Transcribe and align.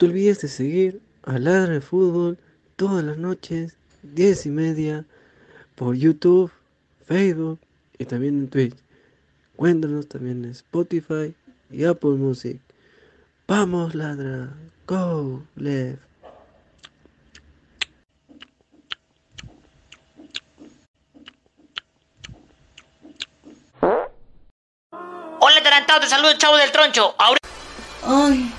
no 0.00 0.06
te 0.06 0.12
olvides 0.12 0.40
de 0.40 0.48
seguir 0.48 1.02
a 1.24 1.38
Ladra 1.38 1.74
de 1.74 1.80
Fútbol 1.82 2.38
todas 2.76 3.04
las 3.04 3.18
noches, 3.18 3.76
10 4.02 4.46
y 4.46 4.48
media, 4.48 5.04
por 5.74 5.94
YouTube, 5.94 6.50
Facebook 7.04 7.60
y 7.98 8.06
también 8.06 8.38
en 8.38 8.48
Twitch. 8.48 8.76
Cuéntanos 9.56 10.08
también 10.08 10.42
en 10.42 10.52
Spotify 10.52 11.34
y 11.70 11.84
Apple 11.84 12.12
Music. 12.12 12.62
Vamos, 13.46 13.94
ladra. 13.94 14.54
Go, 14.86 15.42
left. 15.56 16.00
Hola, 25.42 25.58
adelantado, 25.60 26.00
te 26.00 26.06
saludo, 26.06 26.32
chavo 26.38 26.56
del 26.56 26.72
troncho. 26.72 27.14
Ahora... 27.18 27.38
Ay, 28.02 28.50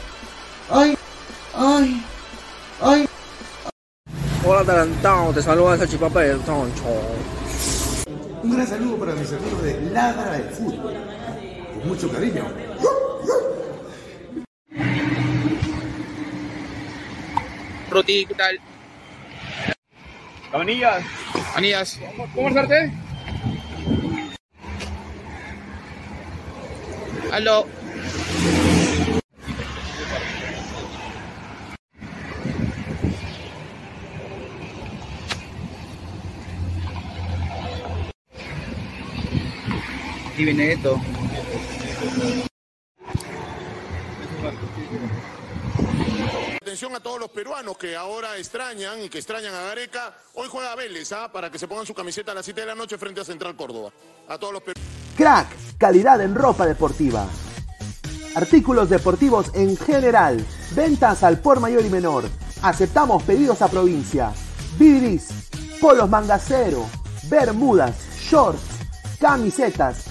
ay, 0.70 0.96
ay, 1.56 2.04
ay. 2.82 3.08
Hola, 4.46 4.62
adelantado, 4.62 5.34
te 5.34 5.42
saluda 5.42 5.76
esa 5.76 5.88
chipapa 5.88 6.22
del 6.22 6.40
troncho. 6.42 6.84
Un 8.44 8.56
gran 8.56 8.68
saludo 8.68 8.98
para 8.98 9.14
mis 9.14 9.32
amigos 9.32 9.62
de 9.64 9.82
Ladra 9.92 10.32
del 10.32 10.50
Fútbol. 10.50 10.96
Con 11.74 11.88
mucho 11.88 12.12
cariño. 12.12 12.48
Roti, 17.92 18.26
¿qué 18.26 18.34
tal? 18.34 18.60
Anillas. 20.54 21.04
Anillas. 21.56 22.00
¿Cómo 22.34 22.50
estarte? 22.50 22.92
Aló. 27.32 27.66
Aquí 40.42 40.46
viene 40.46 40.74
esto. 40.74 41.00
Atención 46.60 46.96
a 46.96 47.00
todos 47.00 47.20
los 47.20 47.30
peruanos 47.30 47.78
que 47.78 47.96
ahora 47.96 48.36
extrañan 48.40 49.04
y 49.04 49.10
que 49.10 49.20
extrañan 49.20 49.54
a 49.54 49.62
Gareca. 49.66 50.16
Hoy 50.34 50.48
juega 50.50 50.74
Vélez, 50.74 51.12
¿ah? 51.12 51.32
Para 51.32 51.52
que 51.52 51.60
se 51.60 51.68
pongan 51.68 51.86
su 51.86 51.94
camiseta 51.94 52.32
a 52.32 52.36
las 52.36 52.46
7 52.46 52.62
de 52.62 52.66
la 52.66 52.74
noche 52.74 52.98
frente 52.98 53.22
a 53.22 53.24
Central 53.24 53.56
Córdoba. 53.56 53.92
A 54.30 54.40
todos 54.40 54.54
los 54.54 54.64
peruanos. 54.64 54.92
Crack, 55.16 55.78
calidad 55.78 56.20
en 56.22 56.34
ropa 56.34 56.66
deportiva. 56.66 57.28
Artículos 58.34 58.90
deportivos 58.90 59.52
en 59.54 59.78
general. 59.78 60.44
Ventas 60.72 61.22
al 61.22 61.40
por 61.40 61.60
mayor 61.60 61.86
y 61.86 61.90
menor. 61.92 62.24
Aceptamos 62.64 63.22
pedidos 63.22 63.62
a 63.62 63.68
provincia. 63.68 64.34
Bidris, 64.80 65.52
polos 65.80 66.10
mangacero, 66.10 66.88
bermudas, 67.30 67.96
shorts, 68.20 68.64
camisetas, 69.20 70.11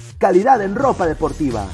calidad 0.21 0.61
en 0.61 0.75
ropa 0.75 1.07
deportiva. 1.07 1.65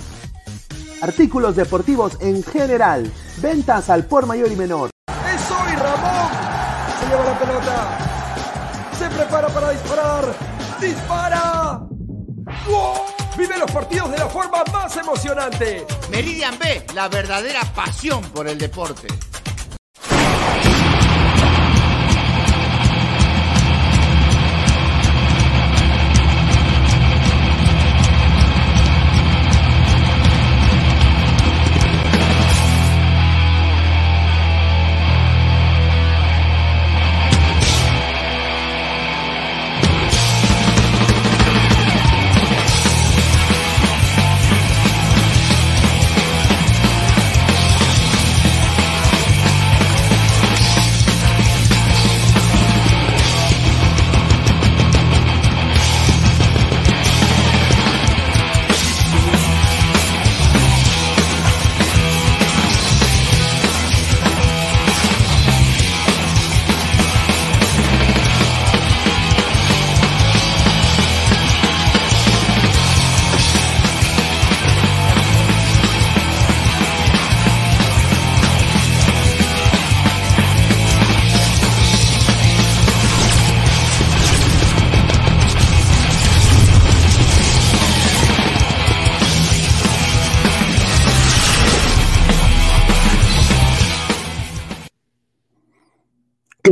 Artículos 1.02 1.58
deportivos 1.58 2.18
en 2.22 2.42
general. 2.44 3.12
Ventas 3.42 3.90
al 3.90 4.06
por 4.06 4.26
mayor 4.26 4.50
y 4.50 4.56
menor. 4.56 4.90
¡Es 5.08 5.52
hoy, 5.52 5.76
Ramón! 5.76 6.32
Se 6.98 7.08
lleva 7.10 7.26
la 7.26 7.40
pelota. 7.40 7.98
Se 8.98 9.10
prepara 9.10 9.48
para 9.50 9.72
disparar. 9.72 10.24
¡Dispara! 10.80 11.82
¡Wow! 12.70 12.94
Vive 13.38 13.58
los 13.58 13.70
partidos 13.70 14.12
de 14.12 14.18
la 14.18 14.28
forma 14.28 14.64
más 14.72 14.96
emocionante. 14.96 15.86
Meridian 16.10 16.58
B, 16.58 16.86
la 16.96 17.10
verdadera 17.10 17.62
pasión 17.76 18.22
por 18.34 18.48
el 18.48 18.58
deporte. 18.58 19.10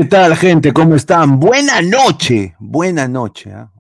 ¿Qué 0.05 0.09
tal, 0.09 0.35
gente? 0.35 0.71
¿Cómo 0.71 0.93
están? 0.93 1.39
Buena 1.39 1.81
noche, 1.81 2.55
buena 2.59 3.07
noche. 3.07 3.51
¿ah? 3.51 3.71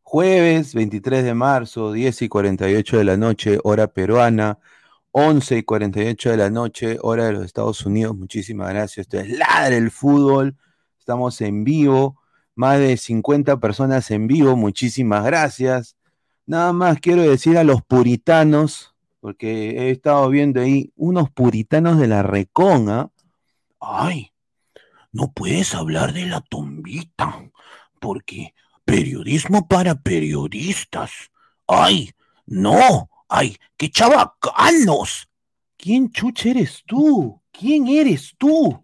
Jueves 0.00 0.72
23 0.72 1.22
de 1.22 1.34
marzo, 1.34 1.92
10 1.92 2.22
y 2.22 2.28
48 2.30 2.96
de 2.96 3.04
la 3.04 3.18
noche, 3.18 3.58
hora 3.62 3.86
peruana, 3.88 4.58
11 5.10 5.58
y 5.58 5.62
48 5.62 6.30
de 6.30 6.36
la 6.38 6.48
noche, 6.48 6.96
hora 7.02 7.26
de 7.26 7.32
los 7.34 7.44
Estados 7.44 7.84
Unidos. 7.84 8.16
Muchísimas 8.16 8.70
gracias. 8.70 9.04
Esto 9.04 9.20
es 9.20 9.36
Ladre 9.36 9.76
el 9.76 9.90
Fútbol. 9.90 10.56
Estamos 10.98 11.38
en 11.42 11.62
vivo, 11.62 12.18
más 12.54 12.78
de 12.78 12.96
50 12.96 13.60
personas 13.60 14.10
en 14.10 14.28
vivo. 14.28 14.56
Muchísimas 14.56 15.26
gracias. 15.26 15.94
Nada 16.46 16.72
más 16.72 17.00
quiero 17.00 17.20
decir 17.20 17.58
a 17.58 17.64
los 17.64 17.82
puritanos, 17.82 18.94
porque 19.20 19.72
he 19.72 19.90
estado 19.90 20.26
viendo 20.30 20.62
ahí 20.62 20.90
unos 20.96 21.30
puritanos 21.30 21.98
de 21.98 22.08
la 22.08 22.22
Recona. 22.22 23.10
Ay, 23.78 24.30
no 25.12 25.32
puedes 25.32 25.74
hablar 25.74 26.12
de 26.12 26.26
la 26.26 26.40
tombita, 26.40 27.50
porque 28.00 28.54
periodismo 28.84 29.66
para 29.68 29.94
periodistas. 29.96 31.10
¡Ay! 31.66 32.10
¡No! 32.46 33.10
¡Ay! 33.28 33.56
¡Qué 33.76 33.90
chavacanos! 33.90 35.28
¿Quién 35.76 36.10
chucha 36.10 36.50
eres 36.50 36.82
tú? 36.86 37.40
¿Quién 37.52 37.88
eres 37.88 38.34
tú? 38.36 38.82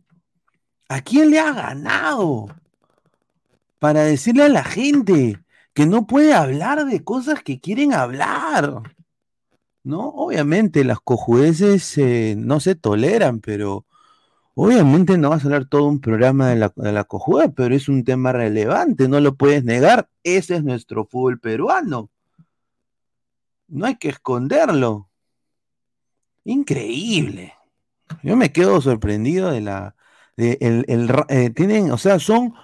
¿A 0.89 1.01
quién 1.01 1.31
le 1.31 1.41
ha 1.41 1.53
ganado? 1.53 2.47
Para 3.79 4.05
decirle 4.05 4.45
a 4.45 4.49
la 4.49 4.65
gente 4.65 5.39
que 5.75 5.87
no 5.87 6.07
puede 6.07 6.33
hablar 6.33 6.87
de 6.87 7.05
cosas 7.05 7.43
que 7.43 7.61
quieren 7.61 7.93
hablar. 7.93 8.83
¿No? 9.83 10.09
Obviamente 10.09 10.85
las 10.85 10.99
cojudeces 11.01 11.97
eh, 11.99 12.35
no 12.37 12.61
se 12.61 12.75
toleran, 12.75 13.41
pero 13.41 13.86
Obviamente 14.59 15.19
no 15.19 15.29
vas 15.29 15.43
a 15.43 15.49
hablar 15.49 15.67
todo 15.67 15.85
un 15.85 16.01
programa 16.01 16.49
de 16.49 16.57
la, 16.57 16.73
de 16.75 16.91
la 16.91 17.05
cojuda, 17.05 17.49
pero 17.49 17.75
es 17.75 17.91
un 17.91 18.05
tema 18.05 18.33
relevante, 18.33 19.07
no 19.07 19.21
lo 19.21 19.35
puedes 19.35 19.65
negar. 19.65 20.09
Ese 20.23 20.57
es 20.57 20.65
nuestro 20.65 21.05
fútbol 21.05 21.39
peruano. 21.39 22.11
No 23.69 23.85
hay 23.85 23.97
que 23.97 24.09
esconderlo. 24.09 25.11
Increíble. 26.45 27.53
Yo 28.23 28.35
me 28.35 28.51
quedo 28.51 28.81
sorprendido 28.81 29.51
de 29.51 29.61
la. 29.61 29.95
De 30.39 30.57
el, 30.63 30.87
el 30.89 31.13
eh, 31.29 31.51
tienen, 31.51 31.91
o 31.91 31.99
sea, 31.99 32.19
son, 32.19 32.55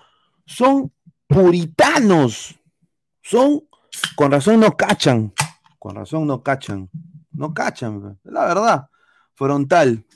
son 0.46 0.92
puritanos. 1.26 2.58
Son, 3.20 3.68
con 4.16 4.30
razón 4.30 4.60
no 4.60 4.78
cachan. 4.78 5.34
Con 5.78 5.96
razón 5.96 6.26
no 6.26 6.42
cachan. 6.42 6.88
No 7.32 7.52
cachan, 7.52 8.18
la 8.24 8.46
verdad. 8.46 8.88
Frontal. 9.34 10.06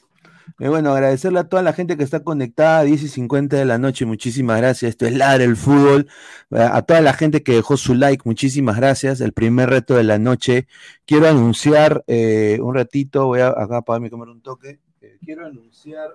Eh, 0.59 0.69
bueno, 0.69 0.93
agradecerle 0.93 1.41
a 1.41 1.49
toda 1.49 1.63
la 1.63 1.75
gente 1.75 1.99
que 1.99 2.05
está 2.05 2.25
conectada, 2.25 2.83
10 2.83 3.03
y 3.03 3.09
50 3.09 3.57
de 3.59 3.67
la 3.67 3.77
noche, 3.77 4.07
muchísimas 4.07 4.57
gracias. 4.59 4.91
Esto 4.91 5.05
es 5.07 5.13
Ladra 5.15 5.45
el 5.45 5.57
Fútbol. 5.57 6.09
Eh, 6.51 6.59
A 6.59 6.81
toda 6.83 7.03
la 7.03 7.13
gente 7.13 7.43
que 7.43 7.53
dejó 7.53 7.77
su 7.77 7.95
like, 7.95 8.23
muchísimas 8.25 8.77
gracias. 8.77 9.21
El 9.21 9.33
primer 9.35 9.69
reto 9.69 9.95
de 9.97 10.05
la 10.05 10.19
noche. 10.19 10.67
Quiero 11.05 11.29
anunciar 11.29 12.03
eh, 12.07 12.59
un 12.63 12.75
ratito, 12.75 13.27
voy 13.27 13.41
a 13.41 13.49
acá 13.49 13.79
apagar 13.79 14.01
mi 14.01 14.09
cámara 14.11 14.33
un 14.33 14.41
toque. 14.41 14.81
Quiero 15.23 15.47
anunciar 15.47 16.11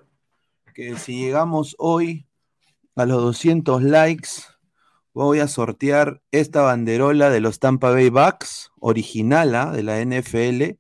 que 0.73 0.97
si 0.97 1.19
llegamos 1.19 1.75
hoy 1.77 2.27
a 2.95 3.05
los 3.05 3.21
200 3.21 3.83
likes, 3.83 4.29
voy 5.13 5.39
a 5.39 5.47
sortear 5.47 6.21
esta 6.31 6.61
banderola 6.61 7.29
de 7.29 7.41
los 7.41 7.59
Tampa 7.59 7.91
Bay 7.91 8.09
Bucks, 8.09 8.71
original 8.79 9.55
¿ah? 9.55 9.71
de 9.71 9.83
la 9.83 10.01
NFL, 10.01 10.79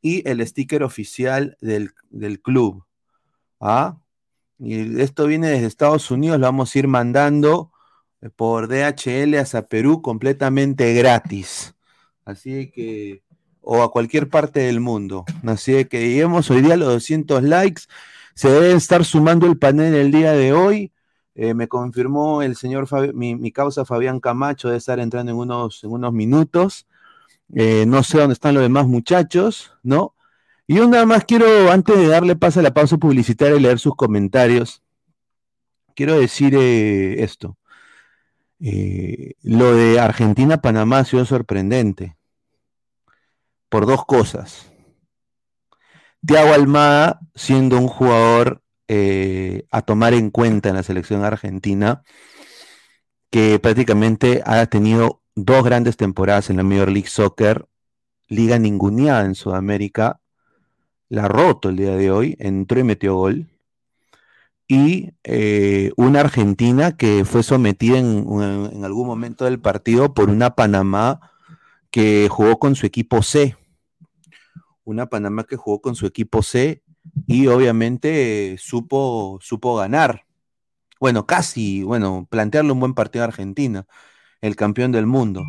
y 0.00 0.28
el 0.28 0.46
sticker 0.46 0.82
oficial 0.82 1.56
del, 1.60 1.90
del 2.10 2.40
club. 2.40 2.85
¿Ah? 3.60 3.98
Y 4.58 5.00
esto 5.00 5.26
viene 5.26 5.48
desde 5.48 5.66
Estados 5.66 6.10
Unidos, 6.10 6.38
lo 6.40 6.46
vamos 6.46 6.74
a 6.74 6.78
ir 6.78 6.88
mandando 6.88 7.72
eh, 8.22 8.30
por 8.30 8.68
DHL 8.68 9.34
hacia 9.38 9.66
Perú 9.66 10.02
completamente 10.02 10.94
gratis. 10.94 11.74
Así 12.24 12.70
que, 12.70 13.22
o 13.60 13.82
a 13.82 13.90
cualquier 13.92 14.28
parte 14.28 14.60
del 14.60 14.80
mundo. 14.80 15.24
Así 15.46 15.84
que 15.86 16.00
lleguemos 16.00 16.50
hoy 16.50 16.62
día 16.62 16.74
a 16.74 16.76
los 16.78 16.88
200 16.88 17.42
likes. 17.42 17.82
Se 18.34 18.48
debe 18.50 18.72
estar 18.72 19.04
sumando 19.04 19.46
el 19.46 19.58
panel 19.58 19.94
el 19.94 20.10
día 20.10 20.32
de 20.32 20.52
hoy. 20.52 20.92
Eh, 21.34 21.54
me 21.54 21.68
confirmó 21.68 22.42
el 22.42 22.56
señor, 22.56 22.88
mi 23.14 23.52
causa 23.52 23.84
Fabián 23.84 24.20
Camacho, 24.20 24.70
de 24.70 24.78
estar 24.78 24.98
entrando 25.00 25.32
en 25.32 25.38
unos, 25.38 25.84
en 25.84 25.90
unos 25.90 26.12
minutos. 26.12 26.86
Eh, 27.54 27.84
no 27.86 28.02
sé 28.02 28.18
dónde 28.18 28.34
están 28.34 28.54
los 28.54 28.62
demás 28.62 28.86
muchachos, 28.86 29.72
¿no? 29.82 30.15
Y 30.66 30.76
yo 30.76 30.88
nada 30.88 31.06
más 31.06 31.24
quiero, 31.24 31.70
antes 31.70 31.96
de 31.96 32.08
darle 32.08 32.34
paso 32.36 32.60
a 32.60 32.62
la 32.62 32.74
pausa 32.74 32.96
publicitaria 32.98 33.56
y 33.56 33.60
leer 33.60 33.78
sus 33.78 33.94
comentarios, 33.94 34.82
quiero 35.94 36.18
decir 36.18 36.54
eh, 36.56 37.22
esto. 37.22 37.56
Eh, 38.58 39.34
lo 39.42 39.74
de 39.74 40.00
Argentina-Panamá 40.00 41.00
ha 41.00 41.04
sido 41.04 41.24
sorprendente 41.24 42.16
por 43.68 43.86
dos 43.86 44.04
cosas. 44.04 44.72
Thiago 46.26 46.54
Almada, 46.54 47.20
siendo 47.34 47.78
un 47.78 47.86
jugador 47.86 48.62
eh, 48.88 49.66
a 49.70 49.82
tomar 49.82 50.14
en 50.14 50.30
cuenta 50.30 50.68
en 50.68 50.76
la 50.76 50.82
selección 50.82 51.24
argentina, 51.24 52.02
que 53.30 53.58
prácticamente 53.60 54.42
ha 54.44 54.66
tenido 54.66 55.22
dos 55.36 55.64
grandes 55.64 55.96
temporadas 55.96 56.50
en 56.50 56.56
la 56.56 56.62
Major 56.64 56.90
League 56.90 57.08
Soccer, 57.08 57.68
liga 58.28 58.58
ninguneada 58.58 59.24
en 59.24 59.34
Sudamérica, 59.34 60.20
la 61.08 61.28
roto 61.28 61.68
el 61.68 61.76
día 61.76 61.96
de 61.96 62.10
hoy, 62.10 62.36
entró 62.38 62.80
y 62.80 62.84
metió 62.84 63.14
gol. 63.16 63.46
Y 64.68 65.12
eh, 65.22 65.92
una 65.96 66.20
Argentina 66.20 66.96
que 66.96 67.24
fue 67.24 67.42
sometida 67.42 67.98
en, 67.98 68.26
en 68.72 68.84
algún 68.84 69.06
momento 69.06 69.44
del 69.44 69.60
partido 69.60 70.12
por 70.12 70.28
una 70.28 70.56
Panamá 70.56 71.20
que 71.90 72.28
jugó 72.28 72.58
con 72.58 72.74
su 72.74 72.84
equipo 72.86 73.22
C. 73.22 73.56
Una 74.84 75.06
Panamá 75.06 75.44
que 75.44 75.56
jugó 75.56 75.80
con 75.80 75.94
su 75.94 76.06
equipo 76.06 76.42
C 76.42 76.82
y 77.26 77.46
obviamente 77.46 78.52
eh, 78.52 78.58
supo, 78.58 79.38
supo 79.40 79.76
ganar. 79.76 80.26
Bueno, 81.00 81.26
casi, 81.26 81.82
bueno, 81.82 82.26
plantearle 82.30 82.72
un 82.72 82.80
buen 82.80 82.94
partido 82.94 83.24
a 83.24 83.28
Argentina, 83.28 83.86
el 84.40 84.56
campeón 84.56 84.92
del 84.92 85.06
mundo. 85.06 85.44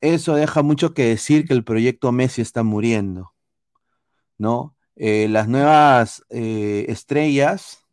Eso 0.00 0.34
deja 0.34 0.62
mucho 0.62 0.94
que 0.94 1.04
decir 1.04 1.46
que 1.46 1.52
el 1.52 1.64
proyecto 1.64 2.10
Messi 2.10 2.42
está 2.42 2.62
muriendo, 2.62 3.32
¿no? 4.38 4.74
Eh, 5.02 5.28
las 5.28 5.48
nuevas 5.48 6.26
eh, 6.28 6.84
estrellas 6.88 7.86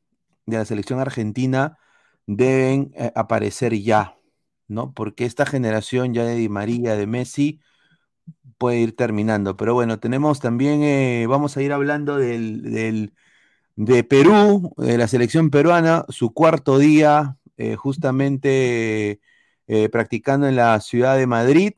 de 0.46 0.58
la 0.58 0.66
selección 0.66 1.00
argentina 1.00 1.78
deben 2.26 2.92
eh, 2.96 3.14
aparecer 3.16 3.74
ya, 3.82 4.18
¿no? 4.68 4.94
Porque 4.94 5.24
esta 5.24 5.46
generación 5.46 6.14
ya 6.14 6.26
de 6.26 6.36
Di 6.36 6.50
María, 6.50 6.98
de 6.98 7.08
Messi, 7.08 7.62
puede 8.58 8.80
ir 8.82 8.96
terminando. 8.98 9.56
Pero 9.56 9.74
bueno, 9.74 10.00
tenemos 10.02 10.42
también, 10.42 11.30
vamos 11.30 11.56
a 11.56 11.62
ir 11.62 11.72
hablando 11.72 12.18
del, 12.18 13.14
de 13.78 14.04
Perú, 14.04 14.74
de 14.76 14.98
la 14.98 15.08
selección 15.08 15.50
peruana, 15.50 16.06
su 16.10 16.34
cuarto 16.34 16.78
día 16.78 17.38
justamente 17.78 19.22
practicando 19.92 20.48
en 20.48 20.58
la 20.58 20.80
ciudad 20.82 21.16
de 21.18 21.28
Madrid. 21.28 21.74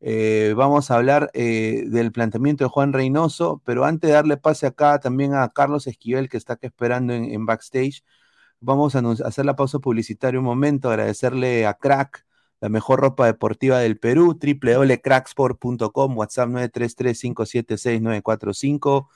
Eh, 0.00 0.54
vamos 0.56 0.90
a 0.90 0.96
hablar 0.96 1.30
eh, 1.34 1.84
del 1.88 2.12
planteamiento 2.12 2.64
de 2.64 2.70
Juan 2.70 2.92
Reynoso, 2.92 3.62
pero 3.64 3.84
antes 3.84 4.08
de 4.08 4.14
darle 4.14 4.36
pase 4.36 4.66
acá 4.66 5.00
también 5.00 5.34
a 5.34 5.48
Carlos 5.48 5.88
Esquivel, 5.88 6.28
que 6.28 6.36
está 6.36 6.52
acá 6.54 6.66
esperando 6.68 7.12
en, 7.14 7.46
backstage, 7.46 8.04
vamos 8.60 8.94
a 8.94 9.02
hacer 9.26 9.44
la 9.44 9.56
pausa 9.56 9.80
publicitaria 9.80 10.38
un 10.38 10.46
momento, 10.46 10.90
agradecerle 10.90 11.66
a 11.66 11.74
Crack, 11.74 12.24
la 12.60 12.68
mejor 12.68 13.00
ropa 13.00 13.26
deportiva 13.26 13.78
del 13.80 13.98
Perú, 13.98 14.38
www.cracksport.com, 14.40 16.16
WhatsApp 16.16 16.48
933-576-945, 16.50 19.08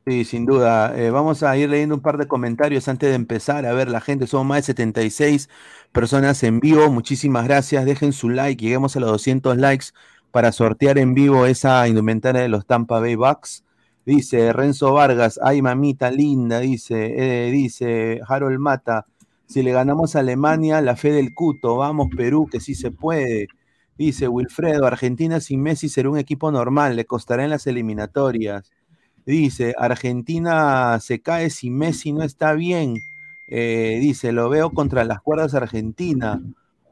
Sí, 0.07 0.25
sin 0.25 0.47
duda. 0.47 0.97
Eh, 0.97 1.11
vamos 1.11 1.43
a 1.43 1.57
ir 1.57 1.69
leyendo 1.69 1.97
un 1.97 2.01
par 2.01 2.17
de 2.17 2.29
comentarios 2.29 2.87
antes 2.87 3.09
de 3.09 3.17
empezar. 3.17 3.67
A 3.67 3.73
ver, 3.73 3.89
la 3.89 4.01
gente, 4.01 4.29
somos 4.29 4.47
más 4.47 4.59
de 4.59 4.63
76 4.67 5.49
personas 5.91 6.45
en 6.45 6.61
vivo. 6.61 6.89
Muchísimas 6.93 7.43
gracias. 7.45 7.85
Dejen 7.85 8.13
su 8.13 8.31
like. 8.31 8.63
Lleguemos 8.63 8.95
a 8.95 9.01
los 9.01 9.11
200 9.11 9.57
likes 9.57 9.87
para 10.31 10.53
sortear 10.53 10.97
en 10.99 11.13
vivo 11.15 11.45
esa 11.45 11.89
indumentaria 11.89 12.43
de 12.43 12.49
los 12.49 12.67
Tampa 12.67 13.01
Bay 13.01 13.17
Bucks. 13.17 13.65
Dice 14.07 14.53
Renzo 14.53 14.93
Vargas, 14.93 15.41
ay 15.43 15.61
mamita 15.61 16.11
linda, 16.11 16.61
dice, 16.61 17.15
eh, 17.17 17.51
dice 17.51 18.21
Harold 18.29 18.59
Mata, 18.59 19.07
si 19.47 19.63
le 19.63 19.73
ganamos 19.73 20.17
a 20.17 20.21
Alemania, 20.21 20.81
la 20.81 20.97
fe 20.97 21.13
del 21.13 21.35
cuto, 21.35 21.77
vamos 21.77 22.09
Perú, 22.17 22.49
que 22.51 22.61
sí 22.61 22.75
se 22.75 22.91
puede. 22.91 23.49
Dice 23.97 24.29
Wilfredo, 24.29 24.87
Argentina 24.87 25.41
sin 25.41 25.63
Messi 25.63 25.89
será 25.89 26.11
un 26.11 26.19
equipo 26.19 26.51
normal, 26.51 26.97
le 26.97 27.05
costará 27.05 27.45
en 27.45 27.51
las 27.51 27.67
eliminatorias. 27.67 28.73
Dice, 29.27 29.75
Argentina 29.79 30.99
se 31.01 31.21
cae 31.21 31.51
si 31.51 31.71
Messi 31.71 32.13
no 32.13 32.23
está 32.23 32.55
bien. 32.55 32.97
Eh, 33.49 33.99
dice, 34.01 34.33
lo 34.33 34.49
veo 34.49 34.71
contra 34.71 35.05
las 35.05 35.21
cuerdas 35.21 35.55
Argentina. 35.55 36.43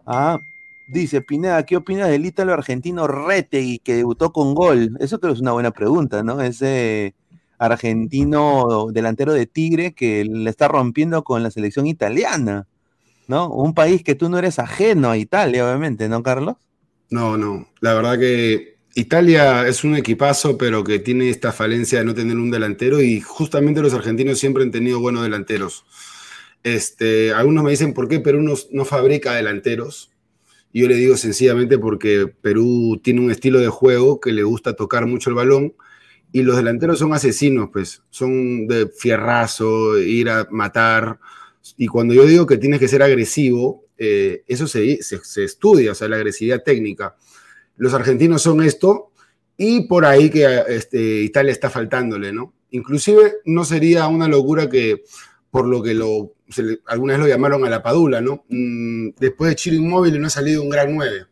Ah, 0.07 0.41
dice, 0.89 1.23
Pineda, 1.23 1.65
¿qué 1.65 1.77
opinas 1.77 2.09
del 2.09 2.27
ítalo 2.27 2.53
argentino 2.53 3.07
Retegui 3.07 3.79
que 3.81 3.97
debutó 3.97 4.33
con 4.33 4.55
gol? 4.55 4.97
Eso 5.01 5.19
creo 5.19 5.33
que 5.33 5.37
es 5.37 5.43
una 5.43 5.53
buena 5.53 5.73
pregunta, 5.73 6.23
¿no? 6.23 6.41
Ese 6.41 7.15
argentino 7.63 8.89
delantero 8.93 9.33
de 9.33 9.47
Tigre 9.47 9.93
que 9.93 10.25
le 10.25 10.51
está 10.51 10.67
rompiendo 10.69 11.23
con 11.23 11.43
la 11.43 11.51
selección 11.51 11.87
italiana, 11.87 12.67
¿no? 13.29 13.49
Un 13.49 13.73
país 13.73 14.03
que 14.03 14.17
tú 14.17 14.29
no 14.29 14.39
eres 14.39 14.59
ajeno 14.59 15.11
a 15.11 15.17
Italia, 15.17 15.65
obviamente, 15.65 16.09
¿no, 16.09 16.23
Carlos? 16.23 16.57
No, 17.11 17.37
no. 17.37 17.69
La 17.81 17.95
verdad 17.95 18.19
que 18.19 18.79
Italia 18.95 19.67
es 19.69 19.85
un 19.85 19.95
equipazo, 19.95 20.59
pero 20.59 20.83
que 20.83 20.99
tiene 20.99 21.31
esta 21.31 21.53
falencia 21.53 22.01
de 22.01 22.05
no 22.05 22.15
tener 22.15 22.37
un 22.37 22.51
delantero 22.51 23.01
y 23.01 23.21
justamente 23.21 23.81
los 23.81 23.95
argentinos 23.95 24.39
siempre 24.39 24.65
han 24.65 24.73
tenido 24.73 24.99
buenos 24.99 25.23
delanteros. 25.23 25.85
Este, 26.65 27.33
algunos 27.33 27.63
me 27.63 27.71
dicen 27.71 27.95
por 27.95 28.09
qué 28.09 28.19
Perú 28.19 28.43
no, 28.43 28.55
no 28.73 28.85
fabrica 28.85 29.35
delanteros. 29.35 30.11
Yo 30.75 30.89
le 30.89 30.97
digo 30.97 31.17
sencillamente 31.17 31.79
porque 31.79 32.27
Perú 32.41 33.01
tiene 33.03 33.21
un 33.21 33.31
estilo 33.31 33.61
de 33.61 33.69
juego 33.69 34.21
que 34.21 34.33
le 34.33 34.43
gusta 34.43 34.75
tocar 34.75 35.07
mucho 35.07 35.31
el 35.31 35.37
balón 35.37 35.75
y 36.33 36.43
los 36.43 36.57
delanteros 36.57 36.99
son 36.99 37.13
asesinos, 37.13 37.69
pues, 37.71 38.03
son 38.11 38.67
de 38.67 38.89
fierrazo, 38.89 39.99
ir 39.99 40.31
a 40.31 40.49
matar. 40.51 41.19
Y 41.77 41.87
cuando 41.87 42.15
yo 42.15 42.25
digo 42.25 42.47
que 42.47 42.57
tienes 42.57 42.81
que 42.81 42.89
ser 42.89 43.03
agresivo, 43.03 43.85
eh, 43.99 44.43
eso 44.49 44.67
se, 44.67 45.03
se, 45.03 45.45
estudia, 45.45 45.93
o 45.93 45.95
sea, 45.95 46.09
la 46.09 46.17
agresividad 46.17 46.63
técnica. 46.63 47.17
Los 47.77 47.93
argentinos 47.93 48.43
son 48.43 48.63
esto 48.63 49.13
y 49.57 49.87
por 49.87 50.07
ahí 50.07 50.31
que 50.31 50.63
este, 50.69 51.23
Italia 51.23 51.53
está 51.53 51.69
faltándole, 51.69 52.33
¿no? 52.33 52.55
Inclusive 52.71 53.35
no 53.45 53.65
sería 53.65 54.09
una 54.09 54.27
locura 54.27 54.71
que, 54.71 55.05
por 55.51 55.67
lo 55.67 55.83
que 55.83 55.93
lo, 55.93 56.33
se, 56.49 56.63
lo 56.63 57.29
llamaron 57.29 57.65
a 57.67 57.71
la 57.71 57.83
Padula, 57.83 58.23
¿no? 58.23 58.45
Mm, 58.49 59.11
después 59.21 59.51
de 59.51 59.57
Chiro 59.57 59.77
Inmóvil 59.77 60.19
no 60.19 60.27
ha 60.27 60.31
salido 60.31 60.63
un 60.63 60.71
gran 60.71 60.95
9. 60.95 61.27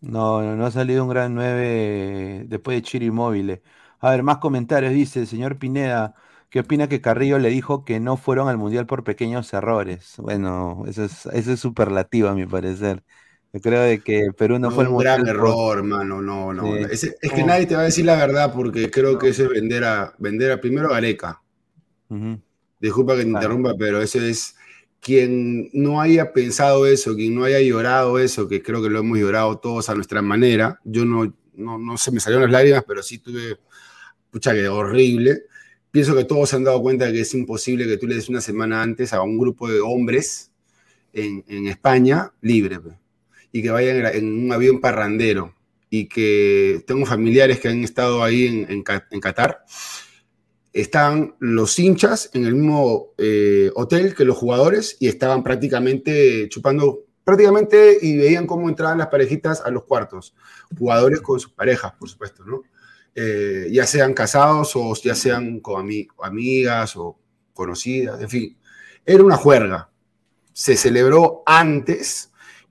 No, 0.00 0.40
no, 0.42 0.56
no 0.56 0.66
ha 0.66 0.70
salido 0.70 1.04
un 1.04 1.10
gran 1.10 1.34
9 1.34 2.44
después 2.48 2.76
de 2.76 2.82
Chiri 2.82 3.10
Móviles. 3.10 3.60
A 3.98 4.10
ver, 4.10 4.22
más 4.22 4.38
comentarios. 4.38 4.92
Dice 4.94 5.20
el 5.20 5.26
señor 5.26 5.58
Pineda, 5.58 6.14
¿qué 6.48 6.60
opina 6.60 6.88
que 6.88 7.02
Carrillo 7.02 7.38
le 7.38 7.50
dijo 7.50 7.84
que 7.84 8.00
no 8.00 8.16
fueron 8.16 8.48
al 8.48 8.56
Mundial 8.56 8.86
por 8.86 9.04
pequeños 9.04 9.52
errores? 9.52 10.14
Bueno, 10.18 10.84
eso 10.86 11.04
es, 11.04 11.26
eso 11.26 11.52
es 11.52 11.60
superlativo 11.60 12.28
a 12.28 12.34
mi 12.34 12.46
parecer. 12.46 13.04
Yo 13.52 13.60
creo 13.60 13.82
de 13.82 14.02
que 14.02 14.32
Perú 14.38 14.58
no, 14.58 14.70
No, 14.70 14.70
fue 14.70 14.84
un 14.86 14.92
Mundial. 14.92 15.22
gran 15.22 15.36
por- 15.36 15.36
error, 15.36 15.78
hermano, 15.78 16.22
no, 16.22 16.52
no. 16.54 16.62
Sí. 16.76 16.84
Es, 16.90 17.04
es 17.20 17.32
que 17.32 17.40
No. 17.42 17.46
nadie 17.48 17.66
te 17.66 17.74
va 17.74 17.82
a 17.82 17.84
decir 17.84 18.04
la 18.06 18.16
verdad 18.16 18.52
porque 18.54 18.90
creo 18.90 19.18
que 19.18 19.28
eso 19.28 19.42
es 19.44 19.50
vender 19.50 19.84
a, 19.84 20.14
vender 20.18 20.52
a 20.52 20.60
primero 20.60 20.88
a 20.88 20.92
Gareca. 20.94 21.42
Disculpa 22.80 23.14
que 23.16 23.22
te 23.24 23.28
interrumpa, 23.28 23.74
pero 23.78 24.00
eso 24.00 24.18
es 24.20 24.56
quien 25.00 25.70
no 25.72 26.00
haya 26.00 26.32
pensado 26.32 26.86
eso, 26.86 27.16
quien 27.16 27.34
no 27.34 27.44
haya 27.44 27.60
llorado 27.60 28.18
eso, 28.18 28.46
que 28.46 28.62
creo 28.62 28.82
que 28.82 28.90
lo 28.90 29.00
hemos 29.00 29.18
llorado 29.18 29.58
todos 29.58 29.88
a 29.88 29.94
nuestra 29.94 30.22
manera. 30.22 30.78
Yo 30.84 31.04
no, 31.04 31.34
no, 31.54 31.78
no 31.78 31.96
se 31.98 32.12
me 32.12 32.20
salieron 32.20 32.44
las 32.44 32.52
lágrimas, 32.52 32.84
pero 32.86 33.02
sí 33.02 33.18
tuve, 33.18 33.58
pucha, 34.30 34.52
que 34.52 34.68
horrible. 34.68 35.44
Pienso 35.90 36.14
que 36.14 36.24
todos 36.24 36.50
se 36.50 36.56
han 36.56 36.64
dado 36.64 36.82
cuenta 36.82 37.06
de 37.06 37.14
que 37.14 37.20
es 37.22 37.34
imposible 37.34 37.86
que 37.86 37.96
tú 37.96 38.06
le 38.06 38.14
des 38.14 38.28
una 38.28 38.40
semana 38.40 38.82
antes 38.82 39.12
a 39.12 39.22
un 39.22 39.38
grupo 39.38 39.68
de 39.68 39.80
hombres 39.80 40.52
en, 41.12 41.44
en 41.48 41.66
España 41.66 42.32
libre 42.42 42.78
pe, 42.78 42.90
y 43.52 43.62
que 43.62 43.70
vayan 43.70 44.06
en, 44.14 44.44
un 44.44 44.52
avión 44.52 44.80
parrandero 44.80 45.54
y 45.88 46.06
que 46.06 46.84
tengo 46.86 47.04
familiares 47.06 47.58
que 47.58 47.68
han 47.68 47.82
estado 47.82 48.22
ahí 48.22 48.46
en, 48.46 48.70
en 48.70 48.84
en 49.10 49.20
Qatar 49.20 49.64
estaban 50.72 51.34
los 51.40 51.78
hinchas 51.78 52.30
en 52.32 52.44
el 52.44 52.54
mismo 52.54 53.08
eh, 53.18 53.70
hotel 53.74 54.14
que 54.14 54.24
los 54.24 54.36
jugadores 54.36 54.96
y 55.00 55.08
estaban 55.08 55.42
prácticamente 55.42 56.48
chupando, 56.48 57.00
prácticamente 57.24 57.98
y 58.00 58.16
veían 58.16 58.46
cómo 58.46 58.68
entraban 58.68 58.98
las 58.98 59.08
parejitas 59.08 59.62
a 59.64 59.70
los 59.70 59.84
cuartos. 59.84 60.34
Jugadores 60.78 61.20
con 61.20 61.40
sus 61.40 61.52
parejas, 61.52 61.92
por 61.98 62.08
supuesto, 62.08 62.44
¿no? 62.44 62.62
Eh, 63.14 63.68
ya 63.72 63.86
sean 63.86 64.14
casados 64.14 64.72
o 64.76 64.94
ya 65.02 65.14
sean 65.14 65.60
con 65.60 65.84
ami- 65.84 66.08
amigas 66.22 66.96
o 66.96 67.18
conocidas, 67.52 68.20
en 68.20 68.28
fin. 68.28 68.56
Era 69.04 69.24
una 69.24 69.36
juerga. 69.36 69.90
Se 70.52 70.76
celebró 70.76 71.42
antes 71.46 72.30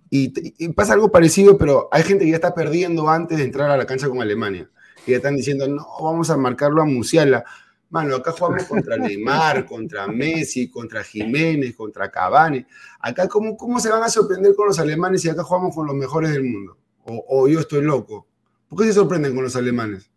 y, 0.10 0.30
pasa 0.70 0.94
algo 0.94 1.12
parecido, 1.12 1.58
pero 1.58 1.90
hay 1.92 2.04
gente 2.04 2.24
que 2.26 2.32
ya 2.32 2.38
está 2.38 2.54
perdiendo 2.56 3.10
antes 3.10 3.38
de 3.38 3.44
entrar 3.44 3.70
a 3.70 3.78
la 3.78 3.86
cancha 3.86 4.08
con 4.08 4.22
Alemania. 4.22 4.70
Y 5.06 5.12
ya 5.12 5.18
están 5.18 5.36
diciendo, 5.36 5.68
no, 5.68 5.86
vamos 6.02 6.30
a 6.30 6.38
marcarlo 6.38 6.82
a 6.82 6.86
Musiala. 6.86 7.44
Mano, 7.89 8.15
acá 8.15 8.32
jugamos 8.32 8.65
contra 8.65 8.97
Neymar, 8.97 9.65
contra 9.67 10.08
Messi, 10.08 10.69
contra 10.69 11.04
Jiménez, 11.04 11.75
contra 11.75 12.10
Cavani. 12.12 12.65
Acá, 12.99 13.28
¿cómo, 13.28 13.58
¿cómo 13.58 13.80
se 13.80 13.89
van 13.89 14.04
a 14.04 14.10
sorprender 14.10 14.56
con 14.56 14.67
los 14.67 14.80
alemanes 14.80 15.21
si 15.21 15.30
acá 15.30 15.43
jugamos 15.43 15.75
con 15.75 15.88
los 15.88 15.95
mejores 15.95 16.32
del 16.32 16.43
mundo? 16.43 16.78
O, 17.06 17.25
o 17.28 17.47
yo 17.47 17.60
estoy 17.60 17.82
loco. 17.82 18.28
¿Por 18.67 18.80
qué 18.80 18.86
se 18.86 18.93
sorprenden 18.93 19.34
con 19.34 19.43
los 19.43 19.56
alemanes? 19.56 20.12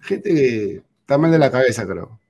Gente 0.00 0.34
que 0.34 0.84
está 1.00 1.18
mal 1.18 1.32
de 1.32 1.38
la 1.40 1.50
cabeza, 1.52 1.86
creo. 1.86 2.20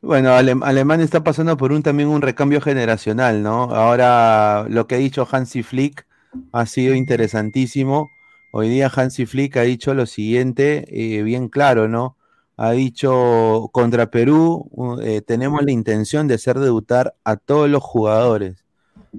Bueno, 0.00 0.32
Ale- 0.34 0.56
Alemania 0.62 1.04
está 1.04 1.24
pasando 1.24 1.56
por 1.56 1.72
un 1.72 1.82
también 1.82 2.08
un 2.08 2.22
recambio 2.22 2.60
generacional, 2.60 3.42
¿no? 3.42 3.64
Ahora 3.74 4.66
lo 4.68 4.86
que 4.86 4.94
ha 4.96 4.98
dicho 4.98 5.26
Hansi 5.30 5.62
Flick 5.64 6.06
ha 6.52 6.66
sido 6.66 6.94
interesantísimo. 6.94 8.14
Hoy 8.52 8.68
día 8.68 8.90
Hansi 8.94 9.26
Flick 9.26 9.56
ha 9.56 9.62
dicho 9.62 9.94
lo 9.94 10.06
siguiente, 10.06 10.86
eh, 10.90 11.22
bien 11.24 11.48
claro, 11.48 11.88
¿no? 11.88 12.17
Ha 12.60 12.72
dicho 12.72 13.70
contra 13.72 14.10
Perú 14.10 14.68
eh, 15.02 15.22
tenemos 15.22 15.62
la 15.62 15.70
intención 15.70 16.26
de 16.26 16.34
hacer 16.34 16.58
debutar 16.58 17.14
a 17.22 17.36
todos 17.36 17.70
los 17.70 17.82
jugadores, 17.84 18.64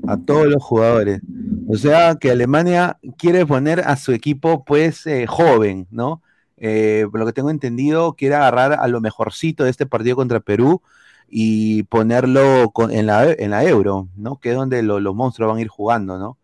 a 0.08 0.18
todos 0.18 0.46
los 0.48 0.62
jugadores. 0.62 1.22
O 1.70 1.78
sea 1.78 2.16
que 2.16 2.32
Alemania 2.32 2.98
quiere 3.18 3.46
poner 3.46 3.80
a 3.80 3.96
su 3.96 4.12
equipo 4.12 4.66
pues 4.66 5.08
eh, 5.08 5.26
joven, 5.26 5.88
¿no? 5.90 6.22
Eh, 6.58 7.08
por 7.10 7.22
lo 7.22 7.26
que 7.26 7.32
tengo 7.32 7.50
entendido, 7.50 8.12
quiere 8.14 8.36
agarrar 8.36 8.74
a 8.74 8.88
lo 8.90 9.00
mejorcito 9.00 9.64
de 9.64 9.70
este 9.70 9.86
partido 9.86 10.18
contra 10.18 10.42
Perú 10.42 10.82
y 11.30 11.84
ponerlo 11.84 12.72
con- 12.74 12.92
en, 12.92 13.06
la, 13.06 13.32
en 13.32 13.52
la 13.52 13.64
Euro, 13.64 14.10
¿no? 14.18 14.38
Que 14.42 14.50
es 14.50 14.56
donde 14.58 14.84
lo- 14.84 15.00
los 15.00 15.16
monstruos 15.16 15.48
van 15.50 15.60
a 15.60 15.62
ir 15.62 15.70
jugando, 15.70 16.20
¿no? 16.20 16.38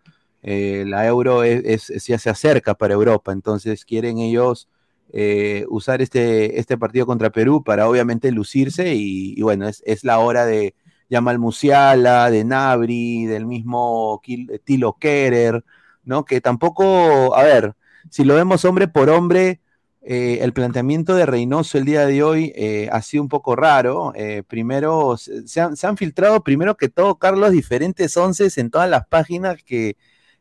La 0.44 1.06
Euro 1.08 1.44
es, 1.44 1.90
es- 1.92 2.06
ya 2.06 2.18
se 2.20 2.30
acerca 2.30 2.74
para 2.76 2.94
Europa, 2.94 3.34
entonces 3.34 3.84
quieren 3.84 4.20
ellos 4.20 4.70
eh, 5.18 5.66
usar 5.70 6.02
este, 6.02 6.60
este 6.60 6.78
partido 6.78 7.06
contra 7.06 7.30
Perú 7.30 7.64
para 7.64 7.88
obviamente 7.88 8.32
lucirse 8.32 8.94
y, 8.96 9.42
bueno, 9.42 9.68
es, 9.68 9.82
es 9.86 10.04
la 10.04 10.20
hora 10.20 10.46
de 10.46 10.76
Yamal 11.10 11.40
Musiala, 11.40 12.30
de 12.30 12.44
Nabri, 12.44 13.26
del 13.26 13.46
mismo 13.46 14.20
Kil- 14.24 14.60
Tilo 14.66 14.98
Kerer, 15.00 15.64
¿no? 16.04 16.26
Que 16.26 16.42
tampoco, 16.42 17.34
a 17.36 17.44
ver, 17.44 17.76
si 18.10 18.26
lo 18.26 18.36
vemos 18.36 18.66
hombre 18.66 18.88
por 18.90 19.10
hombre, 19.10 19.62
eh, 20.02 20.40
el 20.42 20.52
planteamiento 20.52 21.16
de 21.16 21.26
Reynoso 21.26 21.78
el 21.78 21.86
día 21.86 22.06
de 22.06 22.22
hoy 22.22 22.52
eh, 22.56 22.90
ha 22.92 23.02
sido 23.02 23.24
un 23.24 23.30
poco 23.30 23.56
raro. 23.56 24.12
Eh, 24.16 24.44
primero, 24.48 25.16
se, 25.18 25.62
han, 25.62 25.78
se 25.78 25.88
han 25.88 25.96
filtrado, 25.98 26.44
primero 26.44 26.76
que 26.76 26.90
todo, 26.90 27.16
Carlos, 27.18 27.52
diferentes 27.52 28.18
once 28.18 28.50
en 28.60 28.70
todas 28.70 28.90
las 28.90 29.08
páginas 29.08 29.64
que 29.64 29.96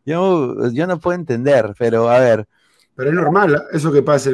yo, 0.05 0.71
yo 0.73 0.87
no 0.87 0.99
puedo 0.99 1.17
entender, 1.17 1.75
pero 1.79 2.09
a 2.11 2.19
ver. 2.19 2.49
Pero 2.97 3.11
es 3.11 3.15
normal, 3.17 3.63
eso 3.73 3.91
que 3.93 4.03
pasa. 4.03 4.31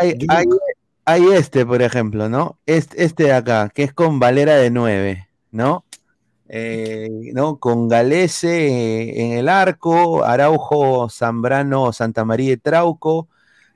Hay, 0.00 0.14
hay- 0.28 0.44
hay 1.06 1.26
este, 1.32 1.66
por 1.66 1.82
ejemplo, 1.82 2.28
¿no? 2.28 2.58
Este, 2.66 3.04
este 3.04 3.24
de 3.24 3.32
acá, 3.32 3.70
que 3.74 3.82
es 3.84 3.92
con 3.92 4.18
Valera 4.18 4.56
de 4.56 4.70
9, 4.70 5.28
¿no? 5.50 5.84
Eh, 6.48 7.08
¿no? 7.34 7.58
Con 7.58 7.88
Galese 7.88 9.20
en 9.22 9.32
el 9.32 9.48
arco, 9.48 10.24
Araujo, 10.24 11.08
Zambrano, 11.10 11.92
Santa 11.92 12.24
María 12.24 12.50
de 12.50 12.56
Trauco, 12.58 13.28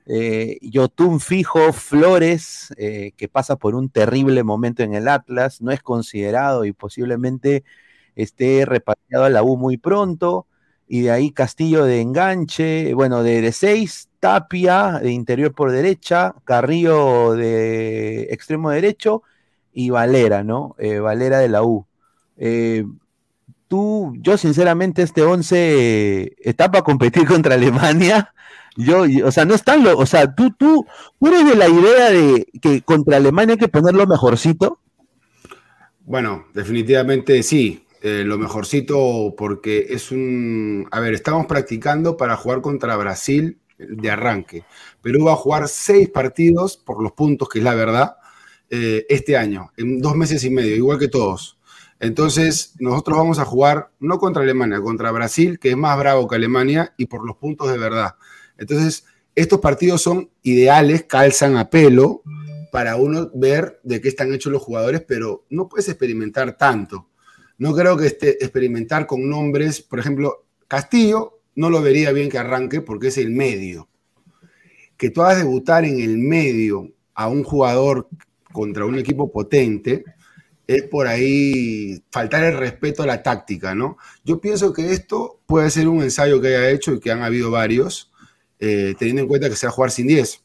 eh, 0.05 0.57
Yotun 0.61 1.19
Fijo, 1.19 1.73
Flores, 1.73 2.73
eh, 2.77 3.11
que 3.17 3.27
pasa 3.27 3.55
por 3.57 3.75
un 3.75 3.89
terrible 3.89 4.43
momento 4.43 4.83
en 4.83 4.93
el 4.95 5.07
Atlas, 5.07 5.61
no 5.61 5.71
es 5.71 5.81
considerado 5.83 6.65
y 6.65 6.71
posiblemente 6.73 7.63
esté 8.15 8.65
repatriado 8.65 9.25
a 9.25 9.29
la 9.29 9.43
U 9.43 9.57
muy 9.57 9.77
pronto, 9.77 10.47
y 10.87 11.01
de 11.01 11.11
ahí 11.11 11.31
Castillo 11.31 11.85
de 11.85 12.01
enganche, 12.01 12.93
bueno, 12.95 13.23
de, 13.23 13.41
de 13.41 13.51
seis, 13.51 14.08
Tapia 14.19 14.99
de 15.01 15.11
interior 15.11 15.53
por 15.53 15.71
derecha, 15.71 16.35
Carrillo 16.43 17.33
de 17.33 18.23
extremo 18.31 18.69
derecho 18.69 19.23
y 19.73 19.89
Valera, 19.89 20.43
¿no? 20.43 20.75
Eh, 20.77 20.99
Valera 20.99 21.39
de 21.39 21.49
la 21.49 21.63
U. 21.63 21.85
Eh, 22.37 22.85
tú, 23.67 24.13
yo 24.19 24.37
sinceramente 24.37 25.01
este 25.01 25.21
11 25.21 26.35
está 26.39 26.69
para 26.69 26.83
competir 26.83 27.25
contra 27.27 27.55
Alemania. 27.55 28.33
Yo, 28.75 29.03
o 29.25 29.31
sea, 29.31 29.45
no 29.45 29.55
están, 29.55 29.83
lo, 29.83 29.97
o 29.97 30.05
sea, 30.05 30.33
tú, 30.33 30.51
tú, 30.51 30.85
tú 31.19 31.27
eres 31.27 31.45
de 31.45 31.55
la 31.55 31.67
idea 31.67 32.11
de 32.11 32.47
que 32.61 32.81
contra 32.81 33.17
Alemania 33.17 33.53
hay 33.53 33.59
que 33.59 33.67
ponerlo 33.67 34.05
mejorcito. 34.07 34.79
Bueno, 36.05 36.45
definitivamente 36.53 37.43
sí. 37.43 37.85
eh, 38.01 38.23
lo 38.25 38.37
mejorcito 38.37 39.35
porque 39.37 39.87
es 39.89 40.11
un... 40.11 40.87
A 40.91 40.99
ver, 40.99 41.13
estamos 41.13 41.45
practicando 41.45 42.17
para 42.17 42.35
jugar 42.35 42.61
contra 42.61 42.95
Brasil 42.95 43.59
de 43.79 44.11
arranque. 44.11 44.63
Perú 45.01 45.25
va 45.25 45.33
a 45.33 45.37
jugar 45.37 45.67
seis 45.67 46.09
partidos 46.09 46.77
por 46.77 47.01
los 47.01 47.13
puntos, 47.13 47.49
que 47.49 47.59
es 47.59 47.63
la 47.65 47.75
verdad, 47.75 48.17
eh, 48.69 49.05
este 49.09 49.35
año, 49.35 49.71
en 49.77 49.99
dos 49.99 50.15
meses 50.15 50.43
y 50.43 50.49
medio, 50.49 50.75
igual 50.75 50.99
que 50.99 51.07
todos. 51.07 51.57
Entonces, 51.99 52.75
nosotros 52.79 53.17
vamos 53.17 53.39
a 53.39 53.45
jugar 53.45 53.91
no 53.99 54.19
contra 54.19 54.43
Alemania, 54.43 54.81
contra 54.81 55.11
Brasil, 55.11 55.59
que 55.59 55.71
es 55.71 55.77
más 55.77 55.97
bravo 55.97 56.27
que 56.27 56.35
Alemania, 56.35 56.93
y 56.97 57.07
por 57.07 57.25
los 57.25 57.37
puntos 57.37 57.71
de 57.71 57.77
verdad. 57.77 58.15
Entonces, 58.57 59.05
estos 59.35 59.59
partidos 59.59 60.01
son 60.01 60.29
ideales, 60.43 61.03
calzan 61.03 61.57
a 61.57 61.69
pelo 61.69 62.21
para 62.71 62.95
uno 62.95 63.31
ver 63.33 63.79
de 63.83 63.99
qué 64.01 64.09
están 64.09 64.33
hechos 64.33 64.51
los 64.51 64.61
jugadores, 64.61 65.03
pero 65.07 65.45
no 65.49 65.67
puedes 65.67 65.89
experimentar 65.89 66.57
tanto. 66.57 67.07
No 67.57 67.73
creo 67.73 67.97
que 67.97 68.07
este, 68.07 68.43
experimentar 68.43 69.05
con 69.05 69.29
nombres, 69.29 69.81
por 69.81 69.99
ejemplo, 69.99 70.45
Castillo, 70.67 71.38
no 71.55 71.69
lo 71.69 71.81
vería 71.81 72.11
bien 72.11 72.29
que 72.29 72.37
arranque 72.37 72.81
porque 72.81 73.07
es 73.07 73.17
el 73.17 73.31
medio. 73.31 73.89
Que 74.97 75.09
tú 75.09 75.21
hagas 75.21 75.39
debutar 75.39 75.85
en 75.85 75.99
el 75.99 76.17
medio 76.17 76.91
a 77.13 77.27
un 77.27 77.43
jugador 77.43 78.07
contra 78.51 78.85
un 78.85 78.97
equipo 78.97 79.31
potente, 79.31 80.03
es 80.67 80.83
por 80.83 81.07
ahí 81.07 82.03
faltar 82.11 82.43
el 82.43 82.55
respeto 82.55 83.01
a 83.01 83.07
la 83.07 83.23
táctica, 83.23 83.73
¿no? 83.73 83.97
Yo 84.23 84.39
pienso 84.39 84.71
que 84.71 84.91
esto 84.91 85.41
puede 85.47 85.71
ser 85.71 85.87
un 85.87 86.03
ensayo 86.03 86.39
que 86.39 86.49
haya 86.49 86.69
hecho 86.69 86.93
y 86.93 86.99
que 86.99 87.11
han 87.11 87.23
habido 87.23 87.49
varios, 87.49 88.11
eh, 88.59 88.93
teniendo 88.99 89.23
en 89.23 89.27
cuenta 89.27 89.49
que 89.49 89.55
se 89.55 89.65
va 89.65 89.71
a 89.71 89.73
jugar 89.73 89.89
sin 89.89 90.05
10, 90.05 90.43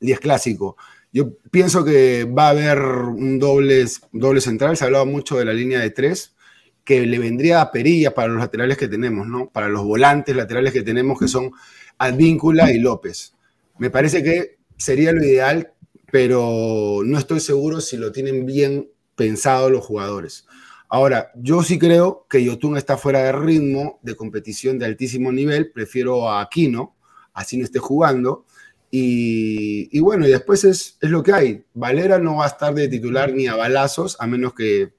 10 0.00 0.20
clásico. 0.20 0.76
Yo 1.12 1.36
pienso 1.50 1.84
que 1.84 2.24
va 2.24 2.46
a 2.46 2.50
haber 2.50 2.78
un 2.80 3.38
doble, 3.38 3.84
doble 4.12 4.40
central. 4.40 4.76
Se 4.76 4.84
ha 4.84 4.86
hablado 4.86 5.06
mucho 5.06 5.36
de 5.36 5.44
la 5.44 5.52
línea 5.52 5.80
de 5.80 5.90
tres, 5.90 6.36
que 6.84 7.06
le 7.06 7.18
vendría 7.18 7.60
a 7.60 7.70
perilla 7.70 8.14
para 8.14 8.28
los 8.28 8.40
laterales 8.40 8.76
que 8.76 8.88
tenemos, 8.88 9.26
¿no? 9.26 9.50
Para 9.50 9.68
los 9.68 9.84
volantes 9.84 10.34
laterales 10.34 10.72
que 10.72 10.82
tenemos, 10.82 11.18
que 11.18 11.28
son 11.28 11.52
Advíncula 11.98 12.72
y 12.72 12.78
López. 12.78 13.34
Me 13.78 13.90
parece 13.90 14.22
que 14.22 14.58
sería 14.76 15.12
lo 15.12 15.22
ideal, 15.24 15.72
pero 16.10 17.00
no 17.04 17.18
estoy 17.18 17.40
seguro 17.40 17.80
si 17.80 17.96
lo 17.96 18.10
tienen 18.12 18.46
bien 18.46 18.88
pensado 19.14 19.70
los 19.70 19.84
jugadores. 19.84 20.46
Ahora, 20.88 21.30
yo 21.36 21.62
sí 21.62 21.78
creo 21.78 22.26
que 22.28 22.44
Yotun 22.44 22.76
está 22.76 22.98
fuera 22.98 23.20
de 23.20 23.32
ritmo 23.32 23.98
de 24.02 24.14
competición 24.14 24.78
de 24.78 24.86
altísimo 24.86 25.32
nivel. 25.32 25.70
Prefiero 25.72 26.28
a 26.28 26.42
Aquino, 26.42 26.96
así 27.32 27.56
no 27.56 27.64
esté 27.64 27.78
jugando. 27.78 28.44
Y, 28.90 29.88
y 29.96 30.00
bueno, 30.00 30.26
y 30.26 30.30
después 30.30 30.64
es, 30.64 30.98
es, 31.00 31.08
lo 31.08 31.22
que 31.22 31.32
hay. 31.32 31.64
Valera 31.72 32.18
no 32.18 32.36
va 32.36 32.44
a 32.44 32.48
estar 32.48 32.74
de 32.74 32.88
titular 32.88 33.32
ni 33.32 33.46
a 33.46 33.56
balazos, 33.56 34.18
a 34.20 34.26
menos 34.26 34.52
que 34.52 34.92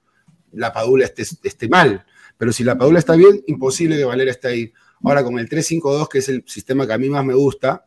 la 0.53 0.73
Padula 0.73 1.05
esté, 1.05 1.23
esté 1.23 1.67
mal. 1.67 2.05
Pero 2.37 2.51
si 2.51 2.63
la 2.63 2.77
Padula 2.77 2.99
está 2.99 3.15
bien, 3.15 3.43
imposible 3.47 3.97
que 3.97 4.05
Valera 4.05 4.31
esté 4.31 4.47
ahí. 4.47 4.73
Ahora, 5.03 5.23
con 5.23 5.37
el 5.37 5.49
3-5-2, 5.49 6.07
que 6.07 6.19
es 6.19 6.29
el 6.29 6.43
sistema 6.47 6.87
que 6.87 6.93
a 6.93 6.97
mí 6.97 7.09
más 7.09 7.25
me 7.25 7.33
gusta, 7.33 7.85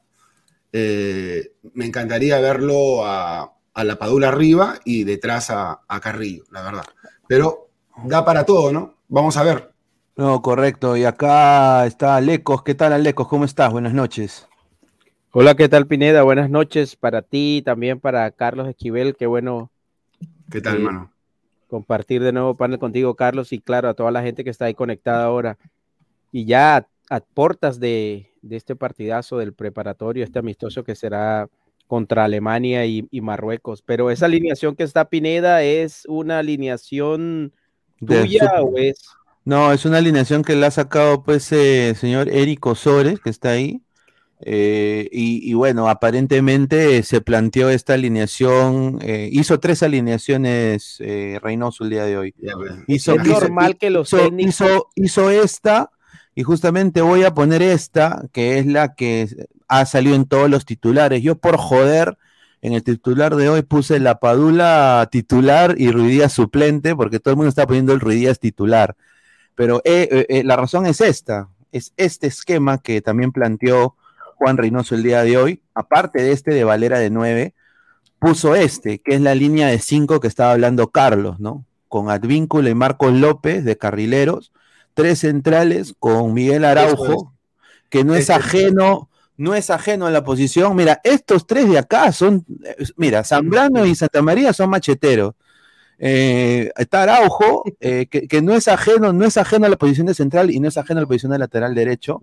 eh, 0.73 1.53
me 1.73 1.87
encantaría 1.87 2.39
verlo 2.41 3.07
a, 3.07 3.55
a, 3.73 3.85
la 3.85 3.99
Padula 3.99 4.29
arriba 4.29 4.79
y 4.85 5.05
detrás 5.05 5.51
a, 5.51 5.81
a 5.89 6.01
Carrillo, 6.01 6.45
la 6.51 6.63
verdad. 6.63 6.85
Pero 7.27 7.71
da 8.05 8.25
para 8.25 8.45
todo, 8.45 8.73
¿no? 8.73 8.97
Vamos 9.09 9.37
a 9.37 9.43
ver. 9.43 9.73
No, 10.17 10.41
correcto. 10.43 10.97
Y 10.97 11.05
acá 11.05 11.87
está 11.87 12.17
Alecos. 12.17 12.63
¿Qué 12.63 12.75
tal, 12.75 12.93
Alecos? 12.93 13.29
¿Cómo 13.29 13.45
estás? 13.45 13.73
Buenas 13.73 13.95
noches. 13.95 14.47
Hola, 15.33 15.55
¿qué 15.55 15.69
tal, 15.69 15.87
Pineda? 15.87 16.23
Buenas 16.23 16.49
noches 16.49 16.97
para 16.97 17.21
ti, 17.21 17.63
también 17.65 18.01
para 18.01 18.31
Carlos 18.31 18.69
Esquivel. 18.69 19.17
Qué 19.17 19.27
bueno. 19.27 19.71
¿Qué 20.51 20.63
tal, 20.63 20.77
hermano? 20.77 21.13
Compartir 21.69 22.23
de 22.23 22.33
nuevo 22.33 22.57
panel 22.57 22.79
contigo, 22.79 23.15
Carlos, 23.17 23.53
y 23.53 23.59
claro, 23.61 23.89
a 23.89 23.95
toda 23.95 24.11
la 24.11 24.23
gente 24.23 24.45
que 24.45 24.51
está 24.51 24.67
ahí 24.67 24.75
conectada 24.75 25.25
ahora. 25.25 25.59
Y 26.33 26.45
ya 26.45 26.77
a, 26.77 26.89
a 27.11 27.21
portas 27.21 27.81
de, 27.81 28.31
de, 28.43 28.57
este 28.57 28.77
partidazo 28.77 29.39
del 29.39 29.53
preparatorio, 29.53 30.25
este 30.25 30.39
amistoso 30.39 30.85
que 30.85 30.95
será 30.95 31.49
contra 31.87 32.25
Alemania 32.25 32.85
y, 32.87 33.07
y 33.11 33.21
Marruecos. 33.21 33.83
Pero 33.83 34.11
esa 34.11 34.27
alineación 34.27 34.77
que 34.77 34.85
está 34.85 35.09
Pineda 35.09 35.63
es 35.63 36.05
una 36.09 36.39
alineación 36.41 37.53
tuya 38.05 38.53
De- 38.55 38.61
o 38.61 38.77
es 38.77 39.01
No, 39.45 39.73
es 39.73 39.85
una 39.85 39.99
alineación 39.99 40.43
que 40.43 40.57
la 40.57 40.67
ha 40.67 40.71
sacado 40.73 41.23
pues 41.23 41.51
eh, 41.53 41.91
el 41.91 41.97
señor 41.97 42.29
Eric 42.29 42.65
Osores, 42.67 43.21
que 43.21 43.31
está 43.31 43.51
ahí. 43.51 43.81
Eh, 44.41 45.09
y, 45.13 45.51
y 45.51 45.55
bueno, 45.55 45.89
aparentemente 45.89 47.03
se 47.03 47.21
planteó 47.23 47.71
esta 47.71 47.95
alineación, 47.95 48.99
eh, 49.01 49.29
hizo 49.33 49.59
tres 49.61 49.83
alineaciones 49.83 50.97
eh, 51.01 51.39
Reynoso 51.43 51.85
el 51.85 51.91
día 51.91 52.05
de 52.05 52.19
hoy. 52.19 52.35
Hizo, 52.87 53.15
Es 53.15 53.27
normal 53.27 53.77
que 53.79 53.91
los 53.91 54.09
hizo- 54.13 54.19
técnicos- 54.29 54.49
hizo- 54.49 54.89
hizo 54.95 55.31
esta, 55.31 55.91
y 56.35 56.43
justamente 56.43 57.01
voy 57.01 57.25
a 57.25 57.33
poner 57.33 57.63
esta, 57.63 58.27
que 58.33 58.59
es 58.59 58.67
la 58.67 58.95
que 58.95 59.27
ha 59.69 59.87
salido 59.87 60.15
en 60.15 60.27
todos 60.27 60.51
los 60.51 60.67
titulares. 60.67 61.23
Yo 61.23 61.37
por 61.39 61.57
joder, 61.57 62.19
en 62.61 62.75
el 62.75 62.83
titular 62.83 63.37
de 63.37 63.49
hoy 63.49 63.63
puse 63.63 63.99
la 64.01 64.19
Padula 64.21 65.09
titular 65.11 65.77
y 65.79 65.91
Ruidías 65.91 66.33
suplente, 66.35 66.95
porque 66.95 67.21
todo 67.21 67.33
el 67.33 67.37
mundo 67.37 67.49
está 67.49 67.67
poniendo 67.67 67.95
el 67.95 68.01
Ruidías 68.01 68.39
titular. 68.39 68.97
Pero 69.55 69.81
eh, 69.87 70.09
eh, 70.11 70.27
eh, 70.29 70.45
la 70.45 70.57
razón 70.57 70.85
es 70.85 71.01
esta, 71.01 71.49
es 71.73 71.95
este 71.97 72.27
esquema 72.27 72.79
que 72.83 73.01
también 73.01 73.33
planteó 73.33 73.95
Juan 74.37 74.57
Reynoso 74.57 74.95
el 74.95 75.03
día 75.03 75.23
de 75.23 75.37
hoy, 75.37 75.63
aparte 75.75 76.23
de 76.23 76.33
este 76.33 76.53
de 76.53 76.65
Valera 76.65 76.99
de 76.99 77.11
9, 77.11 77.55
puso 78.19 78.55
este, 78.55 78.99
que 79.01 79.15
es 79.15 79.21
la 79.21 79.35
línea 79.35 79.69
de 79.69 79.79
5 79.79 80.21
que 80.21 80.29
estaba 80.29 80.53
hablando 80.53 80.89
Carlos, 80.91 81.41
¿no? 81.41 81.65
Con 81.89 82.11
Advíncula 82.11 82.71
y 82.71 82.75
Marcos 82.75 83.13
López 83.13 83.65
de 83.65 83.77
carrileros, 83.77 84.53
tres 84.95 85.21
centrales 85.21 85.95
con 85.99 86.33
Miguel 86.33 86.65
Araujo, 86.65 87.33
que 87.91 88.05
no 88.05 88.15
es 88.15 88.23
Este- 88.31 88.33
ajeno, 88.35 89.09
no 89.37 89.55
es 89.55 89.71
ajeno 89.71 90.07
a 90.07 90.11
la 90.11 90.25
posición. 90.25 90.75
Mira, 90.77 91.01
estos 91.05 91.47
tres 91.47 91.69
de 91.69 91.79
acá 91.79 92.11
son, 92.13 92.45
mira, 92.97 93.23
Zambrano 93.25 93.85
y 93.87 93.95
Santa 93.95 94.23
María 94.23 94.53
son 94.53 94.71
macheteros. 94.71 95.35
Eh, 95.99 96.71
está 96.77 97.03
Araujo, 97.05 97.65
eh, 97.81 98.07
que, 98.11 98.29
que 98.29 98.43
no 98.43 98.55
es 98.55 98.69
ajeno, 98.69 99.13
no 99.13 99.25
es 99.25 99.37
ajeno 99.37 99.67
a 99.67 99.69
la 99.71 99.77
posición 99.77 100.07
de 100.07 100.15
central 100.15 100.51
y 100.51 100.61
no 100.61 100.69
es 100.69 100.77
ajeno 100.77 100.99
a 100.99 101.03
la 101.03 101.07
posición 101.07 101.33
de 101.33 101.39
lateral 101.39 101.75
derecho. 101.75 102.21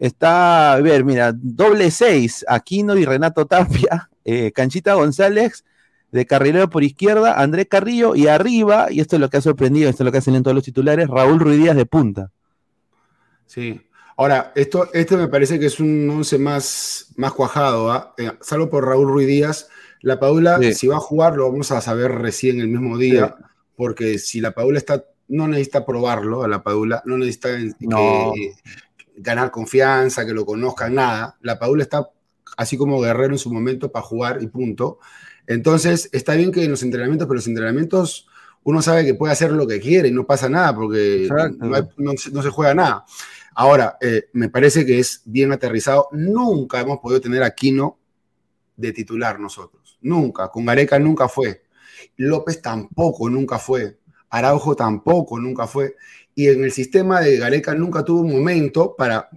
Está, 0.00 0.72
a 0.72 0.80
ver, 0.80 1.04
mira, 1.04 1.30
doble 1.32 1.90
seis, 1.90 2.42
Aquino 2.48 2.96
y 2.96 3.04
Renato 3.04 3.46
Tapia, 3.46 4.08
eh, 4.24 4.50
Canchita 4.50 4.94
González, 4.94 5.64
de 6.10 6.24
carrilero 6.26 6.68
por 6.70 6.82
izquierda, 6.82 7.40
André 7.40 7.66
Carrillo, 7.66 8.16
y 8.16 8.26
arriba, 8.26 8.86
y 8.90 9.00
esto 9.00 9.16
es 9.16 9.20
lo 9.20 9.28
que 9.28 9.36
ha 9.36 9.40
sorprendido, 9.42 9.90
esto 9.90 10.02
es 10.02 10.06
lo 10.06 10.10
que 10.12 10.18
hacen 10.18 10.34
en 10.34 10.42
todos 10.42 10.54
los 10.54 10.64
titulares, 10.64 11.06
Raúl 11.06 11.38
Ruidías 11.38 11.76
de 11.76 11.84
punta. 11.86 12.32
Sí. 13.46 13.80
Ahora, 14.16 14.52
esto, 14.54 14.88
este 14.92 15.16
me 15.16 15.28
parece 15.28 15.58
que 15.58 15.66
es 15.66 15.78
un 15.80 16.08
once 16.10 16.38
más, 16.38 17.12
más 17.16 17.32
cuajado, 17.32 17.92
¿ah? 17.92 18.14
Eh, 18.18 18.32
salvo 18.40 18.68
por 18.70 18.86
Raúl 18.86 19.06
Ruiz 19.08 19.26
Díaz. 19.28 19.68
La 20.02 20.18
Paula, 20.18 20.58
Sí. 20.60 20.72
si 20.74 20.86
va 20.86 20.96
a 20.96 21.00
jugar, 21.00 21.36
lo 21.36 21.50
vamos 21.50 21.70
a 21.72 21.80
saber 21.82 22.10
recién 22.12 22.58
el 22.60 22.68
mismo 22.68 22.96
día, 22.96 23.36
porque 23.76 24.18
si 24.18 24.40
la 24.40 24.52
Paula 24.52 24.78
está, 24.78 25.04
no 25.28 25.46
necesita 25.46 25.84
probarlo 25.84 26.42
a 26.42 26.48
la 26.48 26.62
Paula, 26.62 27.02
no 27.04 27.18
necesita 27.18 27.50
No. 27.80 28.32
que- 28.34 28.54
ganar 29.22 29.50
confianza, 29.50 30.24
que 30.26 30.32
lo 30.32 30.44
conozcan, 30.46 30.94
nada. 30.94 31.36
La 31.42 31.58
Paula 31.58 31.82
está 31.82 32.10
así 32.56 32.76
como 32.76 33.00
guerrero 33.00 33.32
en 33.34 33.38
su 33.38 33.52
momento 33.52 33.90
para 33.92 34.04
jugar 34.04 34.42
y 34.42 34.46
punto. 34.48 34.98
Entonces, 35.46 36.08
está 36.12 36.34
bien 36.34 36.52
que 36.52 36.64
en 36.64 36.70
los 36.70 36.82
entrenamientos, 36.82 37.26
pero 37.26 37.36
los 37.36 37.46
entrenamientos 37.46 38.26
uno 38.62 38.82
sabe 38.82 39.04
que 39.04 39.14
puede 39.14 39.32
hacer 39.32 39.52
lo 39.52 39.66
que 39.66 39.80
quiere 39.80 40.08
y 40.08 40.12
no 40.12 40.26
pasa 40.26 40.48
nada 40.48 40.74
porque 40.74 41.22
Exacto. 41.24 41.64
no, 41.66 41.74
hay- 41.74 41.88
no 41.96 42.12
se- 42.16 42.30
no 42.30 42.42
se 42.42 42.50
juega 42.50 42.74
nada. 42.74 43.04
Ahora, 43.54 43.96
eh, 44.00 44.28
me 44.32 44.48
parece 44.48 44.84
que 44.86 44.98
es 44.98 45.22
bien 45.24 45.50
aterrizado. 45.52 46.08
Nunca 46.12 46.80
hemos 46.80 46.98
podido 46.98 47.20
tener 47.20 47.42
a 47.42 47.50
Quino 47.54 47.98
de 48.76 48.92
titular 48.92 49.40
nosotros. 49.40 49.98
Nunca. 50.02 50.48
Con 50.48 50.64
Gareca 50.66 50.98
nunca 50.98 51.28
fue. 51.28 51.62
López 52.16 52.62
tampoco 52.62 53.28
nunca 53.28 53.58
fue. 53.58 53.98
Araujo 54.30 54.76
tampoco 54.76 55.38
nunca 55.40 55.66
fue. 55.66 55.96
Y 56.40 56.48
en 56.48 56.64
el 56.64 56.72
sistema 56.72 57.20
de 57.20 57.36
Gareca 57.36 57.74
nunca 57.74 58.02
tuvo 58.02 58.22
un 58.22 58.32
momento 58.32 58.94
para 58.96 59.28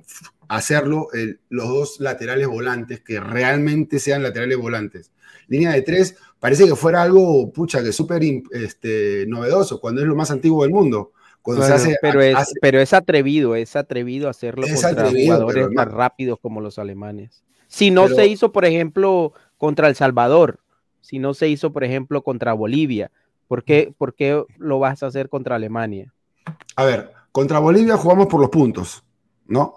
hacerlo 0.48 1.08
el- 1.12 1.42
los 1.50 1.68
dos 1.68 2.00
laterales 2.00 2.48
volantes, 2.48 3.02
que 3.02 3.20
realmente 3.20 4.00
sean 4.00 4.24
laterales 4.24 4.58
volantes. 4.58 5.12
Línea 5.50 5.72
de 5.74 5.82
tres, 5.82 6.16
parece 6.40 6.66
que 6.66 6.78
fuera 6.78 7.02
algo, 7.02 7.52
pucha, 7.52 7.84
que 7.84 7.92
súper 7.92 8.22
este, 8.54 9.26
novedoso, 9.28 9.82
cuando 9.82 10.00
es 10.00 10.08
lo 10.08 10.16
más 10.16 10.32
antiguo 10.32 10.64
del 10.64 10.72
mundo. 10.72 11.12
Cuando 11.42 11.64
Bueno, 11.64 11.78
se 11.78 11.84
hace, 11.90 11.98
pero, 12.02 12.22
es, 12.22 12.36
hace- 12.38 12.56
pero 12.62 12.80
es 12.80 12.94
atrevido, 12.94 13.56
es 13.58 13.76
atrevido 13.76 14.30
hacerlo 14.30 14.66
Es 14.66 14.82
contra 14.82 15.04
atrevido, 15.08 15.34
jugadores 15.36 15.68
más 15.74 15.88
no- 15.88 15.92
rápidos 15.98 16.40
como 16.42 16.62
los 16.62 16.80
alemanes. 16.80 17.44
Si 17.68 17.92
no 17.92 18.04
Pero- 18.04 18.16
se 18.16 18.28
hizo, 18.28 18.54
por 18.54 18.64
ejemplo, 18.64 19.34
contra 19.58 19.90
El 19.90 19.96
Salvador, 19.96 20.60
si 21.02 21.20
no 21.20 21.34
se 21.34 21.50
hizo, 21.50 21.74
por 21.74 21.84
ejemplo, 21.84 22.22
contra 22.24 22.54
Bolivia, 22.54 23.12
¿por 23.50 23.66
qué, 23.66 23.94
por 23.98 24.14
qué 24.14 24.42
lo 24.58 24.80
vas 24.80 25.04
a 25.04 25.08
hacer 25.08 25.28
contra 25.28 25.58
Alemania? 25.58 26.14
A 26.76 26.86
ver, 26.86 27.12
contra 27.32 27.60
Bolivia 27.60 27.98
jugamos 27.98 28.28
por 28.28 28.40
los 28.42 28.50
puntos, 28.50 29.04
¿no? 29.48 29.76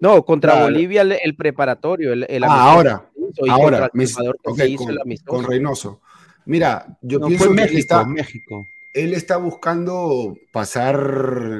No, 0.00 0.24
contra 0.24 0.52
Claro. 0.52 0.66
Bolivia 0.66 1.02
el, 1.02 1.12
el 1.12 1.36
preparatorio, 1.36 2.12
el, 2.12 2.26
el 2.28 2.44
Ah, 2.44 2.72
ahora, 2.72 3.10
ahora, 3.48 3.88
con, 3.90 4.00
el 4.00 4.98
amistoso. 5.02 5.24
con 5.24 5.44
Reynoso. 5.44 6.00
Mira, 6.46 6.98
yo 7.00 7.18
No, 7.20 7.28
pienso 7.28 7.46
fue 7.46 7.56
que 7.56 7.62
él 7.64 7.76
está, 7.78 8.04
México. 8.04 8.66
él 8.92 9.14
está 9.14 9.38
buscando 9.38 10.36
pasar 10.52 10.98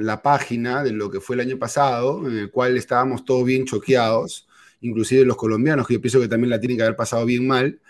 la 0.03 0.21
página 0.21 0.83
de 0.83 0.93
lo 0.93 1.11
que 1.11 1.21
fue 1.21 1.37
el 1.37 1.41
año 1.41 1.59
pasado, 1.59 2.27
en 2.29 2.37
el 2.37 2.51
cual 2.51 2.77
estábamos 2.77 3.25
todos 3.25 3.45
bien 3.45 3.65
choqueados, 3.65 4.47
inclusive 4.81 5.25
los 5.25 5.37
colombianos, 5.39 5.87
que 5.87 5.95
yo 5.95 6.01
pienso 6.03 6.21
que 6.21 6.29
también 6.29 6.51
la 6.51 6.61
tienen 6.61 6.77
que 6.77 6.83
haber 6.83 6.97
pasado 6.97 7.25
bien 7.25 7.47
mal, 7.47 7.81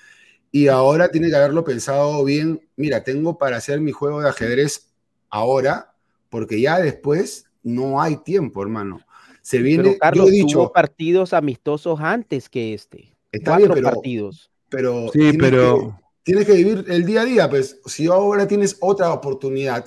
y 0.53 0.69
ahora 0.69 1.09
tiene 1.11 1.31
que 1.31 1.37
haberlo 1.37 1.65
pensado 1.65 2.23
bien, 2.23 2.61
mira, 2.77 3.03
tengo 3.03 3.37
para 3.39 3.57
hacer 3.57 3.81
mi 3.81 3.91
juego 3.91 4.21
de 4.23 4.29
ajedrez 4.29 4.89
ahora, 5.31 5.94
porque 6.35 6.61
ya 6.61 6.81
después 6.81 7.47
no 7.63 8.03
hay 8.03 8.17
tiempo, 8.17 8.61
hermano. 8.61 8.99
Se 9.41 9.59
viene, 9.59 9.85
Pero 9.85 9.99
Carlos, 10.01 10.27
yo 10.27 10.29
he 10.33 10.33
dicho, 10.33 10.59
tuvo 10.59 10.73
partidos 10.73 11.33
amistosos 11.33 12.01
antes 12.01 12.49
que 12.49 12.75
este. 12.75 13.15
Está 13.31 13.57
bien, 13.57 13.69
Cuatro 13.69 13.75
pero- 13.85 13.95
partidos. 13.95 14.51
pero 14.69 15.05
Sí, 15.13 15.19
tienes 15.21 15.37
pero- 15.39 15.79
que- 15.97 16.05
tienes 16.25 16.45
que 16.47 16.53
vivir 16.55 16.85
el 16.89 17.05
día 17.07 17.21
a 17.21 17.25
día, 17.25 17.49
pues 17.49 17.79
si 17.87 18.09
ahora 18.09 18.49
tienes 18.49 18.77
otra 18.81 19.13
oportunidad, 19.13 19.85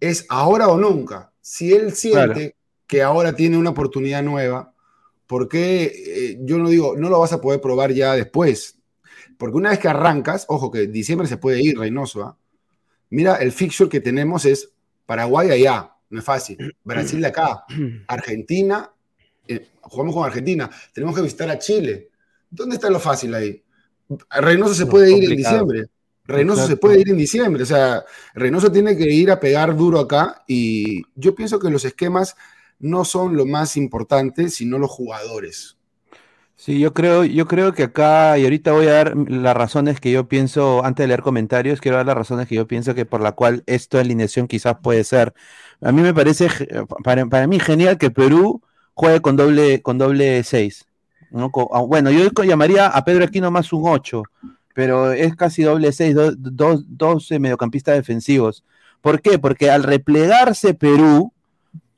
es 0.00 0.26
ahora 0.28 0.66
o 0.66 0.76
nunca. 0.76 1.32
Si 1.40 1.72
él 1.72 1.92
siente 1.92 2.34
Claro. 2.34 2.54
que 2.88 3.02
ahora 3.02 3.36
tiene 3.36 3.56
una 3.56 3.70
oportunidad 3.70 4.24
nueva, 4.24 4.74
¿por 5.28 5.48
qué 5.48 5.84
eh, 5.84 6.38
yo 6.42 6.58
no 6.58 6.68
digo, 6.68 6.96
no 6.96 7.08
lo 7.10 7.20
vas 7.20 7.32
a 7.32 7.40
poder 7.40 7.60
probar 7.60 7.92
ya 7.92 8.14
después? 8.14 8.76
Porque 9.38 9.56
una 9.56 9.70
vez 9.70 9.78
que 9.78 9.86
arrancas, 9.86 10.46
ojo 10.48 10.72
que 10.72 10.88
diciembre 10.88 11.28
se 11.28 11.36
puede 11.36 11.62
ir, 11.62 11.78
Reynoso, 11.78 12.24
¿ah? 12.24 12.36
Mira, 13.08 13.36
el 13.36 13.52
fixture 13.52 13.88
que 13.88 14.00
tenemos 14.00 14.44
es 14.44 14.72
Paraguay 15.10 15.50
allá, 15.50 15.90
no 16.08 16.20
es 16.20 16.24
fácil. 16.24 16.56
Brasil 16.84 17.24
acá, 17.24 17.64
Argentina, 18.06 18.88
eh, 19.48 19.70
jugamos 19.80 20.14
con 20.14 20.24
Argentina, 20.24 20.70
tenemos 20.94 21.16
que 21.16 21.22
visitar 21.22 21.50
a 21.50 21.58
Chile. 21.58 22.10
¿Dónde 22.48 22.76
está 22.76 22.88
lo 22.88 23.00
fácil 23.00 23.34
ahí? 23.34 23.60
Reynoso 24.30 24.72
se 24.72 24.84
No, 24.84 24.90
puede 24.90 25.10
ir 25.10 25.28
en 25.28 25.36
diciembre. 25.36 25.86
Reynoso 26.22 26.64
se 26.64 26.76
puede 26.76 27.00
ir 27.00 27.08
en 27.08 27.16
diciembre. 27.16 27.64
O 27.64 27.66
sea, 27.66 28.04
Reynoso 28.34 28.70
tiene 28.70 28.96
que 28.96 29.10
ir 29.10 29.32
a 29.32 29.40
pegar 29.40 29.76
duro 29.76 29.98
acá. 29.98 30.44
Y 30.46 31.02
yo 31.16 31.34
pienso 31.34 31.58
que 31.58 31.70
los 31.70 31.84
esquemas 31.84 32.36
no 32.78 33.04
son 33.04 33.36
lo 33.36 33.46
más 33.46 33.76
importante, 33.76 34.48
sino 34.48 34.78
los 34.78 34.92
jugadores. 34.92 35.76
Sí, 36.62 36.78
yo 36.78 36.92
creo, 36.92 37.24
yo 37.24 37.46
creo 37.46 37.72
que 37.72 37.84
acá, 37.84 38.36
y 38.36 38.44
ahorita 38.44 38.72
voy 38.72 38.86
a 38.86 38.92
dar 38.92 39.16
las 39.16 39.56
razones 39.56 39.98
que 39.98 40.10
yo 40.12 40.28
pienso, 40.28 40.84
antes 40.84 41.04
de 41.04 41.08
leer 41.08 41.22
comentarios, 41.22 41.80
quiero 41.80 41.96
dar 41.96 42.04
las 42.04 42.14
razones 42.16 42.46
que 42.48 42.54
yo 42.54 42.66
pienso 42.66 42.94
que 42.94 43.06
por 43.06 43.22
la 43.22 43.32
cual 43.32 43.62
esta 43.66 44.00
alineación 44.00 44.46
quizás 44.46 44.76
puede 44.82 45.02
ser. 45.04 45.32
A 45.80 45.90
mí 45.90 46.02
me 46.02 46.12
parece, 46.12 46.50
ge- 46.50 46.68
para, 47.02 47.24
para 47.26 47.46
mí, 47.46 47.58
genial 47.60 47.96
que 47.96 48.10
Perú 48.10 48.60
juegue 48.92 49.22
con 49.22 49.36
doble, 49.36 49.80
con 49.80 49.96
doble 49.96 50.42
seis. 50.44 50.84
¿no? 51.30 51.50
Ah, 51.72 51.80
bueno, 51.80 52.10
yo 52.10 52.28
llamaría 52.44 52.88
a 52.88 53.04
Pedro 53.06 53.24
Aquino 53.24 53.50
más 53.50 53.72
un 53.72 53.84
8, 53.88 54.22
pero 54.74 55.12
es 55.12 55.34
casi 55.36 55.62
doble 55.62 55.92
seis, 55.92 56.14
do- 56.14 56.34
dos 56.86 57.30
eh, 57.30 57.38
mediocampistas 57.38 57.96
defensivos. 57.96 58.64
¿Por 59.00 59.22
qué? 59.22 59.38
Porque 59.38 59.70
al 59.70 59.82
replegarse 59.82 60.74
Perú, 60.74 61.32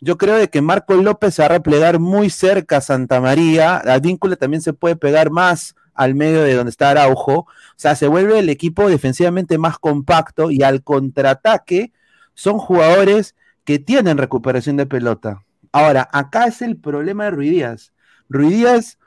yo 0.04 0.18
creo 0.18 0.34
de 0.34 0.50
que 0.50 0.62
Marco 0.62 0.94
López 0.94 1.34
se 1.34 1.42
va 1.42 1.46
a 1.46 1.50
replegar 1.50 2.00
muy 2.00 2.28
cerca 2.28 2.78
a 2.78 2.80
Santa 2.80 3.20
María. 3.20 3.76
Advíncula 3.76 4.34
también 4.34 4.60
se 4.60 4.72
puede 4.72 4.96
pegar 4.96 5.30
más 5.30 5.76
al 5.94 6.16
medio 6.16 6.42
de 6.42 6.54
donde 6.54 6.70
está 6.70 6.90
Araujo. 6.90 7.38
O 7.42 7.46
sea, 7.76 7.94
se 7.94 8.08
vuelve 8.08 8.40
el 8.40 8.48
equipo 8.48 8.88
defensivamente 8.88 9.58
más 9.58 9.78
compacto 9.78 10.50
y 10.50 10.64
al 10.64 10.82
contraataque 10.82 11.92
son 12.34 12.58
jugadores 12.58 13.36
que 13.64 13.78
tienen 13.78 14.18
recuperación 14.18 14.76
de 14.76 14.86
pelota. 14.86 15.44
Ahora, 15.70 16.08
acá 16.12 16.46
es 16.46 16.62
el 16.62 16.76
problema 16.76 17.26
de 17.26 17.30
Ruidíaz. 17.30 17.92
Ruidíaz 18.28 18.98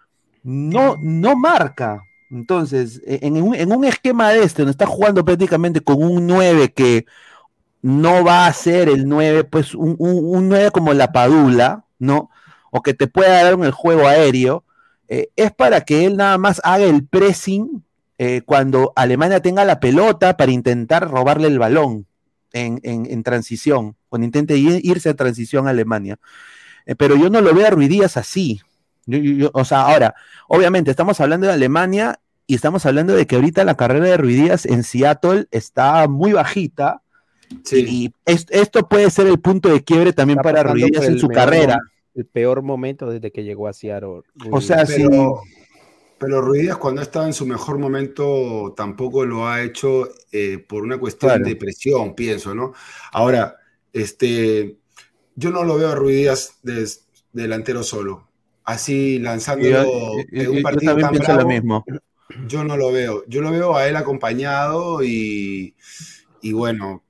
no, 0.43 0.95
no 1.01 1.35
marca. 1.35 2.03
Entonces, 2.31 3.01
e, 3.05 3.19
en 3.21 3.41
un, 3.43 3.53
en 3.53 3.73
un 3.73 3.83
esquema 3.83 4.29
de 4.29 4.43
este, 4.43 4.61
donde 4.61 4.71
está 4.71 4.85
jugando 4.85 5.25
prácticamente 5.25 5.81
con 5.81 6.01
un 6.01 6.25
9 6.25 6.71
que 6.71 7.05
no 7.85 8.23
va 8.23 8.47
a 8.47 8.53
ser 8.53 8.89
el 8.89 9.07
9, 9.07 9.43
pues 9.43 9.75
un, 9.75 9.95
un, 9.99 10.19
un 10.37 10.49
9 10.49 10.71
como 10.71 10.93
la 10.93 11.11
Padula, 11.11 11.85
¿no? 11.99 12.29
O 12.71 12.81
que 12.81 12.93
te 12.95 13.07
pueda 13.07 13.43
dar 13.43 13.53
en 13.53 13.63
el 13.63 13.71
juego 13.71 14.07
aéreo, 14.07 14.63
eh, 15.07 15.29
es 15.35 15.51
para 15.51 15.81
que 15.81 16.05
él 16.05 16.17
nada 16.17 16.37
más 16.39 16.59
haga 16.63 16.85
el 16.85 17.05
pressing 17.05 17.83
eh, 18.17 18.41
cuando 18.45 18.91
Alemania 18.95 19.39
tenga 19.41 19.65
la 19.65 19.79
pelota 19.79 20.35
para 20.35 20.51
intentar 20.51 21.09
robarle 21.09 21.47
el 21.47 21.59
balón 21.59 22.07
en, 22.53 22.79
en- 22.83 23.21
transición, 23.23 23.95
cuando 24.09 24.25
intente 24.25 24.55
ir- 24.57 24.79
irse 24.83 25.09
a 25.09 25.13
transición 25.13 25.67
a 25.67 25.71
Alemania. 25.71 26.17
Eh, 26.87 26.95
pero 26.95 27.15
yo 27.15 27.29
no 27.29 27.41
lo 27.41 27.53
veo 27.53 27.67
a 27.67 27.71
Ruidías 27.71 28.17
así. 28.17 28.61
Yo- 29.05 29.19
yo- 29.19 29.33
yo- 29.33 29.51
o 29.53 29.63
sea, 29.65 29.81
ahora, 29.81 30.15
obviamente 30.47 30.89
estamos 30.91 31.19
hablando 31.21 31.45
de 31.47 31.53
Alemania 31.53 32.19
y 32.47 32.55
estamos 32.55 32.85
hablando 32.87 33.13
de 33.13 33.27
que 33.27 33.35
ahorita 33.35 33.63
la 33.63 33.75
carrera 33.75 34.05
de 34.07 34.17
Ruidías 34.17 34.65
en 34.65 34.83
Seattle 34.83 35.47
está 35.51 36.07
muy 36.07 36.33
bajita. 36.33 37.01
Y 37.71 38.11
es- 38.25 38.45
esto 38.49 38.87
puede 38.87 39.09
ser 39.09 39.27
el 39.27 39.39
punto 39.39 39.69
de 39.69 39.83
quiebre 39.83 40.13
también 40.13 40.39
Está 40.39 40.51
para 40.51 40.63
Ruidías 40.63 41.05
en 41.05 41.19
su 41.19 41.27
carrera. 41.27 41.79
El 42.13 42.25
peor 42.25 42.61
momento 42.61 43.09
desde 43.09 43.31
que 43.31 43.43
llegó 43.43 43.67
a 43.67 43.73
Seattle. 43.73 44.21
O 44.51 44.61
sea, 44.61 44.85
sí. 44.85 45.03
pero, 45.07 45.41
pero 46.17 46.41
Ruidías 46.41 46.77
cuando 46.77 47.01
estaba 47.01 47.25
en 47.25 47.33
su 47.33 47.45
mejor 47.45 47.77
momento 47.77 48.73
tampoco 48.77 49.25
lo 49.25 49.47
ha 49.47 49.61
hecho 49.63 50.07
eh, 50.31 50.57
por 50.59 50.83
una 50.83 50.97
cuestión 50.97 51.31
Claro. 51.31 51.45
de 51.45 51.55
presión, 51.55 52.15
pienso, 52.15 52.55
¿no? 52.55 52.73
Ahora, 53.11 53.57
este, 53.91 54.77
yo 55.35 55.49
no 55.51 55.63
lo 55.63 55.77
veo 55.77 55.89
a 55.89 55.95
Ruidías 55.95 56.59
de, 56.63 56.87
delantero 57.33 57.83
solo. 57.83 58.27
Así 58.63 59.19
yo- 59.21 60.13
en 60.31 60.49
un 60.49 60.55
yo 60.57 60.61
partido 60.63 60.97
también 60.97 61.21
tan 61.23 61.37
lo 61.37 61.43
bravo, 61.45 61.49
mismo. 61.49 61.85
Yo 62.47 62.63
no 62.63 62.77
lo 62.77 62.91
veo. 62.91 63.23
Yo 63.27 63.41
lo 63.41 63.51
veo 63.51 63.75
a 63.75 63.87
él 63.87 63.95
acompañado 63.95 65.03
y, 65.03 65.75
y 66.45 66.53
bueno, 66.53 67.03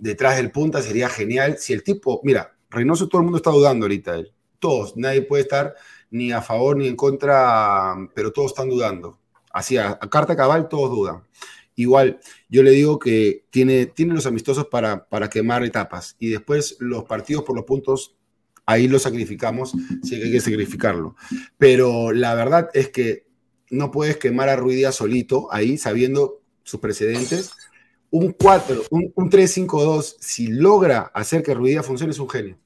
detrás 0.00 0.36
del 0.36 0.50
punta 0.50 0.82
sería 0.82 1.08
genial. 1.08 1.56
Si 1.56 1.72
el 1.72 1.82
tipo, 1.82 2.20
mira, 2.24 2.54
Reynoso 2.68 3.08
todo 3.08 3.22
el 3.22 3.24
mundo 3.24 3.38
está 3.38 3.48
dudando 3.48 3.86
ahorita. 3.86 4.22
Todos, 4.58 4.98
nadie 4.98 5.22
puede 5.22 5.44
estar 5.44 5.74
ni 6.10 6.30
a 6.30 6.42
favor 6.42 6.76
ni 6.76 6.88
en 6.88 6.94
contra, 6.94 7.94
pero 8.14 8.32
todos 8.32 8.50
están 8.50 8.68
dudando. 8.68 9.18
Así, 9.50 9.78
a, 9.78 9.98
carta 9.98 10.36
cabal, 10.36 10.68
todos 10.68 10.90
dudan. 10.90 11.22
Igual, 11.74 12.20
yo 12.50 12.62
le 12.62 12.72
digo 12.72 12.98
que 12.98 13.46
tiene, 13.48 13.86
tiene 13.86 14.12
los 14.12 14.26
amistosos 14.26 14.66
para, 14.66 15.08
para 15.08 15.30
quemar 15.30 15.64
etapas 15.64 16.14
y 16.18 16.28
después 16.28 16.76
los 16.78 17.04
partidos 17.04 17.44
por 17.44 17.56
los 17.56 17.64
puntos, 17.64 18.14
ahí 18.66 18.88
los 18.88 19.00
sacrificamos 19.00 19.72
si 20.02 20.16
hay 20.16 20.30
que 20.30 20.40
sacrificarlo. 20.42 21.16
Pero 21.56 22.12
la 22.12 22.34
verdad 22.34 22.68
es 22.74 22.90
que 22.90 23.26
no 23.70 23.90
puedes 23.90 24.18
quemar 24.18 24.50
a 24.50 24.56
Ruidía 24.56 24.92
solito 24.92 25.48
ahí, 25.50 25.78
sabiendo 25.78 26.42
sus 26.62 26.78
precedentes. 26.78 27.52
Un 28.12 28.32
4, 28.32 28.82
un, 28.90 29.12
un 29.16 29.30
3-5-2, 29.30 30.16
si 30.20 30.48
logra 30.48 31.10
hacer 31.14 31.42
que 31.42 31.54
Ruidía 31.54 31.82
funcione, 31.82 32.12
es 32.12 32.18
un 32.18 32.28
genio. 32.28 32.58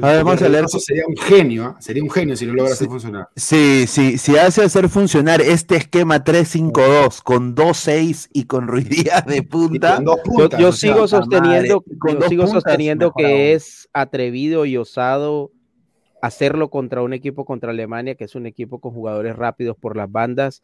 A 0.00 0.06
ver, 0.08 0.24
vamos 0.24 0.40
a 0.40 0.48
leer. 0.48 0.64
Reynoso 0.64 0.78
Sería 0.78 1.04
un 1.06 1.16
genio, 1.16 1.64
¿ah? 1.64 1.76
sería 1.80 2.02
un 2.02 2.10
genio 2.10 2.36
si 2.36 2.46
lo 2.46 2.54
logra 2.54 2.72
hacer 2.72 2.88
funcionar. 2.88 3.28
Sí, 3.36 3.84
sí, 3.86 4.18
si 4.18 4.36
hace 4.36 4.62
hacer 4.62 4.88
funcionar 4.88 5.40
este 5.40 5.76
esquema 5.76 6.24
3-5-2 6.24 7.22
con 7.22 7.54
2-6 7.54 8.28
y 8.32 8.44
con 8.44 8.68
Ruidías 8.68 9.26
de 9.26 9.42
punta. 9.42 9.96
con 9.96 10.04
dos 10.04 10.16
Yo, 10.16 10.22
puntas, 10.22 10.60
yo 10.60 10.72
sea, 10.72 10.80
sigo 10.80 11.02
puta 11.02 11.08
sosteniendo, 11.08 11.84
madre, 11.86 11.98
con 11.98 12.20
yo 12.20 12.28
sigo 12.28 12.46
sosteniendo 12.46 13.06
mejor 13.06 13.24
aún. 13.24 13.32
que 13.32 13.52
es 13.54 13.88
atrevido 13.92 14.64
y 14.66 14.76
osado 14.76 15.50
hacerlo 16.22 16.70
contra 16.70 17.02
un 17.02 17.12
equipo 17.12 17.44
contra 17.44 17.72
Alemania, 17.72 18.14
que 18.14 18.24
es 18.24 18.36
un 18.36 18.46
equipo 18.46 18.80
con 18.80 18.92
jugadores 18.92 19.36
rápidos 19.36 19.76
por 19.76 19.96
las 19.96 20.10
bandas. 20.10 20.62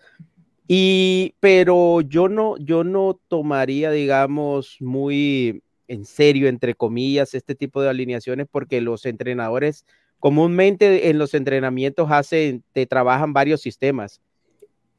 Y, 0.71 1.35
pero 1.41 2.03
yo 2.03 2.29
no, 2.29 2.59
yo 2.59 2.85
no 2.85 3.19
tomaría, 3.29 3.91
digamos, 3.91 4.77
muy 4.81 5.63
en 5.89 6.05
serio, 6.05 6.49
entre 6.49 6.75
comillas, 6.75 7.33
este 7.33 7.55
tipo 7.55 7.81
de 7.81 7.89
alineaciones, 7.89 8.47
porque 8.51 8.83
los 8.83 9.07
entrenadores 9.07 9.87
comúnmente 10.21 11.09
en 11.09 11.19
los 11.19 11.35
entrenamientos 11.35 12.11
hacen, 12.11 12.63
te 12.73 12.87
trabajan 12.87 13.33
varios 13.33 13.61
sistemas. 13.61 14.21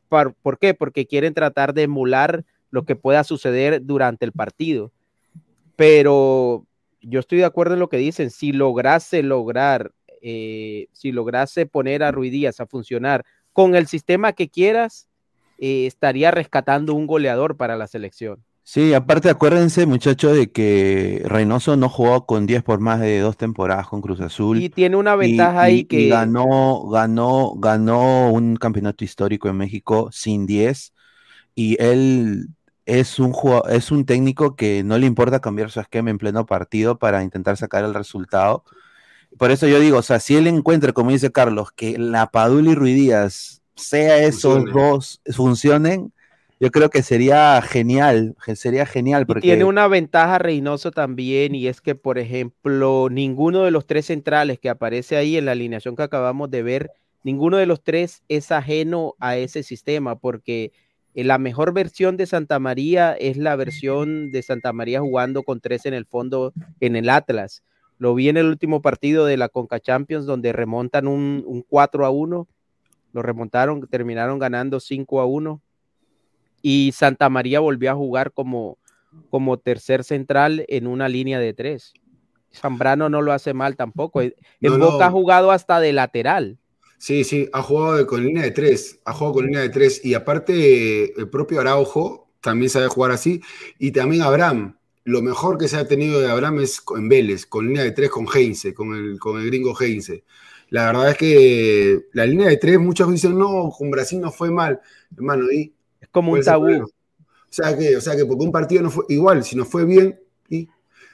¿Por, 0.08 0.34
¿Por 0.34 0.58
qué? 0.58 0.74
Porque 0.74 1.06
quieren 1.06 1.34
tratar 1.34 1.74
de 1.74 1.84
emular 1.84 2.46
lo 2.72 2.84
que 2.84 2.96
pueda 2.96 3.24
suceder 3.24 3.86
durante 3.86 4.26
el 4.26 4.32
partido. 4.32 4.92
Pero 5.76 6.66
yo 7.02 7.20
estoy 7.20 7.40
de 7.40 7.46
acuerdo 7.46 7.74
en 7.74 7.80
lo 7.80 7.90
que 7.90 7.98
dicen. 7.98 8.32
Si 8.32 8.52
lograse 8.52 9.24
lograr, 9.24 9.92
eh, 10.22 10.88
si 10.94 11.12
lograse 11.12 11.66
poner 11.66 12.02
a 12.02 12.12
Ruidías 12.12 12.60
a 12.60 12.66
funcionar 12.66 13.26
con 13.54 13.76
el 13.76 13.88
sistema 13.88 14.34
que 14.34 14.50
quieras, 14.50 15.09
eh, 15.60 15.86
estaría 15.88 16.32
rescatando 16.32 16.94
un 16.94 17.08
goleador 17.08 17.58
para 17.58 17.76
la 17.78 17.88
selección. 17.88 18.44
Sí, 18.64 18.94
aparte 18.94 19.30
acuérdense, 19.32 19.88
muchachos, 19.88 20.36
de 20.38 20.52
que 20.52 21.24
Reynoso 21.26 21.76
no 21.76 21.90
jugó 21.90 22.28
con 22.28 22.46
10 22.46 22.62
por 22.62 22.80
más 22.80 23.00
de 23.00 23.20
dos 23.20 23.36
temporadas 23.36 23.88
con 23.88 24.00
Cruz 24.02 24.20
Azul. 24.22 24.58
Y 24.58 24.70
tiene 24.70 24.96
una 24.98 25.16
ventaja 25.16 25.62
y- 25.62 25.64
ahí 25.64 25.80
y 25.80 25.86
que 25.86 26.08
ganó, 26.08 26.88
ganó, 26.90 27.56
ganó 27.58 28.32
un 28.32 28.56
campeonato 28.58 29.04
histórico 29.04 29.50
en 29.50 29.58
México 29.58 30.10
sin 30.12 30.46
10. 30.46 30.94
Y 31.56 31.82
él 31.84 32.50
es 32.86 33.20
un 33.20 33.34
es 33.70 33.92
un 33.92 34.06
técnico 34.06 34.56
que 34.56 34.84
no 34.84 34.98
le 35.00 35.08
importa 35.08 35.40
cambiar 35.42 35.72
su 35.72 35.80
esquema 35.80 36.12
en 36.12 36.18
pleno 36.20 36.46
partido 36.46 37.00
para 37.00 37.24
intentar 37.24 37.58
sacar 37.58 37.84
el 37.86 37.94
resultado. 37.96 38.64
Por 39.38 39.52
eso 39.52 39.68
yo 39.68 39.80
digo, 39.80 39.98
o 40.00 40.02
sea, 40.02 40.20
si 40.20 40.36
él 40.36 40.48
encuentra, 40.48 40.92
como 40.94 41.12
dice 41.12 41.32
Carlos, 41.32 41.72
que 41.72 41.98
la 41.98 42.28
Padula 42.32 42.72
y 42.72 42.76
Ruidías, 42.76 43.59
sea 43.80 44.18
esos 44.24 44.66
dos, 44.66 45.22
funcionen, 45.34 46.12
yo 46.60 46.72
creo 46.72 46.90
que 46.90 47.04
sería 47.04 47.62
genial, 47.62 48.36
sería 48.56 48.86
genial, 48.86 49.26
Y 49.38 49.40
tiene 49.40 49.64
una 49.64 49.88
ventaja 49.88 50.38
Reynoso 50.40 50.92
también, 50.92 51.56
y 51.56 51.68
es 51.68 51.80
que, 51.80 51.96
por 51.96 52.18
ejemplo, 52.18 53.08
ninguno 53.10 53.64
de 53.64 53.72
los 53.72 53.88
tres 53.88 54.08
centrales 54.08 54.60
que 54.60 54.70
aparece 54.70 55.16
ahí 55.16 55.38
en 55.38 55.46
la 55.46 55.54
alineación 55.54 55.96
que 55.96 56.04
acabamos 56.04 56.52
de 56.52 56.62
ver, 56.62 56.92
ninguno 57.24 57.56
de 57.56 57.66
los 57.66 57.82
tres 57.82 58.24
es 58.28 58.52
ajeno 58.52 59.16
a 59.20 59.38
ese 59.38 59.64
sistema, 59.64 60.18
porque 60.18 60.74
eh, 61.16 61.24
la 61.24 61.38
mejor 61.38 61.74
versión 61.74 62.18
de 62.18 62.26
Santa 62.26 62.60
María 62.60 63.14
es 63.14 63.38
la 63.38 63.56
versión 63.56 64.32
de 64.32 64.44
Santa 64.44 64.74
María 64.74 65.00
jugando 65.00 65.44
con 65.44 65.62
tres 65.62 65.86
en 65.86 65.94
el 65.94 66.06
fondo 66.06 66.54
en 66.82 66.98
el 66.98 67.10
Atlas. 67.10 67.64
Lo 68.00 68.16
vi 68.16 68.28
en 68.28 68.36
el 68.36 68.48
último 68.48 68.82
partido 68.82 69.26
de 69.26 69.38
la 69.38 69.48
Conca 69.48 69.80
Champions, 69.80 70.26
donde 70.26 70.52
remontan 70.52 71.08
un, 71.08 71.44
un 71.46 71.64
4 71.64 72.06
a 72.06 72.10
1, 72.10 72.48
lo 73.14 73.22
remontaron, 73.22 73.86
terminaron 73.88 74.40
ganando 74.40 74.80
5 74.80 75.22
a 75.22 75.26
1 75.26 75.62
y 76.62 76.92
Santa 76.94 77.30
María 77.30 77.60
volvió 77.60 77.92
a 77.92 77.96
jugar 77.96 78.32
como, 78.34 78.78
como 79.30 79.58
tercer 79.58 80.04
central 80.04 80.66
en 80.68 80.88
una 80.88 81.08
línea 81.10 81.40
de 81.40 81.54
tres. 81.54 81.94
Zambrano 82.54 83.10
no 83.10 83.22
lo 83.22 83.32
hace 83.32 83.54
mal 83.54 83.76
tampoco. 83.76 84.22
En 84.22 84.34
No, 84.62 84.78
Boca 84.78 85.08
ha 85.08 85.12
jugado 85.12 85.52
hasta 85.52 85.80
de 85.80 85.94
lateral. 85.94 86.58
Sí, 86.98 87.24
sí, 87.24 87.48
ha 87.54 87.62
jugado 87.62 87.96
de- 87.98 88.06
con 88.06 88.26
línea 88.26 88.44
de 88.44 88.52
tres, 88.52 89.00
ha 89.06 89.14
jugado 89.14 89.36
con 89.36 89.46
línea 89.46 89.62
de 89.62 89.70
tres 89.70 90.04
y 90.04 90.16
aparte 90.16 91.18
el 91.18 91.30
propio 91.30 91.62
Araujo 91.62 92.28
también 92.42 92.70
sabe 92.70 92.88
jugar 92.88 93.12
así 93.12 93.42
y 93.78 93.92
también 93.92 94.22
Abraham. 94.24 94.76
Lo 95.06 95.22
mejor 95.22 95.58
que 95.58 95.68
se 95.70 95.78
ha 95.78 95.88
tenido 95.88 96.20
de 96.20 96.30
Abraham 96.30 96.60
es 96.60 96.82
en 96.98 97.08
Vélez, 97.08 97.46
con 97.46 97.68
línea 97.68 97.84
de 97.84 97.92
tres 97.92 98.10
con 98.10 98.28
Heinze, 98.28 98.74
con 98.74 98.94
el, 98.96 99.18
con 99.18 99.40
el 99.40 99.48
gringo 99.48 99.74
Heinze. 99.80 100.24
La 100.70 100.88
verdad 100.88 101.10
es 101.12 101.18
que 101.18 102.06
la 102.14 102.26
línea 102.26 102.48
de 102.50 102.58
tres, 102.58 102.80
muchos 102.80 103.12
dicen, 103.12 103.38
no, 103.38 103.72
con 103.76 103.90
Brasil 103.92 104.20
no 104.22 104.32
fue 104.32 104.52
mal. 104.52 104.80
Hermano, 105.16 105.52
y 105.52 105.74
Es 106.02 106.08
como 106.10 106.34
un 106.34 106.36
¿Cuál 106.36 106.42
es 106.42 106.48
el 106.48 106.54
tabú. 106.54 106.64
problema? 106.64 106.86
O 106.86 106.90
sea 107.54 107.78
que, 107.78 107.98
o 107.98 108.02
sea 108.02 108.16
que 108.16 108.26
porque 108.26 108.46
un 108.46 108.52
partido 108.52 108.84
no 108.84 108.92
fue 108.92 109.06
igual, 109.10 109.44
si 109.44 109.56
no 109.56 109.66
fue 109.66 109.86
bien, 109.86 110.20
y, 110.50 110.66
o 110.66 110.70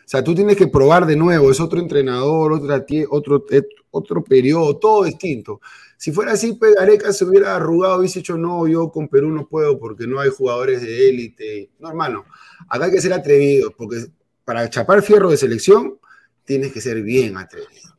sea, 0.06 0.24
tú 0.24 0.36
tienes 0.36 0.58
que 0.58 0.68
probar 0.68 1.06
de 1.06 1.16
nuevo, 1.16 1.52
es 1.52 1.60
otro 1.60 1.80
entrenador, 1.80 2.54
otra 2.54 2.86
otro, 3.10 3.46
et- 3.50 3.68
otro 3.92 4.24
periodo, 4.24 4.78
todo 4.78 5.06
distinto. 5.06 5.62
Si 5.98 6.12
fuera 6.12 6.34
así, 6.34 6.54
pues 6.54 6.76
Gareca 6.76 7.14
se 7.14 7.26
hubiera 7.26 7.56
arrugado, 7.56 8.00
hubiese 8.00 8.20
dicho, 8.20 8.38
no, 8.38 8.68
yo 8.68 8.90
con 8.92 9.08
Perú 9.08 9.32
no 9.32 9.48
puedo 9.48 9.80
porque 9.80 10.08
no 10.08 10.20
hay 10.20 10.30
jugadores 10.30 10.82
de 10.82 11.10
élite. 11.10 11.72
No, 11.80 11.90
hermano, 11.90 12.26
acá 12.70 12.86
hay 12.86 12.92
que 12.92 13.02
ser 13.02 13.14
atrevido, 13.14 13.72
porque 13.78 14.06
para 14.44 14.70
chapar 14.70 15.02
fierro 15.02 15.30
de 15.32 15.38
selección, 15.38 15.98
tienes 16.44 16.74
que 16.74 16.82
ser 16.82 17.02
bien 17.02 17.38
atrevido. 17.38 17.96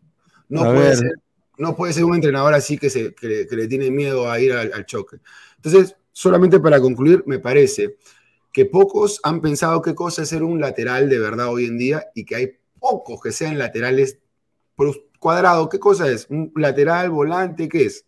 No 0.48 0.64
A 0.64 0.70
puede 0.70 0.90
ver. 0.90 0.96
ser 0.96 1.12
no 1.58 1.74
puede 1.76 1.92
ser 1.92 2.04
un 2.04 2.14
entrenador 2.14 2.54
así 2.54 2.78
que, 2.78 2.90
se, 2.90 3.14
que, 3.14 3.26
le- 3.28 3.46
que 3.46 3.56
le 3.56 3.68
tiene 3.68 3.90
miedo 3.90 4.30
a 4.30 4.38
ir 4.40 4.52
al, 4.52 4.72
al 4.72 4.86
choque. 4.86 5.18
Entonces, 5.56 5.96
solamente 6.12 6.60
para 6.60 6.80
concluir, 6.80 7.22
me 7.26 7.38
parece 7.38 7.96
que 8.52 8.64
pocos 8.66 9.20
han 9.22 9.40
pensado 9.40 9.82
qué 9.82 9.94
cosa 9.94 10.22
es 10.22 10.28
ser 10.28 10.42
un 10.42 10.60
lateral 10.60 11.08
de 11.08 11.18
verdad 11.18 11.48
hoy 11.48 11.66
en 11.66 11.78
día 11.78 12.06
y 12.14 12.24
que 12.24 12.36
hay 12.36 12.52
pocos 12.78 13.20
que 13.22 13.32
sean 13.32 13.58
laterales 13.58 14.18
por 14.74 14.94
cuadrado. 15.18 15.68
¿Qué 15.68 15.78
cosa 15.78 16.08
es? 16.08 16.26
¿Un 16.30 16.52
lateral, 16.56 17.10
volante? 17.10 17.68
¿Qué 17.68 17.84
es? 17.86 18.04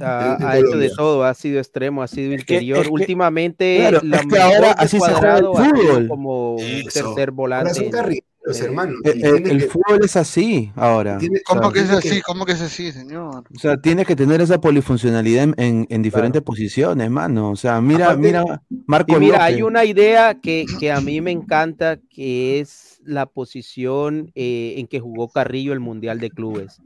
Ha, 0.00 0.58
hecho 0.58 0.76
de 0.76 0.90
todo, 0.90 1.24
ha 1.24 1.34
sido 1.34 1.58
extremo, 1.58 2.02
ha 2.02 2.08
sido 2.08 2.32
interior. 2.32 2.78
es 2.80 2.84
que- 2.86 2.92
Últimamente, 2.92 3.76
claro, 3.78 4.00
la 4.04 4.16
es 4.18 4.26
que 4.26 4.38
ahora 4.38 4.72
así 4.72 5.00
se 5.00 5.12
juega 5.14 5.38
el 5.38 5.44
fútbol. 5.46 6.08
como 6.08 6.56
un 6.56 6.82
tercer 6.82 7.30
volante. 7.30 7.70
eh, 7.88 8.22
hermano. 8.60 8.94
El, 9.04 9.18
y 9.18 9.22
el- 9.24 9.32
tiene 9.34 9.50
el 9.50 9.58
que- 9.60 9.68
fútbol 9.68 10.00
es 10.04 10.16
así 10.16 10.72
ahora. 10.76 11.18
tiene- 11.18 11.40
¿Cómo 11.42 11.70
que 11.72 11.80
es 11.80 11.90
así? 11.90 12.20
¿Cómo 12.22 12.44
que 12.44 12.52
es 12.52 12.60
así, 12.60 12.90
señor? 12.92 13.44
O 13.54 13.58
sea, 13.58 13.76
tienes 13.76 14.06
que 14.06 14.16
tener 14.16 14.40
esa 14.40 14.60
polifuncionalidad 14.60 15.44
en, 15.44 15.54
en- 15.58 15.86
en 15.88 16.02
diferentes 16.02 16.42
posiciones, 16.42 17.10
mano. 17.10 17.50
O 17.50 17.56
sea, 17.56 17.80
mira, 17.80 18.06
Aparte- 18.06 18.22
mira, 18.22 18.44
Marco 18.86 19.16
Y 19.16 19.20
mira, 19.20 19.38
López. 19.38 19.54
hay 19.54 19.62
una 19.62 19.84
idea 19.84 20.34
que, 20.40 20.66
que 20.80 20.90
a 20.92 21.00
mí 21.00 21.20
me 21.20 21.30
encanta, 21.30 21.98
que 22.10 22.60
es 22.60 23.00
la 23.04 23.26
posición 23.26 24.30
eh, 24.34 24.74
en 24.78 24.86
que 24.86 25.00
jugó 25.00 25.28
Carrillo 25.28 25.72
el 25.72 25.80
Mundial 25.80 26.18
de 26.20 26.30
Clubes. 26.30 26.80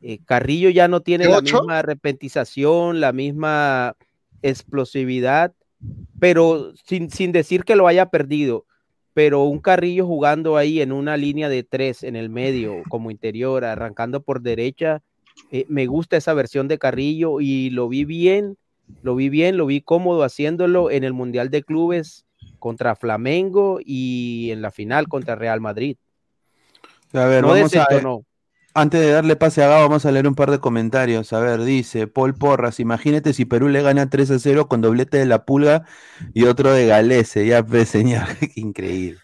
Eh, 0.00 0.20
Carrillo 0.24 0.70
ya 0.70 0.86
no 0.88 1.00
tiene 1.00 1.24
¿De 1.24 1.30
la 1.32 1.38
ocho? 1.38 1.58
misma 1.58 1.82
repentización, 1.82 3.00
la 3.00 3.12
misma 3.12 3.96
explosividad, 4.42 5.52
pero 6.18 6.72
sin, 6.86 7.10
sin 7.10 7.32
decir 7.32 7.64
que 7.64 7.76
lo 7.76 7.86
haya 7.86 8.06
perdido. 8.06 8.64
Pero 9.18 9.42
un 9.42 9.58
Carrillo 9.58 10.06
jugando 10.06 10.56
ahí 10.56 10.80
en 10.80 10.92
una 10.92 11.16
línea 11.16 11.48
de 11.48 11.64
tres 11.64 12.04
en 12.04 12.14
el 12.14 12.30
medio, 12.30 12.84
como 12.88 13.10
interior, 13.10 13.64
arrancando 13.64 14.22
por 14.22 14.42
derecha, 14.42 15.02
eh, 15.50 15.64
me 15.68 15.86
gusta 15.86 16.16
esa 16.16 16.34
versión 16.34 16.68
de 16.68 16.78
Carrillo 16.78 17.40
y 17.40 17.70
lo 17.70 17.88
vi 17.88 18.04
bien, 18.04 18.56
lo 19.02 19.16
vi 19.16 19.28
bien, 19.28 19.56
lo 19.56 19.66
vi 19.66 19.80
cómodo 19.80 20.22
haciéndolo 20.22 20.92
en 20.92 21.02
el 21.02 21.14
Mundial 21.14 21.50
de 21.50 21.64
Clubes 21.64 22.26
contra 22.60 22.94
Flamengo 22.94 23.80
y 23.84 24.50
en 24.52 24.62
la 24.62 24.70
final 24.70 25.08
contra 25.08 25.34
Real 25.34 25.60
Madrid. 25.60 25.96
A 27.12 27.24
ver, 27.24 27.42
no 27.42 27.48
vamos 27.48 27.74
a 27.74 27.86
ver. 27.90 28.04
Antes 28.80 29.00
de 29.00 29.10
darle 29.10 29.34
pase 29.34 29.62
a 29.64 29.68
Gabo, 29.68 29.88
vamos 29.88 30.06
a 30.06 30.12
leer 30.12 30.28
un 30.28 30.34
par 30.34 30.50
de 30.50 30.60
comentarios. 30.60 31.32
A 31.32 31.40
ver, 31.40 31.62
dice 31.64 32.06
Paul 32.06 32.34
Porras, 32.34 32.78
imagínate 32.80 33.32
si 33.32 33.44
Perú 33.44 33.68
le 33.68 33.82
gana 33.82 34.08
3 34.08 34.30
a 34.30 34.38
0 34.38 34.68
con 34.68 34.80
doblete 34.80 35.18
de 35.18 35.26
la 35.26 35.44
pulga 35.44 35.84
y 36.32 36.44
otro 36.44 36.70
de 36.72 36.86
Galese. 36.86 37.44
Ya, 37.46 37.64
pues, 37.64 37.88
señor, 37.88 38.22
qué 38.40 38.60
increíble. 38.60 39.18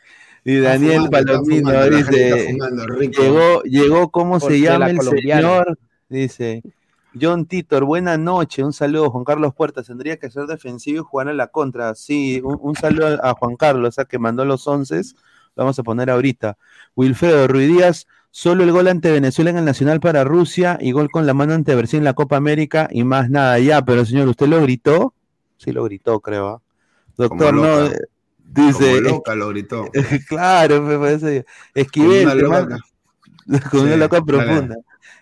Y 0.45 0.57
Daniel 0.59 1.05
fumando, 1.07 1.11
Palomino 1.11 1.71
fumando, 1.71 1.97
dice, 1.97 2.49
fumando, 2.53 2.87
llegó, 3.01 3.63
llegó, 3.63 4.11
¿cómo 4.11 4.39
Por- 4.41 4.51
se 4.53 4.61
llama 4.61 4.79
la 4.87 4.91
el 4.91 4.97
colombiana. 4.99 5.41
señor? 5.41 5.79
Dice, 6.09 6.63
John 7.19 7.47
Titor, 7.47 7.85
buena 7.85 8.19
noche, 8.19 8.65
un 8.65 8.73
saludo, 8.73 9.09
Juan 9.11 9.25
Carlos 9.25 9.55
Puertas, 9.55 9.87
tendría 9.87 10.17
que 10.19 10.31
ser 10.31 10.47
defensivo 10.47 11.01
y 11.01 11.05
jugar 11.05 11.29
a 11.29 11.33
la 11.33 11.47
contra. 11.47 11.95
Sí, 11.95 12.41
un, 12.45 12.59
un 12.61 12.75
saludo 12.75 13.19
a 13.23 13.35
Juan 13.35 13.57
Carlos, 13.57 13.89
o 13.89 13.93
sea, 13.93 14.05
que 14.05 14.19
mandó 14.19 14.45
los 14.45 14.67
once, 14.67 14.97
lo 14.97 15.03
vamos 15.65 15.79
a 15.79 15.83
poner 15.85 16.11
ahorita. 16.11 16.59
Wilfredo 16.97 17.47
Ruidíaz, 17.49 18.07
solo 18.37 18.65
el 18.65 18.73
gol 18.73 18.89
ante 18.89 19.13
Venezuela 19.13 19.51
en 19.51 19.59
el 19.59 19.65
Nacional 19.65 20.01
para 20.01 20.25
Rusia 20.25 20.77
y 20.81 20.91
gol 20.91 21.09
con 21.09 21.25
la 21.25 21.35
mano 21.35 21.55
ante 21.55 21.73
Brasil 21.77 21.99
en 21.99 22.05
la 22.05 22.15
Copa 22.15 22.37
América 22.37 22.89
y 22.91 23.05
más 23.05 23.31
nada 23.31 23.61
ya, 23.61 23.85
pero 23.85 24.05
señor, 24.05 24.27
¿usted 24.27 24.49
lo 24.49 24.61
gritó? 24.61 25.15
Sí 25.57 25.71
lo 25.71 25.85
gritó, 25.85 26.19
creo. 26.19 26.49
¿ah? 26.49 26.61
Doctor, 27.17 27.55
no, 27.55 27.87
eh, 27.87 27.97
dice, 28.45 28.97
Como 29.03 29.09
loca 29.19 29.35
lo 29.37 29.49
gritó. 29.51 29.89
claro, 30.29 30.83
me 30.83 30.99
parece. 30.99 31.47
Esquivel, 31.75 32.27
te 32.37 32.45
una 32.45 32.49
manda- 32.49 32.79
loca. 33.47 33.71
con 33.71 33.81
una 33.83 33.97
loca 33.97 34.21
profunda. 34.23 34.77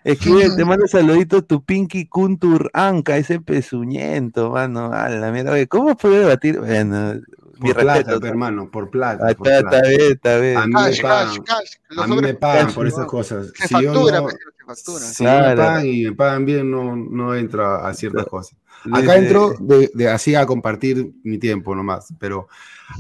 Esquivel, 0.05 0.57
te 0.57 0.65
mando 0.65 0.87
saluditos 0.87 1.47
tu 1.47 1.63
Pinky 1.63 2.07
Kuntur 2.07 2.71
Anca, 2.73 3.19
ese 3.19 3.41
pezuñento, 3.41 4.51
mano. 4.53 4.91
A 4.91 5.11
mierda, 5.31 5.53
oye, 5.53 5.67
¿cómo 5.69 5.95
puede 5.99 6.21
debatir? 6.21 6.59
Bueno, 6.61 7.21
Por 7.63 7.75
plata, 7.77 7.99
respeto. 7.99 8.21
pe, 8.21 8.29
hermano, 8.29 8.71
por 8.71 8.91
plata. 8.91 9.27
Ah, 9.31 9.35
por 9.35 9.49
está, 9.49 9.61
plata. 9.61 9.77
está 9.79 9.89
bien, 9.89 10.13
está 10.13 10.37
bien. 10.39 10.57
A 10.59 10.67
mí 10.67 10.73
Cash, 10.75 10.97
me 10.97 11.03
pagan, 11.03 11.27
cash, 11.29 11.39
cash. 11.47 11.71
Los 11.91 12.05
a 12.05 12.09
mí 12.09 12.17
me 12.21 12.35
pagan 12.35 12.67
cash, 12.67 12.75
por 12.75 12.87
esas 12.87 13.07
cosas. 13.07 13.53
Se 13.55 13.69
Si 13.69 13.75
yo 13.83 13.93
factura, 13.93 14.17
no, 14.19 14.23
pues, 14.25 14.35
se 14.37 14.65
factura. 14.67 15.05
si 15.05 15.25
no 15.25 15.31
me 15.31 15.39
Claro. 15.39 15.57
pagan 15.63 15.87
y 15.87 16.05
me 16.05 16.13
pagan 16.13 16.45
bien, 16.45 16.71
no, 16.71 16.97
no 16.97 17.35
entro 17.35 17.67
a, 17.67 17.95
ciertas 17.95 18.27
cosas. 18.27 18.57
Acá 18.93 19.17
entro 19.17 19.55
de, 19.61 19.91
de 19.95 20.09
así 20.09 20.35
a 20.35 20.45
compartir 20.45 21.13
mi 21.23 21.39
tiempo 21.39 21.75
nomás, 21.75 22.13
pero 22.19 22.49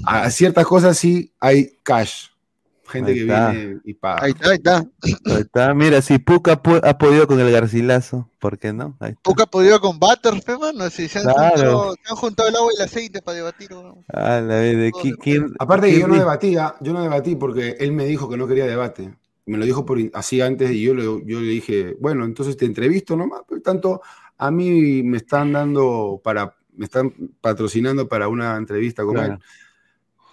a 0.07 0.31
ciertas 0.31 0.65
cosas 0.67 0.97
sí 0.97 1.33
hay 1.41 1.79
cash. 1.83 2.29
Gente 2.93 3.11
Ahí 3.13 3.17
que 3.17 3.23
está. 3.23 3.51
viene 3.51 3.81
y 3.85 3.95
paga. 3.95 4.23
Ahí 4.25 4.31
está, 4.33 4.49
ahí 4.51 4.57
está. 4.57 4.77
Ahí 5.27 5.41
está. 5.41 5.75
Mira, 5.75 6.03
si 6.03 6.19
Puka 6.19 6.63
pu- 6.63 6.81
ha 6.83 6.99
podido 6.99 7.27
con 7.27 7.41
el 7.41 7.51
Garcilaso, 7.51 8.29
¿por 8.39 8.59
qué 8.59 8.73
no? 8.73 8.97
Ahí 9.01 9.11
está. 9.11 9.23
Poca 9.23 9.47
podido 9.47 9.81
con 9.81 9.99
Butter, 9.99 10.43
pe, 10.45 10.59
mano. 10.59 10.91
Si 10.91 11.09
se 11.09 11.19
han, 11.21 11.25
Claro. 11.25 11.51
juntado, 11.51 11.95
se 11.95 12.11
han 12.11 12.17
juntado 12.17 12.49
el 12.51 12.57
agua 12.57 12.71
y 12.73 12.77
el 12.77 12.83
aceite 12.87 13.23
para 13.23 13.37
debatir. 13.39 13.71
Ah, 14.13 14.41
la 14.41 14.57
vez 14.61 14.77
de 14.77 14.93
quién- 15.23 15.53
Aparte 15.59 15.89
quién 15.89 16.01
yo 16.03 16.09
no 16.09 16.15
debatía, 16.17 16.75
yo 16.81 16.93
no 16.93 17.03
debatí 17.03 17.35
porque 17.37 17.77
él 17.81 17.93
me 17.93 18.05
dijo 18.05 18.29
que 18.29 18.37
no 18.37 18.47
quería 18.47 18.67
debate. 18.67 19.15
Me 19.47 19.59
lo 19.59 19.65
dijo 19.65 19.85
por 19.85 19.99
así 20.15 20.41
antes 20.41 20.71
y 20.71 20.83
yo 20.83 20.95
le, 20.95 21.03
yo 21.05 21.41
le 21.41 21.47
dije, 21.49 21.97
bueno, 21.99 22.25
entonces 22.25 22.57
te 22.57 22.65
entrevisto 22.65 23.17
nomás. 23.17 23.41
Pero 23.49 23.61
tanto 23.63 24.03
a 24.39 24.51
mí 24.51 25.03
me 25.03 25.17
están 25.17 25.53
dando 25.53 26.21
para, 26.23 26.55
me 26.77 26.85
están 26.85 27.13
patrocinando 27.41 28.07
para 28.09 28.29
una 28.29 28.57
entrevista 28.57 29.03
con 29.03 29.15
Claro. 29.15 29.33
él. 29.35 29.39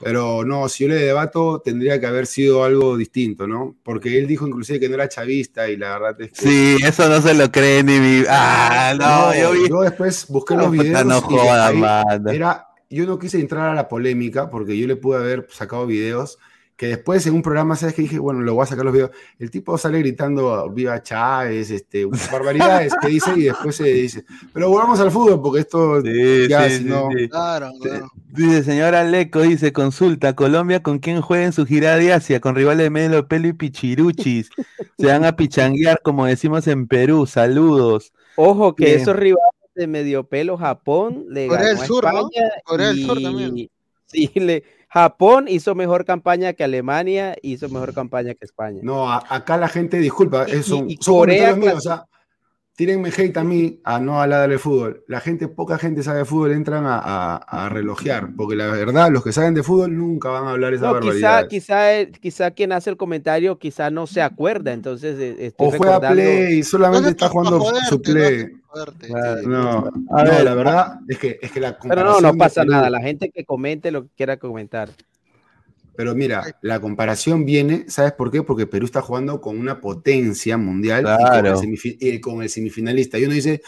Pero 0.01 0.45
no, 0.45 0.69
si 0.69 0.83
yo 0.83 0.89
le 0.89 0.95
debato 0.95 1.61
tendría 1.63 1.99
que 1.99 2.07
haber 2.07 2.25
sido 2.25 2.63
algo 2.63 2.95
distinto, 2.95 3.47
¿no? 3.47 3.75
Porque 3.83 4.17
él 4.17 4.27
dijo 4.27 4.47
inclusive 4.47 4.79
que 4.79 4.87
no 4.87 4.95
era 4.95 5.09
chavista 5.09 5.69
y 5.69 5.75
la 5.75 5.99
verdad 5.99 6.21
es 6.21 6.31
que... 6.31 6.41
Sí, 6.41 6.77
eso 6.83 7.09
no 7.09 7.21
se 7.21 7.33
lo 7.33 7.51
cree 7.51 7.83
ni 7.83 7.99
mi. 7.99 8.23
Ah, 8.29 8.95
no, 8.97 9.35
yo 9.35 9.51
vi. 9.51 9.69
yo 9.69 9.81
después 9.81 10.25
busqué 10.29 10.55
No, 10.55 10.63
los 10.63 10.71
videos 10.71 11.05
no 11.05 11.21
y 12.31 12.35
era, 12.35 12.67
yo 12.89 13.05
no 13.05 13.19
quise 13.19 13.39
entrar 13.39 13.69
a 13.69 13.75
la 13.75 13.87
polémica 13.89 14.49
porque 14.49 14.77
yo 14.77 14.87
le 14.87 14.95
pude 14.95 15.17
haber 15.17 15.47
sacado 15.49 15.85
videos 15.85 16.37
que 16.79 16.87
después 16.87 17.27
en 17.27 17.33
un 17.33 17.41
programa, 17.41 17.75
¿sabes 17.75 17.93
qué 17.93 18.03
dije? 18.03 18.19
Bueno, 18.19 18.41
le 18.41 18.51
voy 18.51 18.63
a 18.63 18.65
sacar 18.65 18.85
los 18.85 18.93
videos. 18.93 19.11
El 19.37 19.51
tipo 19.51 19.77
sale 19.77 19.99
gritando 19.99 20.69
viva 20.69 21.03
Chávez, 21.03 21.69
este, 21.71 22.05
barbaridades 22.31 22.93
que 23.01 23.09
dice 23.09 23.33
y 23.35 23.41
después 23.43 23.75
se 23.75 23.83
dice, 23.83 24.23
pero 24.53 24.69
volvamos 24.69 24.97
al 25.01 25.11
fútbol 25.11 25.41
porque 25.41 25.59
esto 25.59 26.01
Sí, 26.01 26.47
ya, 26.47 26.69
sí, 26.69 26.77
si 26.77 26.83
sí, 26.83 26.83
no... 26.85 27.09
sí. 27.13 27.27
Claro, 27.27 27.73
claro. 27.81 28.09
Dice, 28.29 28.63
señora 28.63 29.03
Leco, 29.03 29.41
dice, 29.41 29.73
consulta, 29.73 30.37
Colombia, 30.37 30.81
¿con 30.81 30.99
quién 30.99 31.19
juega 31.19 31.43
en 31.43 31.51
su 31.51 31.65
gira 31.65 31.97
de 31.97 32.13
Asia? 32.13 32.39
Con 32.39 32.55
rivales 32.55 32.85
de 32.85 32.89
medio 32.89 33.27
pelo 33.27 33.49
y 33.49 33.53
pichiruchis. 33.53 34.49
Se 34.97 35.05
van 35.05 35.25
a 35.25 35.35
pichanguear, 35.35 35.99
como 36.01 36.27
decimos 36.27 36.65
en 36.67 36.87
Perú. 36.87 37.25
Saludos. 37.25 38.13
Ojo 38.37 38.73
que 38.73 38.85
Bien. 38.85 39.01
esos 39.01 39.17
rivales 39.17 39.51
de 39.75 39.87
medio 39.87 40.23
pelo, 40.23 40.55
Japón 40.55 41.25
le 41.27 41.47
Corea 41.47 41.65
ganó 41.65 41.79
del 41.79 41.87
Sur, 41.87 42.13
¿no? 42.13 42.29
Corea 42.63 42.87
del 42.87 43.05
Sur 43.05 43.21
también. 43.21 43.69
Sí, 44.05 44.31
le, 44.33 44.63
Japón 44.91 45.45
hizo 45.47 45.75
mejor 45.75 46.03
campaña 46.03 46.53
que 46.53 46.63
Alemania, 46.63 47.35
hizo 47.43 47.69
mejor 47.69 47.93
campaña 47.93 48.33
que 48.33 48.43
España. 48.45 48.79
No, 48.81 49.09
a- 49.11 49.23
acá 49.29 49.55
la 49.57 49.67
gente, 49.69 49.97
disculpa, 49.99 50.45
Y- 50.47 50.51
es- 50.53 50.65
son, 50.65 50.89
y- 50.89 50.93
y 50.93 50.97
Corea 50.97 51.55
míos, 51.55 51.75
o 51.77 51.81
sea, 51.81 52.05
tírenme 52.79 53.09
hate 53.09 53.35
a 53.35 53.43
mí, 53.43 53.81
a 53.83 53.99
no 53.99 54.21
hablar 54.21 54.49
de 54.49 54.57
fútbol. 54.57 55.03
La 55.07 55.19
gente, 55.19 55.49
poca 55.49 55.77
gente 55.77 56.01
sabe 56.01 56.19
de 56.19 56.25
fútbol, 56.25 56.53
entran 56.53 56.85
a, 56.85 56.97
a- 56.97 57.35
a 57.35 57.67
relojear, 57.67 58.29
porque 58.37 58.55
la 58.55 58.67
verdad, 58.67 59.11
los 59.11 59.21
que 59.21 59.33
saben 59.33 59.53
de 59.53 59.63
fútbol 59.63 59.97
nunca 59.97 60.29
van 60.29 60.45
a 60.45 60.51
hablar 60.51 60.73
esa 60.73 60.85
No, 60.93 60.99
quizá, 61.01 61.09
barbaridad. 61.09 61.47
quizá, 61.49 61.91
el- 61.95 62.11
quizá 62.13 62.51
quien 62.51 62.71
hace 62.71 62.89
el 62.89 62.95
comentario 62.95 63.59
quizá 63.59 63.89
no 63.89 64.07
se 64.07 64.21
acuerda, 64.21 64.71
entonces 64.71 65.19
eh, 65.19 65.35
estoy 65.47 65.67
O 65.67 65.71
juega 65.71 65.95
recordando- 65.99 66.15
Play, 66.21 66.63
solamente 66.63 67.03
No, 67.03 67.09
está 67.09 67.27
jugando 67.27 67.59
joderte, 67.59 67.85
su 67.89 67.95
no, 67.95 68.01
Play. 68.01 68.47
No, 69.45 69.69
A 70.15 70.23
no, 70.23 70.31
ver, 70.31 70.43
la 70.45 70.55
verdad 70.55 70.99
es 71.09 71.19
que, 71.19 71.37
es 71.41 71.51
que 71.51 71.59
la 71.59 71.77
Pero 71.77 72.01
no, 72.05 72.21
no 72.21 72.33
pasa 72.35 72.63
nada, 72.63 72.89
la 72.89 73.01
gente 73.01 73.29
que 73.29 73.43
comente 73.43 73.91
lo 73.91 74.03
que 74.03 74.09
quiera 74.15 74.37
comentar. 74.37 74.87
Pero 75.99 76.15
mira, 76.15 76.57
la 76.61 76.79
comparación 76.79 77.43
viene, 77.43 77.83
¿sabes 77.89 78.13
por 78.13 78.31
qué? 78.31 78.41
Porque 78.41 78.65
Perú 78.65 78.85
está 78.85 79.01
jugando 79.01 79.41
con 79.41 79.59
una 79.59 79.81
potencia 79.81 80.55
mundial 80.57 81.01
y 81.01 81.03
con, 81.03 81.35
el 81.35 81.41
Claro. 81.41 81.61
semifi- 81.61 81.97
y 81.99 82.21
con 82.21 82.41
el 82.41 82.47
semifinalista. 82.49 83.19
Y 83.19 83.25
uno 83.25 83.33
dice, 83.33 83.61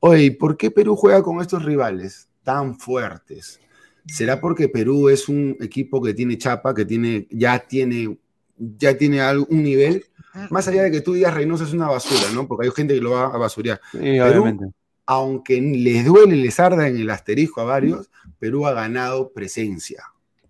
oye, 0.00 0.24
¿y 0.24 0.30
¿por 0.32 0.58
qué 0.58 0.70
Perú 0.70 0.96
juega 0.96 1.22
con 1.22 1.40
estos 1.40 1.64
rivales 1.64 2.28
tan 2.42 2.78
fuertes? 2.78 3.58
¿Será 4.04 4.38
porque 4.38 4.68
Perú 4.68 5.08
es 5.08 5.30
un 5.30 5.56
equipo 5.62 6.02
que 6.02 6.12
tiene 6.12 6.36
chapa, 6.36 6.74
que 6.74 6.84
tiene, 6.84 7.26
ya 7.30 7.58
tiene, 7.60 8.18
ya 8.58 8.98
tiene 8.98 9.22
algún 9.22 9.62
nivel? 9.62 10.04
Más 10.50 10.68
allá 10.68 10.82
de 10.82 10.90
que 10.90 11.00
tú 11.00 11.14
digas 11.14 11.32
Reynoso 11.32 11.64
es 11.64 11.72
una 11.72 11.88
basura, 11.88 12.30
¿no? 12.34 12.46
Porque 12.46 12.66
hay 12.66 12.72
gente 12.74 12.92
que 12.92 13.00
lo 13.00 13.12
va 13.12 13.28
a 13.28 13.38
basurear. 13.38 13.80
Sí, 13.92 13.98
Perú, 13.98 14.42
obviamente. 14.42 14.66
aunque 15.06 15.58
les 15.58 16.04
duele, 16.04 16.36
les 16.36 16.60
arda 16.60 16.86
en 16.86 16.98
el 16.98 17.08
asterisco 17.08 17.62
a 17.62 17.64
varios, 17.64 18.10
Perú 18.38 18.66
ha 18.66 18.74
ganado 18.74 19.32
presencia. 19.32 20.04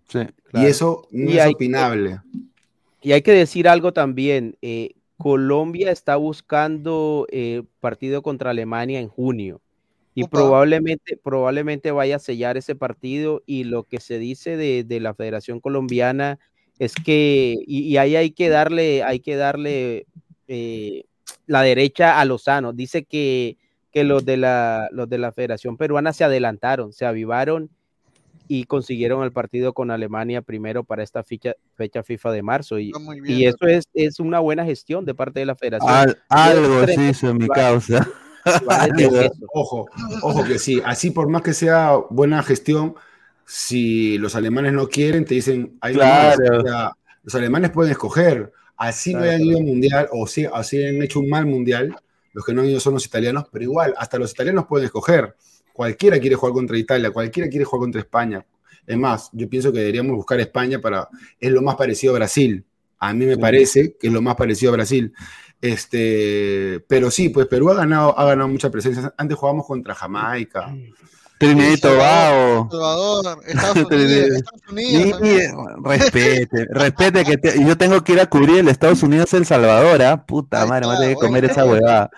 Sí, 0.09 0.19
Y 0.53 0.65
eso 0.65 1.07
no 1.11 1.29
Y 1.31 1.37
es 1.37 1.43
hay- 1.45 1.53
opinable. 1.53 2.19
Y 3.01 3.13
hay 3.13 3.21
que 3.21 3.31
decir 3.31 3.67
algo 3.69 3.93
también. 3.93 4.57
eh, 4.61 4.91
Colombia 5.17 5.91
está 5.91 6.15
buscando 6.17 7.27
eh, 7.31 7.63
partido 7.79 8.21
contra 8.21 8.49
Alemania 8.51 8.99
en 8.99 9.07
junio. 9.09 9.61
Y 10.15 10.23
Opa. 10.23 10.31
probablemente, 10.39 11.15
probablemente 11.17 11.91
vaya 11.91 12.15
a 12.17 12.19
sellar 12.19 12.57
ese 12.57 12.75
partido. 12.75 13.41
Y 13.45 13.65
lo 13.65 13.83
que 13.83 13.99
se 13.99 14.17
dice 14.19 14.57
de, 14.57 14.83
de 14.83 14.99
la 14.99 15.13
Federación 15.13 15.59
Colombiana 15.59 16.39
es 16.79 16.93
que, 16.95 17.55
y, 17.67 17.81
y 17.81 17.97
ahí 17.97 18.15
hay 18.15 18.31
que 18.31 18.49
darle, 18.49 19.03
hay 19.03 19.19
que 19.19 19.35
darle 19.35 20.07
eh, 20.47 21.03
la 21.47 21.61
derecha 21.61 22.19
a 22.19 22.25
Lozano. 22.25 22.73
Dice 22.73 23.03
que, 23.03 23.57
que 23.91 24.03
los, 24.03 24.25
de 24.25 24.37
la, 24.37 24.89
los 24.91 25.07
de 25.09 25.17
la 25.19 25.31
Federación 25.31 25.77
Peruana 25.77 26.11
se 26.13 26.23
adelantaron, 26.23 26.91
se 26.93 27.05
avivaron 27.05 27.69
y 28.51 28.63
consiguieron 28.63 29.23
el 29.23 29.31
partido 29.31 29.73
con 29.73 29.91
Alemania 29.91 30.41
primero 30.41 30.83
para 30.83 31.03
esta 31.03 31.23
fecha, 31.23 31.53
fecha 31.75 32.01
FIFA 32.01 32.31
de 32.31 32.41
marzo. 32.41 32.79
Y, 32.79 32.91
bien, 33.21 33.23
y 33.39 33.45
eso 33.45 33.67
es, 33.67 33.87
es 33.93 34.19
una 34.19 34.39
buena 34.39 34.65
gestión 34.65 35.05
de 35.05 35.13
parte 35.13 35.39
de 35.39 35.45
la 35.45 35.55
federación. 35.55 35.89
Al- 35.89 36.17
algo 36.29 36.85
se 36.87 37.09
hizo 37.09 37.29
en 37.29 37.37
mi 37.37 37.47
causa. 37.47 38.05
Ojo, 39.53 39.87
ojo 40.23 40.43
que 40.43 40.57
sí, 40.57 40.81
así 40.83 41.11
por 41.11 41.29
más 41.29 41.43
que 41.43 41.53
sea 41.53 41.95
buena 42.09 42.41
gestión, 42.41 42.95
si 43.45 44.17
los 44.17 44.33
alemanes 44.35 44.73
no 44.73 44.87
quieren, 44.87 45.25
te 45.25 45.35
dicen, 45.35 45.77
hay 45.81 45.93
Claro. 45.93 46.63
los 47.21 47.35
alemanes 47.35 47.69
pueden 47.69 47.91
escoger, 47.91 48.51
así 48.77 49.13
no 49.13 49.19
Claro, 49.19 49.35
hayan 49.35 49.47
ido 49.47 49.57
al 49.59 49.63
mundial, 49.65 50.09
o 50.11 50.25
si 50.25 50.45
así 50.45 50.83
han 50.83 51.01
hecho 51.03 51.19
un 51.19 51.29
mal 51.29 51.45
mundial, 51.45 51.95
los 52.33 52.43
que 52.43 52.53
no 52.53 52.61
han 52.61 52.67
ido 52.67 52.79
son 52.79 52.95
los 52.95 53.05
italianos, 53.05 53.45
pero 53.51 53.63
igual, 53.63 53.93
hasta 53.97 54.17
los 54.17 54.31
italianos 54.31 54.65
pueden 54.67 54.85
escoger. 54.85 55.35
Cualquiera 55.79 56.19
quiere 56.19 56.35
jugar 56.35 56.53
contra 56.53 56.77
Italia, 56.77 57.09
cualquiera 57.09 57.47
quiere 57.49 57.63
jugar 57.63 57.79
contra 57.85 58.01
España. 58.01 58.45
Es 58.85 58.97
más, 58.97 59.29
yo 59.31 59.47
pienso 59.47 59.71
que 59.71 59.79
deberíamos 59.79 60.13
buscar 60.13 60.37
España 60.41 60.77
para, 60.81 61.07
es 61.39 61.49
lo 61.53 61.61
más 61.61 61.77
parecido 61.77 62.11
a 62.11 62.17
Brasil. 62.17 62.65
A 62.99 63.13
mí 63.13 63.25
me 63.25 63.35
Sí. 63.35 63.39
parece 63.39 63.95
que 63.97 64.07
es 64.07 64.11
lo 64.13 64.21
más 64.21 64.35
parecido 64.35 64.73
a 64.73 64.75
Brasil. 64.75 65.13
Este, 65.61 66.83
pero 66.85 67.09
sí, 67.09 67.29
pues 67.29 67.47
Perú 67.47 67.69
ha 67.69 67.75
ganado, 67.75 68.17
ha 68.19 68.25
ganado 68.25 68.49
mucha 68.49 68.69
presencia. 68.69 69.13
Antes 69.17 69.37
jugábamos 69.37 69.65
contra 69.67 69.95
Jamaica. 69.95 70.75
Trinidad 71.37 71.71
y 71.71 71.79
Tobago. 71.79 72.67
Salvador, 72.69 73.39
Estados 73.47 73.77
Unidos, 73.89 74.31
Estados 74.35 75.21
Unidos 75.21 75.51
respete, 75.81 76.65
respete 76.71 77.23
que 77.23 77.37
te- 77.37 77.65
yo 77.65 77.77
tengo 77.77 78.03
que 78.03 78.11
ir 78.11 78.19
a 78.19 78.25
cubrir 78.25 78.57
el 78.59 78.67
Estados 78.67 79.01
Unidos 79.01 79.33
El 79.33 79.45
Salvador, 79.45 80.01
¿ah? 80.01 80.25
Puta 80.25 80.65
madre, 80.65 80.81
me 80.81 80.87
voy 80.87 80.95
a 80.97 80.99
tener 80.99 81.15
que 81.15 81.21
comer 81.25 81.45
esa 81.45 81.63
huevada. 81.63 82.09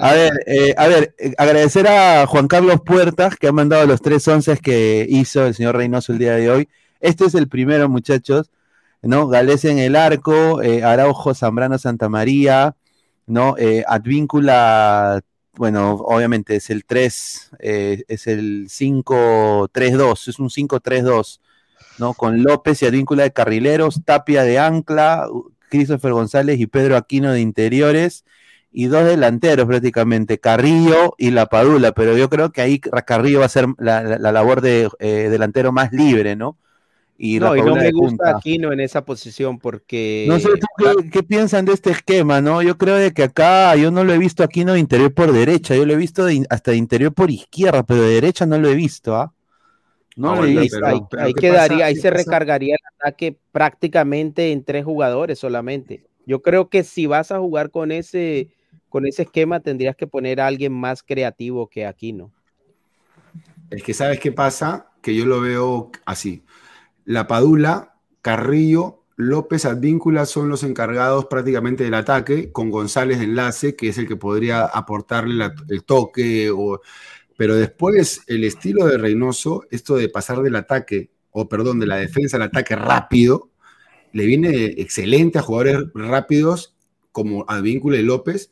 A 0.00 0.12
ver, 0.14 0.32
eh, 0.46 0.74
a 0.76 0.88
ver, 0.88 1.14
eh, 1.18 1.34
agradecer 1.36 1.86
a 1.86 2.26
Juan 2.26 2.48
Carlos 2.48 2.80
Puertas 2.84 3.36
que 3.36 3.48
ha 3.48 3.52
mandado 3.52 3.86
los 3.86 4.00
tres 4.00 4.26
once 4.28 4.56
que 4.58 5.06
hizo 5.08 5.46
el 5.46 5.54
señor 5.54 5.76
Reynoso 5.76 6.12
el 6.12 6.18
día 6.18 6.34
de 6.34 6.50
hoy. 6.50 6.68
Este 7.00 7.26
es 7.26 7.34
el 7.34 7.48
primero, 7.48 7.88
muchachos, 7.88 8.50
¿no? 9.02 9.28
Galés 9.28 9.64
en 9.64 9.78
el 9.78 9.96
arco, 9.96 10.62
eh, 10.62 10.82
Araujo, 10.82 11.34
Zambrano, 11.34 11.78
Santa 11.78 12.08
María, 12.08 12.74
¿no? 13.26 13.56
Eh, 13.58 13.84
Advíncula, 13.86 15.20
bueno, 15.54 15.92
obviamente 15.92 16.56
es 16.56 16.70
el 16.70 16.84
3, 16.84 17.50
eh, 17.60 18.04
es 18.08 18.26
el 18.26 18.68
5-3-2, 18.68 20.28
es 20.28 20.38
un 20.38 20.50
5-3-2, 20.50 21.40
¿no? 21.98 22.14
Con 22.14 22.42
López 22.42 22.82
y 22.82 22.86
Advíncula 22.86 23.24
de 23.24 23.32
carrileros, 23.32 24.02
Tapia 24.04 24.42
de 24.42 24.58
ancla, 24.58 25.28
Christopher 25.70 26.12
González 26.12 26.60
y 26.60 26.66
Pedro 26.66 26.96
Aquino 26.96 27.32
de 27.32 27.40
interiores, 27.40 28.24
y 28.78 28.86
dos 28.88 29.06
delanteros 29.06 29.64
prácticamente, 29.66 30.38
Carrillo 30.38 31.14
y 31.16 31.30
La 31.30 31.46
Padula, 31.46 31.92
pero 31.92 32.14
yo 32.14 32.28
creo 32.28 32.52
que 32.52 32.60
ahí 32.60 32.78
Carrillo 32.78 33.40
va 33.40 33.46
a 33.46 33.48
ser 33.48 33.66
la, 33.78 34.02
la- 34.02 34.18
la 34.18 34.32
labor 34.32 34.60
de 34.60 34.90
eh, 34.98 35.28
delantero 35.30 35.72
más 35.72 35.92
libre, 35.92 36.36
¿no? 36.36 36.58
Y 37.16 37.40
no, 37.40 37.56
y 37.56 37.62
no 37.62 37.74
me 37.74 37.90
gusta. 37.90 38.36
Aquino 38.36 38.70
en 38.74 38.80
esa 38.80 39.02
posición 39.06 39.58
porque 39.58 40.26
No 40.28 40.38
sé 40.38 40.50
¿tú 40.60 40.66
qué, 40.76 41.08
qué 41.10 41.22
piensan 41.22 41.64
de 41.64 41.72
este 41.72 41.90
esquema, 41.90 42.42
¿no? 42.42 42.60
Yo 42.60 42.76
creo 42.76 42.96
de 42.96 43.12
que 43.14 43.22
acá 43.22 43.74
yo 43.76 43.90
no 43.90 44.04
lo 44.04 44.12
he 44.12 44.18
visto 44.18 44.42
aquí 44.44 44.66
no 44.66 44.74
de 44.74 44.80
interior 44.80 45.14
por 45.14 45.32
derecha, 45.32 45.74
yo 45.74 45.86
lo 45.86 45.94
he 45.94 45.96
visto 45.96 46.26
de 46.26 46.34
in- 46.34 46.46
hasta 46.50 46.72
de 46.72 46.76
interior 46.76 47.14
por 47.14 47.30
izquierda, 47.30 47.82
pero 47.82 48.02
de 48.02 48.10
derecha 48.16 48.44
no 48.44 48.58
lo 48.58 48.68
he 48.68 48.74
visto, 48.74 49.16
¿ah? 49.16 49.32
No 50.16 50.34
pero- 50.34 50.42
ahí, 50.86 51.00
pero 51.10 51.22
ahí 51.22 51.34
¿qué 51.34 51.40
quedaría, 51.40 51.76
pasa? 51.78 51.86
ahí 51.86 51.94
¿Qué 51.94 52.00
se 52.00 52.10
pasa? 52.10 52.24
recargaría 52.24 52.74
el 52.74 52.86
ataque 53.00 53.36
prácticamente 53.52 54.52
en 54.52 54.64
tres 54.64 54.84
jugadores 54.84 55.38
solamente. 55.38 56.04
Yo 56.26 56.42
creo 56.42 56.68
que 56.68 56.84
si 56.84 57.06
vas 57.06 57.32
a 57.32 57.38
jugar 57.38 57.70
con 57.70 57.92
ese, 57.92 58.48
con 58.96 59.06
ese 59.06 59.24
esquema, 59.24 59.60
tendrías 59.60 59.94
que 59.94 60.06
poner 60.06 60.40
a 60.40 60.46
alguien 60.46 60.72
más 60.72 61.02
creativo 61.02 61.68
que 61.68 61.84
Aquino. 61.84 62.32
Es 63.68 63.82
que 63.82 63.92
sabes 63.92 64.18
qué 64.20 64.32
pasa, 64.32 64.90
que 65.02 65.14
yo 65.14 65.26
lo 65.26 65.42
veo 65.42 65.90
así. 66.06 66.44
La 67.04 67.26
Padula, 67.26 67.98
Carrillo, 68.22 69.02
López 69.16 69.66
Advíncula 69.66 70.24
son 70.24 70.48
los 70.48 70.62
encargados 70.62 71.26
prácticamente 71.26 71.84
del 71.84 71.92
ataque, 71.92 72.50
con 72.52 72.70
González 72.70 73.18
de 73.18 73.24
enlace, 73.24 73.76
que 73.76 73.88
es 73.88 73.98
el 73.98 74.08
que 74.08 74.16
podría 74.16 74.64
aportarle 74.64 75.44
el 75.68 75.84
toque. 75.84 76.50
O, 76.50 76.80
pero 77.36 77.54
después 77.54 78.22
el 78.28 78.44
estilo 78.44 78.86
de 78.86 78.96
Reynoso, 78.96 79.64
esto 79.70 79.96
de 79.96 80.08
pasar 80.08 80.40
del 80.40 80.56
ataque, 80.56 81.10
o 81.32 81.50
perdón, 81.50 81.80
de 81.80 81.86
la 81.86 81.96
defensa 81.96 82.38
al 82.38 82.44
ataque 82.44 82.74
rápido, 82.74 83.50
le 84.12 84.24
viene 84.24 84.64
excelente 84.78 85.38
a 85.38 85.42
jugadores 85.42 85.84
rápidos 85.92 86.74
como 87.12 87.44
Advíncula 87.46 87.98
y 87.98 88.02
López, 88.02 88.50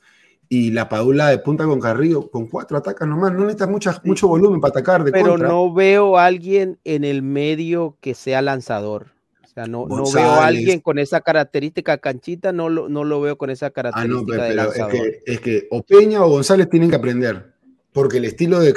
y 0.57 0.71
la 0.71 0.89
Padula 0.89 1.29
de 1.31 1.39
punta 1.39 1.65
con 1.65 1.81
Carrillo, 1.81 2.31
con 2.31 2.47
cuatro 2.49 2.77
atacas 2.77 3.09
nomás, 3.09 3.33
no 3.33 3.41
necesitas 3.41 3.69
mucha- 3.69 4.01
mucho 4.05 4.29
volumen 4.29 4.61
para 4.61 4.71
atacar 4.71 5.03
de 5.05 5.11
Pero 5.13 5.31
contra. 5.31 5.49
no 5.49 5.73
veo 5.73 6.17
a 6.19 6.27
alguien 6.27 6.79
en 6.85 7.03
el 7.05 7.23
medio 7.23 7.97
que 8.01 8.15
sea 8.15 8.41
lanzador. 8.43 9.09
O 9.43 9.47
sea, 9.55 9.67
no, 9.67 9.87
no 9.87 10.05
veo 10.13 10.31
a 10.31 10.47
alguien 10.47 10.81
con 10.81 10.99
esa 10.99 11.21
característica 11.21 11.99
canchita, 11.99 12.53
no 12.53 12.69
lo, 12.69 12.89
no 12.89 13.05
lo 13.05 13.21
veo 13.21 13.39
con 13.39 13.51
esa 13.51 13.67
Ah, 13.67 13.71
característica 13.71 14.21
no, 14.21 14.27
pero, 14.27 14.43
de 14.43 14.49
pero 14.51 14.73
es, 14.73 14.93
que, 14.93 15.23
es 15.33 15.41
que 15.41 15.69
o 15.71 15.83
Peña 15.83 16.25
o 16.25 16.29
González 16.29 16.69
tienen 16.69 16.91
que 16.91 16.97
aprender, 16.97 17.53
porque 17.93 18.19
el 18.19 18.25
estilo 18.25 18.59
de 18.61 18.73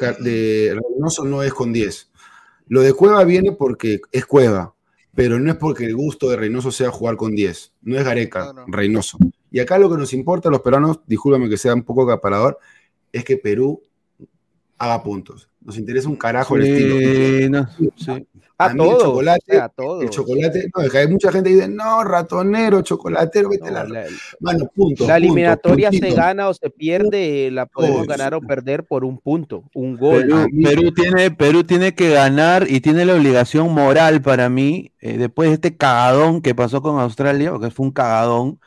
Reynoso 0.75 1.25
no 1.25 1.41
es 1.43 1.53
con 1.53 1.73
10. 1.73 2.11
Lo 2.67 2.81
de 2.81 2.93
Cueva 2.93 3.23
viene 3.23 3.51
porque 3.53 4.01
es 4.11 4.25
Cueva, 4.25 4.73
pero 5.15 5.39
no 5.39 5.49
es 5.51 5.57
porque 5.57 5.85
el 5.85 5.95
gusto 5.95 6.29
de 6.29 6.37
Reynoso 6.37 6.71
sea 6.71 6.91
jugar 6.91 7.15
con 7.17 7.33
10. 7.33 7.73
No 7.81 7.97
es 7.97 8.03
Gareca, 8.05 8.53
Reynoso. 8.67 9.17
Y 9.51 9.59
acá 9.59 9.77
lo 9.77 9.89
que 9.89 9.97
nos 9.97 10.13
importa 10.13 10.49
a 10.49 10.51
los 10.51 10.61
peruanos, 10.61 10.99
discúlpame 11.05 11.49
que 11.49 11.57
sea 11.57 11.73
un 11.73 11.83
poco 11.83 12.03
acaparador, 12.03 12.57
es 13.11 13.23
que 13.23 13.37
Perú 13.37 13.81
haga 14.77 15.03
puntos. 15.03 15.49
Nos 15.61 15.77
interesa 15.77 16.07
un 16.09 16.15
carajo 16.15 16.55
el 16.55 16.63
estilo. 16.63 17.49
No, 17.49 17.67
sí. 17.95 18.27
A 18.59 18.73
mí 18.73 18.81
el 18.81 18.87
todos, 18.89 19.03
chocolate, 19.03 19.43
o 19.51 19.53
sea, 19.53 19.65
a 19.65 19.69
todos. 19.69 20.03
el 20.03 20.09
chocolate, 20.09 20.69
no, 20.75 20.83
es 20.83 20.91
que 20.91 20.97
hay 20.97 21.07
mucha 21.07 21.31
gente 21.31 21.49
que 21.49 21.55
dice, 21.57 21.67
no, 21.67 22.03
ratonero, 22.03 22.81
chocolatero, 22.81 23.49
vete 23.49 23.69
la, 23.69 23.83
Mano, 24.39 24.65
punto. 24.73 25.05
La 25.05 25.13
punto, 25.13 25.15
eliminatoria 25.15 25.91
se 25.91 25.99
puntito. 25.99 26.15
gana 26.15 26.49
o 26.49 26.53
se 26.55 26.71
pierde, 26.71 27.51
la 27.51 27.67
podemos 27.67 28.07
Todo. 28.07 28.07
ganar 28.07 28.33
o 28.33 28.41
perder 28.41 28.83
por 28.83 29.05
un 29.05 29.19
punto, 29.19 29.63
un 29.75 29.95
gol. 29.95 30.25
Perú, 30.25 30.47
Perú 30.63 30.91
tiene, 30.91 31.29
Perú 31.29 31.63
tiene 31.65 31.93
que 31.93 32.09
ganar 32.09 32.65
y 32.67 32.81
tiene 32.81 33.05
la 33.05 33.13
obligación 33.13 33.71
moral 33.71 34.23
para 34.23 34.49
mí, 34.49 34.91
eh, 35.01 35.19
después 35.19 35.49
de 35.49 35.55
este 35.55 35.77
cagadón 35.77 36.41
que 36.41 36.55
pasó 36.55 36.81
con 36.81 36.99
Australia, 36.99 37.51
porque 37.51 37.69
fue 37.69 37.85
un 37.85 37.91
cagadón, 37.91 38.59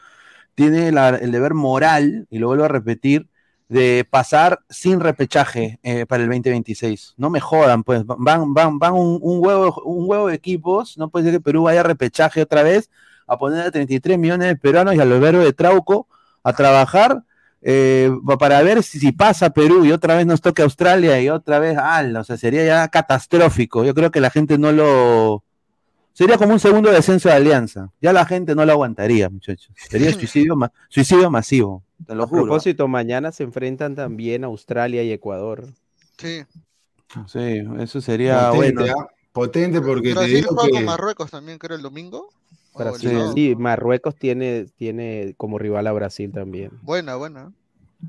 tiene 0.60 0.88
el 0.88 1.32
deber 1.32 1.54
moral, 1.54 2.26
y 2.28 2.38
lo 2.38 2.48
vuelvo 2.48 2.64
a 2.64 2.68
repetir, 2.68 3.26
de 3.70 4.06
pasar 4.10 4.60
sin 4.68 5.00
repechaje 5.00 5.78
eh, 5.82 6.04
para 6.04 6.22
el 6.22 6.28
2026. 6.28 7.14
No 7.16 7.30
me 7.30 7.40
jodan, 7.40 7.82
pues 7.82 8.04
van, 8.04 8.52
van, 8.52 8.78
van 8.78 8.92
un, 8.92 9.18
huevo, 9.22 9.80
un 9.86 10.04
huevo 10.06 10.28
de 10.28 10.34
equipos, 10.34 10.98
no 10.98 11.08
puede 11.08 11.24
ser 11.24 11.34
que 11.34 11.40
Perú 11.40 11.62
vaya 11.62 11.80
a 11.80 11.84
repechaje 11.84 12.42
otra 12.42 12.62
vez, 12.62 12.90
a 13.26 13.38
poner 13.38 13.68
a 13.68 13.70
33 13.70 14.18
millones 14.18 14.48
de 14.48 14.56
peruanos 14.56 14.94
y 14.94 15.00
al 15.00 15.10
Alberto 15.10 15.38
de 15.38 15.54
Trauco 15.54 16.08
a 16.42 16.52
trabajar 16.52 17.22
eh, 17.62 18.10
para 18.38 18.60
ver 18.60 18.82
si, 18.82 18.98
si 18.98 19.12
pasa 19.12 19.48
Perú 19.48 19.86
y 19.86 19.92
otra 19.92 20.14
vez 20.14 20.26
nos 20.26 20.42
toca 20.42 20.62
Australia 20.62 21.18
y 21.22 21.30
otra 21.30 21.58
vez, 21.58 21.78
ala, 21.78 22.20
o 22.20 22.24
sea, 22.24 22.36
sería 22.36 22.66
ya 22.66 22.88
catastrófico. 22.88 23.82
Yo 23.82 23.94
creo 23.94 24.10
que 24.10 24.20
la 24.20 24.28
gente 24.28 24.58
no 24.58 24.72
lo... 24.72 25.42
Sería 26.12 26.36
como 26.36 26.52
un 26.52 26.60
segundo 26.60 26.90
descenso 26.90 27.28
de 27.28 27.34
alianza. 27.34 27.90
Ya 28.00 28.12
la 28.12 28.26
gente 28.26 28.54
no 28.54 28.64
lo 28.64 28.72
aguantaría, 28.72 29.30
muchachos. 29.30 29.70
Sería 29.76 30.12
suicidio, 30.12 30.56
ma- 30.56 30.72
suicidio 30.88 31.30
masivo, 31.30 31.82
te 32.06 32.14
lo 32.14 32.24
A 32.24 32.26
juro. 32.26 32.42
propósito, 32.42 32.88
mañana 32.88 33.32
se 33.32 33.44
enfrentan 33.44 33.94
también 33.94 34.44
Australia 34.44 35.02
y 35.02 35.12
Ecuador. 35.12 35.68
Sí. 36.18 36.42
Sí, 37.26 37.62
eso 37.78 38.00
sería 38.00 38.50
Potente, 38.50 38.82
bueno. 38.82 38.94
¿ah? 39.00 39.08
Potente 39.32 39.80
porque 39.80 40.08
te 40.08 40.14
Brasil 40.14 40.34
digo 40.34 40.48
juega 40.54 40.68
que... 40.68 40.74
con 40.74 40.84
Marruecos 40.84 41.30
también, 41.30 41.58
creo, 41.58 41.76
el 41.76 41.82
domingo. 41.82 42.28
Brasil, 42.74 43.18
sí, 43.34 43.54
Marruecos 43.56 44.14
tiene, 44.16 44.66
tiene 44.76 45.34
como 45.36 45.58
rival 45.58 45.86
a 45.86 45.92
Brasil 45.92 46.30
también. 46.32 46.70
Buena, 46.82 47.16
buena. 47.16 47.52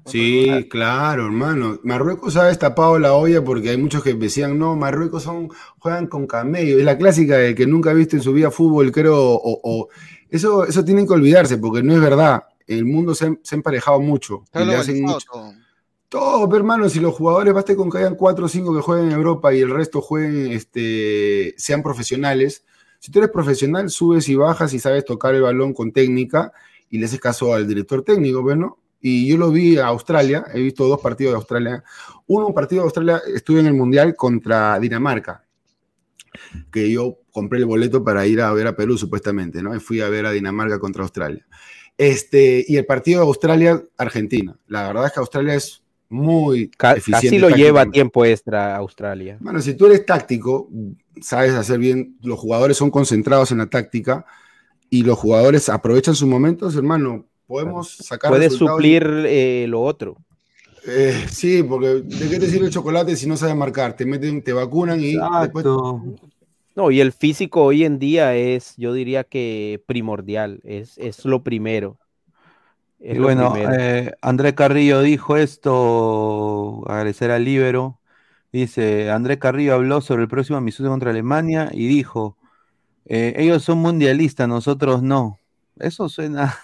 Sí, 0.06 0.68
claro, 0.70 1.26
hermano. 1.26 1.80
Marruecos 1.84 2.36
ha 2.38 2.46
destapado 2.46 2.98
la 2.98 3.14
olla 3.14 3.44
porque 3.44 3.70
hay 3.70 3.78
muchos 3.78 4.04
que 4.04 4.14
decían, 4.14 4.58
no, 4.58 4.76
Marruecos 4.76 5.24
son, 5.24 5.50
juegan 5.80 6.08
con 6.08 6.28
camello. 6.28 6.80
Es 6.80 6.86
la 6.86 6.98
clásica 6.98 7.38
de 7.38 7.54
que 7.56 7.68
nunca 7.68 7.92
ha 7.92 7.94
visto 7.94 8.16
en 8.16 8.22
su 8.24 8.34
vida 8.34 8.52
fútbol, 8.52 8.92
creo, 8.92 9.16
o, 9.18 9.60
o- 9.64 9.90
eso, 10.30 10.66
eso 10.66 10.84
tienen 10.86 11.06
que 11.06 11.14
olvidarse 11.14 11.58
porque 11.58 11.84
no 11.84 11.94
es 11.94 12.02
verdad. 12.02 12.44
El 12.66 12.86
mundo 12.86 13.14
se 13.14 13.26
ha, 13.28 13.36
se 13.44 13.56
ha 13.56 13.58
emparejado 13.58 14.00
mucho. 14.00 14.44
Y 14.54 14.60
le 14.60 14.76
hacen 14.76 15.02
mucho. 15.02 15.28
todo. 15.32 15.54
Todo, 16.10 16.46
pero, 16.50 16.58
hermano, 16.58 16.90
si 16.90 17.00
los 17.00 17.14
jugadores 17.14 17.54
baste 17.54 17.76
con 17.76 17.90
que 17.90 18.00
hayan 18.00 18.16
cuatro 18.16 18.46
o 18.46 18.50
cinco 18.50 18.76
que 18.76 18.82
jueguen 18.82 19.08
en 19.08 19.12
Europa 19.14 19.54
y 19.54 19.62
el 19.62 19.70
resto 19.70 20.02
jueguen, 20.02 20.52
este, 20.52 21.54
sean 21.58 21.82
profesionales. 21.84 22.66
Si 23.00 23.12
tú 23.12 23.20
eres 23.20 23.32
profesional, 23.32 23.90
subes 23.90 24.28
y 24.30 24.36
bajas 24.36 24.74
y 24.74 24.80
sabes 24.80 25.06
tocar 25.06 25.36
el 25.36 25.42
balón 25.42 25.74
con 25.74 25.92
técnica 25.94 26.52
y 26.90 26.98
le 27.00 27.06
haces 27.06 27.20
caso 27.22 27.54
al 27.54 27.66
director 27.68 28.04
técnico, 28.04 28.42
pues, 28.42 28.58
¿no? 28.58 28.78
Y 29.02 29.28
yo 29.28 29.38
lo 29.38 29.52
vi 29.52 29.78
a 29.78 29.88
Australia, 29.88 30.46
he 30.54 30.62
visto 30.62 30.88
dos 30.88 31.02
partidos 31.02 31.34
de 31.34 31.38
Australia. 31.38 31.84
Uno, 32.28 32.48
un 32.48 32.54
partido 32.54 32.82
de 32.82 32.86
Australia, 32.86 33.22
estuve 33.34 33.60
en 33.60 33.68
el 33.68 33.74
Mundial 33.74 34.16
contra 34.16 34.80
Dinamarca, 34.80 35.44
que 36.72 36.92
yo 36.92 37.18
compré 37.32 37.60
el 37.60 37.66
boleto 37.66 38.04
para 38.04 38.26
ir 38.28 38.42
a 38.42 38.54
ver 38.54 38.68
a 38.68 38.76
Perú, 38.76 38.98
supuestamente, 38.98 39.64
¿no? 39.64 39.76
Y 39.76 39.80
fui 39.80 40.02
a 40.02 40.10
ver 40.10 40.26
a 40.26 40.32
Dinamarca 40.32 40.80
contra 40.80 41.04
Australia. 41.04 41.46
Este, 41.98 42.64
y 42.68 42.78
el 42.78 42.86
partido 42.86 43.22
de 43.22 43.28
Australia-Argentina. 43.28 44.58
La 44.68 44.88
verdad 44.88 45.08
es 45.08 45.14
que 45.14 45.20
Australia 45.20 45.56
es 45.56 45.84
muy 46.10 46.70
Ca- 46.70 46.94
eficiente. 46.94 47.28
Casi 47.28 47.40
lo 47.40 47.50
lleva 47.50 47.90
tiempo 47.90 48.26
extra 48.26 48.76
Australia. 48.76 49.38
Bueno, 49.40 49.62
si 49.62 49.74
tú 49.76 49.86
eres 49.88 50.06
táctico, 50.06 50.70
sabes 51.22 51.54
hacer 51.54 51.80
bien, 51.80 52.18
los 52.22 52.40
jugadores 52.40 52.78
son 52.78 52.92
concentrados 52.92 53.52
en 53.52 53.60
la 53.60 53.68
táctica 53.68 54.26
y 54.90 55.04
los 55.04 55.18
jugadores 55.18 55.70
aprovechan 55.70 56.16
sus 56.16 56.28
momentos, 56.28 56.76
hermano, 56.76 57.28
podemos 57.52 57.92
sacar 57.92 58.30
Puedes 58.32 58.52
resultados. 58.52 58.78
suplir 58.78 59.04
eh, 59.28 59.66
lo 59.68 59.82
otro. 59.82 60.18
Eh, 60.88 61.26
sí, 61.30 61.62
porque 61.62 62.02
¿de 62.02 62.30
qué 62.30 62.40
te 62.40 62.48
sirve 62.48 62.66
el 62.66 62.72
chocolate 62.72 63.16
si 63.16 63.28
no 63.28 63.38
sabes 63.38 63.56
marcar? 63.56 63.96
Te 63.96 64.06
meten, 64.06 64.42
te 64.42 64.54
vacunan 64.54 65.00
y 65.00 65.14
después... 65.42 65.66
No, 66.74 66.90
y 66.90 67.02
el 67.02 67.12
físico 67.12 67.64
hoy 67.66 67.84
en 67.84 68.00
día 68.00 68.34
es, 68.34 68.76
yo 68.78 68.94
diría 68.94 69.26
que 69.26 69.84
primordial, 69.86 70.62
es, 70.64 70.98
es 70.98 71.26
lo 71.26 71.44
primero. 71.44 71.98
Es 73.00 73.16
Y 73.18 73.20
lo 73.20 73.24
bueno, 73.26 73.52
primero. 73.52 73.74
eh, 73.78 74.14
André 74.22 74.56
Carrillo 74.56 75.02
dijo 75.02 75.36
esto, 75.36 76.84
agradecer 76.88 77.30
al 77.30 77.44
Libero. 77.44 78.00
Dice, 78.54 79.12
André 79.12 79.38
Carrillo 79.38 79.74
habló 79.76 80.00
sobre 80.02 80.24
el 80.24 80.30
próximo 80.30 80.58
amistoso 80.58 80.90
contra 80.90 81.12
Alemania 81.12 81.70
y 81.74 81.88
dijo, 81.88 82.38
eh, 83.06 83.34
ellos 83.38 83.64
son 83.64 83.80
mundialistas, 83.80 84.48
nosotros 84.48 85.04
no. 85.04 85.38
Eso 85.78 86.08
suena... 86.10 86.58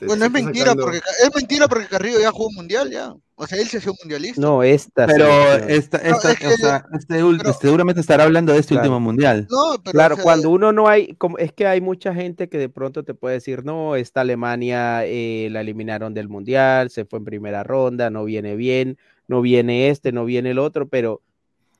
Bueno, 0.00 0.24
es 0.24 0.30
mentira, 0.30 0.74
porque, 0.74 0.98
es 0.98 1.30
mentira 1.34 1.68
porque 1.68 1.86
Carrillo 1.86 2.20
ya 2.20 2.30
jugó 2.30 2.50
mundial, 2.52 2.90
ya. 2.90 3.14
O 3.36 3.46
sea, 3.46 3.58
él 3.60 3.66
se 3.68 3.78
hizo 3.78 3.94
mundialista. 4.00 4.40
No, 4.40 4.62
esta. 4.62 5.06
Pero 5.06 5.26
selección. 5.26 5.70
esta, 5.70 5.98
No, 5.98 6.04
esta- 6.16 6.30
es 6.32 6.38
que- 6.38 6.46
o 6.46 6.56
sea, 6.56 6.86
este 6.92 7.24
ul- 7.24 7.58
seguramente 7.60 8.00
estará 8.00 8.24
hablando 8.24 8.52
de 8.52 8.58
este 8.60 8.74
Claro. 8.74 8.82
último 8.88 9.00
mundial. 9.00 9.46
No, 9.50 9.76
pero. 9.82 9.92
Claro, 9.92 10.14
o 10.14 10.16
sea, 10.16 10.22
cuando 10.24 10.50
uno 10.50 10.72
no 10.72 10.88
hay, 10.88 11.14
como, 11.14 11.38
es 11.38 11.52
que 11.52 11.66
hay 11.66 11.80
mucha 11.80 12.14
gente 12.14 12.48
que 12.48 12.58
de 12.58 12.68
pronto 12.68 13.02
te 13.02 13.14
puede 13.14 13.34
decir, 13.34 13.64
no, 13.64 13.96
esta 13.96 14.20
Alemania 14.20 15.04
eh, 15.06 15.48
la 15.50 15.62
eliminaron 15.62 16.12
del 16.14 16.28
Mundial, 16.28 16.90
se 16.90 17.04
fue 17.06 17.18
en 17.20 17.24
primera 17.24 17.62
ronda, 17.64 18.10
no 18.10 18.24
viene 18.24 18.56
bien, 18.56 18.98
no 19.26 19.40
viene 19.42 19.88
este, 19.90 20.12
no 20.12 20.24
viene 20.24 20.50
el 20.50 20.58
otro, 20.58 20.88
pero 20.88 21.20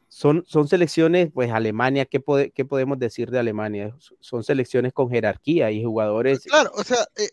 son, 0.08 0.44
son 0.46 0.66
selecciones, 0.68 1.30
pues 1.32 1.50
Alemania, 1.52 2.04
¿qué, 2.04 2.20
pode- 2.24 2.52
qué 2.52 2.64
podemos 2.64 2.98
decir 2.98 3.30
de 3.30 3.38
Alemania? 3.40 3.94
Son 4.20 4.42
selecciones 4.44 4.92
con 4.92 5.10
jerarquía 5.10 5.70
y 5.72 5.84
jugadores. 5.84 6.40
Claro, 6.44 6.70
o 6.74 6.84
sea, 6.84 6.98
eh, 7.16 7.28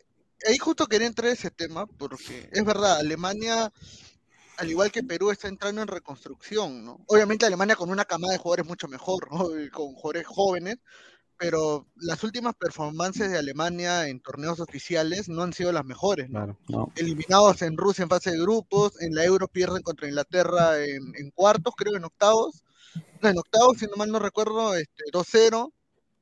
ahí 0.47 0.57
justo 0.57 0.87
quería 0.87 1.07
entrar 1.07 1.31
ese 1.31 1.51
tema, 1.51 1.85
porque 1.85 2.49
es 2.51 2.65
verdad, 2.65 2.97
Alemania, 2.97 3.71
al 4.57 4.69
igual 4.69 4.91
que 4.91 5.03
Perú, 5.03 5.31
está 5.31 5.47
entrando 5.47 5.81
en 5.81 5.87
reconstrucción, 5.87 6.83
¿no? 6.85 7.03
Obviamente 7.07 7.45
Alemania 7.45 7.75
con 7.75 7.89
una 7.89 8.05
camada 8.05 8.33
de 8.33 8.39
jugadores 8.39 8.67
mucho 8.67 8.87
mejor, 8.87 9.31
¿no? 9.31 9.49
Con 9.71 9.93
jugadores 9.93 10.27
jóvenes, 10.27 10.77
pero 11.37 11.87
las 11.95 12.23
últimas 12.23 12.53
performances 12.55 13.31
de 13.31 13.37
Alemania 13.37 14.07
en 14.07 14.19
torneos 14.19 14.59
oficiales 14.59 15.27
no 15.27 15.41
han 15.41 15.53
sido 15.53 15.71
las 15.71 15.85
mejores, 15.85 16.29
¿no? 16.29 16.57
No. 16.69 16.93
Eliminados 16.95 17.61
en 17.63 17.77
Rusia 17.77 18.03
en 18.03 18.09
fase 18.09 18.31
de 18.31 18.39
grupos, 18.39 19.01
en 19.01 19.15
la 19.15 19.25
Euro 19.25 19.47
pierden 19.47 19.81
contra 19.81 20.07
Inglaterra 20.07 20.83
en, 20.83 21.01
en 21.15 21.31
cuartos, 21.31 21.73
creo 21.75 21.95
en 21.95 22.05
octavos, 22.05 22.63
no, 23.21 23.29
en 23.29 23.37
octavos, 23.37 23.77
si 23.77 23.85
no 23.87 23.95
mal 23.97 24.11
no 24.11 24.19
recuerdo, 24.19 24.75
este, 24.75 25.03
2-0, 25.11 25.71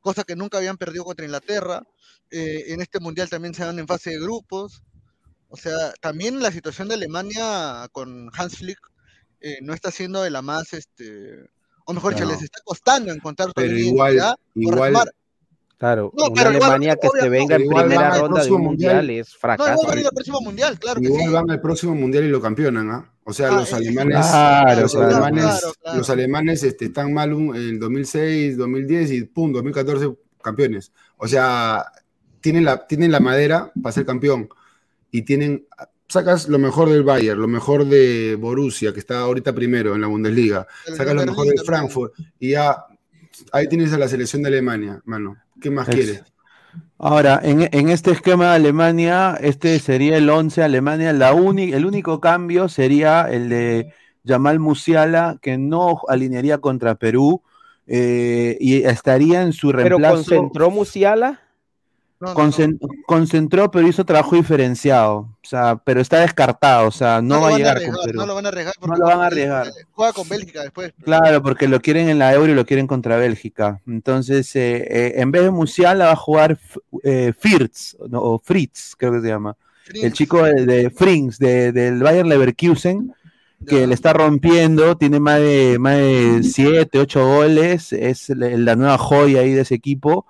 cosa 0.01 0.23
que 0.23 0.35
nunca 0.35 0.57
habían 0.57 0.77
perdido 0.77 1.03
contra 1.03 1.25
Inglaterra. 1.25 1.83
Eh, 2.31 2.65
en 2.73 2.81
este 2.81 2.99
mundial 2.99 3.29
también 3.29 3.53
se 3.53 3.63
dan 3.65 3.79
en 3.79 3.87
fase 3.87 4.11
de 4.11 4.19
grupos. 4.19 4.81
O 5.49 5.57
sea, 5.57 5.91
también 6.01 6.39
la 6.41 6.51
situación 6.51 6.87
de 6.87 6.93
Alemania 6.95 7.87
con 7.91 8.29
Hans 8.37 8.57
Flick 8.57 8.79
eh, 9.41 9.57
no 9.61 9.73
está 9.73 9.89
siendo 9.91 10.21
de 10.21 10.29
la 10.29 10.41
más, 10.41 10.73
este, 10.73 11.49
o 11.85 11.93
mejor 11.93 12.13
dicho, 12.13 12.25
No. 12.25 12.31
les 12.31 12.41
está 12.43 12.59
costando 12.63 13.11
encontrar 13.11 13.49
Pero 13.55 13.75
igual, 13.77 14.13
identidad 14.13 14.35
igual. 14.55 15.11
Claro, 15.77 16.11
No, 16.15 16.25
una 16.25 16.33
pero 16.35 16.51
igual, 16.51 16.63
Alemania 16.71 16.95
que 16.97 17.07
obvio, 17.07 17.21
se 17.21 17.25
no, 17.27 17.31
venga 17.31 17.55
en 17.55 17.67
primera 17.69 18.09
ronda 18.09 18.17
de 18.19 18.29
próximo 18.29 18.55
un 18.57 18.63
mundial, 18.63 18.95
mundial. 18.97 19.09
es 19.21 19.33
No, 19.33 19.39
fracaso. 19.39 19.71
igual 19.71 19.87
van 19.87 19.97
a 19.97 20.01
ir 20.01 20.05
al 20.07 20.13
próximo 20.13 20.41
mundial, 20.41 20.79
claro 20.79 20.99
que 20.99 21.07
igual 21.07 21.23
sí. 21.25 21.29
van 21.31 21.49
al 21.51 21.61
próximo 21.61 21.95
mundial 21.95 22.23
y 22.25 22.27
lo 22.27 22.41
campeonan, 22.41 22.91
¿ah? 22.91 23.13
O 23.29 23.33
sea, 23.33 23.49
Ah, 23.49 23.51
los 23.59 23.71
alemanes, 23.73 24.17
claro, 24.17 24.81
los 24.81 24.91
claro, 24.93 25.07
alemanes, 25.07 25.43
claro, 25.45 25.73
claro. 25.81 25.97
los 25.99 26.09
alemanes 26.09 26.63
este, 26.63 26.85
están 26.85 27.13
mal 27.13 27.33
un- 27.33 27.55
en 27.55 27.79
2006, 27.79 28.57
2010 28.57 29.11
y 29.11 29.23
pum, 29.23 29.51
2014 29.53 30.13
campeones. 30.41 30.91
O 31.17 31.27
sea, 31.27 31.85
tienen 32.41 32.65
la, 32.65 32.87
tienen 32.87 33.11
la 33.11 33.19
madera 33.19 33.71
para 33.81 33.93
ser 33.93 34.05
campeón 34.05 34.49
y 35.11 35.21
tienen 35.23 35.65
sacas 36.07 36.47
lo 36.49 36.57
mejor 36.57 36.89
del 36.89 37.03
Bayern, 37.03 37.39
lo 37.39 37.47
mejor 37.47 37.85
de 37.85 38.35
Borussia, 38.39 38.93
que 38.93 38.99
está 38.99 39.19
ahorita 39.19 39.53
primero 39.53 39.93
en 39.93 40.01
la 40.01 40.07
Bundesliga, 40.07 40.65
El 40.87 40.95
sacas 40.95 41.13
lo 41.13 41.25
mejor 41.25 41.45
de 41.45 41.53
también. 41.53 41.65
Frankfurt 41.65 42.13
y 42.39 42.49
ya 42.51 42.77
ahí 43.51 43.67
tienes 43.67 43.93
a 43.93 43.97
la 43.99 44.07
selección 44.07 44.41
de 44.41 44.47
Alemania, 44.47 45.01
mano. 45.05 45.37
¿Qué 45.61 45.69
más 45.69 45.87
Ex- 45.89 45.95
quieres? 45.95 46.23
Ahora, 46.97 47.39
en, 47.43 47.69
en 47.71 47.89
este 47.89 48.11
esquema 48.11 48.49
de 48.49 48.55
Alemania, 48.55 49.37
este 49.41 49.79
sería 49.79 50.17
el 50.17 50.29
11 50.29 50.63
Alemania. 50.63 51.13
La 51.13 51.33
uni- 51.33 51.71
el 51.73 51.85
único 51.85 52.19
cambio 52.19 52.67
sería 52.67 53.21
el 53.29 53.49
de 53.49 53.93
Jamal 54.25 54.59
Musiala, 54.59 55.37
que 55.41 55.57
no 55.57 55.99
alinearía 56.07 56.57
contra 56.57 56.95
Perú 56.95 57.41
eh, 57.87 58.57
y 58.59 58.83
estaría 58.83 59.41
en 59.41 59.53
su 59.53 59.71
Pero 59.71 59.97
reemplazo. 59.97 60.15
concentró 60.15 60.71
Musiala. 60.71 61.39
No, 62.21 62.27
no, 62.27 62.33
no. 62.33 62.39
concen- 62.39 62.79
Concentró, 63.05 63.71
pero 63.71 63.87
hizo 63.87 64.03
trabajo 64.05 64.35
diferenciado. 64.35 65.15
O 65.19 65.37
sea, 65.41 65.77
pero 65.83 66.01
está 66.01 66.19
descartado. 66.19 66.87
O 66.87 66.91
sea, 66.91 67.21
no, 67.21 67.41
va 67.41 67.49
a 67.49 67.57
llegar 67.57 67.77
arriesgar, 67.77 67.95
con 67.97 68.05
Perú. 68.05 68.19
No 68.19 68.25
lo 68.25 68.35
van 68.35 68.45
a 68.45 68.49
arriesgar. 68.49 68.73
No 68.85 68.95
lo 68.95 69.05
van 69.05 69.19
a 69.21 69.25
arriesgar. 69.27 69.67
Juega 69.93 70.13
con 70.13 70.27
Bélgica 70.29 70.61
después. 70.63 70.93
Claro, 71.03 71.41
porque 71.41 71.67
lo 71.67 71.79
quieren 71.79 72.09
en 72.09 72.19
la 72.19 72.33
Euro 72.33 72.51
y 72.51 72.55
lo 72.55 72.65
quieren 72.65 72.87
contra 72.87 73.15
Bélgica. 73.17 73.79
Entonces, 73.87 74.53
eh, 74.55 74.85
eh, 74.89 75.13
en 75.17 75.31
vez 75.31 75.43
de 75.43 75.51
Musiala 75.51 76.05
va 76.07 76.11
a 76.11 76.15
jugar 76.17 76.59
eh, 77.03 77.33
Firtz, 77.37 77.95
o 78.11 78.39
Fritz, 78.43 78.95
creo 78.97 79.13
que 79.13 79.21
se 79.21 79.27
llama. 79.27 79.55
El 79.93 80.13
chico 80.13 80.43
de, 80.43 80.65
de 80.65 80.89
Frings, 80.91 81.39
de- 81.39 81.71
del 81.71 82.03
Bayern 82.03 82.29
Leverkusen, 82.29 83.13
que 83.65 83.87
le 83.87 83.93
está 83.93 84.13
rompiendo, 84.13 84.95
tiene 84.97 85.19
más 85.19 85.39
de, 85.39 85.77
más 85.79 85.95
de 85.97 86.41
7, 86.43 86.99
8 86.99 87.25
goles, 87.27 87.91
es 87.93 88.29
la, 88.29 88.49
la 88.49 88.75
nueva 88.75 88.97
joya 88.97 89.39
ahí 89.41 89.53
de 89.53 89.61
ese 89.61 89.75
equipo. 89.75 90.25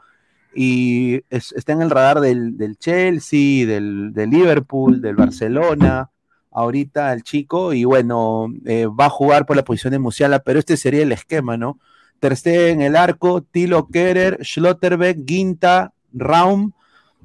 Y 0.54 1.22
es- 1.30 1.52
está 1.54 1.74
en 1.74 1.82
el 1.82 1.90
radar 1.90 2.20
del, 2.22 2.58
del 2.58 2.78
Chelsea, 2.78 3.66
del, 3.68 4.12
del 4.14 4.30
Liverpool, 4.30 5.02
del 5.02 5.16
Barcelona 5.16 6.10
ahorita 6.52 7.14
el 7.14 7.24
chico 7.24 7.74
y 7.74 7.84
bueno, 7.84 8.48
eh, 8.66 8.88
va 8.88 9.06
a 9.06 9.10
jugar 9.10 9.46
por 9.46 9.56
la 9.56 9.64
posición 9.64 9.92
de 9.92 10.00
Musiala, 10.00 10.40
pero 10.40 10.60
este 10.60 10.78
sería 10.78 11.04
el 11.04 11.12
esquema, 11.12 11.58
¿no? 11.58 11.80
Ter 12.20 12.36
Stegen 12.36 12.82
en 12.82 12.88
el 12.88 12.96
arco, 12.96 13.42
Tilo 13.44 13.88
Kerer, 13.88 14.40
Schlotterbeck, 14.44 15.20
Ginta, 15.28 15.94
Raum, 16.12 16.72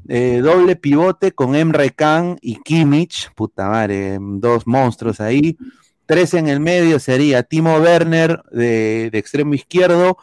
eh, 0.08 0.40
doble 0.42 0.76
pivote 0.76 1.32
con 1.32 1.56
Emre 1.56 1.90
Can 1.90 2.36
y 2.42 2.56
Kimmich, 2.62 3.32
puta 3.34 3.68
madre, 3.68 4.18
dos 4.20 4.66
monstruos 4.66 5.20
ahí. 5.20 5.56
Tres 6.06 6.34
en 6.34 6.48
el 6.48 6.60
medio 6.60 6.98
sería 7.00 7.42
Timo 7.42 7.76
Werner 7.78 8.42
de, 8.52 9.08
de 9.10 9.18
extremo 9.18 9.54
izquierdo, 9.54 10.18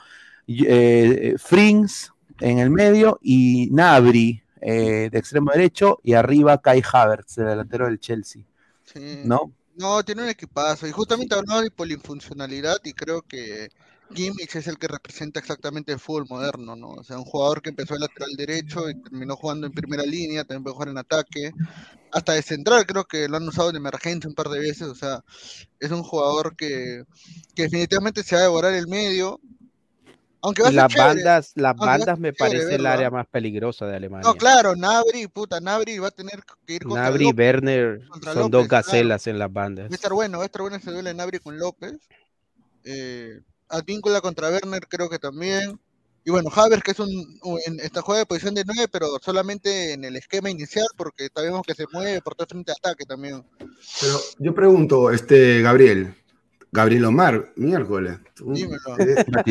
eh, 0.48 1.36
Frings 1.40 2.14
en 2.42 2.60
el 2.60 2.70
medio 2.72 3.20
y 3.22 3.70
Nabri 3.72 4.44
eh, 4.62 5.10
de 5.12 5.20
extremo 5.20 5.52
derecho 5.52 6.00
y 6.04 6.14
arriba 6.14 6.62
Kai 6.62 6.84
Havertz, 6.92 7.38
el 7.40 7.46
delantero 7.48 7.86
del 7.86 8.00
Chelsea, 8.00 8.44
Sí. 8.84 9.24
¿no? 9.24 9.54
No, 9.76 10.04
tiene 10.04 10.24
un 10.24 10.30
equipazo. 10.30 10.88
Y 10.88 10.92
justamente 10.92 11.36
hablaba 11.36 11.62
de 11.62 11.72
polifuncionalidad 11.72 12.78
y 12.84 12.94
creo 12.94 13.22
que 13.24 13.70
Kimmich 14.14 14.56
es 14.58 14.68
el 14.68 14.78
que 14.78 14.88
representa 14.88 15.40
exactamente 15.40 15.94
el 15.94 16.00
fútbol 16.00 16.26
moderno, 16.30 16.76
¿no? 16.76 16.90
O 16.92 17.04
sea, 17.04 17.18
un 17.18 17.24
jugador 17.26 17.62
que 17.62 17.70
empezó 17.70 17.94
de 17.94 18.02
lateral 18.02 18.32
derecho 18.38 18.90
y 18.90 19.02
terminó 19.02 19.36
jugando 19.38 19.68
en 19.68 19.74
primera 19.74 20.04
línea, 20.04 20.44
también 20.44 20.64
puede 20.64 20.74
jugar 20.76 20.90
en 20.90 20.98
ataque. 20.98 21.52
Hasta 22.12 22.34
de 22.34 22.42
central 22.44 22.86
creo 22.86 23.06
que 23.06 23.28
lo 23.30 23.38
han 23.38 23.48
usado 23.48 23.70
en 23.70 23.78
emergencia 23.78 24.28
un 24.30 24.36
par 24.36 24.50
de 24.50 24.60
veces. 24.60 24.84
O 24.88 24.96
sea, 24.96 25.24
es 25.80 25.92
un 25.92 26.04
jugador 26.04 26.56
que, 26.58 27.04
que 27.56 27.64
definitivamente 27.64 28.24
se 28.24 28.36
va 28.36 28.42
a 28.42 28.46
devorar 28.46 28.74
el 28.74 28.88
medio. 28.88 29.40
Aunque 30.44 30.64
va 30.64 30.70
a 30.70 30.72
Y 30.72 30.74
ser 30.74 30.82
las 30.84 30.92
chévere. 30.94 31.08
bandas, 31.08 31.52
las 31.56 31.76
va 31.76 31.86
bandas 31.86 32.20
me 32.20 32.34
chévere 32.34 32.38
parece 32.60 32.76
el 32.76 32.86
área 32.86 33.10
más 33.12 33.28
peligrosa 33.28 33.86
de 33.86 33.96
Alemania. 33.96 34.28
No, 34.28 34.36
claro, 34.36 34.76
Nabri, 34.76 35.28
puta, 35.28 35.60
Nabri 35.60 36.00
va 36.00 36.08
a 36.08 36.12
tener 36.12 36.42
que 36.66 36.74
ir 36.76 36.84
contra 36.84 37.04
Nabri 37.04 37.30
y. 37.30 37.34
Werner 37.34 38.02
son 38.02 38.20
López, 38.36 38.52
dos 38.52 38.68
claro. 38.68 38.84
gacelas 38.86 39.28
en 39.28 39.40
las 39.40 39.50
Va 39.50 39.54
bandas. 39.54 39.92
a 39.92 39.96
estar 39.96 40.14
bueno, 40.14 40.40
va 40.40 40.44
a 40.44 40.48
estar 40.48 40.62
bueno 40.62 40.78
ese 40.78 40.92
duelo 40.92 41.10
de 41.10 41.14
Nabri 41.16 41.40
con 41.40 41.58
López. 41.60 41.94
Eh, 42.84 43.42
Advíncula 43.70 44.22
contra 44.22 44.50
Werner 44.50 44.88
creo 44.88 45.10
que 45.10 45.20
también. 45.20 45.80
Y 46.24 46.30
bueno, 46.30 46.50
Havertz 46.54 46.84
que 46.84 46.92
es 46.92 47.00
un, 47.00 47.10
en 47.66 47.80
esta 47.80 48.02
juega 48.04 48.20
de 48.20 48.26
posición 48.28 48.54
de 48.54 48.64
9, 48.64 48.88
pero 48.92 49.08
solamente 49.24 49.94
en 49.94 50.04
el 50.06 50.16
esquema 50.16 50.52
inicial, 50.52 50.86
porque 50.96 51.30
sabemos 51.34 51.64
que 51.66 51.74
se 51.74 51.86
mueve 51.92 52.22
por 52.22 52.36
todo 52.36 52.44
el 52.44 52.50
frente 52.50 52.72
de 52.72 52.76
ataque 52.78 53.06
también. 53.06 53.44
Pero 54.00 54.20
yo 54.38 54.54
pregunto, 54.54 55.10
este, 55.10 55.62
Gabriel, 55.64 56.14
Gabriel 56.72 57.06
Omar, 57.06 57.52
miércoles. 57.58 58.18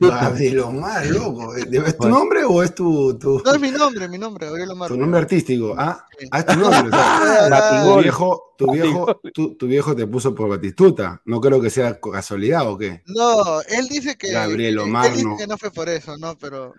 Gabriel 0.00 0.60
Omar, 0.60 1.06
loco. 1.06 1.54
¿Es 1.54 1.96
tu 1.98 2.08
nombre 2.08 2.44
o 2.44 2.62
es 2.62 2.74
tu, 2.74 3.18
tu, 3.18 3.40
No 3.44 3.54
es 3.54 3.60
mi 3.60 3.70
nombre, 3.70 4.08
mi 4.08 4.18
nombre, 4.18 4.46
Gabriel 4.46 4.70
Omar. 4.70 4.88
tu 4.88 4.96
nombre 4.96 5.20
artístico? 5.20 5.74
Ah, 5.78 6.04
ah, 6.30 6.38
es 6.40 6.46
tu 6.46 6.56
nombre. 6.58 6.88
o 6.88 6.90
sea, 6.90 7.82
tu 7.84 8.00
viejo, 8.00 8.54
tu, 8.58 8.72
viejo, 8.72 9.20
tu, 9.32 9.54
tu 9.54 9.66
viejo 9.66 9.94
te 9.94 10.06
puso 10.06 10.34
por 10.34 10.48
Batistuta. 10.48 11.20
No 11.24 11.40
creo 11.40 11.60
que 11.60 11.70
sea 11.70 11.98
casualidad 12.00 12.68
o 12.68 12.76
qué. 12.76 13.02
No, 13.06 13.60
él 13.68 13.88
dice 13.88 14.16
que. 14.16 14.32
Gabriel 14.32 14.74
él 14.74 14.78
Omar, 14.80 15.12
dice 15.12 15.24
no. 15.24 15.36
que 15.36 15.46
no 15.46 15.56
fue 15.58 15.70
por 15.70 15.88
eso, 15.88 16.16
¿no? 16.18 16.36
Pero. 16.38 16.74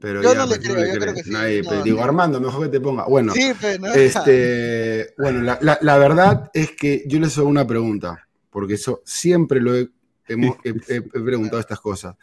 Pero 0.00 0.22
Yo 0.22 0.32
ya, 0.32 0.38
no 0.38 0.46
le 0.46 0.60
creo, 0.60 0.94
yo 0.94 1.00
creo 1.00 1.12
que 1.12 1.24
sí, 1.24 1.30
Nadie, 1.32 1.60
no, 1.62 1.72
no. 1.72 1.82
digo, 1.82 2.00
Armando, 2.00 2.40
mejor 2.40 2.62
que 2.66 2.68
te 2.68 2.80
ponga. 2.80 3.06
Bueno, 3.06 3.32
Sí, 3.34 3.50
pero 3.60 3.80
no. 3.82 3.92
este, 3.92 5.12
bueno, 5.18 5.42
la, 5.42 5.58
la- 5.60 5.78
la 5.82 5.98
verdad 5.98 6.48
es 6.54 6.70
que 6.70 7.02
yo 7.08 7.18
les 7.18 7.36
hago 7.36 7.48
una 7.48 7.66
pregunta, 7.66 8.27
porque 8.50 8.74
eso 8.74 9.02
siempre 9.04 9.60
lo 9.60 9.74
he, 9.76 9.88
hemos- 10.28 10.56
he- 10.64 11.00
preguntado 11.00 11.60
estas 11.60 11.80
cosas. 11.80 12.16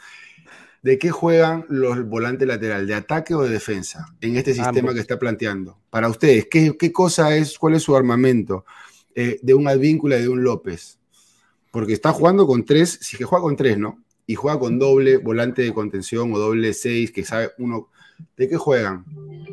¿De 0.82 0.99
qué 0.99 1.09
juegan 1.09 1.65
los 1.69 2.05
volantes 2.07 2.47
lateral? 2.47 2.86
¿De 2.86 2.93
ataque 2.93 3.34
o 3.34 3.41
de 3.41 3.49
defensa? 3.49 4.05
En 4.21 4.36
este 4.36 4.53
sistema 4.53 4.80
Ambos. 4.80 4.93
que 4.93 4.99
está 4.99 5.17
planteando. 5.17 5.80
Para 5.89 6.07
ustedes, 6.09 6.47
¿qué, 6.49 6.76
qué 6.78 6.91
cosa 6.91 7.36
es, 7.36 7.57
cuál 7.57 7.73
es 7.73 7.82
su 7.84 7.95
armamento 7.95 8.65
eh, 9.15 9.39
de 9.41 9.53
un 9.55 9.67
Advíncula 9.67 10.17
y 10.19 10.21
de 10.21 10.30
un 10.30 10.43
López? 10.43 10.99
Porque 11.71 11.93
está 11.93 12.11
jugando 12.11 12.45
con 12.45 12.63
tres, 12.65 12.99
si 13.01 13.17
que 13.17 13.26
juega 13.26 13.41
con 13.41 13.55
tres, 13.55 13.78
¿no? 13.80 14.03
Y 14.28 14.36
juega 14.36 14.59
con 14.59 14.78
doble 14.78 15.17
volante 15.17 15.63
de 15.63 15.73
contención 15.73 16.32
o 16.34 16.38
doble 16.38 16.73
seis, 16.73 17.11
que 17.11 17.23
sabe 17.26 17.51
uno. 17.57 17.89
¿De 18.38 18.47
qué 18.47 18.55
juegan? 18.55 19.05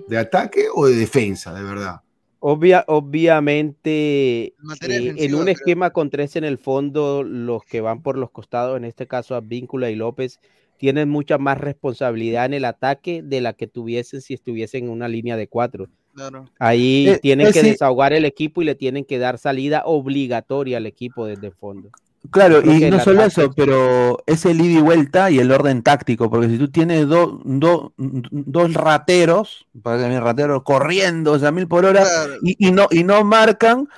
¿De 0.08 0.18
ataque 0.18 0.66
o 0.72 0.86
de 0.86 0.94
defensa, 0.96 1.52
de 1.54 1.62
verdad? 1.62 2.02
Obvia, 2.44 2.84
obviamente, 2.88 4.54
eh, 4.90 5.14
en 5.14 5.14
defensiva, 5.14 5.38
un 5.38 5.44
creo. 5.44 5.54
esquema 5.54 5.90
con 5.90 6.10
tres 6.10 6.34
en 6.34 6.42
el 6.42 6.58
fondo, 6.58 7.22
los 7.22 7.62
que 7.64 7.80
van 7.80 8.02
por 8.02 8.18
los 8.18 8.30
costados, 8.32 8.76
en 8.76 8.84
este 8.84 9.06
caso 9.06 9.36
Advíncula 9.36 9.90
y 9.90 9.94
López, 9.94 10.40
tienen 10.76 11.08
mucha 11.08 11.38
más 11.38 11.58
responsabilidad 11.58 12.46
en 12.46 12.54
el 12.54 12.64
ataque 12.64 13.22
de 13.22 13.40
la 13.40 13.52
que 13.52 13.68
tuviesen 13.68 14.20
si 14.20 14.34
estuviesen 14.34 14.84
en 14.86 14.90
una 14.90 15.06
línea 15.06 15.36
de 15.36 15.46
cuatro. 15.46 15.88
Claro. 16.14 16.46
Ahí 16.58 17.08
Eh, 17.10 17.18
tienen 17.22 17.46
eh, 17.46 17.52
que 17.52 17.60
sí. 17.60 17.70
desahogar 17.70 18.12
el 18.12 18.24
equipo 18.24 18.60
y 18.60 18.64
le 18.64 18.74
tienen 18.74 19.04
que 19.04 19.18
dar 19.18 19.38
salida 19.38 19.82
obligatoria 19.86 20.78
al 20.78 20.86
equipo 20.86 21.26
desde 21.26 21.46
el 21.46 21.54
fondo. 21.54 21.90
Claro, 22.30 22.62
y 22.62 22.88
no 22.90 23.00
solo 23.00 23.24
eso, 23.24 23.50
pero 23.52 24.18
es 24.26 24.46
el 24.46 24.60
ida 24.60 24.78
y 24.78 24.82
vuelta 24.82 25.30
y 25.30 25.38
el 25.40 25.50
orden 25.50 25.82
táctico, 25.82 26.30
porque 26.30 26.48
si 26.48 26.56
tú 26.56 26.70
tienes 26.70 27.08
do- 27.08 27.40
do- 27.44 27.92
dos 27.96 28.72
rateros, 28.74 29.66
para 29.82 30.08
que 30.08 30.20
rateros 30.20 30.62
corriendo 30.62 31.32
o 31.32 31.38
sea, 31.38 31.48
a 31.48 31.52
mil 31.52 31.66
por 31.66 31.84
hora 31.84 32.02
Claro. 32.02 32.34
y, 32.42 32.68
y 32.68 32.70
no, 32.70 32.86
y 32.90 33.02
no 33.04 33.24
marcan, 33.24 33.88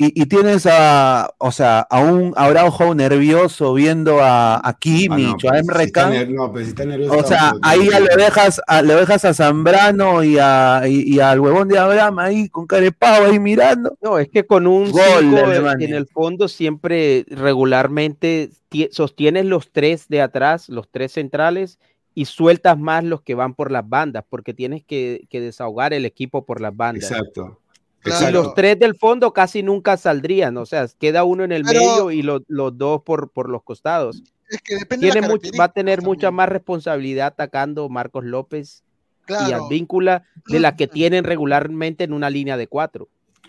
y, 0.00 0.22
y 0.22 0.26
tienes 0.26 0.64
a, 0.70 1.28
o 1.38 1.50
sea, 1.50 1.80
a 1.80 2.00
un 2.00 2.32
Araujo 2.36 2.94
nervioso 2.94 3.74
viendo 3.74 4.20
a, 4.20 4.54
a 4.54 4.60
Ah, 4.68 4.76
Kimmich 4.78 5.26
no, 5.44 5.48
o 5.48 5.48
a 5.48 5.50
pues, 5.50 5.60
Emre 5.60 5.84
si 6.26 6.32
no, 6.32 6.52
pero 6.52 6.64
si 6.64 6.70
está 6.70 6.84
nervioso, 6.84 7.18
o 7.18 7.24
sea, 7.24 7.52
ahí 7.62 7.88
ya 7.90 7.98
lo 7.98 8.06
dejas, 8.16 8.60
a, 8.68 8.82
lo 8.82 8.94
dejas 8.94 9.24
a 9.24 9.34
Zambrano 9.34 10.22
y, 10.22 10.38
a, 10.38 10.82
y, 10.86 11.14
y 11.16 11.18
al 11.20 11.40
huevón 11.40 11.66
de 11.66 11.78
Abraham 11.78 12.20
ahí 12.20 12.48
con 12.48 12.66
carepavo 12.68 13.26
ahí 13.26 13.40
mirando. 13.40 13.98
No, 14.00 14.18
es 14.18 14.28
que 14.28 14.46
con 14.46 14.66
un 14.68 14.90
Gol 14.92 15.02
cinco 15.18 15.34
de 15.36 15.40
en- 15.42 15.46
Alemania. 15.50 15.88
en 15.88 15.94
el 15.94 16.06
fondo 16.06 16.46
siempre 16.46 17.24
regularmente 17.28 18.50
tie- 18.70 18.90
sostienes 18.92 19.44
los 19.46 19.70
tres 19.72 20.08
de 20.08 20.22
atrás, 20.22 20.68
los 20.68 20.88
tres 20.90 21.12
centrales, 21.12 21.78
y 22.14 22.24
sueltas 22.24 22.78
más 22.78 23.04
los 23.04 23.22
que 23.22 23.34
van 23.34 23.54
por 23.54 23.70
las 23.70 23.88
bandas, 23.88 24.24
porque 24.28 24.52
tienes 24.54 24.82
que, 24.84 25.26
que 25.30 25.40
desahogar 25.40 25.92
el 25.92 26.04
equipo 26.04 26.44
por 26.44 26.60
las 26.60 26.74
bandas. 26.76 27.10
Exacto. 27.10 27.58
Y 28.04 28.32
los 28.32 28.54
tres 28.54 28.78
del 28.78 28.94
fondo 28.96 29.32
casi 29.32 29.62
nunca 29.62 29.96
saldrían, 29.96 30.56
o 30.56 30.64
sea, 30.66 30.86
queda 30.98 31.24
uno 31.24 31.44
en 31.44 31.52
el 31.52 31.62
Pero- 31.64 31.80
medio 31.80 32.10
y 32.10 32.22
lo- 32.22 32.42
los 32.48 32.76
dos 32.78 33.02
por, 33.02 33.30
por 33.30 33.48
los 33.50 33.62
costados. 33.62 34.22
Es 34.48 34.62
que 34.62 34.76
depende 34.76 35.10
Tiene 35.10 35.26
mucho- 35.28 35.50
va 35.58 35.64
a 35.64 35.72
tener 35.72 36.00
mucha 36.02 36.30
más 36.30 36.48
responsabilidad 36.48 37.26
atacando 37.28 37.88
Marcos 37.88 38.24
López 38.24 38.82
y 39.22 39.26
Claro. 39.26 39.64
Advíncula 39.66 40.24
de 40.46 40.58
la 40.60 40.74
que 40.74 40.86
tienen 40.86 41.24
regularmente 41.24 42.04
en 42.04 42.14
una 42.14 42.30
línea 42.30 42.56
de 42.56 42.66
cuatro. 42.66 43.08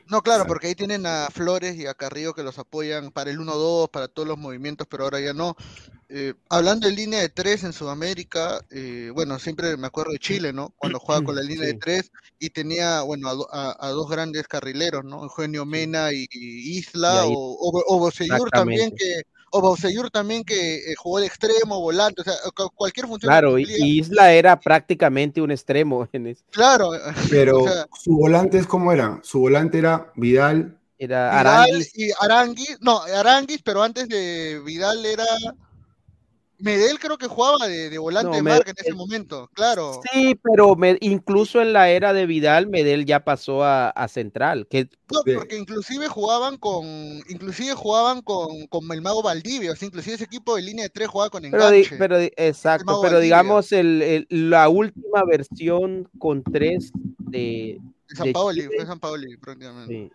No, 0.09 0.21
claro, 0.23 0.45
porque 0.47 0.67
ahí 0.67 0.75
tienen 0.75 1.05
a 1.05 1.27
Flores 1.31 1.75
y 1.75 1.85
a 1.85 1.93
Carrillo 1.93 2.33
que 2.33 2.41
los 2.41 2.57
apoyan 2.57 3.11
para 3.11 3.29
el 3.29 3.39
1-2, 3.39 3.89
para 3.89 4.07
todos 4.07 4.27
los 4.27 4.37
movimientos, 4.39 4.87
pero 4.89 5.03
ahora 5.03 5.19
ya 5.19 5.33
no. 5.33 5.55
Eh, 6.09 6.33
hablando 6.49 6.87
de 6.87 6.93
línea 6.95 7.19
de 7.19 7.29
tres 7.29 7.63
en 7.63 7.73
Sudamérica, 7.73 8.65
eh, 8.71 9.11
bueno, 9.13 9.37
siempre 9.37 9.77
me 9.77 9.85
acuerdo 9.85 10.11
de 10.11 10.17
Chile, 10.17 10.51
¿no? 10.51 10.73
Cuando 10.77 10.99
jugaba 10.99 11.23
con 11.23 11.35
la 11.35 11.43
línea 11.43 11.67
de 11.67 11.73
Sí. 11.73 11.79
tres 11.79 12.11
y 12.39 12.49
tenía, 12.49 13.01
bueno, 13.01 13.29
a, 13.29 13.35
a- 13.51 13.87
a 13.87 13.89
dos 13.91 14.09
grandes 14.09 14.47
carrileros, 14.47 15.05
¿no? 15.05 15.21
Eugenio 15.23 15.65
Mena 15.65 16.11
y, 16.11 16.25
y 16.31 16.79
Isla, 16.79 17.13
Y 17.13 17.17
ahí- 17.29 17.33
o, 17.37 17.57
o, 18.07 18.49
también 18.49 18.91
que, 18.95 19.21
o 19.51 19.61
Bocellur 19.61 20.09
también 20.11 20.43
que 20.43 20.77
eh, 20.77 20.95
jugó 20.97 21.19
de 21.19 21.27
extremo, 21.27 21.79
volante, 21.79 22.21
o 22.21 22.23
sea, 22.23 22.33
cu- 22.55 22.69
cualquier 22.75 23.07
función 23.07 23.29
Claro, 23.29 23.57
y, 23.59 23.65
Isla 23.69 24.31
era 24.33 24.59
prácticamente 24.59 25.41
un 25.41 25.51
extremo 25.51 26.07
en 26.13 26.27
es- 26.27 26.43
Claro, 26.51 26.91
Pero 27.29 27.59
o 27.63 27.67
sea, 27.67 27.85
su 27.97 28.15
volante 28.15 28.57
es 28.57 28.67
como 28.67 28.91
era. 28.91 29.19
Su 29.23 29.39
volante 29.39 29.77
era 29.79 30.11
Vidal. 30.15 30.77
Era 30.97 31.29
Vidal 31.29 31.47
Aranguis. 31.47 31.91
y 31.97 32.09
Aranguis, 32.19 32.77
no, 32.81 33.01
Aranguis, 33.01 33.61
pero 33.63 33.81
antes 33.83 34.07
de 34.09 34.61
Vidal 34.65 35.05
era 35.05 35.25
Medel 36.59 36.99
creo 36.99 37.17
que 37.17 37.27
jugaba 37.27 37.67
de, 37.67 37.89
de 37.89 37.97
volante 37.97 38.29
No, 38.29 38.35
de 38.35 38.41
Medel- 38.43 38.57
marca 38.57 38.71
en 38.71 38.75
ese 38.79 38.93
momento, 38.93 39.49
claro. 39.53 40.01
Sí, 40.11 40.37
pero 40.43 40.75
me- 40.75 40.97
incluso 40.99 41.61
en 41.61 41.71
la 41.73 41.89
era 41.89 42.11
de 42.13 42.25
Vidal, 42.25 42.67
Medel 42.67 43.05
ya 43.05 43.23
pasó 43.23 43.63
a, 43.63 43.89
a 43.89 44.07
central. 44.09 44.67
Que, 44.69 44.89
No, 45.11 45.21
de- 45.23 45.35
porque 45.35 45.57
inclusive 45.57 46.07
jugaban 46.09 46.57
con, 46.57 46.85
inclusive 47.29 47.73
jugaban 47.75 48.21
con, 48.21 48.67
con 48.67 48.91
el 48.91 49.01
mago 49.01 49.23
Valdivia, 49.23 49.71
o 49.71 49.75
sea, 49.75 49.85
inclusive 49.87 50.15
ese 50.15 50.25
equipo 50.25 50.55
de 50.57 50.61
línea 50.63 50.83
de 50.83 50.89
tres 50.89 51.07
jugaba 51.07 51.29
con 51.29 51.43
pero, 51.43 51.69
di- 51.71 51.77
enganche. 51.79 51.95
pero 51.97 52.17
exacto, 52.19 52.85
pero 53.01 53.13
Valdivia. 53.13 53.19
digamos 53.19 53.71
el, 53.71 54.01
el- 54.01 54.27
la 54.29 54.67
última 54.69 55.23
versión 55.25 56.09
con 56.19 56.43
tres 56.43 56.91
de, 57.19 57.79
de 58.09 58.15
San 58.15 58.31
Paoli, 58.33 58.63
fue 58.75 58.85
San 58.85 58.99
Paoli 58.99 59.37
prácticamente. 59.37 59.93
sí, 59.93 60.11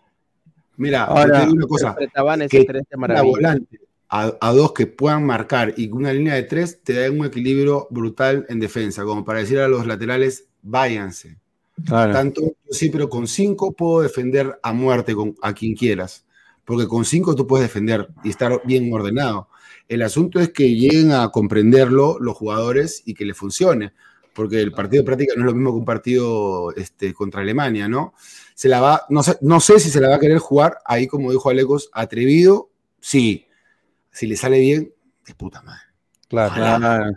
Mira, 0.77 1.05
Ahora, 1.05 1.39
te 1.39 1.39
digo 1.45 1.53
una 1.53 1.67
cosa. 1.67 1.87
interpretaban 1.87 2.41
ese 2.43 2.57
que 2.59 2.65
tres 2.65 2.83
de 2.89 2.97
maravilla. 2.97 3.23
volante 3.31 3.79
a, 4.09 4.37
a 4.39 4.51
dos 4.53 4.73
que 4.73 4.87
puedan 4.87 5.25
marcar 5.25 5.73
y 5.77 5.89
una 5.91 6.13
línea 6.13 6.35
de 6.35 6.43
tres 6.43 6.81
te 6.83 6.93
da 6.93 7.11
un 7.11 7.25
equilibrio 7.25 7.87
brutal 7.89 8.45
en 8.49 8.59
defensa, 8.59 9.03
como 9.03 9.25
para 9.25 9.39
decir 9.39 9.59
a 9.59 9.67
los 9.67 9.85
laterales, 9.87 10.45
váyanse. 10.61 11.37
Claro. 11.83 12.13
Tanto, 12.13 12.41
sí, 12.69 12.89
pero 12.89 13.09
con 13.09 13.27
cinco 13.27 13.73
puedo 13.73 14.01
defender 14.01 14.59
a 14.63 14.73
muerte 14.73 15.13
con, 15.13 15.35
a 15.41 15.53
quien 15.53 15.75
quieras, 15.75 16.25
porque 16.63 16.87
con 16.87 17.03
cinco 17.03 17.35
tú 17.35 17.45
puedes 17.45 17.67
defender 17.67 18.07
y 18.23 18.29
estar 18.29 18.61
bien 18.65 18.91
ordenado. 18.93 19.49
El 19.87 20.01
asunto 20.01 20.39
es 20.39 20.49
que 20.49 20.73
lleguen 20.73 21.11
a 21.11 21.29
comprenderlo 21.29 22.17
los 22.19 22.35
jugadores 22.35 23.03
y 23.05 23.13
que 23.13 23.25
le 23.25 23.33
funcione, 23.33 23.93
porque 24.33 24.59
el 24.61 24.71
partido 24.71 25.03
de 25.03 25.05
práctica 25.05 25.33
no 25.35 25.41
es 25.41 25.45
lo 25.47 25.53
mismo 25.53 25.71
que 25.71 25.79
un 25.79 25.85
partido 25.85 26.73
este, 26.75 27.13
contra 27.13 27.41
Alemania, 27.41 27.87
¿no? 27.87 28.13
Se 28.55 28.67
la 28.67 28.81
va, 28.81 29.05
no 29.09 29.21
sé, 29.21 29.37
no 29.41 29.59
sé 29.59 29.79
si 29.79 29.89
se 29.89 29.99
la 29.99 30.09
va 30.09 30.15
a 30.15 30.19
querer 30.19 30.39
jugar, 30.39 30.77
ahí 30.85 31.07
como 31.07 31.31
dijo 31.31 31.49
Alecos, 31.49 31.89
atrevido, 31.93 32.69
sí. 32.99 33.45
Si 34.15 34.27
le 34.27 34.37
sale 34.37 34.59
bien, 34.59 34.93
de 35.27 35.35
puta 35.35 35.61
madre. 35.61 35.81
Claro. 36.29 36.53
Claro. 36.55 37.11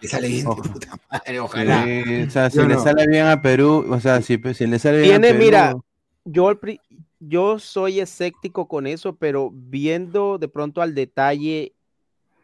Le 0.00 0.08
sale 0.08 0.28
bien, 0.28 0.44
de 0.44 0.68
puta 0.68 0.98
madre, 1.10 1.40
ojalá. 1.40 1.84
Sí, 1.84 2.22
o 2.26 2.30
sea, 2.30 2.50
si 2.50 2.56
Yo 2.58 2.66
le 2.66 2.74
no. 2.74 2.82
sale 2.82 3.06
bien 3.06 3.26
a 3.26 3.40
Perú, 3.40 3.86
o 3.88 4.00
sea, 4.00 4.20
si, 4.20 4.38
si 4.54 4.66
le 4.66 4.78
sale 4.78 4.98
bien 5.00 5.22
Tiene, 5.22 5.28
a 5.28 5.30
Perú, 5.32 5.44
mira, 5.44 5.74
yo, 6.24 6.60
pri- 6.60 6.80
yo 7.20 7.58
soy 7.58 8.00
escéptico 8.00 8.68
con 8.68 8.86
eso, 8.86 9.16
pero 9.16 9.50
viendo 9.52 10.36
de 10.36 10.48
pronto 10.48 10.82
al 10.82 10.94
detalle 10.94 11.72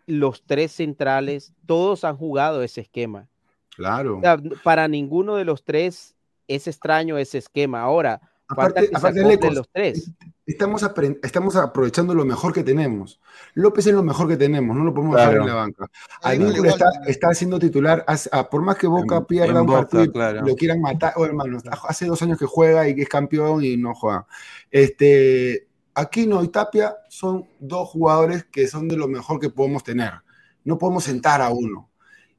los 0.06 0.42
tres 0.46 0.72
centrales, 0.72 1.52
todos 1.66 2.04
han 2.04 2.16
jugado 2.16 2.62
ese 2.62 2.80
esquema. 2.80 3.28
Claro. 3.76 4.18
O 4.18 4.20
sea, 4.22 4.38
para 4.64 4.88
ninguno 4.88 5.36
de 5.36 5.44
los 5.44 5.64
tres 5.64 6.16
es 6.46 6.66
extraño 6.66 7.18
ese 7.18 7.36
esquema. 7.38 7.82
Ahora, 7.82 8.22
falta 8.48 8.62
Aparte, 8.80 8.88
que 8.90 8.96
aparte 8.96 9.20
se 9.20 9.26
Lecos, 9.26 9.54
los 9.54 9.68
tres. 9.70 10.10
Estamos, 10.46 11.56
aprovechando 11.56 12.14
lo 12.14 12.24
mejor 12.24 12.54
que 12.54 12.64
tenemos. 12.64 13.20
López 13.52 13.86
es 13.86 13.92
lo 13.92 14.02
mejor 14.02 14.28
que 14.28 14.38
tenemos, 14.38 14.74
no 14.74 14.82
lo 14.82 14.94
podemos 14.94 15.16
dejar 15.16 15.32
Claro. 15.34 15.44
en 15.44 15.48
la 15.50 15.54
banca. 15.54 15.90
Igual 16.34 16.66
está, 16.66 16.86
está 17.06 17.34
siendo 17.34 17.58
titular, 17.58 18.02
hace- 18.06 18.30
ah, 18.32 18.48
por 18.48 18.62
más 18.62 18.76
que 18.76 18.86
Boca 18.86 19.18
En- 19.18 19.24
pierda 19.26 19.50
en 19.52 19.56
un 19.58 19.66
Boca, 19.66 19.78
partido, 19.80 20.04
y 20.04 20.10
claro. 20.10 20.40
lo 20.46 20.56
quieran 20.56 20.80
matar, 20.80 21.12
oh, 21.16 21.26
hermano, 21.26 21.58
hace 21.86 22.06
dos 22.06 22.22
años 22.22 22.38
que 22.38 22.46
juega 22.46 22.88
y 22.88 22.94
que 22.94 23.02
es 23.02 23.08
campeón 23.10 23.62
y 23.62 23.76
no 23.76 23.94
juega. 23.94 24.26
Este, 24.70 25.66
Aquino 25.94 26.42
y 26.44 26.48
Tapia 26.48 26.96
son 27.08 27.46
dos 27.58 27.88
jugadores 27.88 28.44
que 28.44 28.68
son 28.68 28.88
de 28.88 28.96
lo 28.96 29.08
mejor 29.08 29.40
que 29.40 29.50
podemos 29.50 29.82
tener. 29.84 30.12
No 30.64 30.78
podemos 30.78 31.04
sentar 31.04 31.42
a 31.42 31.50
uno. 31.50 31.87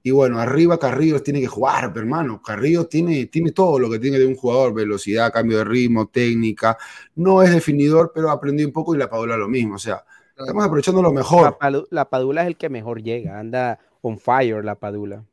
Y 0.02 0.12
bueno, 0.12 0.40
arriba 0.40 0.80
Carrillo 0.80 1.22
tiene 1.22 1.42
que 1.42 1.48
jugar, 1.48 1.92
hermano. 1.96 2.42
Carrillo 2.42 2.88
tiene, 2.88 3.26
tiene 3.26 3.52
todo 3.52 3.80
lo 3.80 3.90
que 3.90 4.00
tiene 4.00 4.18
de 4.18 4.26
un 4.26 4.36
jugador: 4.36 4.74
velocidad, 4.74 5.32
cambio 5.34 5.58
de 5.58 5.66
ritmo, 5.66 6.08
técnica. 6.08 6.78
No 7.16 7.42
es 7.42 7.52
definidor, 7.52 8.12
pero 8.14 8.32
aprendió 8.32 8.66
un 8.66 8.74
poco 8.74 8.96
y 8.96 8.98
la 8.98 9.10
Paula 9.10 9.36
lo 9.36 9.50
mismo. 9.50 9.76
O 9.76 9.80
sea, 9.80 10.04
estamos 10.38 10.64
aprovechando 10.64 11.02
lo 11.02 11.12
mejor. 11.12 11.58
La 11.92 12.10
Padula 12.10 12.44
es 12.44 12.48
el 12.48 12.58
que 12.58 12.70
mejor 12.70 13.04
llega, 13.04 13.40
anda 13.40 13.80
on 14.02 14.18
fire 14.18 14.64
la 14.64 14.76
Padula. 14.76 15.26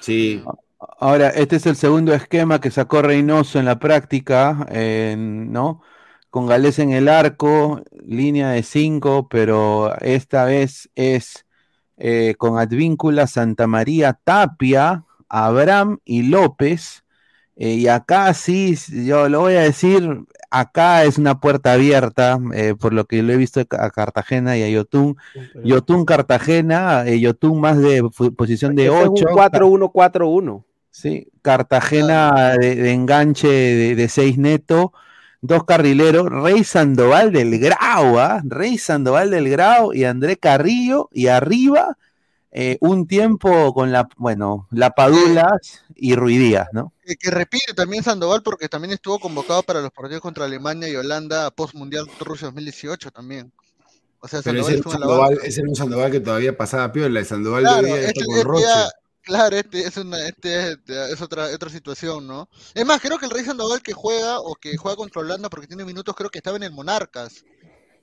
Sí. 0.00 0.44
Ahora, 0.98 1.30
este 1.30 1.56
es 1.56 1.64
el 1.64 1.74
segundo 1.74 2.12
esquema 2.12 2.60
que 2.60 2.70
sacó 2.70 3.00
Reynoso 3.00 3.58
en 3.58 3.64
la 3.64 3.78
práctica, 3.78 4.68
¿no? 5.16 5.80
Con 6.28 6.46
Galés 6.46 6.78
en 6.80 6.92
el 6.92 7.08
arco, 7.08 7.80
línea 8.04 8.50
de 8.50 8.62
cinco, 8.62 9.26
pero 9.26 9.96
esta 10.02 10.44
vez 10.44 10.90
es 10.94 11.45
eh, 11.96 12.34
con 12.38 12.58
Advíncula, 12.58 13.26
Santa 13.26 13.66
María, 13.66 14.18
Tapia, 14.24 15.04
Abraham 15.28 15.98
y 16.04 16.22
López. 16.22 17.04
Eh, 17.56 17.74
y 17.74 17.88
acá 17.88 18.34
sí, 18.34 18.76
yo 19.06 19.28
lo 19.30 19.40
voy 19.40 19.54
a 19.54 19.62
decir, 19.62 20.26
acá 20.50 21.04
es 21.04 21.16
una 21.16 21.40
puerta 21.40 21.72
abierta, 21.72 22.38
eh, 22.54 22.74
por 22.78 22.92
lo 22.92 23.06
que 23.06 23.22
lo 23.22 23.32
he 23.32 23.36
visto 23.36 23.60
a 23.60 23.90
Cartagena 23.90 24.56
y 24.58 24.62
a 24.62 24.68
Yotun. 24.68 25.16
Yotun 25.64 26.04
Cartagena, 26.04 27.06
eh, 27.06 27.18
Yotun 27.18 27.60
más 27.60 27.78
de 27.78 28.02
posición 28.36 28.74
de 28.74 28.86
Ese 28.86 29.02
es 29.02 29.08
8. 29.08 29.24
un 29.28 29.34
4-1-4-1. 29.34 30.64
Sí, 30.90 31.28
Cartagena 31.42 32.56
de, 32.58 32.74
de 32.74 32.92
enganche 32.92 33.48
de, 33.48 33.94
de 33.94 34.08
seis 34.08 34.38
neto, 34.38 34.92
dos 35.40 35.64
carrileros, 35.64 36.28
Rey 36.30 36.64
Sandoval 36.64 37.32
del 37.32 37.58
Grau, 37.58 38.18
¿ah? 38.18 38.40
Rey 38.44 38.78
Sandoval 38.78 39.30
del 39.30 39.48
Grau 39.48 39.92
y 39.92 40.04
André 40.04 40.36
Carrillo, 40.36 41.08
y 41.12 41.26
arriba 41.28 41.96
eh, 42.52 42.78
un 42.80 43.06
tiempo 43.06 43.74
con 43.74 43.92
la, 43.92 44.08
bueno, 44.16 44.66
la 44.70 44.90
Padulas 44.90 45.82
y 45.94 46.14
Ruidías, 46.14 46.68
¿no? 46.72 46.92
Que, 47.04 47.16
que 47.16 47.30
repite 47.30 47.74
también 47.74 48.02
Sandoval 48.02 48.42
porque 48.42 48.68
también 48.68 48.92
estuvo 48.94 49.18
convocado 49.18 49.62
para 49.62 49.80
los 49.82 49.90
partidos 49.90 50.22
contra 50.22 50.46
Alemania 50.46 50.88
y 50.88 50.96
Holanda 50.96 51.50
post 51.50 51.74
Mundial 51.74 52.06
Rusia 52.20 52.46
2018 52.46 53.10
también. 53.10 53.52
O 54.20 54.28
sea, 54.28 54.40
Pero 54.42 54.64
Sandoval 54.64 54.74
ese 54.80 54.90
Sandoval, 54.90 55.38
ese 55.44 55.60
era 55.60 55.68
un 55.68 55.76
Sandoval 55.76 56.10
que 56.10 56.20
todavía 56.20 56.56
pasaba 56.56 56.90
piola. 56.90 57.20
El 57.20 57.26
Sandoval 57.26 57.62
Claro, 57.62 57.82
de 57.86 57.92
hoy 57.92 57.98
este, 57.98 58.08
está 58.10 58.24
con 58.24 58.34
este 58.34 58.44
Roche. 58.48 58.64
ya- 58.64 58.90
claro, 59.26 59.56
este 59.56 59.80
es 59.86 59.96
una, 59.98 60.26
este 60.28 60.72
es, 60.72 60.78
es 60.88 61.20
otra, 61.22 61.46
otra 61.54 61.70
situación, 61.70 62.26
¿no? 62.26 62.48
Es 62.74 62.86
más, 62.86 63.00
creo 63.00 63.18
que 63.18 63.26
el 63.26 63.30
Rey 63.32 63.44
Sandoval 63.44 63.82
que 63.82 63.92
juega 63.92 64.40
o 64.40 64.54
que 64.56 64.76
juega 64.76 64.96
contra 64.96 65.22
Holanda 65.22 65.50
porque 65.50 65.66
tiene 65.68 65.84
minutos, 65.84 66.14
creo 66.16 66.30
que 66.30 66.38
estaba 66.38 66.56
en 66.56 66.64
el 66.64 66.72
Monarcas. 66.72 67.44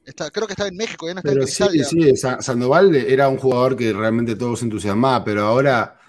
Está, 0.06 0.32
creo 0.32 0.48
que 0.48 0.54
estaba 0.54 0.70
en 0.70 0.78
México, 0.78 1.08
ya 1.08 1.16
no 1.16 1.20
está 1.22 1.34
en 1.34 1.38
Pero 1.38 1.48
sí, 1.48 1.66
Cristal 1.66 1.76
ya. 1.78 1.90
sí, 1.90 2.16
Sa- 2.16 2.42
Sandoval 2.42 2.96
era 2.96 3.30
un 3.30 3.38
jugador 3.38 3.76
que 3.76 3.94
realmente 3.94 4.36
todos 4.36 4.60
se 4.60 4.66
entusiasmaba, 4.66 5.24
pero 5.24 5.42
ahora, 5.44 6.00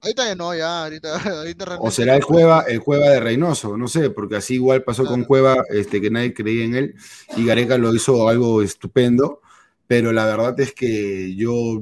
Ahorita 0.00 0.24
ya 0.26 0.34
no, 0.36 0.54
ya, 0.54 0.82
ahorita, 0.84 1.08
ahorita 1.40 1.64
o 1.76 1.90
será 1.90 2.16
el. 2.16 2.24
Cueva, 2.24 2.62
el 2.68 2.80
Cueva 2.80 3.10
de 3.10 3.20
Reynoso, 3.20 3.76
no 3.76 3.88
sé, 3.88 4.10
porque 4.10 4.36
así 4.36 4.54
igual 4.54 4.84
pasó 4.84 5.06
con 5.06 5.24
Cueva, 5.24 5.64
este, 5.70 6.00
que 6.00 6.10
nadie 6.10 6.34
creía 6.34 6.64
en 6.64 6.74
él, 6.76 6.94
y 7.36 7.44
Gareca 7.46 7.78
lo 7.78 7.94
hizo 7.94 8.28
algo 8.28 8.62
estupendo, 8.62 9.40
pero 9.86 10.12
la 10.12 10.24
verdad 10.26 10.58
es 10.60 10.72
que 10.72 11.34
yo 11.34 11.80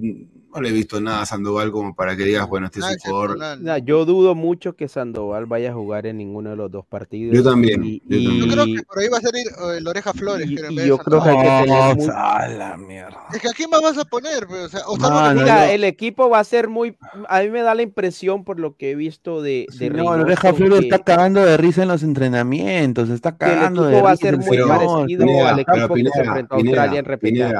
no 0.55 0.61
le 0.61 0.68
he 0.68 0.72
visto 0.72 1.00
nada 1.00 1.22
a 1.22 1.26
Sandoval 1.26 1.70
como 1.72 1.94
para 1.94 2.16
que 2.16 2.24
digas, 2.24 2.46
bueno, 2.48 2.66
este 2.66 2.80
es 2.80 2.86
un 2.86 2.96
jugador. 2.98 3.59
No, 3.61 3.78
yo 3.78 4.05
dudo 4.05 4.34
mucho 4.34 4.74
que 4.76 4.88
Sandoval 4.88 5.46
vaya 5.46 5.70
a 5.70 5.74
jugar 5.74 6.07
en 6.07 6.18
ninguno 6.18 6.50
de 6.50 6.57
los 6.57 6.70
dos 6.70 6.84
partidos. 6.86 7.34
Yo 7.34 7.42
también, 7.42 7.82
Y, 7.84 8.00
yo 8.00 8.09
también. 8.09 8.40
Yo 8.46 8.53
creo 8.53 8.66
y- 8.66 8.76
que 8.76 8.82
por 8.82 8.98
ahí 8.98 9.09
va 9.09 9.18
a 9.18 9.20
salir 9.20 9.46
eh, 9.46 9.76
el 9.78 9.86
Oreja 9.88 10.12
Flores. 10.12 10.50
y 10.50 10.55
vez 10.57 10.76
de 10.76 10.86
yo 10.86 10.98
creo 10.98 11.22
que 11.22 11.28
hay 11.30 11.36
que 11.36 11.42
Sandoval. 11.48 11.90
tener 11.96 11.96
muy- 11.96 12.14
a 12.16 12.48
la 12.48 12.76
mierda. 12.76 13.18
Es 13.32 13.40
que 13.40 13.48
a 13.48 13.53
quién 13.53 13.70
más 13.70 13.82
vas 13.82 13.98
a 13.98 14.05
poner, 14.05 14.46
pues? 14.46 14.62
o 14.64 14.68
sea, 14.68 14.80
o 14.86 14.96
Mano, 14.96 15.40
Mira, 15.42 15.66
yo- 15.66 15.72
el 15.72 15.84
equipo 15.84 16.28
va 16.28 16.38
a 16.40 16.44
ser 16.44 16.68
muy. 16.68 16.96
A 17.28 17.40
mí 17.42 17.50
me 17.50 17.62
da 17.62 17.74
la 17.74 17.82
impresión, 17.82 18.44
por 18.44 18.61
lo 18.61 18.76
que 18.76 18.90
he 18.90 18.94
visto 18.94 19.42
de. 19.42 19.66
de 19.78 19.88
No, 19.90 19.96
Reynoso, 19.96 20.14
el 20.16 20.20
Oreja 20.22 20.53
Flores 20.55 20.80
que- 20.80 20.84
está 20.86 20.98
cagando 20.98 21.40
de 21.44 21.57
risa 21.57 21.82
en 21.82 21.88
los 21.88 22.03
entrenamientos, 22.03 23.09
está 23.11 23.36
que 23.36 23.46
el 23.46 23.50
cagando 23.53 23.82
equipo 23.84 23.96
de 23.96 24.03
va 24.03 24.11
a 24.12 24.16
ser 24.16 24.36
muy 24.36 24.46
señor. 24.46 24.68
parecido 24.68 25.24
Pineda, 25.26 25.48
al 25.50 25.59
equipo 25.61 25.74
que 25.76 25.82
se 25.88 25.94
Pineda, 25.94 26.22
enfrentó 26.24 26.55
a 26.55 26.59
Pineda, 26.59 26.76
Australia 26.82 26.98
en 26.98 27.05
repechaje. 27.05 27.55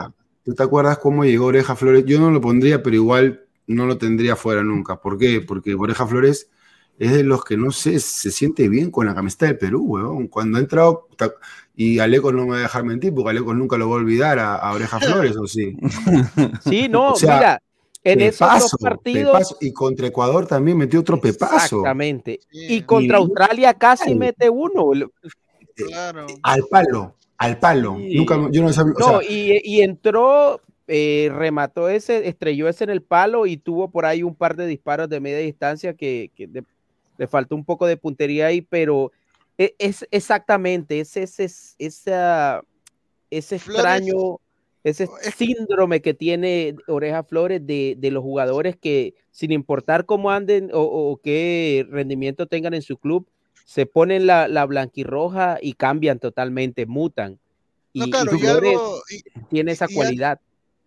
¿Tú 0.45 0.55
te 0.55 0.62
acuerdas 0.62 0.99
cómo 0.99 1.24
llegó 1.24 1.47
Oreja 1.47 1.76
Flores? 1.76 2.05
Yo 2.07 2.20
no 2.20 2.30
lo 2.30 2.40
pondría, 2.40 2.82
pero 2.82 2.97
igual 2.97 3.45
no 3.66 3.86
lo 3.86 3.99
tendría 3.99 4.36
fuera 4.36 4.62
nunca. 4.62 5.01
¿Por 5.01 5.18
qué? 5.18 5.40
Porque 5.40 5.74
Oreja 5.74 6.07
Flores 6.07 6.49
es 6.99 7.12
de 7.12 7.24
los 7.24 7.45
que 7.45 7.57
no 7.57 7.70
sé, 7.72 7.99
se 8.01 8.30
siente 8.30 8.68
bien 8.68 8.90
con 8.90 9.07
la 9.07 9.14
camiseta 9.14 9.47
del 9.47 9.59
Perú, 9.59 9.82
weón. 9.86 10.28
Cuando 10.28 10.59
ha 10.59 10.61
entrado, 10.61 11.09
y 11.74 11.99
Alecos 12.01 12.34
no 12.34 12.45
me 12.45 12.51
va 12.51 12.57
a 12.59 12.61
dejar 12.61 12.84
mentir, 12.84 13.14
porque 13.14 13.30
Alecos 13.30 13.57
nunca 13.57 13.76
lo 13.78 13.88
va 13.88 13.97
a 13.97 13.99
olvidar 13.99 14.38
a, 14.38 14.57
a 14.57 14.72
Oreja 14.72 14.99
Flores, 15.01 15.36
¿o 15.36 15.47
sí? 15.47 15.76
Sí, 16.64 16.88
no, 16.88 17.09
O 17.12 17.16
sea, 17.16 17.36
mira, 17.36 17.62
en 18.05 18.20
esos 18.20 18.49
dos 18.61 18.76
partidos. 18.80 19.32
pepazo. 19.32 19.57
Y 19.61 19.72
contra 19.72 20.07
Ecuador 20.09 20.47
también 20.47 20.76
metió 20.76 21.01
otro 21.01 21.20
pepazo. 21.20 21.57
Exactamente. 21.78 22.40
Y 22.51 22.82
contra 22.82 23.18
Australia 23.18 23.74
casi 23.74 24.14
mete 24.14 24.51
uno. 24.51 24.93
Lo- 24.93 25.12
Al 26.43 26.64
palo, 26.70 27.14
al 27.43 27.59
palo. 27.59 27.97
Sí. 27.99 28.14
Nunca, 28.14 28.38
yo 28.51 28.62
no 28.62 28.72
sabía, 28.72 28.93
o 28.95 28.99
No, 28.99 29.20
sea, 29.20 29.30
y, 29.30 29.61
y 29.64 29.82
entró, 29.82 30.61
eh, 30.86 31.28
remató 31.34 31.88
ese, 31.88 32.28
estrelló 32.28 32.68
ese 32.68 32.84
en 32.84 32.90
el 32.90 33.03
palo 33.03 33.47
y 33.47 33.57
tuvo 33.57 33.90
por 33.90 34.07
ahí 34.07 34.22
un 34.22 34.34
par 34.34 34.57
de 34.57 34.66
disparos 34.66 35.09
de 35.09 35.20
media 35.20 35.38
distancia 35.38 35.95
que, 35.95 36.30
que 36.36 36.47
de- 36.47 36.64
le 37.18 37.26
faltó 37.26 37.55
un 37.57 37.64
poco 37.64 37.86
de 37.86 37.97
puntería 37.97 38.47
ahí, 38.47 38.62
pero 38.62 39.12
e- 39.59 39.74
es, 39.78 40.07
exactamente, 40.11 41.01
es 41.01 41.16
ese, 41.16 41.49
esa, 41.78 42.62
ese 43.30 43.57
extraño, 43.57 44.38
ese 44.84 45.09
síndrome 45.36 46.01
que 46.01 46.14
tiene 46.14 46.74
Oreja 46.88 47.22
Flores 47.22 47.64
de, 47.66 47.95
de 47.99 48.11
los 48.11 48.22
jugadores 48.22 48.76
que, 48.76 49.14
sin 49.30 49.53
importar 49.53 50.07
cómo 50.07 50.30
anden 50.30 50.70
o, 50.72 50.80
o 50.82 51.16
qué 51.18 51.86
rendimiento 51.90 52.47
tengan 52.47 52.74
en 52.74 52.82
su 52.82 52.97
club, 52.97 53.26
se 53.65 53.87
ponen 53.87 54.27
la, 54.27 54.49
la 54.49 54.65
blanquirroja 54.67 55.59
y 55.61 55.75
cambian 55.75 56.19
totalmente, 56.19 56.87
mutan. 56.87 57.39
Y, 57.93 58.01
No, 58.01 58.07
claro, 58.07 58.37
y 58.37 58.47
algo- 58.47 59.03
tiene 59.51 59.73
esa 59.73 59.87
y 59.89 59.93
al- 59.93 59.95
cualidad. 59.95 60.41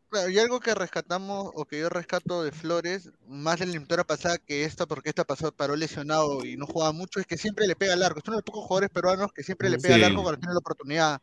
Claro, 0.09 0.29
y 0.29 0.39
algo 0.39 0.59
que 0.59 0.73
rescatamos 0.75 1.51
o 1.55 1.65
que 1.65 1.79
yo 1.79 1.89
rescato 1.89 2.43
de 2.43 2.51
Flores, 2.51 3.11
más 3.27 3.55
en 3.55 3.67
la 3.67 3.71
eliminatoria 3.73 4.03
pasada 4.05 4.37
que 4.37 4.63
esta, 4.63 4.85
porque 4.85 5.09
esta 5.09 5.23
pasó, 5.25 5.51
paró 5.51 5.75
lesionado 5.75 6.45
y 6.45 6.55
no 6.57 6.67
jugaba 6.67 6.91
mucho, 6.93 7.19
es 7.19 7.25
que 7.25 7.37
siempre 7.37 7.67
le 7.67 7.75
pega 7.75 7.93
al 7.93 8.03
arco. 8.03 8.19
Es 8.19 8.27
uno 8.27 8.35
de 8.37 8.39
los 8.39 8.45
pocos 8.45 8.65
jugadores 8.65 8.91
peruanos 8.91 9.33
que 9.33 9.43
siempre 9.43 9.69
le 9.69 9.77
pega 9.77 9.95
al 9.95 10.01
Sí. 10.01 10.05
arco 10.05 10.21
cuando 10.21 10.39
tiene 10.39 10.53
la 10.53 10.59
oportunidad. 10.59 11.21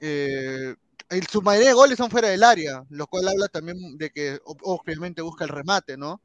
Eh, 0.00 0.74
el, 1.08 1.26
su 1.26 1.42
mayoría 1.42 1.70
de 1.70 1.74
goles 1.74 1.96
son 1.98 2.10
fuera 2.10 2.28
del 2.28 2.44
área, 2.44 2.84
lo 2.90 3.06
cual 3.08 3.26
habla 3.28 3.48
también 3.48 3.98
de 3.98 4.10
que 4.10 4.38
obviamente 4.44 5.22
busca 5.22 5.44
el 5.44 5.50
remate, 5.50 5.96
¿no? 5.96 6.20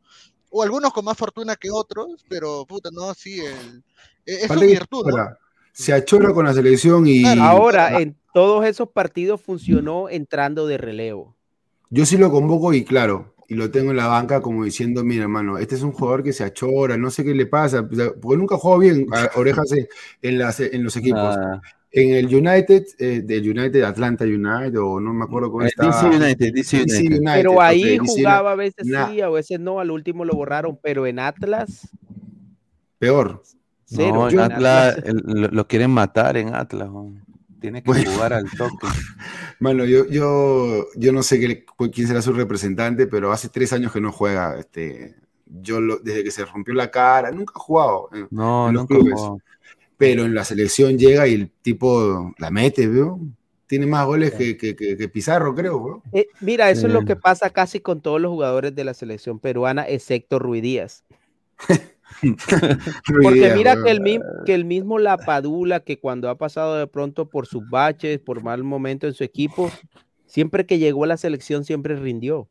O 0.57 0.63
algunos 0.63 0.93
con 0.93 1.03
más 1.03 1.17
fortuna 1.17 1.57
que 1.57 1.69
otros, 1.69 2.23
pero 2.29 2.65
puta, 2.65 2.89
no, 2.89 3.13
sí, 3.13 3.41
el, 3.41 3.83
e- 4.25 4.35
es 4.35 4.41
su 4.43 4.47
Falta 4.47 4.65
que 4.65 4.71
virtud, 4.71 5.05
¿no? 5.07 5.27
Se 5.73 5.91
achora 5.91 6.31
con 6.31 6.45
la 6.45 6.53
selección 6.53 7.05
y. 7.05 7.25
Ahora, 7.37 7.99
en 7.99 8.15
todos 8.33 8.65
esos 8.65 8.87
partidos 8.87 9.41
funcionó 9.41 10.07
entrando 10.07 10.65
de 10.65 10.77
relevo. 10.77 11.35
Yo 11.89 12.05
sí 12.05 12.15
lo 12.15 12.31
convoco 12.31 12.73
y 12.73 12.85
claro, 12.85 13.35
y 13.49 13.55
lo 13.55 13.69
tengo 13.69 13.91
en 13.91 13.97
la 13.97 14.07
banca 14.07 14.41
como 14.41 14.63
diciendo, 14.63 15.03
mira 15.03 15.23
hermano, 15.23 15.57
este 15.57 15.75
es 15.75 15.81
un 15.81 15.91
jugador 15.91 16.23
que 16.23 16.31
se 16.31 16.45
achora, 16.45 16.95
no 16.95 17.11
sé 17.11 17.25
qué 17.25 17.35
le 17.35 17.47
pasa, 17.47 17.85
porque 17.85 18.37
nunca 18.37 18.55
jugó 18.55 18.79
bien 18.79 19.07
a 19.11 19.37
orejas 19.37 19.69
en, 19.73 19.89
en 20.21 20.37
las, 20.37 20.61
en 20.61 20.85
los 20.85 20.95
equipos. 20.95 21.35
Ah. 21.37 21.61
En 21.97 22.11
el 22.13 22.25
United, 22.35 22.85
eh, 22.99 23.21
del 23.23 23.49
United, 23.57 23.81
Atlanta 23.83 24.25
United, 24.25 24.77
o 24.81 24.99
no 24.99 25.13
me 25.13 25.23
acuerdo 25.23 25.49
cómo 25.51 25.63
Eh, 25.63 25.67
estaba. 25.67 25.91
DC 26.09 26.17
United, 26.23 26.53
DC 26.53 26.81
United. 26.83 27.21
Pero 27.35 27.61
ahí 27.61 27.97
jugaba 27.97 28.51
a 28.51 28.55
veces 28.55 28.85
Nah, 28.85 29.09
sí, 29.09 29.21
a 29.21 29.29
veces 29.29 29.59
no, 29.59 29.79
al 29.79 29.91
último 29.91 30.25
lo 30.25 30.33
borraron, 30.35 30.77
pero 30.83 31.07
en 31.07 31.19
Atlas, 31.19 31.87
Peor. 32.99 33.43
Cero, 33.85 34.13
No, 34.15 34.29
en 34.29 34.35
yo- 34.35 34.43
Atlas 34.43 34.97
el- 35.05 35.21
lo, 35.25 35.47
lo 35.49 35.67
quieren 35.67 35.91
matar 35.91 36.37
en 36.37 36.53
Atlas. 36.55 36.89
Tiene 37.59 37.81
que 37.83 37.89
Bueno. 37.91 38.11
jugar 38.11 38.33
al 38.33 38.49
toque. 38.51 38.87
Mano, 39.59 39.85
yo, 39.85 40.05
yo, 40.07 40.85
yo 40.95 41.11
no 41.13 41.23
sé 41.23 41.39
qué- 41.39 41.65
quién 41.91 42.07
será 42.07 42.21
su 42.21 42.33
representante, 42.33 43.07
pero 43.07 43.31
hace 43.31 43.49
tres 43.49 43.73
años 43.73 43.91
que 43.91 44.01
no 44.01 44.11
juega. 44.11 44.57
Este, 44.59 45.15
yo 45.45 45.79
lo- 45.79 45.97
desde 45.99 46.23
que 46.23 46.31
se 46.31 46.45
rompió 46.45 46.73
la 46.73 46.89
cara, 46.91 47.31
nunca 47.31 47.53
ha 47.55 47.59
jugado 47.59 48.09
en, 48.13 48.27
No, 48.31 48.67
en 48.69 48.73
los 48.73 48.83
nunca 48.83 48.95
clubes. 48.95 49.13
jugó. 49.13 49.39
Pero 49.97 50.25
en 50.25 50.35
la 50.35 50.43
selección 50.43 50.97
llega 50.97 51.27
y 51.27 51.33
el 51.35 51.49
tipo 51.61 52.33
la 52.37 52.51
mete, 52.51 52.87
¿veo? 52.87 53.19
Tiene 53.67 53.85
más 53.87 54.05
goles 54.05 54.33
que, 54.33 54.57
que- 54.57 54.75
que- 54.75 54.95
que 54.97 55.09
Pizarro, 55.09 55.55
creo. 55.55 56.03
Eh, 56.13 56.27
mira, 56.41 56.69
eso 56.69 56.87
es 56.87 56.93
lo 56.93 57.03
que 57.05 57.15
pasa 57.15 57.49
casi 57.49 57.79
con 57.79 58.01
todos 58.01 58.21
los 58.21 58.29
jugadores 58.31 58.75
de 58.75 58.83
la 58.83 58.93
selección 58.93 59.39
peruana, 59.39 59.87
excepto 59.87 60.37
Rui 60.37 60.61
Díaz. 60.61 61.03
Porque 63.23 63.53
mira 63.55 63.75
que 63.83 63.91
el, 63.91 64.01
mismo, 64.01 64.25
que 64.45 64.53
el 64.53 64.65
mismo 64.65 64.99
Lapadula, 64.99 65.79
que 65.79 65.99
cuando 65.99 66.29
ha 66.29 66.37
pasado 66.37 66.75
de 66.75 66.87
pronto 66.87 67.29
por 67.29 67.47
sus 67.47 67.67
baches, 67.69 68.19
por 68.19 68.43
mal 68.43 68.63
momento 68.63 69.07
en 69.07 69.13
su 69.13 69.23
equipo, 69.23 69.71
siempre 70.25 70.65
que 70.65 70.77
llegó 70.77 71.03
a 71.03 71.07
la 71.07 71.17
selección 71.17 71.63
siempre 71.65 71.95
rindió. 71.95 72.47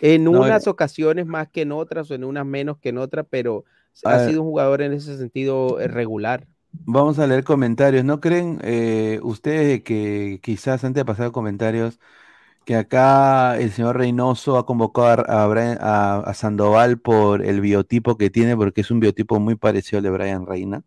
En 0.00 0.24
No, 0.24 0.32
unas 0.32 0.66
eh. 0.66 0.70
ocasiones 0.70 1.26
más 1.26 1.48
que 1.48 1.62
en 1.62 1.72
otras, 1.72 2.10
o 2.10 2.14
en 2.14 2.24
unas 2.24 2.44
menos 2.44 2.78
que 2.78 2.90
en 2.90 2.98
otras, 2.98 3.26
pero 3.30 3.64
A 4.04 4.14
ha 4.16 4.28
sido 4.28 4.42
un 4.42 4.48
jugador 4.48 4.82
en 4.82 4.92
ese 4.92 5.16
sentido 5.16 5.80
eh, 5.80 5.88
regular. 5.88 6.46
Vamos 6.86 7.18
a 7.18 7.26
leer 7.26 7.44
comentarios. 7.44 8.04
¿No 8.04 8.20
creen 8.20 8.58
eh, 8.62 9.18
ustedes 9.22 9.82
que 9.82 10.40
quizás 10.42 10.84
antes 10.84 11.00
de 11.00 11.04
pasar 11.04 11.26
a 11.26 11.30
comentarios, 11.30 11.98
que 12.64 12.76
acá 12.76 13.58
el 13.58 13.72
señor 13.72 13.98
Reynoso 13.98 14.58
ha 14.58 14.66
convocado 14.66 15.24
a, 15.30 15.46
Brian- 15.48 15.78
a- 15.80 16.20
a 16.20 16.34
Sandoval 16.34 16.98
por 17.00 17.44
el 17.44 17.60
biotipo 17.60 18.18
que 18.18 18.30
tiene, 18.30 18.56
porque 18.56 18.82
es 18.82 18.90
un 18.90 19.00
biotipo 19.00 19.40
muy 19.40 19.56
parecido 19.56 19.98
al 19.98 20.04
de 20.04 20.10
Brian 20.10 20.46
Reina? 20.46 20.82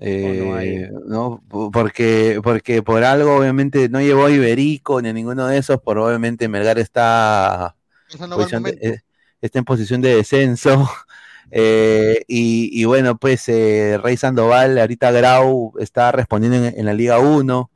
Eh, 0.00 0.88
¿no? 1.06 1.42
Po- 1.48 1.70
Porque, 1.70 2.40
porque 2.42 2.82
por 2.82 3.04
algo 3.04 3.36
obviamente 3.36 3.88
no 3.88 4.00
llevó 4.00 4.26
a 4.26 4.30
Iberico 4.30 5.00
ni 5.00 5.08
a 5.10 5.12
ninguno 5.12 5.46
de 5.46 5.58
esos, 5.58 5.80
por 5.80 5.98
obviamente 5.98 6.48
Melgar 6.48 6.78
está, 6.78 7.76
no 8.12 8.18
posición 8.32 8.66
eh, 8.80 9.00
está 9.40 9.58
en 9.60 9.64
posición 9.64 10.00
de 10.02 10.16
descenso. 10.16 10.88
Eh, 11.50 12.24
y, 12.28 12.84
bueno, 12.84 13.16
pues 13.16 13.48
eh, 13.48 13.98
Rey 14.02 14.16
Sandoval, 14.16 14.78
ahorita 14.78 15.10
Grau 15.12 15.72
está 15.78 16.12
respondiendo 16.12 16.68
en, 16.68 16.84
la 16.86 16.94
Liga 16.94 17.18
1, 17.20 17.70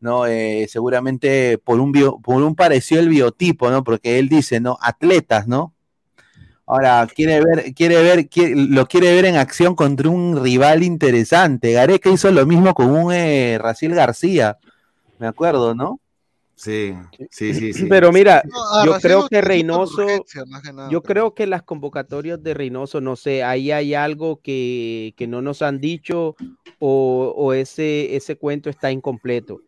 ¿no? 0.00 0.26
Eh, 0.26 0.66
seguramente 0.68 1.58
por 1.58 1.80
un, 1.80 1.92
bio- 1.92 2.20
por 2.22 2.42
un 2.42 2.54
parecido 2.56 3.00
el 3.00 3.08
biotipo, 3.08 3.70
¿no? 3.70 3.84
Porque 3.84 4.18
él 4.18 4.28
dice, 4.28 4.60
¿no? 4.60 4.78
Atletas, 4.80 5.46
¿no? 5.48 5.74
Ahora, 6.66 7.06
quiere 7.14 7.44
ver, 7.44 7.74
quiere 7.74 8.02
ver, 8.02 8.28
quiere- 8.28 8.54
lo 8.56 8.86
quiere 8.86 9.14
ver 9.14 9.26
en 9.26 9.36
acción 9.36 9.74
contra 9.74 10.08
un 10.08 10.42
rival 10.42 10.82
interesante. 10.82 11.72
Gareca 11.72 12.10
hizo 12.10 12.30
lo 12.30 12.46
mismo 12.46 12.72
con 12.74 12.90
un 12.90 13.12
eh, 13.12 13.58
Raciel 13.60 13.94
García, 13.94 14.58
me 15.20 15.28
acuerdo, 15.28 15.74
¿no? 15.76 16.00
Sí, 16.62 16.94
sí, 17.30 17.54
sí, 17.54 17.72
sí. 17.72 17.86
Pero 17.90 18.12
mira, 18.12 18.40
No, 18.44 18.78
a 18.78 18.86
yo 18.86 18.92
creo 19.00 19.28
que 19.28 19.40
Reynoso, 19.40 20.06
nada, 20.46 20.88
yo 20.90 21.02
pero- 21.02 21.14
creo 21.14 21.34
que 21.34 21.46
las 21.48 21.62
convocatorias 21.64 22.40
de 22.40 22.54
Reynoso, 22.54 23.00
no 23.00 23.16
sé, 23.16 23.42
ahí 23.42 23.72
hay 23.72 23.94
algo 23.94 24.40
que, 24.40 25.12
que 25.16 25.26
no 25.26 25.42
nos 25.42 25.60
han 25.62 25.80
dicho 25.80 26.36
o, 26.78 27.34
o 27.36 27.52
ese, 27.52 28.14
ese 28.14 28.36
cuento 28.36 28.70
está 28.70 28.92
incompleto. 28.92 29.60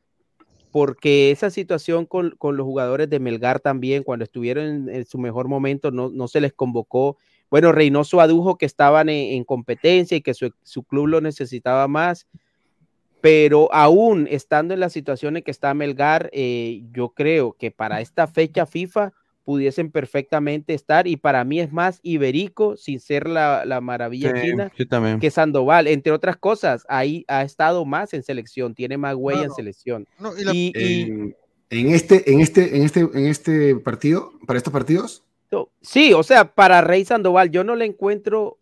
Porque 0.71 1.33
esa 1.33 1.51
situación 1.51 2.07
con, 2.07 2.31
con 2.39 2.57
los 2.57 2.65
jugadores 2.65 3.11
de 3.11 3.19
Melgar 3.21 3.59
también, 3.61 4.05
cuando 4.05 4.25
estuvieron 4.25 4.65
en, 4.65 4.89
en 4.89 5.05
su 5.05 5.19
mejor 5.19 5.49
momento, 5.49 5.91
no, 5.91 6.11
no 6.11 6.29
se 6.29 6.41
les 6.41 6.53
convocó. 6.53 7.17
Bueno, 7.51 7.73
Reynoso 7.73 8.21
adujo 8.21 8.57
que 8.57 8.67
estaban 8.67 9.09
en, 9.09 9.35
en 9.35 9.45
competencia 9.45 10.17
y 10.17 10.21
que 10.21 10.35
su, 10.35 10.53
su 10.63 10.85
club 10.85 11.09
lo 11.09 11.21
necesitaba 11.21 11.89
más 11.89 12.27
pero 13.25 13.73
aún 13.73 14.29
estando 14.31 14.75
en 14.75 14.81
la 14.81 14.91
situación 14.91 15.39
en 15.39 15.43
que 15.43 15.51
está 15.51 15.73
Melgar, 15.73 16.29
eh, 16.35 16.83
yo 16.93 17.15
creo 17.15 17.55
que 17.59 17.71
para 17.71 18.03
esta 18.03 18.27
fecha 18.27 18.67
FIFA 18.67 19.15
pudiesen 19.45 19.91
perfectamente 19.91 20.75
estar 20.75 21.07
y 21.07 21.17
para 21.17 21.43
mí 21.43 21.59
es 21.59 21.73
más 21.73 22.01
Iberico 22.03 22.77
sin 22.77 23.01
ser 23.01 23.27
la, 23.27 23.65
la 23.65 23.81
maravilla 23.81 24.31
Sí, 24.35 24.51
china 24.51 24.71
que 25.21 25.31
Sandoval, 25.31 25.87
entre 25.87 26.13
otras 26.13 26.37
cosas, 26.37 26.85
ahí 26.87 27.25
ha 27.27 27.43
estado 27.45 27.87
más 27.87 28.13
en 28.13 28.23
selección, 28.23 28.75
tiene 28.75 28.99
más 28.99 29.15
huella 29.15 29.45
en 29.45 29.55
selección. 29.55 30.07
No, 30.19 30.39
y 30.39 30.45
la- 30.45 30.53
Y, 30.53 30.73
y- 30.75 31.35
En, 31.71 31.93
este, 31.95 32.31
en 32.31 32.41
este, 32.43 32.77
en 32.77 32.83
este, 32.83 33.01
en 33.01 33.27
este 33.27 33.75
partido, 33.77 34.33
para 34.47 34.59
estos 34.59 34.71
partidos, 34.71 35.25
no, 35.51 35.71
sí, 35.81 36.13
o 36.13 36.23
sea, 36.23 36.55
para 36.55 36.83
Rey 36.83 37.07
Sandoval 37.07 37.51
yo 37.51 37.65
no 37.65 37.75
le 37.75 37.87
encuentro 37.87 38.59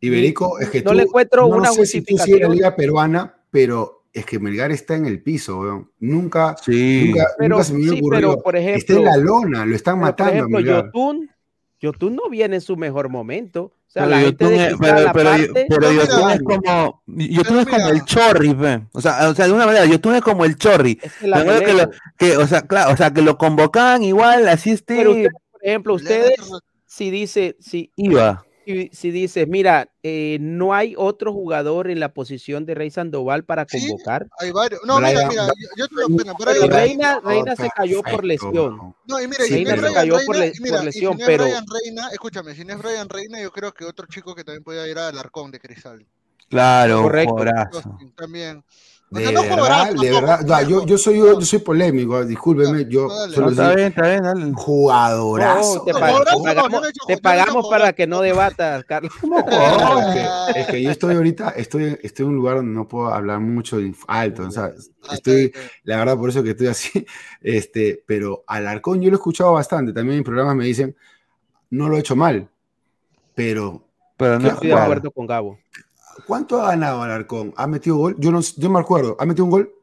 Iberico, 0.00 0.58
es 0.58 0.70
que 0.70 0.80
no 0.80 0.92
tú, 0.92 0.96
le 0.96 1.02
encuentro 1.02 1.48
no 1.48 1.56
una 1.58 1.70
sé 1.70 1.84
si 1.84 2.00
tú 2.00 2.16
sigues 2.16 2.18
la 2.18 2.24
justificación. 2.24 2.52
liga 2.54 2.76
peruana, 2.76 3.34
pero 3.50 3.95
es 4.18 4.26
que 4.26 4.38
Melgar 4.38 4.72
está 4.72 4.94
en 4.96 5.06
el 5.06 5.20
piso, 5.22 5.58
weón. 5.60 5.90
Nunca, 6.00 6.56
Sí. 6.64 7.06
nunca, 7.08 7.26
Pero, 7.38 7.48
nunca 7.56 7.64
se 7.64 7.74
me 7.74 7.82
sí, 7.84 7.88
ocurrido. 7.98 8.10
pero 8.10 8.42
por 8.42 8.56
ejemplo, 8.56 8.78
está 8.78 8.92
en 8.94 9.04
la 9.04 9.16
lona, 9.16 9.66
lo 9.66 9.76
están 9.76 9.94
pero, 10.00 10.00
por 10.00 10.10
matando 10.10 10.32
ejemplo, 10.34 10.58
a 10.58 10.60
Melgar. 10.60 10.84
Yotun, 10.86 11.30
Yotun 11.80 12.16
no 12.16 12.28
viene 12.30 12.56
en 12.56 12.62
su 12.62 12.76
mejor 12.76 13.08
momento. 13.08 13.64
O 13.64 13.98
sea, 13.98 14.04
Pero 14.04 14.16
la 14.16 14.22
Yotun 14.22 14.52
es- 14.52 14.66
Cristal 14.66 14.78
pero- 14.80 15.12
pero- 15.12 15.30
aparte- 15.30 15.66
pero 15.68 15.80
No, 15.80 15.90
mira, 15.90 16.04
Yotun 16.04 16.30
es 16.30 16.42
como, 16.42 17.02
Yotun 17.06 17.58
es 17.60 17.66
como 17.66 17.88
el 17.88 18.04
Chorri, 18.04 18.54
ve. 18.54 18.82
o 18.92 19.00
sea, 19.00 19.28
o 19.30 19.34
sea, 19.34 19.46
de 19.46 19.52
una 19.52 19.66
manera, 19.66 19.84
Yotun 19.86 20.14
es 20.16 20.22
como 20.22 20.44
el 20.44 20.56
Chorri. 20.56 20.98
Es 21.02 21.12
acuerdo 21.22 21.60
que, 21.60 21.72
lo- 21.74 21.90
que, 22.18 22.36
o 22.36 22.46
sea, 22.46 22.62
claro, 22.62 22.92
o 22.92 22.96
sea, 22.96 23.12
que 23.12 23.22
lo 23.22 23.38
convocaban 23.38 24.02
igual, 24.02 24.48
así 24.48 24.70
este 24.72 24.96
Pero 24.96 25.10
usted, 25.12 25.28
por 25.52 25.60
ejemplo, 25.64 25.94
ustedes, 25.94 26.34
si 26.86 27.10
dice, 27.10 27.56
si, 27.60 27.90
iba. 27.96 28.44
Si, 28.66 28.90
si 28.92 29.10
dices, 29.12 29.46
mira, 29.48 29.90
eh, 30.02 30.38
no 30.40 30.74
hay 30.74 30.94
otro 30.98 31.32
jugador 31.32 31.88
en 31.88 32.00
la 32.00 32.12
posición 32.12 32.66
de 32.66 32.74
Rey 32.74 32.90
Sandoval 32.90 33.44
para 33.44 33.64
Sí, 33.68 33.78
convocar. 33.88 34.26
Hay 34.40 34.50
varios. 34.50 34.80
No, 34.84 34.96
mira, 34.98 35.10
Brian- 35.12 35.28
mira, 35.28 35.46
yo, 35.46 35.68
yo 35.76 35.88
te 35.88 35.94
lo 35.94 36.34
Brian 36.36 36.70
Reina, 36.70 37.20
Oh, 37.22 37.28
Reina 37.28 37.54
se 37.56 37.68
cayó 37.70 38.02
por 38.02 38.24
lesión. 38.24 38.94
No, 39.06 39.20
y 39.22 39.28
mira, 39.28 39.44
Sí, 39.44 39.54
y 39.54 39.58
si 39.58 39.64
no 39.64 39.70
es 39.70 39.74
pero- 39.76 39.80
Brian 39.82 39.94
cayó 39.94 40.12
Reina, 40.16 40.26
por 40.26 40.36
le- 40.36 40.46
y 40.48 40.60
mira, 40.60 40.76
por 40.76 40.82
y 40.82 40.86
lesión, 40.86 41.12
si 41.12 41.18
no 41.18 41.24
es 41.24 41.26
pero- 41.28 41.44
Brian 41.44 41.64
Reina, 41.84 42.08
escúchame, 42.10 42.54
si 42.54 42.64
no 42.64 42.72
es 42.74 42.78
Brian 42.82 43.08
Reina, 43.08 43.40
yo 43.40 43.50
creo 43.52 43.72
que 43.72 43.84
otro 43.84 44.06
chico 44.08 44.34
que 44.34 44.42
también 44.44 44.64
podía 44.64 44.86
ir 44.88 44.98
al 44.98 45.16
Arcón 45.18 45.50
de 45.52 45.60
Cristal. 45.60 46.04
Claro, 46.48 47.02
Correcto. 47.02 47.34
También. 48.16 48.62
O 49.08 49.18
De 49.18 49.22
sea, 49.22 49.32
no 49.32 49.42
verdad, 49.42 49.92
de 49.94 50.10
verdad. 50.10 50.40
Ya, 50.44 50.62
yo, 50.62 50.84
yo 50.84 50.98
soy, 50.98 51.18
yo, 51.18 51.40
soy 51.40 51.60
polémico, 51.60 52.24
discúlpeme, 52.24 52.86
yo 52.88 53.06
No, 53.06 53.28
solo 53.28 53.46
No, 53.46 53.50
está 53.52 53.66
soy 53.66 53.76
bien, 53.76 53.88
está 53.88 54.08
bien, 54.08 54.22
dale. 54.22 54.52
jugadorazo. 54.52 55.76
No, 55.78 55.84
te, 55.84 55.92
No, 55.92 55.96
te 56.24 56.32
no, 56.32 56.42
pagamos, 56.42 56.72
yo 56.72 56.78
no 56.78 56.80
te 56.80 56.92
yo 57.12 57.14
no 57.14 57.22
pagamos 57.22 57.68
para 57.68 57.92
que 57.92 58.06
no 58.08 58.20
debatas, 58.20 58.84
Carlos. 58.84 59.12
No, 59.22 59.38
es, 60.00 60.06
que, 60.54 60.60
es 60.60 60.66
que 60.66 60.82
yo 60.82 60.90
estoy 60.90 61.14
ahorita, 61.14 61.50
estoy, 61.50 61.96
estoy 62.02 62.24
en 62.24 62.30
un 62.30 62.36
lugar 62.36 62.56
donde 62.56 62.74
no 62.74 62.88
puedo 62.88 63.06
hablar 63.14 63.38
mucho 63.38 63.78
alto, 64.08 64.42
o 64.42 64.50
sea, 64.50 64.72
Ah, 65.08 65.14
estoy, 65.14 65.52
la 65.84 65.98
verdad, 65.98 66.16
por 66.16 66.30
eso 66.30 66.42
que 66.42 66.50
estoy 66.50 66.66
así, 66.66 67.06
este, 67.40 68.02
pero 68.06 68.42
Alarcón 68.48 69.00
yo 69.00 69.08
lo 69.10 69.16
he 69.16 69.18
escuchado 69.18 69.52
bastante, 69.52 69.92
también 69.92 70.18
en 70.18 70.24
programas 70.24 70.56
me 70.56 70.64
dicen, 70.64 70.96
no 71.70 71.88
lo 71.88 71.96
he 71.96 72.00
hecho 72.00 72.16
mal, 72.16 72.48
pero 73.36 73.84
Pero 74.16 74.40
no, 74.40 74.48
Estoy 74.48 74.68
de 74.68 74.74
acuerdo 74.74 75.10
con 75.12 75.26
Gabo. 75.28 75.58
¿Cuánto 76.26 76.60
ha 76.60 76.70
ganado 76.70 77.02
Alarcón? 77.02 77.52
¿Ha 77.56 77.66
metido 77.66 77.96
gol? 77.96 78.16
Yo 78.18 78.30
no, 78.30 78.40
yo 78.40 78.70
me 78.70 78.80
acuerdo, 78.80 79.16
¿ha 79.18 79.26
metido 79.26 79.44
un 79.44 79.50
gol? 79.50 79.75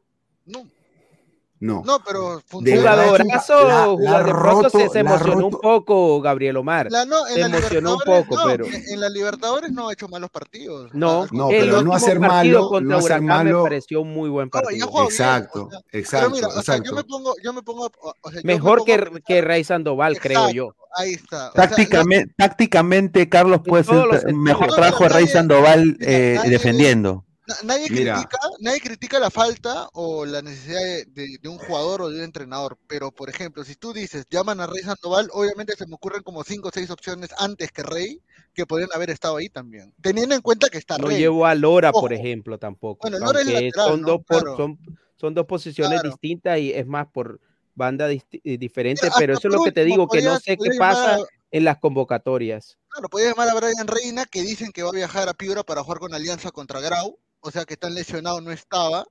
No, 1.64 1.82
No. 1.86 1.99
pero 2.05 2.41
De 2.61 2.78
Jugadorazo, 2.78 3.68
la- 3.68 3.88
de 3.88 3.95
pronto 3.95 4.34
roto, 4.34 4.70
se, 4.70 4.89
se 4.89 4.99
emocionó 4.99 5.47
un 5.47 5.51
poco 5.59 6.20
Gabriel 6.22 6.57
Omar. 6.57 6.88
La, 6.91 7.05
no, 7.05 7.26
en 7.28 7.34
Se 7.36 7.39
la 7.39 7.45
emocionó 7.45 7.93
un 7.93 7.99
Libertadores, 8.05 8.28
poco, 8.28 8.36
no, 8.36 8.45
pero- 8.51 8.66
en, 8.66 8.99
la 8.99 9.09
Libertadores 9.09 9.72
no 9.72 9.88
ha 9.89 9.93
hecho 9.93 10.07
malos 10.09 10.30
partidos. 10.30 10.89
No, 10.93 11.26
No, 11.32 11.49
el 11.51 11.59
pero 11.70 11.82
no 11.82 11.93
hacer 11.93 12.20
malo, 12.20 12.68
contra 12.70 12.89
no 12.89 12.97
hacer 12.97 13.05
Huracán 13.11 13.26
malo. 13.26 13.57
me 13.59 13.64
pareció 13.64 14.01
un 14.01 14.14
muy 14.14 14.30
buen 14.30 14.49
partido. 14.49 14.88
bien, 14.91 15.05
Exacto, 15.05 15.68
o 15.68 15.70
sea, 15.70 15.80
exacto, 15.93 16.32
pero 16.34 16.36
mira, 16.36 16.47
o 16.49 16.61
sea, 16.61 16.76
yo 16.76 16.82
exacto. 16.82 16.95
me 16.95 17.03
pongo, 17.05 17.34
yo 17.43 17.53
me 17.53 17.61
pongo, 17.64 17.86
o 18.22 18.30
sea, 18.32 18.41
yo 18.41 18.45
Mejor 18.47 18.80
me 18.80 18.86
que, 18.86 18.97
pongo 18.99 19.18
a 19.18 19.22
que 19.22 19.41
Rey 19.41 19.64
Sandoval, 19.64 20.20
creo 20.20 20.39
Exacto, 20.39 20.53
yo. 20.55 20.76
Ahí 20.95 21.14
está. 21.14 21.49
O 21.49 21.53
sea, 21.53 21.68
Tácticamente, 21.70 22.34
tácticamente, 22.38 23.30
Carlos 23.30 23.61
sentidos. 23.64 24.24
mejor 24.34 24.68
trabajo 24.74 25.05
Rey 25.05 25.24
nadie- 25.24 25.28
Sandoval 25.34 25.97
eh, 26.01 26.34
nadie- 26.38 26.49
defendiendo. 26.51 27.24
Na- 27.61 27.73
Nadie 27.73 27.89
Mira. 27.89 28.13
critica, 28.15 28.37
nadie 28.59 28.79
critica 28.81 29.19
la 29.19 29.29
falta 29.29 29.89
o 29.93 30.25
la 30.25 30.41
necesidad 30.41 30.79
de, 30.81 31.05
de- 31.05 31.37
de 31.41 31.49
un 31.49 31.57
jugador 31.57 32.01
o 32.01 32.09
de 32.09 32.17
un 32.17 32.23
entrenador, 32.23 32.77
pero 32.87 33.11
por 33.11 33.29
ejemplo, 33.29 33.63
si 33.63 33.75
tú 33.75 33.93
dices 33.93 34.25
llaman 34.29 34.59
a 34.59 34.67
Rey 34.67 34.83
Sandoval, 34.83 35.29
obviamente 35.33 35.75
se 35.75 35.85
me 35.87 35.95
ocurren 35.95 36.23
como 36.23 36.43
cinco 36.43 36.69
o 36.69 36.71
seis 36.73 36.89
opciones 36.89 37.29
antes 37.37 37.71
que 37.71 37.83
Rey 37.83 38.21
que 38.53 38.65
podrían 38.65 38.89
haber 38.93 39.09
estado 39.09 39.37
ahí 39.37 39.49
también, 39.49 39.93
teniendo 40.01 40.35
en 40.35 40.41
cuenta 40.41 40.69
que 40.69 40.77
está 40.77 40.97
No 40.97 41.07
Rey. 41.07 41.17
llevo 41.17 41.45
a 41.45 41.55
Lora, 41.55 41.89
Ojo. 41.89 42.01
por 42.01 42.13
ejemplo, 42.13 42.57
tampoco. 42.59 43.07
Bueno, 43.09 43.19
Lora 43.25 43.41
es 43.41 43.47
aunque 43.47 43.63
lateral, 43.65 43.87
son, 43.89 44.01
¿no? 44.01 44.07
dos 44.07 44.21
por- 44.27 44.41
Claro. 44.43 44.57
son, 44.57 44.79
son 45.15 45.33
dos 45.33 45.45
posiciones 45.45 46.01
Claro. 46.01 46.09
distintas 46.11 46.59
y 46.59 46.71
es 46.73 46.85
más 46.85 47.07
por 47.07 47.39
banda 47.75 48.11
eh, 48.11 48.21
diferente, 48.59 49.01
Mira, 49.07 49.15
pero 49.17 49.33
eso 49.33 49.47
es 49.47 49.53
lo 49.53 49.63
que 49.63 49.71
te 49.71 49.83
digo, 49.83 50.07
que 50.07 50.21
no 50.21 50.39
sé 50.39 50.57
qué 50.57 50.69
pasa 50.77 51.15
a- 51.15 51.19
en 51.49 51.63
las 51.65 51.77
convocatorias. 51.79 52.77
Claro, 52.89 53.09
podía 53.09 53.29
llamar 53.29 53.49
a 53.49 53.53
Brian 53.55 53.87
Reina 53.87 54.25
que 54.25 54.41
dicen 54.43 54.71
que 54.71 54.83
va 54.83 54.89
a 54.89 54.93
viajar 54.93 55.27
a 55.29 55.33
Piura 55.33 55.63
para 55.63 55.83
jugar 55.83 55.99
con 55.99 56.13
Alianza 56.13 56.51
contra 56.51 56.79
Grau, 56.81 57.17
o 57.43 57.51
sea 57.51 57.65
que 57.65 57.75
tan 57.77 57.93
lesionado 57.93 58.39
no 58.41 58.51
estaba. 58.51 59.05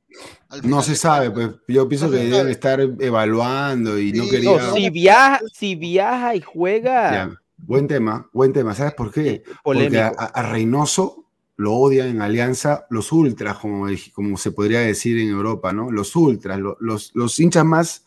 Al 0.49 0.68
No 0.68 0.83
se 0.83 0.97
sabe, 0.97 1.30
pues 1.30 1.51
yo 1.68 1.87
pienso 1.89 2.07
No 2.07 2.12
que 2.12 2.18
deben 2.24 2.49
estar 2.49 2.80
evaluando 2.80 3.99
y 3.99 4.12
no 4.12 4.24
quería. 4.28 4.57
No, 4.57 4.74
si 4.74 4.91
viaja, 4.91 5.41
si 5.53 5.74
viaja 5.74 6.35
y 6.35 6.41
juega, 6.41 7.12
Ya, 7.12 7.39
Buen 7.64 7.87
tema, 7.87 8.28
buen 8.33 8.53
tema. 8.53 8.74
¿Sabes 8.74 8.95
por 8.95 9.12
qué? 9.12 9.45
Porque 9.62 9.97
a, 9.99 10.09
a 10.09 10.43
Reynoso 10.51 11.26
lo 11.57 11.74
odian 11.74 12.09
en 12.09 12.22
Alianza 12.22 12.87
los 12.91 13.12
ultras, 13.12 13.59
como, 13.59 13.87
como 14.14 14.37
se 14.37 14.51
podría 14.51 14.80
decir 14.80 15.20
en 15.20 15.28
Europa, 15.28 15.72
¿no? 15.72 15.93
Los 15.93 16.16
ultras, 16.16 16.59
lo- 16.59 16.76
los, 16.80 17.12
los 17.14 17.39
hinchas 17.39 17.64
más, 17.64 18.05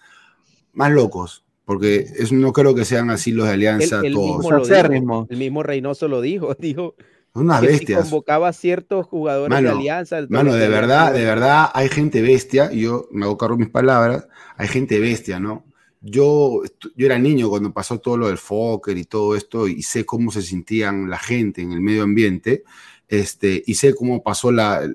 más 0.73 0.91
locos, 0.91 1.45
porque 1.63 2.05
es, 2.17 2.33
no 2.33 2.51
creo 2.51 2.75
que 2.75 2.83
sean 2.83 3.09
así 3.11 3.31
los 3.31 3.47
de 3.47 3.53
Alianza 3.53 4.01
todos. 4.11 4.39
mismo 4.39 4.51
lo 4.51 4.65
dijo, 4.65 4.73
Acérrimo. 4.73 5.27
el 5.29 5.37
mismo 5.37 5.63
Reynoso 5.63 6.07
lo 6.09 6.19
dijo, 6.19 6.53
dijo 6.59 6.95
unas 7.35 7.61
que 7.61 7.67
si 7.69 7.77
bestias. 7.77 8.03
convocaba 8.03 8.49
a 8.49 8.53
ciertos 8.53 9.05
jugadores 9.05 9.49
Mano, 9.49 9.67
de 9.67 9.71
Alianza. 9.71 10.19
Mano, 10.29 10.53
de 10.55 10.67
verdad, 10.67 11.13
de 11.13 11.23
verdad, 11.25 11.69
hay 11.73 11.89
gente 11.89 12.21
bestia, 12.21 12.71
yo 12.71 13.07
me 13.11 13.25
hago 13.25 13.37
cargo 13.37 13.57
mis 13.57 13.69
palabras, 13.69 14.27
hay 14.57 14.67
gente 14.67 14.99
bestia, 14.99 15.39
¿no? 15.39 15.65
Yo, 16.01 16.61
yo 16.95 17.05
era 17.05 17.17
niño 17.19 17.49
cuando 17.49 17.73
pasó 17.73 17.99
todo 17.99 18.17
lo 18.17 18.27
del 18.27 18.37
Fokker 18.37 18.97
y 18.97 19.05
todo 19.05 19.35
esto, 19.35 19.67
y 19.67 19.81
sé 19.83 20.05
cómo 20.05 20.31
se 20.31 20.41
sentían 20.41 21.09
la 21.09 21.17
gente 21.19 21.61
en 21.61 21.71
el 21.71 21.81
medio 21.81 22.03
ambiente, 22.03 22.63
este, 23.07 23.63
y 23.65 23.75
sé 23.75 23.93
cómo 23.95 24.23
pasó 24.23 24.51
la 24.51 24.83
eh, 24.85 24.91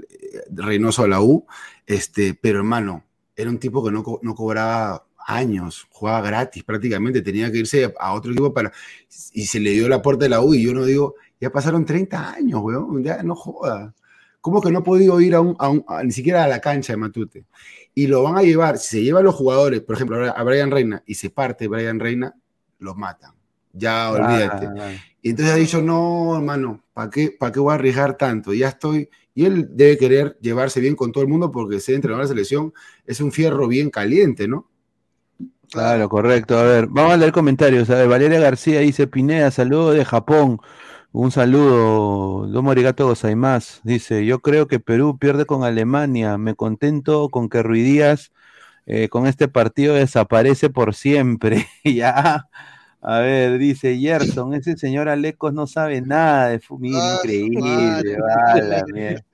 Reynoso 0.53 1.05
a 1.05 1.09
la 1.09 1.20
U, 1.22 1.47
este, 1.86 2.34
pero 2.34 2.59
hermano, 2.59 3.05
era 3.36 3.51
un 3.51 3.59
tipo 3.59 3.84
que 3.84 3.91
no, 3.93 4.03
co- 4.03 4.20
no 4.22 4.34
cobraba 4.34 5.07
años, 5.26 5.86
jugaba 5.91 6.22
gratis 6.22 6.64
prácticamente, 6.64 7.22
tenía 7.22 7.51
que 7.53 7.59
irse 7.59 7.93
a 7.99 8.12
otro 8.14 8.32
equipo 8.32 8.53
para, 8.53 8.72
y 9.32 9.47
se 9.47 9.61
le 9.61 9.70
dio 9.70 9.88
la 9.88 10.03
puerta 10.03 10.24
de 10.24 10.30
la 10.30 10.41
U, 10.41 10.55
y 10.55 10.62
yo 10.62 10.74
no 10.74 10.84
digo, 10.84 11.14
ya 11.41 11.51
pasaron 11.51 11.84
30 11.84 12.32
años, 12.32 12.61
weón, 12.62 13.03
ya 13.03 13.22
no 13.22 13.34
joda. 13.34 13.95
¿Cómo 14.41 14.61
que 14.61 14.70
no 14.70 14.78
ha 14.80 14.84
podido 14.84 15.20
ir 15.20 15.34
a 15.34 15.41
un, 15.41 15.57
a 15.59 15.68
un- 15.68 15.84
a- 15.88 16.03
ni 16.03 16.12
siquiera 16.12 16.45
a 16.45 16.49
la 16.49 16.61
cancha 16.61 16.93
de 16.93 16.97
Matute? 16.99 17.45
Y 17.95 18.07
lo 18.07 18.22
van 18.22 18.38
a 18.38 18.43
llevar, 18.43 18.78
si 18.78 18.88
se 18.99 19.03
llevan 19.03 19.24
los 19.24 19.34
jugadores, 19.34 19.80
por 19.82 19.97
ejemplo, 19.97 20.32
a 20.34 20.43
Brian 20.45 20.70
Reina, 20.70 21.03
y 21.07 21.14
se 21.14 21.30
parte 21.30 21.68
Brian 21.68 22.01
Reina, 22.01 22.34
los 22.78 22.97
matan. 22.97 23.32
Ya, 23.72 24.11
olvídate. 24.11 24.66
Ah, 24.66 24.91
Y 25.22 25.30
entonces 25.30 25.55
ha 25.55 25.59
dicho, 25.59 25.82
no, 25.82 26.36
hermano, 26.36 26.82
¿para 26.95 27.11
qué, 27.11 27.30
¿para 27.38 27.53
qué 27.53 27.61
voy 27.61 27.72
a 27.72 27.74
arriesgar 27.74 28.16
tanto? 28.16 28.53
Ya 28.55 28.68
estoy. 28.68 29.09
Y 29.34 29.45
él 29.45 29.68
debe 29.72 29.97
querer 29.99 30.38
llevarse 30.41 30.80
bien 30.80 30.97
con 30.97 31.12
todo 31.12 31.22
el 31.22 31.28
mundo 31.30 31.51
porque 31.51 31.78
ser 31.80 31.95
entrenador 31.97 32.24
de 32.26 32.28
la 32.30 32.34
selección 32.34 32.72
es 33.07 33.20
un 33.20 33.30
fierro 33.32 33.68
bien 33.68 33.91
caliente, 33.91 34.49
¿no? 34.49 34.68
Claro, 35.70 36.09
correcto. 36.09 36.59
A 36.59 36.64
ver, 36.64 36.86
vamos 36.88 37.12
a 37.12 37.16
leer 37.16 37.32
comentarios. 37.32 37.88
A 37.91 37.95
ver, 37.95 38.09
Valeria 38.09 38.41
García 38.41 38.80
dice, 38.80 39.07
Pineda, 39.07 39.51
saludo 39.53 39.93
de 39.93 40.05
Japón. 40.05 40.61
Un 41.13 41.33
saludo, 41.33 42.47
Domo 42.47 42.71
Arigato 42.71 43.05
Gozaimas. 43.07 43.81
Dice, 43.83 44.25
yo 44.25 44.41
creo 44.41 44.69
que 44.69 44.79
Perú 44.79 45.19
pierde 45.19 45.45
con 45.45 45.65
Alemania. 45.65 46.39
Me 46.39 46.55
contento 46.55 47.29
con 47.31 47.49
que 47.49 47.65
Ruidías 47.65 48.31
eh, 48.87 49.09
con 49.09 49.27
este 49.27 49.49
partido 49.49 49.95
desaparece 49.95 50.71
por 50.71 50.95
siempre. 50.95 51.67
ya. 51.85 52.49
A 53.03 53.19
ver, 53.21 53.59
dice 53.59 53.97
Gerson, 53.99 54.55
ese 54.55 54.77
señor 54.77 55.09
Alecos 55.09 55.55
no 55.55 55.67
sabe 55.67 56.01
nada 56.01 56.49
de 56.49 56.61
fútbol. 56.61 56.93
Ah, 56.95 57.17
Increíble, 57.17 58.19
vale, 58.21 58.83
mierda. 58.93 59.25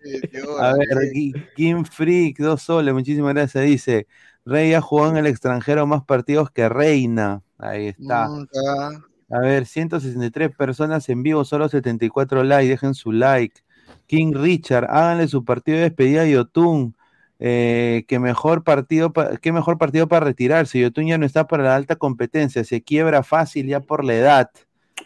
A 0.61 0.73
ver, 0.75 1.45
Kim 1.57 1.85
Freak, 1.85 2.39
dos 2.39 2.63
soles, 2.63 2.95
muchísimas 2.95 3.35
gracias. 3.35 3.65
Dice, 3.65 4.07
Rey 4.47 4.73
ha 4.73 4.81
jugado 4.81 5.11
en 5.11 5.17
el 5.19 5.27
extranjero 5.27 5.87
más 5.87 6.05
partidos 6.05 6.51
que 6.53 6.69
Reina. 6.69 7.43
Ahí 7.59 7.89
está. 7.89 8.29
Nunca. 8.29 9.05
A 9.31 9.41
ver, 9.41 9.67
163 9.67 10.55
personas 10.57 11.09
en 11.09 11.23
vivo, 11.23 11.45
solo 11.45 11.69
74 11.69 12.45
likes, 12.45 12.69
dejen 12.69 12.95
su 12.95 13.13
like. 13.13 13.61
King 14.07 14.33
Richard, 14.35 14.87
háganle 14.89 15.27
su 15.29 15.45
partido 15.45 15.79
de 15.79 15.85
despedida 15.85 16.23
a 16.23 16.27
Yotun. 16.27 16.95
Eh, 17.39 18.05
que 18.09 18.19
mejor 18.19 18.65
partido, 18.65 19.13
pa- 19.13 19.37
qué 19.37 19.53
mejor 19.53 19.77
partido 19.79 20.07
para 20.09 20.25
retirarse. 20.25 20.81
Yotun 20.81 21.07
ya 21.09 21.19
no 21.19 21.27
está 21.27 21.47
para 21.47 21.65
la 21.65 21.77
alta 21.77 21.97
competencia, 21.97 22.65
se 22.65 22.83
quiebra 22.83 23.23
fácil 23.23 23.67
ya 23.67 23.81
por 23.81 24.05
la 24.05 24.15
edad. 24.15 24.51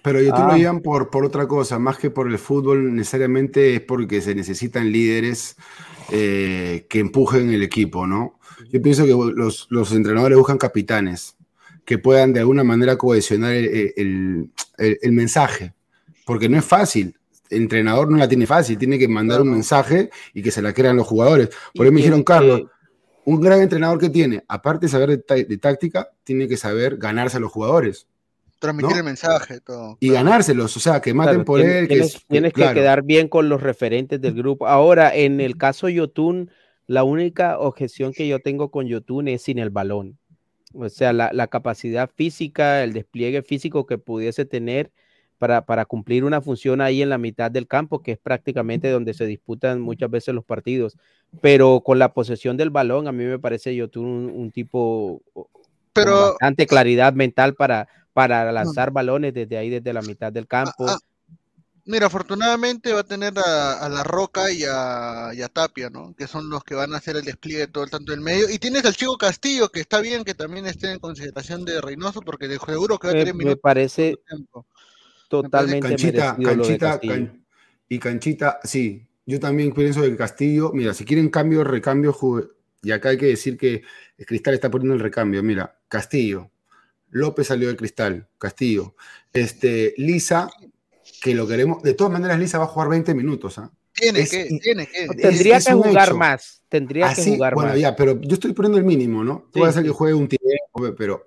Pero 0.03 0.21
yo 0.23 0.33
te 0.33 0.41
Ah. 0.41 0.47
lo 0.49 0.57
llevan 0.57 0.81
por, 0.81 1.11
por 1.11 1.25
otra 1.25 1.49
cosa, 1.49 1.79
más 1.81 1.99
que 1.99 2.11
por 2.11 2.29
el 2.29 2.39
fútbol, 2.39 2.95
necesariamente 2.95 3.75
es 3.75 3.81
porque 3.81 4.21
se 4.21 4.35
necesitan 4.37 4.93
líderes 4.93 5.57
eh, 6.13 6.87
que 6.89 7.01
empujen 7.01 7.51
el 7.51 7.63
equipo, 7.63 8.07
¿no? 8.07 8.39
Yo 8.73 8.81
pienso 8.83 9.05
que 9.05 9.11
los, 9.35 9.67
los 9.71 9.93
entrenadores 9.93 10.37
buscan 10.39 10.59
capitanes 10.59 11.37
que 11.91 11.99
puedan 11.99 12.33
de 12.33 12.39
alguna 12.39 12.63
manera 12.63 12.97
cohesionar 12.97 13.53
el, 13.53 13.65
el- 13.97 14.51
el- 14.79 14.99
el 15.03 15.13
mensaje, 15.13 15.75
porque 16.25 16.49
no 16.49 16.57
es 16.57 16.65
fácil. 16.65 17.17
El 17.51 17.63
entrenador 17.63 18.09
no 18.09 18.17
la 18.17 18.29
tiene 18.29 18.47
fácil, 18.47 18.79
tiene 18.79 18.97
que 18.97 19.09
mandar 19.09 19.41
un 19.43 19.51
mensaje 19.51 20.09
y 20.33 20.41
que 20.41 20.53
se 20.53 20.63
la 20.63 20.73
crean 20.73 20.97
los 20.97 21.05
jugadores. 21.09 21.49
Por 21.75 21.85
ahí 21.85 21.91
me 21.91 21.97
que- 21.97 22.03
dijeron, 22.05 22.23
Carlos, 22.23 22.61
que- 22.61 22.67
un 23.25 23.41
gran 23.41 23.61
entrenador 23.61 23.99
que 23.99 24.09
tiene, 24.09 24.45
aparte 24.47 24.87
de 24.87 24.91
saber 24.93 25.09
de, 25.09 25.19
tá- 25.19 25.35
de 25.35 25.59
táctica, 25.59 26.11
tiene 26.23 26.47
que 26.47 26.57
saber 26.57 26.97
ganarse 26.97 27.39
a 27.39 27.41
los 27.41 27.51
jugadores. 27.51 28.07
Transmitir 28.61 28.93
¿no? 28.93 28.99
el 28.99 29.05
mensaje, 29.05 29.61
todo. 29.61 29.97
Y 29.99 30.11
ganárselos, 30.11 30.77
o 30.77 30.81
sea, 30.81 31.01
que 31.01 31.13
maten 31.13 31.33
Claro, 31.33 31.45
por 31.45 31.59
tienes- 31.61 31.77
él. 31.77 31.89
que 31.89 31.95
Tienes, 31.95 32.15
es- 32.15 32.27
tienes 32.29 32.53
que 32.53 32.61
claro. 32.61 32.75
quedar 32.75 33.03
bien 33.03 33.27
con 33.27 33.49
los 33.49 33.61
referentes 33.61 34.21
del 34.21 34.35
grupo. 34.35 34.69
Ahora, 34.69 35.13
en 35.13 35.41
el 35.41 35.57
caso 35.57 35.89
Yotun, 35.89 36.53
la 36.87 37.03
única 37.03 37.59
objeción 37.59 38.13
que 38.13 38.29
yo 38.29 38.39
tengo 38.39 38.71
con 38.71 38.87
Yotun 38.87 39.27
es 39.27 39.43
sin 39.43 39.59
el 39.59 39.71
balón. 39.71 40.20
O 40.75 40.89
sea, 40.89 41.13
la, 41.13 41.31
la 41.33 41.49
capacidad 41.49 42.11
física, 42.15 42.83
el 42.85 42.93
despliegue 42.93 43.43
físico 43.43 43.87
que 43.87 43.99
pudiese 43.99 44.45
tener 44.45 44.91
para, 45.41 45.65
para 45.65 45.87
cumplir 45.87 46.25
una 46.25 46.43
función 46.43 46.83
ahí 46.83 47.01
en 47.01 47.09
la 47.09 47.17
mitad 47.17 47.51
del 47.51 47.67
campo, 47.67 48.03
que 48.03 48.13
es 48.13 48.19
prácticamente 48.19 48.91
donde 48.91 49.15
se 49.15 49.25
disputan 49.25 49.81
muchas 49.81 50.11
veces 50.11 50.35
los 50.35 50.45
partidos. 50.45 50.99
Pero 51.41 51.81
con 51.81 51.99
la 51.99 52.13
posesión 52.13 52.59
del 52.59 52.69
balón, 52.69 53.09
a 53.09 53.13
mí 53.13 53.25
me 53.25 53.39
parece 53.39 53.75
Yotun 53.75 54.05
un, 54.05 54.31
un 54.31 54.51
tipo 54.51 55.23
con 55.33 55.47
Pero 55.95 56.21
bastante 56.33 56.67
claridad 56.67 57.15
mental 57.15 57.55
para, 57.55 57.89
para 58.13 58.53
lanzar 58.53 58.91
balones 58.91 59.33
desde 59.33 59.57
ahí, 59.57 59.71
desde 59.71 59.95
la 59.95 60.03
mitad 60.03 60.31
del 60.31 60.47
campo. 60.47 60.85
ah, 60.87 60.99
mira, 61.87 62.07
afortunadamente 62.07 62.93
va 62.93 63.01
a 63.01 63.05
tener 63.05 63.33
a, 63.39 63.75
a 63.85 63.89
La 63.89 64.03
Roca 64.05 64.51
y 64.51 64.63
a, 64.69 65.31
y 65.35 65.43
a 65.43 65.49
Tapia, 65.49 65.91
¿no? 65.91 66.15
Que 66.17 66.27
son 66.27 66.49
los 66.51 66.63
que 66.65 66.75
van 66.75 66.95
a 66.95 66.99
hacer 66.99 67.17
el 67.17 67.25
despliegue 67.25 67.67
todo 67.67 67.85
el 67.85 67.91
tanto 67.91 68.13
del 68.13 68.21
medio. 68.21 68.49
Y 68.51 68.59
tienes 68.59 68.85
al 68.85 68.95
Chico 68.95 69.17
Castillo, 69.17 69.69
que 69.71 69.81
está 69.81 70.01
bien 70.01 70.25
que 70.25 70.35
también 70.35 70.67
esté 70.67 70.91
en 70.93 70.99
consideración 70.99 71.65
de 71.65 71.81
Reynoso, 71.81 72.21
porque 72.23 72.49
de 72.49 72.59
seguro 72.59 72.99
que 72.99 73.09
va 73.09 73.13
a 73.13 73.15
me, 73.15 73.21
tener 73.21 73.35
me 73.35 73.39
minutos. 73.45 73.61
parece 73.63 74.17
tiempo. 74.29 74.67
totalmente 75.29 75.89
Canchita, 75.89 76.35
merecido 76.37 76.57
lo 76.57 76.69
de 76.69 76.79
canchita, 76.79 76.91
Castillo. 76.91 77.13
can- 77.15 77.47
y 77.89 77.99
canchita, 77.99 78.61
sí. 78.65 79.07
Yo 79.27 79.39
también 79.41 79.73
pienso 79.73 80.03
que 80.03 80.17
Castillo, 80.17 80.73
mira, 80.73 80.95
si 80.95 81.05
quieren 81.05 81.29
cambio, 81.29 81.63
recambio, 81.65 82.17
y 82.83 82.91
acá 82.93 83.11
hay 83.11 83.19
que 83.19 83.27
decir 83.27 83.57
que 83.57 83.83
el 84.17 84.27
Cristal 84.27 84.55
está 84.55 84.71
poniendo 84.71 84.95
el 84.95 85.01
recambio. 85.01 85.43
Mira, 85.43 85.79
Castillo, 85.89 86.51
López 87.11 87.49
salió 87.49 87.69
del 87.69 87.77
Cristal, 87.77 88.29
Castillo, 88.39 88.95
este, 89.33 89.95
Lisa, 89.99 90.49
que 91.21 91.35
lo 91.35 91.47
queremos, 91.47 91.83
de 91.83 91.95
todas 91.95 92.13
maneras 92.13 92.39
Lisa 92.39 92.59
va 92.59 92.65
a 92.65 92.69
jugar 92.69 92.89
20 92.89 93.15
minutos, 93.15 93.59
¿ah? 93.59 93.71
Tiene 93.93 94.21
Es- 94.21 94.31
que, 94.31 94.59
tiene 94.63 94.87
que. 94.87 95.05
es- 95.05 95.17
Tendría 95.17 95.57
es 95.59 95.67
que 95.67 95.73
jugar 95.75 96.09
hecho. 96.09 96.17
más, 96.17 96.63
tendría 96.69 97.13
que 97.15 97.25
jugar 97.25 97.55
bueno, 97.55 97.71
más. 97.71 97.79
ya, 97.81 97.95
pero 97.97 98.21
yo 98.21 98.35
estoy 98.35 98.53
poniendo 98.53 98.79
el 98.79 98.85
mínimo, 98.85 99.23
¿no? 99.25 99.47
Sí, 99.53 99.59
Puede 99.61 99.73
ser 99.73 99.83
sí. 99.83 99.89
que 99.89 99.95
juegue 99.95 100.15
un 100.15 100.29
tiempo, 100.29 100.95
pero 100.97 101.27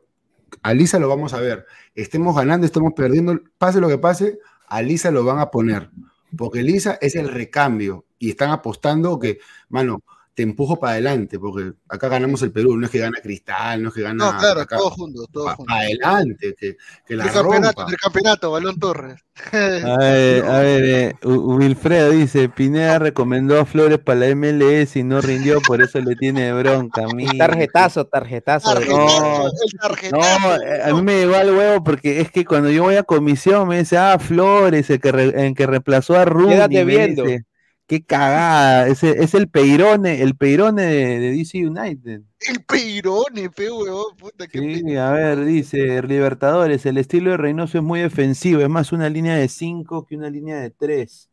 a 0.62 0.74
Lisa 0.74 1.00
lo 1.00 1.08
vamos 1.10 1.34
a 1.34 1.40
ver. 1.40 1.66
Estemos 1.96 2.36
ganando, 2.36 2.66
estemos 2.66 2.94
perdiendo, 2.96 3.40
pase 3.58 3.80
lo 3.80 3.88
que 3.90 3.98
pase, 3.98 4.40
a 4.68 4.82
Lisa 4.82 5.12
lo 5.12 5.24
van 5.24 5.40
a 5.40 5.52
poner. 5.52 5.90
Porque 6.36 6.64
Lisa 6.64 6.98
es 7.02 7.16
el 7.16 7.30
recambio 7.30 8.06
y 8.18 8.30
están 8.32 8.50
apostando 8.50 9.20
que, 9.20 9.40
mano, 9.70 10.02
te 10.36 10.42
empujo 10.44 10.80
para 10.80 10.94
adelante, 10.94 11.38
porque 11.38 11.74
acá 11.88 12.08
ganamos 12.08 12.42
el 12.42 12.52
Perú, 12.52 12.76
no 12.76 12.86
es 12.86 12.92
que 12.92 12.98
gana 13.00 13.20
Cristal, 13.22 13.84
no 13.84 13.90
es 13.90 13.96
que 13.96 14.02
gana. 14.02 14.32
No, 14.32 14.38
claro, 14.40 14.62
acá, 14.62 14.78
todos 14.78 14.94
juntos, 14.94 15.28
todos 15.32 15.46
para 15.46 15.56
juntos. 15.58 15.76
adelante, 15.76 16.56
que, 16.60 16.76
que 17.06 17.16
la 17.16 17.26
Tricampeonato, 17.26 17.68
rompa. 17.82 17.86
tricampeonato, 17.86 18.52
Balón 18.52 18.80
Torres. 18.80 19.22
A 19.54 19.98
ver, 19.98 20.44
a 20.46 20.60
ver, 20.60 20.84
eh, 20.86 21.16
Wilfredo 21.28 22.10
dice, 22.12 22.50
Pineda 22.50 22.98
recomendó 23.00 23.60
a 23.60 23.66
Flores 23.66 24.00
para 24.00 24.22
la 24.22 24.28
MLS 24.36 24.96
y 24.96 25.04
no 25.04 25.22
rindió, 25.22 25.60
por 25.62 25.82
eso 25.84 26.00
le 26.00 26.16
tiene 26.16 26.52
bronca 26.54 27.04
a 27.04 27.14
mí. 27.14 27.38
Tarjetazo, 27.38 28.06
tarjetazo. 28.06 28.74
de- 28.80 28.88
No, 28.88 29.46
el 29.48 29.80
tarjetazo. 29.80 30.40
no, 30.40 30.56
eh, 30.64 30.82
a 30.84 30.94
mí 30.96 31.02
me 31.04 31.16
llegó 31.18 31.36
al 31.36 31.56
huevo 31.56 31.84
porque 31.84 32.22
es 32.22 32.32
que 32.32 32.44
cuando 32.44 32.72
yo 32.72 32.84
voy 32.84 32.96
a 32.96 33.04
comisión 33.04 33.68
me 33.68 33.78
dice, 33.80 33.98
ah, 33.98 34.18
Flores, 34.20 34.90
el 34.90 35.00
que, 35.00 35.12
re- 35.12 35.48
el 35.48 35.54
que 35.54 35.68
reemplazó 35.68 36.16
a 36.18 36.26
Rooney. 36.26 36.56
Quédate 36.56 36.86
viendo. 36.86 37.24
dice. 37.26 37.46
Qué 37.94 38.04
cagada, 38.04 38.88
ese, 38.88 39.24
es 39.24 39.36
el 39.36 39.48
Peirone, 39.50 40.24
el 40.24 40.36
Peirone 40.36 40.82
de, 40.82 41.20
de 41.20 41.32
DC 41.32 41.60
United. 41.68 42.22
El 42.40 42.64
Peirone, 42.66 43.52
pe, 43.52 43.70
huevón, 43.72 44.18
puta, 44.18 44.48
qué 44.48 44.82
Sí, 44.84 44.98
a 44.98 45.12
ver, 45.12 45.46
dice 45.46 46.02
Libertadores, 46.02 46.88
el 46.88 46.98
estilo 46.98 47.30
de 47.30 47.38
Reynoso 47.38 47.78
es 47.78 47.84
muy 47.84 48.00
defensivo, 48.00 48.62
es 48.62 48.70
más 48.70 48.94
una 48.94 49.10
línea 49.10 49.36
de 49.36 49.48
5 49.48 50.08
que 50.08 50.16
una 50.16 50.32
línea 50.32 50.58
de 50.60 50.72
3. 50.72 51.30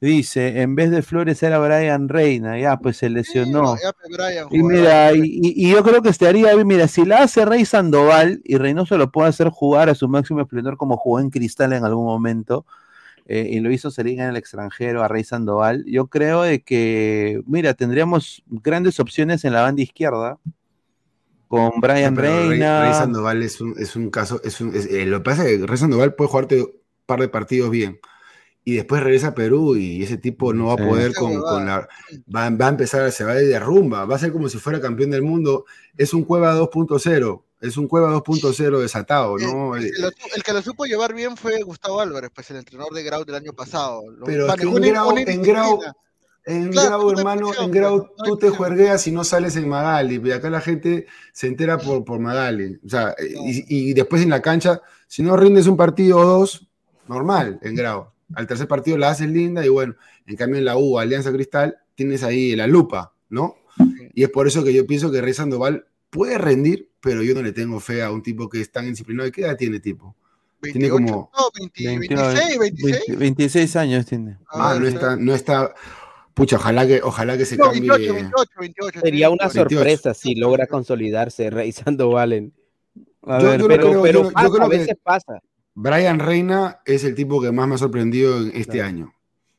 Dice, 0.00 0.60
en 0.62 0.76
vez 0.76 0.92
de 0.92 1.02
Flores 1.02 1.42
era 1.42 1.58
Brian 1.58 2.08
Reina, 2.08 2.56
ya 2.56 2.76
pues 2.76 2.98
se 2.98 3.10
lesionó. 3.10 3.74
Ya, 3.82 3.90
pe, 3.90 4.08
Brian, 4.08 4.46
Y 4.52 4.62
mira, 4.62 5.12
y, 5.12 5.22
y- 5.22 5.66
y 5.66 5.70
yo 5.72 5.82
creo 5.82 6.02
que 6.02 6.10
estaría 6.10 6.54
bien, 6.54 6.68
mira, 6.68 6.86
si 6.86 7.04
la 7.04 7.24
hace 7.24 7.44
Rey 7.44 7.64
Sandoval 7.64 8.40
y 8.44 8.58
Reynoso 8.58 8.96
lo 8.96 9.10
puede 9.10 9.28
hacer 9.30 9.48
jugar 9.48 9.88
a 9.88 9.96
su 9.96 10.06
máximo 10.08 10.40
esplendor 10.40 10.76
como 10.76 10.96
jugó 10.96 11.18
en 11.18 11.30
Cristal 11.30 11.72
en 11.72 11.84
algún 11.84 12.04
momento, 12.04 12.64
eh, 13.28 13.48
y 13.50 13.60
lo 13.60 13.70
hizo 13.72 13.90
salir 13.90 14.20
en 14.20 14.26
el 14.28 14.36
extranjero 14.36 15.02
a 15.02 15.08
Rey 15.08 15.24
Sandoval, 15.24 15.84
yo 15.86 16.06
creo 16.06 16.42
de 16.42 16.62
que, 16.62 17.42
mira, 17.46 17.74
tendríamos 17.74 18.42
grandes 18.46 19.00
opciones 19.00 19.44
en 19.44 19.52
la 19.52 19.62
banda 19.62 19.82
izquierda, 19.82 20.38
con 21.48 21.80
Brian 21.80 22.16
Rey- 22.16 22.48
Reina. 22.50 22.82
Rey 22.82 22.92
Sandoval 22.94 23.42
es 23.42 23.60
un, 23.60 23.74
es 23.78 23.94
un 23.96 24.10
caso, 24.10 24.40
es 24.44 24.60
un, 24.60 24.74
es- 24.74 24.86
eh, 24.86 25.06
lo 25.06 25.18
que 25.18 25.24
pasa 25.24 25.46
es 25.48 25.58
que 25.60 25.66
Rey 25.66 25.76
Sandoval 25.78 26.14
puede 26.14 26.30
jugarte 26.30 26.62
un 26.62 26.70
par 27.06 27.20
de 27.20 27.28
partidos 27.28 27.70
bien 27.70 28.00
y 28.64 28.74
después 28.74 29.00
regresa 29.02 29.28
a 29.28 29.34
Perú 29.34 29.76
y 29.76 30.02
ese 30.02 30.18
tipo 30.18 30.52
no 30.52 30.66
va 30.66 30.72
a 30.72 30.76
poder 30.76 31.14
con, 31.14 31.30
huevada. 31.36 31.50
con 31.56 31.66
la... 31.66 31.88
Va, 32.34 32.50
va 32.50 32.66
a 32.66 32.70
empezar, 32.70 33.12
se 33.12 33.22
va 33.22 33.32
a 33.32 33.42
ir 33.42 33.46
de 33.48 33.60
rumba, 33.60 34.04
va 34.06 34.16
a 34.16 34.18
ser 34.18 34.32
como 34.32 34.48
si 34.48 34.58
fuera 34.58 34.80
campeón 34.80 35.10
del 35.10 35.22
mundo. 35.22 35.66
Es 35.96 36.12
un 36.12 36.24
Cueva 36.24 36.52
2.0, 36.56 37.42
es 37.60 37.76
un 37.76 37.88
Cueva 37.88 38.12
2.0 38.12 38.80
desatado, 38.80 39.38
¿no? 39.38 39.76
El, 39.76 39.90
que 39.90 40.00
lo, 40.00 40.08
el 40.08 40.42
que 40.42 40.52
lo 40.52 40.62
supo 40.62 40.84
llevar 40.84 41.14
bien 41.14 41.36
fue 41.36 41.62
Gustavo 41.62 42.00
Álvarez, 42.00 42.30
pues 42.34 42.50
el 42.50 42.58
entrenador 42.58 42.92
de 42.92 43.02
Grau 43.02 43.24
del 43.24 43.34
año 43.34 43.52
pasado. 43.52 44.02
Pero 44.24 44.46
es 44.48 44.54
que 44.54 44.66
manejó 44.66 44.78
en 44.78 44.92
Grau, 44.92 45.18
en 45.18 45.42
Grau, 45.42 45.80
en 46.44 46.68
Claro, 46.70 46.98
Grau, 46.98 47.10
hermano, 47.10 47.50
en 47.58 47.70
Grau 47.70 48.10
no 48.18 48.24
tú 48.24 48.36
te 48.36 48.50
juergueas 48.50 49.06
y 49.06 49.12
no 49.12 49.24
sales 49.24 49.56
en 49.56 49.68
Magali, 49.68 50.20
y 50.22 50.32
acá 50.32 50.50
la 50.50 50.60
gente 50.60 51.06
se 51.32 51.46
entera 51.46 51.78
por, 51.78 52.04
por 52.04 52.20
Magali. 52.20 52.78
O 52.84 52.88
sea, 52.88 53.14
y, 53.18 53.90
y 53.90 53.94
después 53.94 54.22
en 54.22 54.30
la 54.30 54.42
cancha, 54.42 54.80
si 55.08 55.22
no 55.22 55.36
rindes 55.36 55.66
un 55.66 55.76
partido 55.76 56.18
o 56.18 56.24
dos, 56.24 56.66
normal, 57.08 57.58
en 57.62 57.74
Grau. 57.74 58.12
Al 58.34 58.46
tercer 58.46 58.66
partido 58.66 58.98
la 58.98 59.10
haces 59.10 59.28
linda 59.28 59.64
y 59.64 59.68
bueno, 59.68 59.94
en 60.26 60.36
cambio 60.36 60.58
en 60.58 60.64
la 60.64 60.76
U, 60.76 60.98
Alianza 60.98 61.32
Cristal, 61.32 61.78
tienes 61.94 62.22
ahí 62.22 62.56
la 62.56 62.66
lupa, 62.66 63.12
¿no? 63.28 63.56
Y 64.14 64.24
es 64.24 64.30
por 64.30 64.46
eso 64.46 64.64
que 64.64 64.72
yo 64.72 64.86
pienso 64.86 65.10
que 65.10 65.20
Rey 65.20 65.34
Sandoval 65.34 65.86
puede 66.16 66.38
rendir, 66.38 66.88
pero 67.00 67.22
yo 67.22 67.34
no 67.34 67.42
le 67.42 67.52
tengo 67.52 67.78
fe 67.80 68.02
a 68.02 68.10
un 68.10 68.22
tipo 68.22 68.48
que 68.48 68.60
es 68.60 68.72
tan 68.72 68.86
disciplinado. 68.86 69.28
¿Y 69.28 69.32
qué 69.32 69.42
edad 69.42 69.56
tiene 69.56 69.78
tipo? 69.80 70.14
Tiene 70.62 70.90
28, 70.90 70.96
como... 71.04 71.30
no, 71.36 71.50
20 71.60 71.98
28, 71.98 72.22
26, 72.24 72.58
26. 72.58 72.92
20 73.08 73.16
26 73.16 73.76
años 73.76 74.06
tiene. 74.06 74.38
Ah, 74.50 74.76
no 74.80 74.86
está, 74.88 75.16
no 75.16 75.34
está. 75.34 75.74
Pucha, 76.34 76.56
ojalá 76.56 76.86
que, 76.86 77.00
ojalá 77.02 77.36
que 77.38 77.44
se 77.44 77.56
No, 77.56 77.64
cambie. 77.64 77.88
28, 77.90 78.14
28, 78.14 78.50
28. 78.60 79.00
Sería 79.00 79.30
una 79.30 79.44
28. 79.48 79.68
sorpresa 79.76 80.14
si 80.14 80.34
logra 80.34 80.66
consolidarse 80.66 81.50
Rey 81.50 81.72
Sandoval. 81.72 82.32
en- 82.32 82.52
A 83.22 83.40
Yo- 83.40 83.48
ver, 83.50 83.60
yo 83.60 83.68
lo 83.68 83.68
Pero, 83.68 83.88
creo- 83.90 84.02
pero 84.02 84.22
yo- 84.22 84.28
yo 84.28 84.32
pasa, 84.34 84.50
creo 84.50 84.64
a 84.66 84.70
que- 84.70 84.78
veces 84.78 84.96
pasa. 85.02 85.40
Brian 85.74 86.18
Reina 86.18 86.80
es 86.86 87.04
el 87.04 87.14
tipo 87.14 87.40
que 87.40 87.52
más 87.52 87.68
me 87.68 87.74
ha 87.74 87.78
sorprendido 87.78 88.38
en 88.40 88.52
este 88.54 88.80
año. 88.82 89.12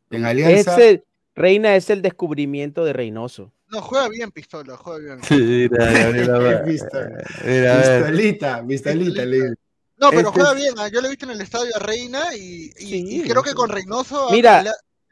En 0.10 0.26
Alianza. 0.26 0.76
Ese, 0.76 1.04
Reina 1.36 1.76
es 1.76 1.90
el 1.92 2.02
descubrimiento 2.02 2.84
de 2.86 2.94
Reynoso. 2.94 3.52
No, 3.70 3.82
juega 3.82 4.08
bien 4.10 4.32
Pistola, 4.32 4.78
juega 4.78 5.16
bien. 5.16 5.20
Mira, 5.30 6.12
mira, 6.12 6.40
mira. 6.40 6.64
Pistolita, 7.44 8.66
pistolita, 8.66 9.26
le- 9.26 9.50
No, 9.98 10.10
pero 10.10 10.20
Este 10.30 10.32
juega 10.32 10.54
bien. 10.54 10.74
ah, 10.78 10.88
Yo 10.88 11.02
lo 11.02 11.08
he 11.08 11.10
visto 11.10 11.26
en 11.26 11.32
el 11.32 11.42
estadio 11.42 11.76
a 11.76 11.80
Reina 11.80 12.34
y, 12.36 12.72
y- 12.78 12.86
Sí, 12.86 13.22
y 13.22 13.28
creo 13.28 13.44
que 13.44 13.54
con 13.54 13.70
Reynoso. 13.70 14.30
Mira, 14.32 14.64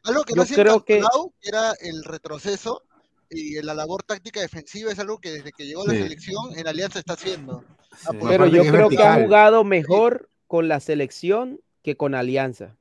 algo 0.03 0.23
que 0.23 0.33
no 0.35 0.43
hacía 0.43 0.57
creo 0.57 0.85
que- 0.85 1.01
era 1.41 1.73
el 1.81 2.03
retroceso 2.03 2.83
y 3.29 3.61
la 3.61 3.73
labor 3.73 4.03
táctica 4.03 4.39
defensiva 4.39 4.91
es 4.91 4.99
algo 4.99 5.17
que 5.19 5.31
desde 5.31 5.51
que 5.51 5.65
llegó 5.65 5.83
a 5.83 5.87
la 5.87 5.93
Sí. 5.93 6.03
selección 6.03 6.57
en 6.57 6.67
Alianza 6.67 6.99
está 6.99 7.13
haciendo. 7.13 7.63
Ah, 8.05 8.13
por- 8.13 8.29
Pero 8.29 8.45
yo 8.47 8.63
creo 8.71 8.89
que 8.89 9.03
ha 9.03 9.15
jugado 9.23 9.63
mejor 9.63 10.29
con 10.47 10.67
la 10.67 10.79
selección 10.79 11.59
que 11.83 11.97
con 11.97 12.13
Alianza. 12.15 12.75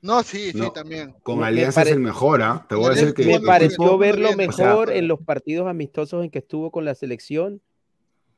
No, 0.00 0.22
sí, 0.22 0.52
sí, 0.52 0.62
también. 0.72 1.12
Con 1.22 1.40
Me 1.40 1.46
Alianza 1.46 1.80
pare- 1.80 1.90
es 1.90 1.96
el 1.96 2.02
mejor, 2.02 2.40
¿ah? 2.42 2.64
Te 2.68 2.74
voy 2.76 2.86
a 2.86 2.90
decir 2.90 3.14
que. 3.14 3.24
Me 3.26 3.40
pareció 3.40 3.98
verlo 3.98 4.34
bien, 4.36 4.48
o 4.48 4.52
sea, 4.52 4.66
mejor 4.68 4.92
en 4.92 5.08
los 5.08 5.20
partidos 5.20 5.66
amistosos 5.68 6.24
en 6.24 6.30
que 6.30 6.38
estuvo 6.38 6.70
con 6.70 6.84
la 6.84 6.94
selección 6.94 7.60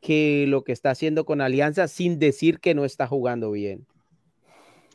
que 0.01 0.47
lo 0.49 0.65
que 0.65 0.73
está 0.73 0.91
haciendo 0.91 1.27
con 1.27 1.43
Alianza 1.43 1.87
sin 1.87 2.19
decir 2.19 2.61
que 2.61 2.75
no 2.75 2.87
está 2.87 3.07
jugando 3.07 3.51
bien. 3.51 3.87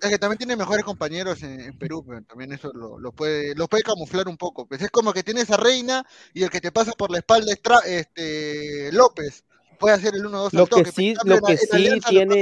Es 0.02 0.10
que 0.10 0.18
también 0.18 0.40
tiene 0.40 0.56
mejores 0.56 0.84
compañeros 0.84 1.42
en, 1.44 1.62
en 1.62 1.78
Perú, 1.78 2.04
pero 2.06 2.22
también 2.24 2.52
eso 2.52 2.72
lo, 2.74 3.00
lo 3.00 3.12
puede, 3.12 3.56
lo 3.56 3.68
puede 3.68 3.84
camuflar 3.84 4.28
un 4.28 4.36
poco. 4.36 4.68
Pues 4.68 4.82
es 4.82 4.90
como 4.90 5.14
que 5.14 5.24
tienes 5.24 5.50
a 5.52 5.58
Reina 5.58 6.04
y 6.34 6.44
el 6.44 6.50
que 6.50 6.60
te 6.60 6.72
pasa 6.72 6.92
por 6.94 7.12
la 7.12 7.20
espalda 7.20 7.54
es 7.54 7.62
este, 7.86 8.92
López. 8.92 9.46
Puede 9.80 9.96
hacer 9.96 10.14
el 10.16 10.24
1-2 10.26 10.54
Lo 10.54 10.66
que 10.68 10.86
sí, 10.86 11.14
lo 11.26 11.42
que 11.42 11.58
sí 11.58 12.00
tiene, 12.08 12.42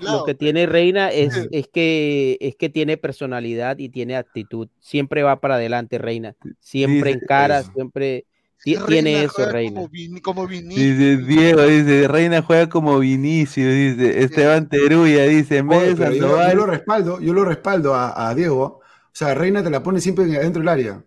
lo 0.00 0.24
que 0.24 0.34
pues. 0.34 0.38
tiene 0.38 0.66
Reina 0.66 1.08
es, 1.12 1.34
Sí. 1.34 1.48
es 1.50 1.68
que 1.68 2.38
es 2.40 2.56
que 2.56 2.68
tiene 2.68 2.96
personalidad 2.96 3.78
y 3.78 3.88
tiene 3.88 4.16
actitud. 4.16 4.68
Siempre 4.80 5.22
va 5.22 5.40
para 5.40 5.54
adelante, 5.56 5.98
Reina. 5.98 6.34
Siempre 6.60 7.12
Dice 7.12 7.24
encara, 7.24 7.60
eso. 7.60 7.72
siempre 7.74 8.26
Reina 8.64 8.86
tiene 8.86 9.24
eso, 9.24 9.50
Reina. 9.50 9.74
Como, 9.74 9.88
Vini- 9.88 10.20
como 10.20 10.46
Vinicius. 10.46 10.76
Dice 10.98 11.16
Diego, 11.18 11.62
dice, 11.62 12.06
Reina 12.08 12.42
juega 12.42 12.68
como 12.68 12.98
Vinicius, 13.00 13.74
dice, 13.74 14.22
Esteban 14.22 14.68
Teruya, 14.68 15.24
dice, 15.24 15.62
Oye, 15.62 15.96
yo, 15.96 16.12
yo 16.48 16.54
lo 16.54 16.66
respaldo, 16.66 17.20
yo 17.20 17.32
lo 17.32 17.44
respaldo 17.44 17.94
a, 17.94 18.28
a 18.28 18.34
Diego. 18.34 18.62
O 18.64 19.14
sea, 19.14 19.34
Reina 19.34 19.62
te 19.64 19.70
la 19.70 19.82
pone 19.82 20.00
siempre 20.00 20.24
dentro 20.26 20.60
del 20.60 20.68
área. 20.68 21.04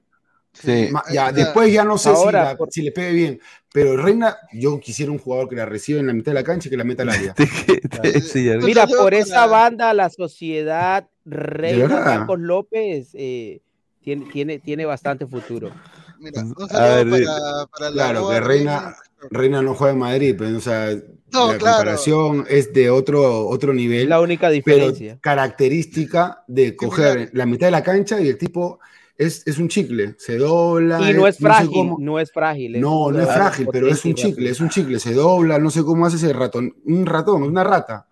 Sí. 0.64 0.88
Ma- 0.92 1.04
ya, 1.12 1.26
sea, 1.26 1.32
después 1.32 1.72
ya 1.72 1.84
no 1.84 1.98
sé 1.98 2.10
si, 2.10 2.16
ahora, 2.16 2.44
la- 2.44 2.58
por- 2.58 2.72
si 2.72 2.82
le 2.82 2.92
pegue 2.92 3.12
bien, 3.12 3.40
pero 3.74 3.98
Reina, 3.98 4.38
yo 4.54 4.80
quisiera 4.80 5.12
un 5.12 5.20
jugador 5.20 5.50
que 5.50 5.56
la 5.56 5.66
reciba 5.66 6.00
en 6.00 6.08
la 6.08 6.14
mitad 6.14 6.32
de 6.32 6.36
la 6.36 6.44
cancha 6.44 6.68
y 6.68 6.72
que 6.72 6.78
la 6.78 6.84
meta 6.86 7.04
al 7.04 7.10
área. 7.10 7.36
sí, 8.22 8.50
Mira, 8.62 8.88
por 8.88 9.14
esa 9.14 9.46
banda, 9.48 9.94
la 9.94 10.10
sociedad 10.10 11.08
Reina? 11.26 11.88
Marcos 12.00 12.40
López 12.40 13.10
eh, 13.14 13.60
tiene, 14.02 14.26
tiene, 14.32 14.60
tiene 14.60 14.86
bastante 14.86 15.26
futuro. 15.28 15.72
Mira, 16.20 16.42
un 16.42 16.56
A 16.64 16.68
saludo 16.68 17.16
ver, 17.16 17.26
para, 17.26 17.66
para 17.68 17.90
la 17.90 17.94
Claro, 17.94 18.30
que 18.30 18.40
Reina, 18.40 18.96
Reina 19.30 19.62
no 19.62 19.74
juega 19.76 19.94
en 19.94 20.00
Madrid, 20.00 20.36
pero 20.38 20.58
o 20.58 20.62
sea, 20.62 20.92
No, 21.34 21.52
la 21.52 21.58
claro. 21.58 21.76
comparación 21.78 22.46
es 22.50 22.72
de 22.72 22.90
otro, 22.90 23.48
otro 23.48 23.72
Es 23.72 23.78
nivel, 23.78 24.08
la 24.10 24.22
única 24.22 24.48
pero 24.48 24.54
diferencia. 24.54 25.18
característica 25.22 26.44
de 26.48 26.76
coger 26.76 27.30
la 27.34 27.46
mitad 27.46 27.68
de 27.68 27.72
la 27.72 27.84
cancha 27.84 28.22
y 28.22 28.30
el 28.30 28.38
tipo 28.38 28.80
es, 29.18 29.44
es 29.46 29.58
un 29.58 29.68
chicle, 29.70 30.16
se 30.18 30.38
dobla. 30.38 31.10
Y 31.10 31.14
no 31.14 31.28
es 31.28 31.38
frágil, 31.38 31.70
cómo- 31.72 31.98
no 32.00 32.20
es 32.20 32.32
frágil. 32.32 32.76
es 32.76 32.82
No, 32.82 33.12
no 33.12 33.22
es 33.22 33.28
frágil, 33.32 33.68
pero 33.72 33.88
es 33.88 34.04
un 34.06 34.14
chicle, 34.14 34.50
es 34.50 34.60
un 34.60 34.70
chicle, 34.70 35.00
se 35.00 35.14
dobla, 35.14 35.58
no 35.60 35.70
sé 35.70 35.84
cómo 35.84 36.06
hace 36.06 36.18
ese 36.18 36.34
ratón, 36.34 36.76
un 36.86 37.06
ratón, 37.06 37.44
una 37.44 37.64
rata. 37.64 38.08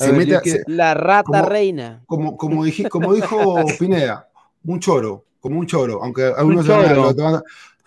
A 0.00 0.04
Se 0.04 0.12
ver, 0.12 0.18
mete, 0.26 0.36
a- 0.36 0.42
La 0.66 0.94
rata 0.94 1.24
como- 1.24 1.46
reina. 1.46 2.02
como, 2.06 2.36
como, 2.36 2.64
dije- 2.64 2.88
como 2.88 3.14
dijo 3.14 3.54
Pineda, 3.80 4.28
un 4.64 4.80
choro, 4.80 5.24
como 5.40 5.58
un 5.58 5.66
choro, 5.66 6.00
aunque 6.02 6.24
algunos 6.24 6.66
se 6.66 6.72
van 6.72 7.34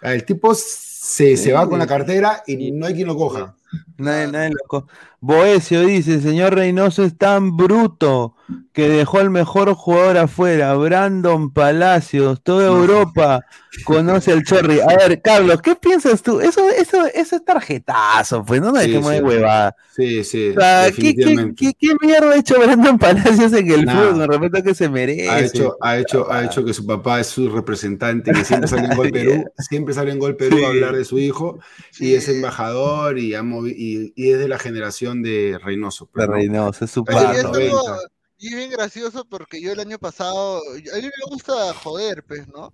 a- 0.04 0.14
el 0.14 0.26
tipo 0.26 0.54
se, 0.56 1.38
se 1.38 1.54
va 1.54 1.68
con 1.70 1.78
la 1.80 1.88
cartera 1.88 2.42
y 2.48 2.72
no 2.72 2.86
hay 2.88 2.94
quien 2.96 3.08
lo 3.08 3.16
coja. 3.16 3.56
Nadie, 3.98 4.28
nadie 4.28 4.50
lo 4.52 4.60
co- 4.68 4.88
Boesio 5.20 5.82
dice, 5.86 6.22
señor 6.22 6.56
Reynoso 6.56 7.04
es 7.04 7.18
tan 7.18 7.56
bruto 7.56 8.36
que 8.74 8.90
dejó 8.90 9.20
al 9.20 9.30
mejor 9.30 9.74
jugador 9.74 10.18
afuera, 10.18 10.74
Brandon 10.76 11.52
Palacios, 11.52 12.42
toda 12.44 12.68
Europa 12.68 13.42
conoce 13.86 14.32
al 14.32 14.44
Chorri. 14.44 14.80
A 14.80 14.88
ver, 14.98 15.22
Carlos, 15.22 15.62
¿qué 15.62 15.76
piensas 15.76 16.22
tú? 16.22 16.40
Eso, 16.40 16.70
eso, 16.70 17.06
eso 17.14 17.36
es 17.36 17.46
tarjetazo, 17.46 18.44
pues 18.46 18.62
no 18.62 18.72
Sí, 18.74 18.78
dejemos 18.88 19.12
de 19.12 19.18
sí. 19.18 19.24
huevada. 19.24 19.76
Sí, 19.94 20.24
sí, 20.24 20.50
O 20.56 20.60
sea, 20.62 20.86
¿qué, 20.86 20.92
qué, 21.02 21.16
definitivamente. 21.16 21.66
qué, 21.66 21.74
qué 21.78 21.94
mierda 22.02 22.32
ha 22.32 22.38
hecho 22.38 22.60
Brandon 22.60 22.98
Palacios 22.98 23.52
en 23.54 23.72
el 23.72 23.86
Nada. 23.86 24.10
fútbol? 24.12 24.28
Con 24.28 24.30
respeto 24.42 24.58
a 24.58 24.62
que 24.64 24.74
se 24.76 24.90
merece. 24.90 25.30
Ha 25.30 25.40
hecho, 25.44 25.78
ha, 25.82 25.98
hecho, 26.00 26.32
ha 26.32 26.46
hecho 26.46 26.64
que 26.66 26.74
su 26.74 26.86
papá 26.86 27.20
es 27.20 27.28
su 27.28 27.50
representante, 27.50 28.32
que 28.32 28.44
siempre 28.46 28.68
sale 28.70 28.86
en 28.88 28.96
Gol 28.96 29.10
Perú, 29.12 29.46
siempre 29.60 29.94
sale 29.94 30.12
en 30.12 30.20
Gol 30.20 30.36
Perú 30.38 30.66
a 30.66 30.70
hablar 30.70 30.96
de 30.96 31.04
su 31.06 31.20
hijo, 31.20 31.60
y 32.00 32.14
es 32.16 32.28
embajador 32.30 33.20
y, 33.20 33.36
ha 33.36 33.44
movi- 33.44 33.61
y, 33.68 34.14
y 34.16 34.32
es 34.32 34.40
de 34.40 34.48
la 34.48 34.60
generación 34.60 35.22
de 35.22 35.60
Reynoso. 35.64 36.06
De 36.06 36.12
pues, 36.14 36.28
¿no? 36.28 36.34
Reynoso, 36.34 36.86
es 36.86 36.92
su 36.92 37.04
padre. 37.06 37.38
y 37.38 37.40
es 37.40 37.46
algo- 37.46 37.54
90. 37.60 38.00
y 38.38 38.48
es 38.48 38.56
bien 38.56 38.72
gracioso 38.72 39.26
porque 39.26 39.62
yo 39.62 39.72
el 39.72 39.80
año 39.80 40.00
pasado, 40.00 40.58
a 40.60 40.96
mí 40.98 41.02
me 41.04 41.32
gusta 41.32 41.74
joder, 41.76 42.24
pues, 42.28 42.48
¿no? 42.48 42.74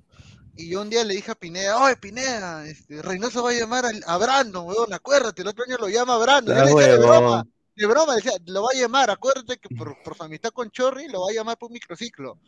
Y 0.56 0.70
yo 0.70 0.82
un 0.82 0.90
día 0.90 1.04
le 1.04 1.14
dije 1.14 1.30
a 1.32 1.36
Pineda, 1.36 1.78
oye 1.84 1.96
Pineda, 1.98 2.68
este, 2.68 3.02
Reynoso 3.02 3.44
va 3.44 3.52
a 3.52 3.54
llamar 3.54 3.86
al- 3.86 4.04
a, 4.08 4.18
Brandon, 4.18 4.66
weón, 4.66 4.92
acuérdate, 4.94 5.42
el 5.44 5.50
otro 5.50 5.64
año 5.68 5.78
lo 5.80 5.88
llama 5.90 6.16
a 6.16 6.18
Brandon. 6.18 6.56
Yo 6.56 6.62
Ah, 6.62 6.66
le 6.66 6.74
decía 6.76 6.92
de 6.94 6.98
broma, 6.98 7.48
de 7.76 7.86
broma, 7.86 8.16
decía, 8.16 8.32
lo 8.48 8.64
va 8.64 8.70
a 8.74 8.78
llamar, 8.80 9.10
acuérdate 9.12 9.58
que 9.58 9.70
por, 9.76 9.96
por 10.04 10.18
su 10.18 10.24
amistad 10.24 10.50
con 10.50 10.72
Chorri 10.72 11.08
lo 11.10 11.22
va 11.22 11.28
a 11.30 11.34
llamar 11.36 11.58
por 11.60 11.68
un 11.68 11.74
microciclo. 11.74 12.40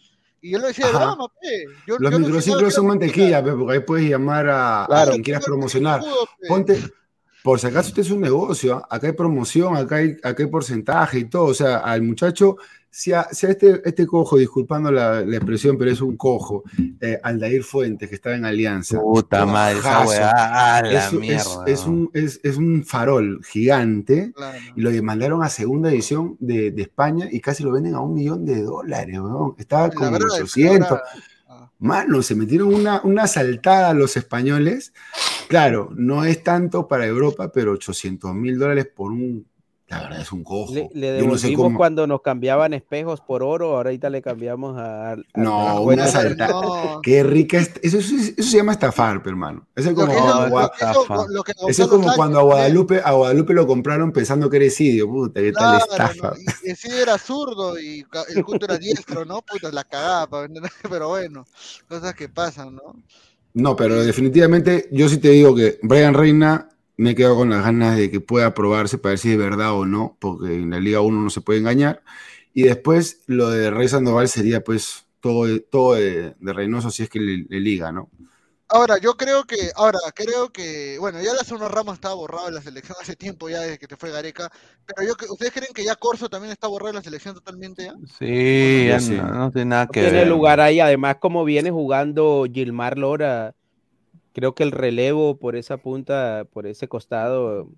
Y 0.41 0.51
yo 0.51 0.59
lo 0.59 0.67
decía 0.67 0.87
de 0.87 0.93
Ajá. 0.95 1.05
broma, 1.05 1.27
pe. 1.39 1.65
Yo, 1.85 1.97
Los 1.99 2.11
yo 2.11 2.17
no 2.17 2.25
microciclos 2.25 2.61
pensaba 2.63 2.75
son 2.75 2.87
mantequilla, 2.87 3.43
pe, 3.43 3.51
porque 3.51 3.73
ahí 3.73 3.79
puedes 3.81 4.09
llamar 4.09 4.49
a, 4.49 4.85
a 4.85 5.05
quien 5.11 5.21
quieras 5.21 5.43
promocionar. 5.45 6.01
Ponte, 6.47 6.81
por 7.49 7.59
si 7.59 7.67
acaso 7.67 7.89
usted 7.89 8.03
es 8.03 8.11
un 8.11 8.21
negocio, 8.21 8.75
¿ah? 8.75 8.87
acá 8.89 9.07
hay 9.07 9.13
promoción, 9.13 9.75
acá 9.75 9.95
hay, 9.97 10.17
acá 10.23 10.43
hay 10.43 10.49
porcentaje 10.49 11.19
y 11.19 11.25
todo. 11.25 11.45
O 11.45 11.53
sea, 11.53 11.77
al 11.77 12.01
muchacho, 12.03 12.57
si 12.91 13.11
a, 13.11 13.23
si 13.31 13.47
a 13.47 13.49
este, 13.49 13.81
este 13.83 14.05
cojo, 14.05 14.37
disculpando 14.37 14.91
la, 14.91 15.21
la 15.21 15.35
expresión, 15.37 15.77
pero 15.77 15.89
es 15.91 15.99
un 16.01 16.15
cojo, 16.15 16.63
eh, 17.01 17.19
Aldair 17.23 17.63
Fuentes, 17.63 18.07
que 18.07 18.15
estaba 18.15 18.35
en 18.35 18.45
Alianza. 18.45 18.99
Puta 18.99 19.45
madre, 19.45 19.79
esa 19.79 20.05
weá, 20.07 20.77
a 20.77 20.81
la 20.83 20.91
es, 20.91 21.05
es- 21.05 21.13
mierda. 21.19 21.63
es 21.65 21.85
un, 21.85 22.09
es, 22.13 22.39
es 22.43 22.57
un 22.57 22.83
farol 22.85 23.41
gigante 23.43 24.31
Claro. 24.35 24.57
y 24.75 24.81
lo 24.81 25.03
mandaron 25.03 25.41
a 25.43 25.49
segunda 25.49 25.89
edición 25.91 26.35
de, 26.39 26.71
de 26.71 26.81
España 26.83 27.27
y 27.31 27.39
casi 27.41 27.63
lo 27.63 27.71
venden 27.71 27.95
a 27.95 28.01
un 28.01 28.13
millón 28.13 28.45
de 28.45 28.61
dólares, 28.61 29.19
weón. 29.19 29.55
Estaba 29.57 29.89
como 29.89 30.07
en 30.07 30.13
verdad, 30.13 30.27
800. 30.35 30.99
Mano, 31.79 32.21
se 32.21 32.35
metieron 32.35 32.73
una, 32.73 33.01
una 33.03 33.27
saltada 33.27 33.89
a 33.89 33.93
los 33.93 34.17
españoles. 34.17 34.93
Claro, 35.47 35.89
no 35.95 36.25
es 36.25 36.43
tanto 36.43 36.87
para 36.87 37.05
Europa, 37.05 37.51
pero 37.51 37.71
800 37.73 38.35
mil 38.35 38.57
dólares 38.59 38.87
por 38.93 39.11
un. 39.11 39.48
La 39.89 40.01
verdad 40.01 40.21
es 40.21 40.31
un 40.31 40.43
cojo. 40.43 40.71
Le, 40.73 40.87
le 40.93 41.17
Yo 41.19 41.25
no 41.25 41.35
sé 41.37 41.47
devolvimos 41.47 41.63
cómo. 41.65 41.77
cuando 41.77 42.05
nos 42.05 42.21
cambiaban 42.21 42.73
espejos 42.75 43.21
por 43.21 43.41
oro, 43.41 43.75
ahorita 43.77 44.09
le 44.11 44.21
cambiamos 44.21 44.77
a... 44.77 45.13
a- 45.13 45.17
No, 45.35 45.67
a- 45.67 45.79
una 45.81 46.05
saltada. 46.05 46.51
No. 46.51 46.99
Qué 47.01 47.23
rica. 47.23 47.57
es- 47.57 47.71
Eso, 47.81 47.97
eso, 47.97 48.15
eso 48.15 48.49
se 48.51 48.57
llama 48.57 48.73
estafar, 48.73 49.19
hermano. 49.25 49.65
Eso 49.75 49.89
es 49.89 49.95
como, 49.95 50.13
cuando, 52.15 52.39
a. 52.39 52.43
Guadalupe, 52.43 53.01
a 53.03 53.11
Guadalupe 53.13 53.53
lo 53.53 53.65
compraron 53.65 54.11
pensando 54.11 54.49
que 54.49 54.57
era 54.57 54.65
Esidio. 54.65 55.07
Puta, 55.07 55.41
qué 55.41 55.51
tal 55.51 55.81
Claro, 55.87 56.35
era 57.01 57.17
zurdo 57.17 57.79
y 57.79 58.05
el 58.35 58.43
culto 58.43 58.65
era 58.65 58.77
diestro, 58.77 59.25
¿no? 59.25 59.41
Puta, 59.41 59.71
la 59.71 59.83
cagaba, 59.83 60.47
pero 60.89 61.09
bueno, 61.09 61.45
cosas 61.87 62.13
que 62.13 62.29
pasan, 62.29 62.75
¿no? 62.75 62.95
No, 63.53 63.75
pero 63.75 64.03
definitivamente 64.03 64.87
yo 64.91 65.09
sí 65.09 65.17
te 65.17 65.29
digo 65.29 65.55
que 65.55 65.79
Brian 65.81 66.13
Reina 66.13 66.69
me 66.99 67.15
quedo 67.15 67.35
con 67.35 67.49
las 67.49 67.63
ganas 67.63 67.97
de 67.97 68.11
que 68.11 68.21
pueda 68.21 68.53
probarse 68.53 68.97
para 68.97 69.11
ver 69.11 69.19
si 69.19 69.31
es 69.31 69.37
verdad 69.37 69.73
o 69.73 69.85
no, 69.85 70.17
porque 70.19 70.55
en 70.55 70.71
la 70.71 70.79
Liga 70.79 71.01
1 71.01 71.21
no 71.21 71.29
se 71.29 71.41
puede 71.41 71.59
engañar. 71.59 72.03
Y 72.53 72.63
después 72.63 73.21
lo 73.27 73.49
de 73.49 73.71
Rey 73.71 73.87
Sandoval 73.87 74.27
sería 74.29 74.63
pues 74.63 75.05
todo, 75.21 75.47
todo 75.63 75.95
de, 75.95 76.35
de 76.39 76.53
Reynoso 76.53 76.91
si 76.91 77.03
es 77.03 77.09
que 77.09 77.19
le, 77.19 77.45
le 77.49 77.59
liga, 77.61 77.91
¿no? 77.91 78.09
Ahora, 78.71 78.99
yo 78.99 79.15
creo 79.17 79.45
que, 79.45 79.71
ahora, 79.75 79.97
creo 80.13 80.51
que, 80.51 80.97
bueno, 80.99 81.19
ya 81.23 81.33
la 81.33 81.43
zona 81.43 81.67
Ramos 81.67 81.95
estaba 81.95 82.13
borrado 82.13 82.45
de 82.47 82.51
la 82.53 82.61
selección 82.61 82.95
hace 83.01 83.15
tiempo 83.15 83.49
ya 83.49 83.61
desde 83.61 83.79
que 83.79 83.87
te 83.87 83.97
fue 83.97 84.11
Gareca, 84.11 84.51
pero 84.85 85.07
yo, 85.07 85.13
¿ustedes 85.33 85.53
creen 85.53 85.73
que 85.73 85.83
ya 85.83 85.95
Corso 85.95 86.29
también 86.29 86.51
está 86.51 86.67
borrado 86.67 86.89
de 86.93 86.99
la 86.99 87.03
selección 87.03 87.33
totalmente 87.33 87.85
ya? 87.85 87.95
Sí, 88.17 88.87
Yo 88.87 88.87
ya 88.87 88.99
sí. 88.99 89.13
no, 89.13 89.27
no 89.33 89.51
tiene 89.51 89.65
nada 89.69 89.87
no 89.87 89.93
que 89.93 90.01
tiene 90.07 90.25
ver. 90.25 90.25
lugar 90.25 90.59
ahí. 90.59 90.79
Además, 90.79 91.17
como 91.19 91.43
viene 91.45 91.71
jugando 91.71 92.45
Gilmar 92.51 92.97
Lora, 92.97 93.55
creo 94.33 94.53
que 94.55 94.63
el 94.63 94.71
relevo 94.71 95.37
por 95.37 95.55
esa 95.55 95.77
punta, 95.77 96.45
por 96.51 96.67
ese 96.67 96.87
costado, 96.87 97.69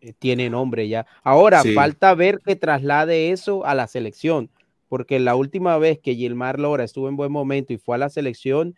eh, 0.00 0.12
tiene 0.18 0.50
nombre 0.50 0.88
ya. 0.88 1.06
Ahora, 1.22 1.62
Sí. 1.62 1.72
falta 1.74 2.14
ver 2.14 2.40
que 2.44 2.56
traslade 2.56 3.30
eso 3.32 3.64
a 3.66 3.74
la 3.74 3.86
selección, 3.86 4.50
porque 4.88 5.18
la 5.18 5.34
última 5.36 5.78
vez 5.78 5.98
que 5.98 6.14
Gilmar 6.14 6.58
Lora 6.60 6.84
estuvo 6.84 7.08
en 7.08 7.16
buen 7.16 7.32
momento 7.32 7.72
y 7.72 7.78
fue 7.78 7.96
a 7.96 7.98
la 7.98 8.08
selección, 8.10 8.74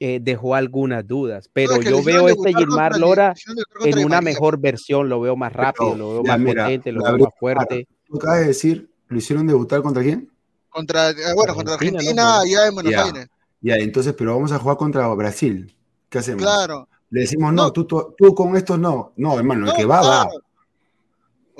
eh, 0.00 0.18
dejó 0.20 0.54
algunas 0.56 1.06
dudas. 1.06 1.48
Pero 1.52 1.74
No, 1.74 1.78
es 1.80 1.84
que 1.84 1.90
yo 1.90 2.02
veo 2.02 2.28
este 2.28 2.54
Gilmar 2.54 2.98
Lora 2.98 3.34
en 3.84 3.98
una 3.98 4.16
María. 4.16 4.20
mejor 4.22 4.58
versión, 4.58 5.08
lo 5.08 5.20
veo 5.20 5.36
más 5.36 5.52
rápido, 5.52 5.94
lo 5.96 6.12
veo 6.14 6.24
ya, 6.24 6.32
más 6.32 6.40
mira, 6.40 6.64
potente, 6.64 6.90
lo 6.90 7.02
veo 7.04 7.18
más 7.18 7.34
fuerte. 7.38 7.86
Tú 8.06 8.16
acabas 8.16 8.40
de 8.40 8.46
decir, 8.46 8.90
¿lo 9.08 9.18
hicieron 9.18 9.46
debutar 9.46 9.80
contra 9.82 10.02
quién? 10.02 10.28
Contra, 10.70 11.10
eh, 11.10 11.14
bueno, 11.36 11.54
contra 11.54 11.74
Argentina, 11.74 11.98
Argentina, 12.00 12.22
¿no? 12.24 12.40
allá 12.40 12.66
en 12.68 12.74
Buenos 12.74 12.92
Ya. 12.92 13.04
Aires. 13.04 13.26
Ya, 13.60 13.76
entonces, 13.76 14.12
pero 14.18 14.34
vamos 14.34 14.50
a 14.50 14.58
jugar 14.58 14.76
contra 14.76 15.06
Brasil. 15.14 15.72
¿Qué 16.12 16.18
hacemos? 16.18 16.42
Claro. 16.42 16.86
Le 17.08 17.22
decimos, 17.22 17.54
no, 17.54 17.64
No. 17.64 17.72
tú, 17.72 17.86
tú, 17.86 18.14
tú 18.18 18.34
con 18.34 18.54
estos 18.54 18.78
no. 18.78 19.12
No, 19.16 19.38
hermano, 19.38 19.66
el 19.70 19.74
que 19.74 19.86
va, 19.86 20.02
va. 20.02 20.28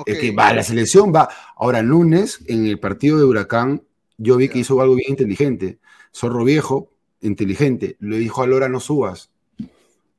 Es 0.05 0.19
que 0.19 0.31
va, 0.31 0.53
la 0.53 0.62
selección 0.62 1.11
va. 1.15 1.29
Ahora, 1.57 1.81
lunes, 1.83 2.41
en 2.47 2.66
el 2.66 2.79
partido 2.79 3.16
de 3.19 3.24
Huracán, 3.24 3.83
yo 4.19 4.37
vi 4.37 4.49
que 4.51 4.59
hizo 4.59 4.79
algo 4.83 4.95
bien 4.95 5.11
inteligente. 5.11 5.79
Zorro 6.15 6.45
viejo, 6.45 6.91
inteligente, 7.23 7.97
le 8.01 8.19
dijo 8.19 8.43
a 8.43 8.47
Lora 8.47 8.69
no 8.69 8.79
subas. 8.79 9.31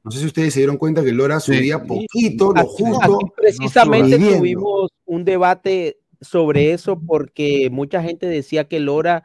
No 0.03 0.09
sé 0.11 0.19
si 0.19 0.25
ustedes 0.25 0.53
se 0.53 0.61
dieron 0.61 0.77
cuenta 0.77 1.03
que 1.03 1.11
Lora 1.11 1.39
subía 1.39 1.83
poquito, 1.83 2.53
lo 2.53 2.61
Aquí- 2.61 2.69
justo. 2.77 3.15
aquí 3.15 3.31
precisamente 3.37 4.17
tuvimos 4.17 4.89
un 5.05 5.23
debate 5.25 5.97
sobre 6.21 6.73
eso 6.73 6.99
porque 6.99 7.69
mucha 7.71 8.01
gente 8.01 8.25
decía 8.25 8.65
que 8.67 8.79
Lora 8.79 9.23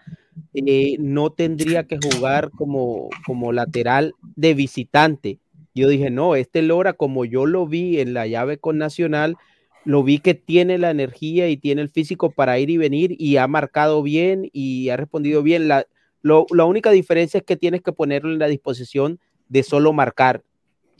eh, 0.54 0.96
no 0.98 1.30
tendría 1.30 1.84
que 1.84 1.98
jugar 1.98 2.50
como, 2.50 3.08
como 3.26 3.52
lateral 3.52 4.14
de 4.36 4.54
visitante. 4.54 5.38
Yo 5.74 5.88
dije, 5.88 6.10
no, 6.10 6.34
este 6.34 6.62
Lora, 6.62 6.92
como 6.94 7.24
yo 7.24 7.46
lo 7.46 7.66
vi 7.66 8.00
en 8.00 8.14
la 8.14 8.26
llave 8.26 8.58
con 8.58 8.78
Nacional, 8.78 9.36
lo 9.84 10.02
vi 10.02 10.18
que 10.18 10.34
tiene 10.34 10.76
la 10.78 10.90
energía 10.90 11.48
y 11.48 11.56
tiene 11.56 11.82
el 11.82 11.88
físico 11.88 12.30
para 12.30 12.58
ir 12.58 12.68
y 12.70 12.76
venir 12.76 13.14
y 13.18 13.36
ha 13.36 13.46
marcado 13.46 14.02
bien 14.02 14.48
y 14.52 14.88
ha 14.88 14.96
respondido 14.96 15.42
bien. 15.42 15.68
La, 15.68 15.86
lo- 16.22 16.46
la 16.50 16.64
única 16.64 16.90
diferencia 16.90 17.38
es 17.38 17.44
que 17.44 17.56
tienes 17.56 17.82
que 17.82 17.92
ponerlo 17.92 18.32
en 18.32 18.38
la 18.38 18.48
disposición 18.48 19.20
de 19.48 19.62
solo 19.62 19.92
marcar 19.92 20.42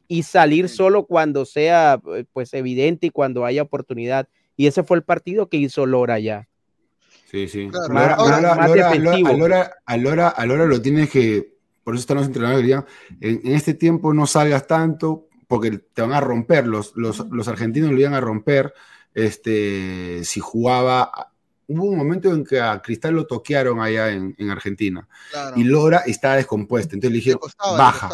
y 0.07 0.23
salir 0.23 0.69
solo 0.69 1.05
cuando 1.07 1.45
sea 1.45 2.01
eh, 2.15 2.25
pues 2.33 2.55
evidente 2.55 3.09
y 3.09 3.11
cuando 3.11 3.45
haya 3.45 3.63
oportunidad. 3.63 4.29
Y 4.57 4.67
ese 4.67 4.83
fue 4.83 4.97
el 4.97 5.03
partido 5.03 5.49
que 5.49 5.59
hizo 5.59 5.85
Lora 5.87 6.19
ya. 6.19 6.49
Sí, 7.31 7.47
sí. 7.49 7.69
Claro. 7.69 7.89
Lora, 7.93 8.15
Ahora, 8.15 8.37
Lora- 8.41 8.55
más 8.55 8.69
Lora- 8.69 8.89
defensivo. 8.91 9.29
a 9.29 9.33
Lora- 9.35 9.71
a 9.85 9.97
Lora- 9.97 10.29
a 10.29 10.47
Lora 10.47 10.65
lo 10.67 10.81
tienes 10.81 11.11
que, 11.11 11.55
por 11.85 11.95
eso 11.95 12.01
están 12.01 12.17
los 12.19 12.27
entrenadores, 12.27 12.63
dirían, 12.63 12.85
en, 13.21 13.41
en 13.45 13.55
este 13.55 13.75
tiempo 13.75 14.15
no 14.15 14.27
salgas 14.27 14.67
tanto 14.67 15.27
porque 15.47 15.79
te 15.79 16.03
van 16.03 16.13
a 16.13 16.21
romper, 16.21 16.67
los, 16.67 16.93
los, 16.97 17.27
los 17.31 17.49
argentinos 17.49 17.91
lo 17.93 17.99
iban 18.01 18.15
a 18.15 18.21
romper 18.21 18.73
este, 19.29 20.25
si 20.25 20.41
jugaba. 20.41 21.11
Hubo 21.67 21.85
un 21.85 21.99
momento 21.99 22.33
en 22.33 22.45
que 22.45 22.61
a 22.61 22.81
Cristal 22.81 23.15
lo 23.15 23.27
toquearon 23.27 23.81
allá 23.81 24.11
en, 24.11 24.35
en 24.39 24.51
Argentina 24.51 25.07
Claro. 25.31 25.55
y 25.59 25.65
Lora 25.65 25.99
estaba 26.07 26.37
descompuesta, 26.37 26.95
entonces 26.95 27.13
le 27.13 27.17
dijeron, 27.19 27.41
costaba, 27.41 27.77
baja, 27.77 28.11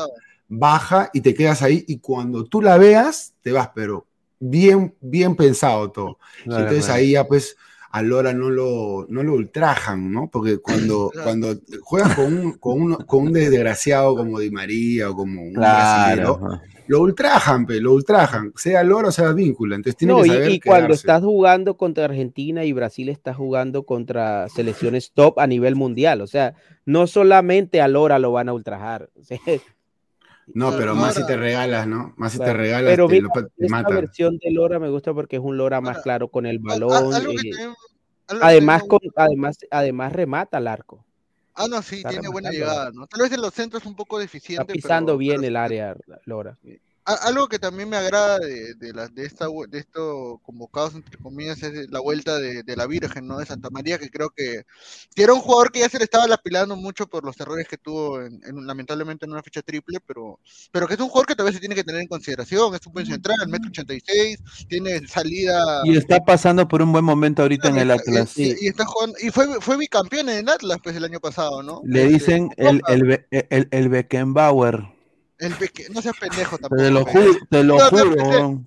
baja 0.48 1.10
y 1.12 1.20
te 1.20 1.34
quedas 1.34 1.62
ahí 1.62 1.84
y 1.86 1.98
cuando 1.98 2.44
tú 2.46 2.60
la 2.60 2.78
veas, 2.78 3.34
te 3.42 3.52
vas, 3.52 3.70
pero 3.74 4.06
bien, 4.40 4.94
bien 5.00 5.36
pensado 5.36 5.90
todo. 5.92 6.18
Claro, 6.42 6.62
Entonces 6.62 6.86
claro. 6.86 6.98
ahí 7.00 7.12
ya 7.12 7.24
pues 7.28 7.56
a 7.94 8.02
Lora 8.02 8.32
no 8.34 8.50
lo, 8.50 9.06
no 9.08 9.22
lo 9.22 9.34
ultrajan, 9.34 10.10
¿no? 10.10 10.28
Porque 10.28 10.58
cuando, 10.58 11.12
cuando 11.22 11.54
juegas 11.80 12.16
con 12.16 12.24
un, 12.36 12.52
con, 12.54 12.82
un, 12.82 12.94
con 12.96 13.26
un 13.28 13.32
desgraciado 13.32 14.16
como 14.16 14.40
Di 14.40 14.50
María 14.50 15.10
o 15.10 15.14
como 15.14 15.40
un 15.42 15.54
Claro, 15.54 16.40
lo 16.88 17.00
ultrajan, 17.00 17.66
pe, 17.66 17.80
lo 17.80 17.92
ultrajan, 17.92 18.52
sea 18.56 18.82
Lora 18.82 19.10
o 19.10 19.12
sea 19.12 19.30
Víncula. 19.30 19.76
Entonces 19.76 19.96
tiene 19.96 20.12
No, 20.12 20.22
que 20.22 20.26
y, 20.26 20.30
saber 20.32 20.50
y 20.50 20.58
cuando 20.58 20.86
quedarse. 20.88 21.00
estás 21.02 21.22
jugando 21.22 21.76
contra 21.76 22.06
Argentina 22.06 22.64
y 22.64 22.72
Brasil 22.72 23.08
estás 23.10 23.36
jugando 23.36 23.84
contra 23.84 24.48
selecciones 24.48 25.12
top 25.12 25.38
a 25.38 25.46
nivel 25.46 25.76
mundial. 25.76 26.20
O 26.20 26.26
sea, 26.26 26.56
no 26.84 27.06
solamente 27.06 27.80
a 27.80 27.86
Lora 27.86 28.18
lo 28.18 28.32
van 28.32 28.48
a 28.48 28.54
ultrajar. 28.54 29.08
o 29.20 29.22
sea, 29.22 29.38
No, 30.52 30.76
pero 30.76 30.94
más 30.94 31.14
si 31.14 31.24
te 31.26 31.36
regalas, 31.36 31.86
¿no? 31.86 32.12
Más 32.16 32.32
si 32.32 32.38
te 32.38 32.52
regalas, 32.52 32.90
Pero 32.90 33.06
te, 33.08 33.14
mira, 33.14 33.28
lo- 33.34 33.46
te 33.46 33.64
esta 33.66 33.88
versión 33.88 34.38
de 34.38 34.50
Lora 34.50 34.78
me 34.78 34.90
gusta 34.90 35.14
porque 35.14 35.36
es 35.36 35.42
un 35.42 35.56
Lora 35.56 35.80
más 35.80 36.02
claro 36.02 36.28
con 36.28 36.44
el 36.46 36.58
balón. 36.58 36.92
algo 37.14 37.32
que 37.40 37.48
eh, 37.50 37.72
además, 38.40 38.82
con, 38.88 39.00
además, 39.16 39.56
además 39.70 40.12
remata 40.12 40.58
al 40.58 40.66
arco. 40.68 41.04
Ah, 41.54 41.66
no, 41.68 41.80
sí, 41.82 41.96
Está 41.96 42.08
tiene 42.10 42.28
buena 42.28 42.50
llegada, 42.50 42.90
¿no? 42.92 43.06
Tal 43.06 43.22
vez 43.22 43.32
en 43.32 43.40
los 43.40 43.54
centros 43.54 43.86
un 43.86 43.94
poco 43.94 44.18
deficiente. 44.18 44.62
Está 44.62 44.72
pisando 44.72 45.06
pero- 45.12 45.18
bien 45.18 45.36
pero 45.36 45.48
el 45.48 45.56
área, 45.56 45.96
Lora. 46.24 46.50
A- 46.50 46.68
Algo 47.06 47.48
que 47.48 47.58
también 47.58 47.88
me 47.90 47.96
agrada 47.98 48.38
de, 48.38 48.74
de, 48.76 48.92
la- 48.94 49.08
de, 49.08 49.26
esta, 49.26 49.46
de 49.68 49.78
estos 49.78 50.40
convocados, 50.42 50.94
entre 50.94 51.18
comillas, 51.18 51.62
es 51.62 51.90
la 51.90 52.00
vuelta 52.00 52.38
de, 52.38 52.62
de 52.62 52.76
la 52.76 52.86
Virgen, 52.86 53.26
¿no? 53.26 53.38
De 53.38 53.44
Santa 53.46 53.68
María, 53.70 53.98
que 53.98 54.08
creo 54.10 54.30
que, 54.30 54.62
que 55.14 55.22
era 55.22 55.34
un 55.34 55.40
jugador 55.40 55.70
que 55.70 55.80
ya 55.80 55.88
se 55.90 55.98
le 55.98 56.04
estaba 56.04 56.26
lapilando 56.26 56.76
mucho 56.76 57.06
por 57.06 57.24
los 57.24 57.38
errores 57.40 57.68
que 57.68 57.76
tuvo, 57.76 58.22
en, 58.22 58.40
en- 58.44 58.66
lamentablemente, 58.66 59.26
en 59.26 59.32
una 59.32 59.42
fecha 59.42 59.60
triple, 59.60 59.98
pero, 60.06 60.40
pero 60.72 60.86
que 60.88 60.94
es 60.94 61.00
un 61.00 61.08
jugador 61.08 61.36
que 61.36 61.42
vez 61.42 61.54
se 61.54 61.60
tiene 61.60 61.74
que 61.74 61.84
tener 61.84 62.00
en 62.00 62.08
consideración. 62.08 62.74
Es 62.74 62.86
un 62.86 62.92
buen 62.94 63.06
central, 63.06 63.36
metro 63.48 63.68
86, 63.70 64.38
tiene 64.68 65.06
salida. 65.06 65.82
Y 65.84 65.96
está 65.96 66.24
pasando 66.24 66.66
por 66.68 66.80
un 66.82 66.92
buen 66.92 67.04
momento 67.04 67.42
ahorita 67.42 67.68
en 67.68 67.78
el 67.78 67.90
Atlas. 67.90 68.38
Y, 68.38 68.64
y 68.64 68.68
está 68.68 68.86
jugando, 68.86 69.16
y 69.20 69.30
fue, 69.30 69.60
fue 69.60 69.76
bicampeón 69.76 70.28
en 70.30 70.38
el 70.38 70.48
Atlas 70.48 70.78
pues 70.82 70.96
el 70.96 71.04
año 71.04 71.20
pasado, 71.20 71.62
¿no? 71.62 71.82
Le 71.84 72.02
Este, 72.04 72.14
dicen 72.14 72.50
el, 72.56 72.82
el, 72.88 73.26
el, 73.50 73.68
el 73.70 73.88
Beckenbauer. 73.90 74.93
El 75.38 75.52
peque- 75.54 75.86
no 75.92 76.00
seas 76.00 76.14
pendejo 76.18 76.56
tampoco. 76.58 76.76
Te 76.82 76.90
lo 76.90 77.04
juro, 77.04 77.32
te 77.50 77.64
lo 77.64 77.76
No, 77.76 77.84
no, 77.84 77.88
juro. 77.90 78.14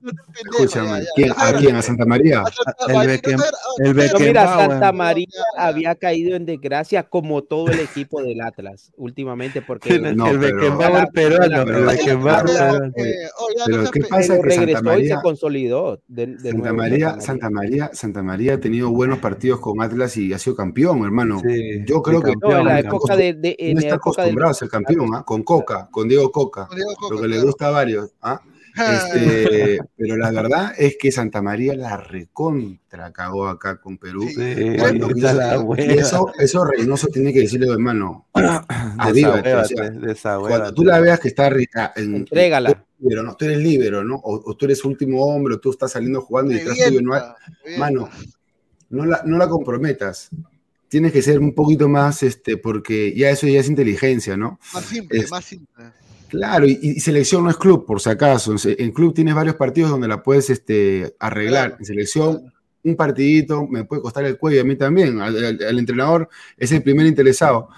no 0.02 0.12
Escúchame, 0.52 0.90
ya, 0.90 1.00
ya. 1.00 1.06
¿quién, 1.16 1.32
¿a 1.38 1.54
quién? 1.54 1.76
¿A 1.76 1.82
Santa 1.82 2.06
María? 2.06 2.44
El, 2.88 3.08
Becken, 3.08 3.40
el 3.80 3.96
Pero 3.96 4.20
mira. 4.20 4.48
Santa 4.48 4.92
María 4.92 5.28
había 5.58 5.96
caído 5.96 6.36
en 6.36 6.46
desgracia 6.46 7.04
como 7.04 7.44
todo 7.44 7.70
el 7.72 7.80
equipo 7.80 8.22
del 8.22 8.42
Atlas 8.42 8.92
últimamente 8.98 9.62
porque 9.62 9.96
El- 9.96 10.06
el 10.06 10.38
Beckenbauer 10.38 11.08
peruano, 11.14 11.62
el 11.62 11.86
Beckenbauer 11.86 12.46
peruano. 12.46 12.94
Pero 13.66 13.92
¿qué 13.92 14.00
Pero 14.02 14.10
pasa? 14.10 14.40
Que 14.42 14.52
Santa 14.52 14.56
regresó 14.58 14.80
y 14.80 14.84
María, 14.84 15.16
se 15.18 15.22
consolidó. 15.22 16.02
de- 16.08 16.28
de 16.28 16.38
Santa 16.52 16.58
nuevo 16.58 16.78
María, 16.78 17.20
Santa 17.22 17.50
María, 17.50 17.90
Santa 17.94 18.22
María 18.24 18.54
ha 18.56 18.60
tenido 18.60 18.90
buenos 18.92 19.20
partidos 19.20 19.60
con 19.60 19.82
Atlas 19.82 20.16
y 20.18 20.34
ha 20.34 20.38
sido 20.40 20.56
campeón, 20.56 21.04
hermano. 21.06 21.42
Yo 21.86 22.02
creo 22.02 22.22
que 22.22 22.34
No, 22.42 22.58
en 22.60 22.66
la 22.66 22.74
no 22.74 22.80
época 22.90 23.16
de, 23.16 23.34
no 23.74 23.80
está 23.80 23.96
acostumbrado 23.96 24.52
a 24.52 24.54
ser 24.54 24.70
campeón, 24.70 25.16
¿ah? 25.16 25.24
con 25.26 25.44
Coca, 25.44 25.88
con 25.92 26.08
Diego 26.08 26.32
Coca, 26.32 26.57
lo 27.12 27.22
que 27.22 27.28
le 27.28 27.42
gusta 27.42 27.68
a 27.68 27.72
varios. 27.72 28.12
¿ah? 28.22 28.42
Este, 28.78 29.80
pero 29.98 30.18
la 30.18 30.30
verdad 30.30 30.72
es 30.78 30.98
que 31.00 31.12
Santa 31.12 31.42
María 31.42 31.74
la 31.76 31.98
recontra 31.98 33.12
cagó 33.12 33.48
acá 33.48 33.82
con 33.82 33.98
Perú. 33.98 34.28
Cuando 34.78 35.08
puta 35.08 35.16
quiso- 35.16 35.34
la 35.34 35.84
y 35.84 35.98
eso, 35.98 36.32
eso 36.38 36.64
Reynoso 36.64 37.08
tiene 37.08 37.34
que 37.34 37.40
decirle, 37.40 37.72
hermano, 37.72 38.28
avívate, 39.00 39.56
o 39.56 39.66
sea, 39.66 40.38
cuando 40.38 40.74
tú 40.76 40.84
la 40.84 41.00
veas 41.00 41.20
que 41.20 41.30
está 41.30 41.50
ri- 41.50 41.68
ah, 41.76 41.92
en, 41.96 42.18
Entrégala. 42.18 42.86
líbero, 43.00 43.24
¿no? 43.24 43.36
Tú 43.36 43.46
eres 43.46 43.58
libero, 43.58 44.04
¿no? 44.04 44.16
O, 44.18 44.52
o 44.52 44.56
tú 44.56 44.66
eres 44.66 44.86
último 44.86 45.26
hombre, 45.26 45.56
o 45.56 45.60
tú 45.60 45.72
estás 45.72 45.94
saliendo 45.94 46.22
jugando 46.22 46.52
y 46.52 46.58
detrás 46.60 46.78
tuyo 46.78 47.02
no 47.02 47.16
hay. 47.16 47.24
Mano, 47.80 48.10
no 48.92 49.06
la, 49.06 49.24
no 49.26 49.40
la 49.40 49.50
comprometas. 49.50 50.30
Tienes 50.88 51.12
que 51.14 51.24
ser 51.24 51.40
un 51.40 51.56
poquito 51.56 51.90
más, 51.90 52.22
este, 52.22 52.58
porque 52.58 53.14
ya 53.16 53.32
eso 53.32 53.48
ya 53.48 53.60
es 53.60 53.68
inteligencia, 53.70 54.38
¿no? 54.38 54.60
Más 54.74 54.86
simple, 54.86 55.20
Es- 55.20 55.32
más 55.32 55.44
simple. 55.46 55.84
Claro, 56.30 56.66
y, 56.68 56.78
y 56.82 57.00
selección 57.00 57.44
no 57.44 57.50
es 57.50 57.58
club, 57.58 57.86
por 57.86 58.02
si 58.02 58.10
acaso. 58.10 58.54
En 58.66 58.92
club 58.92 59.14
tienes 59.14 59.34
varios 59.36 59.56
partidos 59.56 59.92
donde 59.92 60.08
la 60.08 60.22
puedes 60.24 60.50
este, 60.50 61.16
arreglar. 61.20 61.76
En 61.80 61.86
selección, 61.86 62.54
un 62.84 62.96
partidito 62.96 63.66
me 63.68 63.84
puede 63.86 64.02
costar 64.02 64.26
el 64.26 64.38
cuello 64.38 64.62
a 64.62 64.64
mí 64.64 64.76
también. 64.76 65.22
Al, 65.22 65.36
al- 65.44 65.60
al 65.64 65.80
entrenador 65.80 66.30
es 66.58 66.72
el 66.72 66.84
primer 66.84 67.06
interesado. 67.06 67.70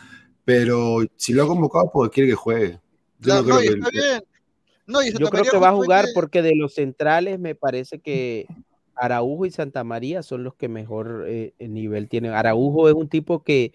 Pero 0.45 0.97
si 1.15 1.33
lo 1.33 1.43
ha 1.43 1.47
convocado, 1.47 1.91
pues 1.93 2.09
quiere 2.11 2.29
que 2.29 2.35
juegue. 2.35 2.71
Yo 2.71 2.79
Claro, 3.21 3.41
no 3.43 3.57
creo 3.57 3.59
que- 3.59 3.77
está 3.77 3.89
bien. 3.91 4.23
No, 4.87 5.01
y 5.03 5.07
Santa 5.11 5.19
Yo 5.19 5.29
creo 5.29 5.43
que 5.43 5.57
va 5.57 5.69
a 5.69 5.73
jugar 5.75 6.05
porque 6.15 6.41
de 6.41 6.55
los 6.55 6.73
centrales 6.73 7.39
me 7.39 7.53
parece 7.53 7.99
que 7.99 8.47
Araujo 8.95 9.45
y 9.45 9.51
Santa 9.51 9.83
María 9.83 10.23
son 10.23 10.43
los 10.43 10.55
que 10.55 10.67
mejor 10.67 11.25
eh, 11.27 11.53
nivel 11.59 12.09
tienen. 12.09 12.31
Araujo 12.33 12.89
es 12.89 12.95
un 12.95 13.07
tipo 13.07 13.43
que 13.43 13.73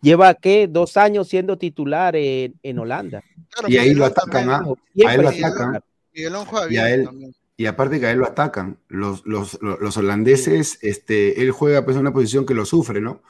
lleva, 0.00 0.34
¿qué? 0.34 0.68
Dos 0.68 0.96
años 0.96 1.28
siendo 1.28 1.58
titular 1.58 2.16
en, 2.16 2.54
en 2.62 2.78
Holanda. 2.78 3.22
Y 3.66 3.76
ahí 3.76 3.94
lo 3.94 4.04
atacan, 4.04 4.50
¿ah? 4.50 4.64
A 5.06 5.14
él 5.14 5.22
lo 5.22 5.28
atacan. 5.28 5.80
Y 6.12 6.76
a 6.76 6.90
él, 6.92 7.04
también. 7.04 7.34
y 7.56 7.66
aparte 7.66 8.00
que 8.00 8.06
a 8.06 8.10
él 8.10 8.18
lo 8.18 8.26
atacan. 8.26 8.78
Los, 8.88 9.24
los, 9.24 9.58
los, 9.62 9.96
holandeses, 9.96 10.78
este, 10.82 11.42
él 11.42 11.50
juega 11.52 11.84
pues 11.84 11.96
en 11.96 12.00
una 12.00 12.12
posición 12.12 12.44
que 12.44 12.54
lo 12.54 12.64
sufre, 12.64 13.00
¿no? 13.00 13.22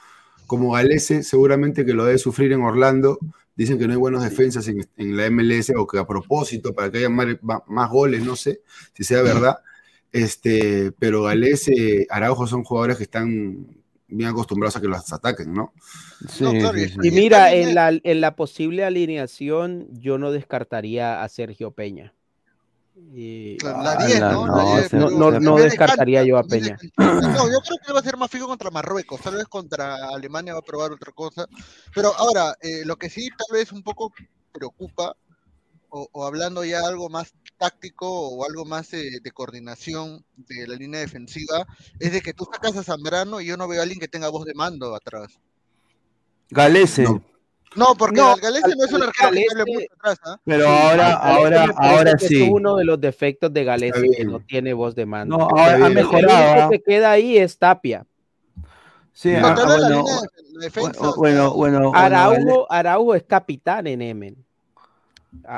Como 0.47 0.71
Galese, 0.71 1.23
seguramente 1.23 1.85
que 1.85 1.93
lo 1.93 2.05
debe 2.05 2.17
sufrir 2.17 2.51
en 2.51 2.61
Orlando. 2.61 3.19
Dicen 3.55 3.77
que 3.77 3.87
no 3.87 3.93
hay 3.93 3.99
buenas 3.99 4.23
defensas 4.23 4.67
en, 4.67 4.87
en 4.97 5.17
la 5.17 5.29
MLS 5.29 5.71
o 5.75 5.85
que 5.85 5.99
a 5.99 6.07
propósito, 6.07 6.73
para 6.73 6.89
que 6.89 6.99
haya 6.99 7.09
más, 7.09 7.27
más 7.67 7.89
goles, 7.89 8.23
no 8.23 8.35
sé 8.35 8.61
si 8.93 9.03
sea 9.03 9.21
verdad. 9.21 9.59
Este, 10.11 10.91
pero 10.97 11.23
Galese, 11.23 12.07
Araujo 12.09 12.47
son 12.47 12.63
jugadores 12.63 12.97
que 12.97 13.03
están 13.03 13.67
bien 14.09 14.29
acostumbrados 14.29 14.75
a 14.75 14.81
que 14.81 14.87
los 14.87 15.11
ataquen, 15.13 15.53
¿no? 15.53 15.73
Sí, 16.27 16.45
sí, 16.61 16.89
sí. 16.89 16.95
Y 17.03 17.11
mira, 17.11 17.53
en 17.53 17.75
la, 17.75 17.89
en 17.89 18.21
la 18.21 18.35
posible 18.35 18.83
alineación, 18.83 19.87
yo 19.91 20.17
no 20.17 20.31
descartaría 20.31 21.23
a 21.23 21.29
Sergio 21.29 21.71
Peña. 21.71 22.13
Y- 23.13 23.57
La 23.59 23.95
10, 23.95 24.19
¿no? 24.19 24.47
no, 24.47 24.55
La 24.57 24.63
10 24.63 24.83
de 24.83 24.89
se- 24.89 24.97
no, 24.97 25.05
Perú. 25.07 25.19
no- 25.19 25.29
En 25.35 25.43
no 25.43 25.55
vez 25.55 25.63
de 25.63 25.69
descartaría 25.69 26.23
yo 26.23 26.37
a 26.37 26.43
Peña. 26.43 26.77
No, 26.97 27.49
yo 27.49 27.59
creo 27.65 27.77
que 27.85 27.93
va 27.93 27.99
a 27.99 28.03
ser 28.03 28.17
más 28.17 28.29
fijo 28.29 28.47
contra 28.47 28.69
Marruecos, 28.71 29.21
tal 29.21 29.35
vez 29.35 29.45
contra 29.45 29.95
Alemania 30.13 30.53
va 30.53 30.59
a 30.59 30.63
probar 30.63 30.91
otra 30.91 31.11
cosa. 31.13 31.47
Pero 31.95 32.13
ahora, 32.17 32.55
eh, 32.61 32.81
lo 32.85 32.97
que 32.97 33.09
sí 33.09 33.29
tal 33.29 33.57
vez 33.57 33.71
un 33.71 33.83
poco 33.83 34.11
preocupa, 34.51 35.15
o, 35.89 36.07
o 36.11 36.25
hablando 36.25 36.63
ya 36.65 36.81
algo 36.85 37.09
más 37.09 37.31
táctico 37.59 38.07
o 38.09 38.45
algo 38.45 38.65
más 38.65 38.91
eh, 38.93 39.19
de 39.21 39.31
coordinación 39.31 40.23
de 40.37 40.65
la 40.67 40.75
línea 40.75 41.01
defensiva, 41.01 41.67
es 41.99 42.11
de 42.13 42.21
que 42.21 42.33
tú 42.33 42.47
sacas 42.51 42.75
a 42.77 42.83
Zambrano 42.83 43.41
y 43.41 43.45
yo 43.47 43.57
no 43.57 43.67
veo 43.67 43.79
a 43.81 43.83
alguien 43.83 43.99
que 43.99 44.07
tenga 44.07 44.29
voz 44.29 44.45
de 44.45 44.53
mando 44.55 44.95
atrás. 44.95 45.37
Galese. 46.49 47.03
No. 47.03 47.21
No, 47.75 47.93
porque 47.95 48.19
No, 48.19 48.35
Galese 48.37 48.75
no 48.75 48.83
es 48.85 48.91
un 48.93 49.03
arquero 49.03 49.11
que 49.13 49.25
hable 49.27 49.45
Galese- 49.53 49.73
mucho 49.73 49.93
atrás, 49.99 50.19
¿ah? 50.25 50.39
Pero 50.43 50.65
Sí, 50.65 50.71
ahora, 50.71 51.13
ahora, 51.13 51.73
ahora 51.77 52.15
que 52.17 52.27
sí. 52.27 52.43
Es 52.43 52.49
uno 52.49 52.75
de 52.77 52.85
los 52.85 52.99
defectos 52.99 53.53
de 53.53 53.63
Galese 53.63 54.09
que 54.09 54.25
no 54.25 54.39
tiene 54.39 54.73
voz 54.73 54.95
de 54.95 55.05
mando. 55.05 55.37
No, 55.37 55.43
ahora 55.49 55.85
ha 55.85 55.89
mejorado. 55.89 56.53
El 56.55 56.61
¿ah? 56.61 56.69
que 56.71 56.81
queda 56.81 57.11
ahí 57.11 57.37
es 57.37 57.57
Tapia. 57.59 58.05
Sí, 59.13 59.33
No, 59.33 59.47
ah, 59.49 59.55
la 59.55 59.89
línea 59.89 60.03
de 60.03 60.59
defensa. 60.65 60.91
bueno, 60.99 61.13
bueno, 61.17 61.53
bueno, 61.53 61.79
bueno, 61.89 61.91
Araujo, 61.93 62.71
Araujo 62.71 63.15
es 63.15 63.23
capitán 63.23 63.85
en 63.85 64.01
Emen. 64.01 64.45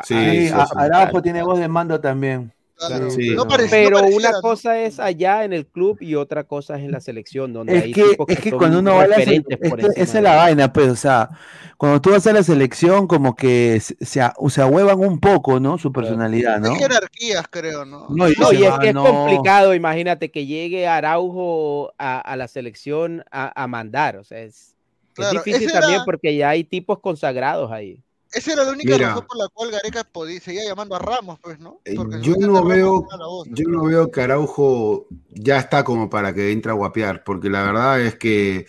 Sí, 0.04 0.14
Araujo 0.16 0.32
es 0.34 0.52
a- 0.54 0.58
capitán. 0.58 0.80
Araujo 0.94 1.22
tiene 1.22 1.44
voz 1.44 1.60
de 1.60 1.68
mando 1.68 2.00
también. 2.02 2.52
Claro. 2.88 3.12
Sí. 3.12 3.30
No 3.36 3.44
pero- 3.44 3.58
parece- 3.58 3.84
Pero 3.84 4.02
no 4.02 4.08
una 4.16 4.32
cosa 4.42 4.80
es 4.80 5.00
allá 5.00 5.44
en 5.44 5.54
el 5.54 5.68
club 5.68 5.98
y 6.02 6.16
otra 6.16 6.46
cosa 6.46 6.78
es 6.78 6.84
en 6.84 6.92
la 6.92 7.00
selección, 7.00 7.54
donde 7.54 7.78
Es 7.78 7.84
hay 7.84 7.92
que, 7.94 8.18
es 8.28 8.40
que 8.40 8.52
cuando 8.52 8.80
uno 8.80 8.96
va 8.96 9.04
a 9.04 9.08
la 9.08 9.18
sele- 9.18 9.20
referentes 9.20 9.60
es 9.62 9.70
por 9.70 9.80
que 9.80 9.86
encima 9.86 10.04
esa 10.04 10.18
es 10.18 10.24
la 10.24 10.36
vaina, 10.36 10.74
pues, 10.74 10.90
o 10.90 10.96
sea, 10.96 11.30
cuando 11.78 12.02
tú 12.02 12.10
vas 12.10 12.26
a 12.26 12.34
la 12.34 12.42
selección, 12.42 13.06
como 13.06 13.36
que 13.36 13.80
se, 13.82 13.96
se, 14.04 14.20
ahuevan 14.62 14.98
un 15.00 15.20
poco, 15.20 15.60
¿no? 15.60 15.78
Su 15.78 15.92
personalidad, 15.94 16.60
¿no? 16.60 16.72
Hay 16.72 16.80
jerarquías, 16.80 17.46
creo, 17.52 17.86
¿no? 17.86 18.08
No, 18.10 18.28
y 18.28 18.32
y 18.32 18.64
es 18.64 18.72
"Ah, 18.72 18.80
que 18.82 18.88
es 18.90 18.94
no". 18.96 19.04
complicado, 19.06 19.76
imagínate 19.76 20.32
que 20.32 20.48
llegue 20.48 20.88
Araujo 20.88 21.94
a, 22.00 22.20
a 22.20 22.36
la 22.36 22.48
selección 22.48 23.24
a, 23.32 23.62
a 23.64 23.68
mandar, 23.68 24.18
o 24.18 24.24
sea, 24.24 24.40
es, 24.40 24.56
es 24.56 24.76
Claro, 25.14 25.34
difícil 25.44 25.68
ese 25.68 25.74
también 25.80 25.98
era- 25.98 26.06
porque 26.06 26.36
ya 26.36 26.50
hay 26.50 26.64
tipos 26.64 27.00
consagrados 27.00 27.72
ahí. 27.72 28.02
Esa 28.34 28.54
era 28.54 28.64
la 28.64 28.72
única 28.72 28.94
Mira. 28.94 29.10
razón 29.10 29.26
por 29.28 29.38
la 29.38 29.48
cual 29.50 29.72
Gareca 29.72 30.04
podía, 30.06 30.40
seguía 30.40 30.64
llamando 30.66 30.96
a 30.96 31.00
Ramos, 31.00 31.40
pues, 31.42 31.60
¿no? 31.60 31.82
Eh, 31.84 31.96
Porque 31.96 32.22
Yo 32.22 32.36
no 32.36 32.64
veo, 32.66 33.02
voz, 33.02 33.48
yo 33.52 33.68
no 33.68 33.84
veo 33.84 34.10
que 34.10 34.22
Araujo 34.22 35.08
ya 35.30 35.58
está 35.58 35.84
como 35.84 36.10
para 36.10 36.34
que 36.34 36.52
entre 36.52 36.72
a 36.72 36.76
guapear, 36.76 37.24
porque 37.24 37.50
la 37.50 37.64
verdad 37.64 38.02
es 38.02 38.16
que 38.16 38.68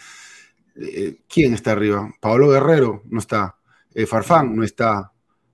eh, 0.76 1.20
¿quién 1.28 1.54
está 1.54 1.72
arriba? 1.72 2.12
Pablo 2.20 2.48
Guerrero 2.48 3.02
no 3.06 3.18
está, 3.20 3.56
eh, 3.94 4.06
Farfán 4.06 4.56
no 4.56 4.64
está, 4.64 5.12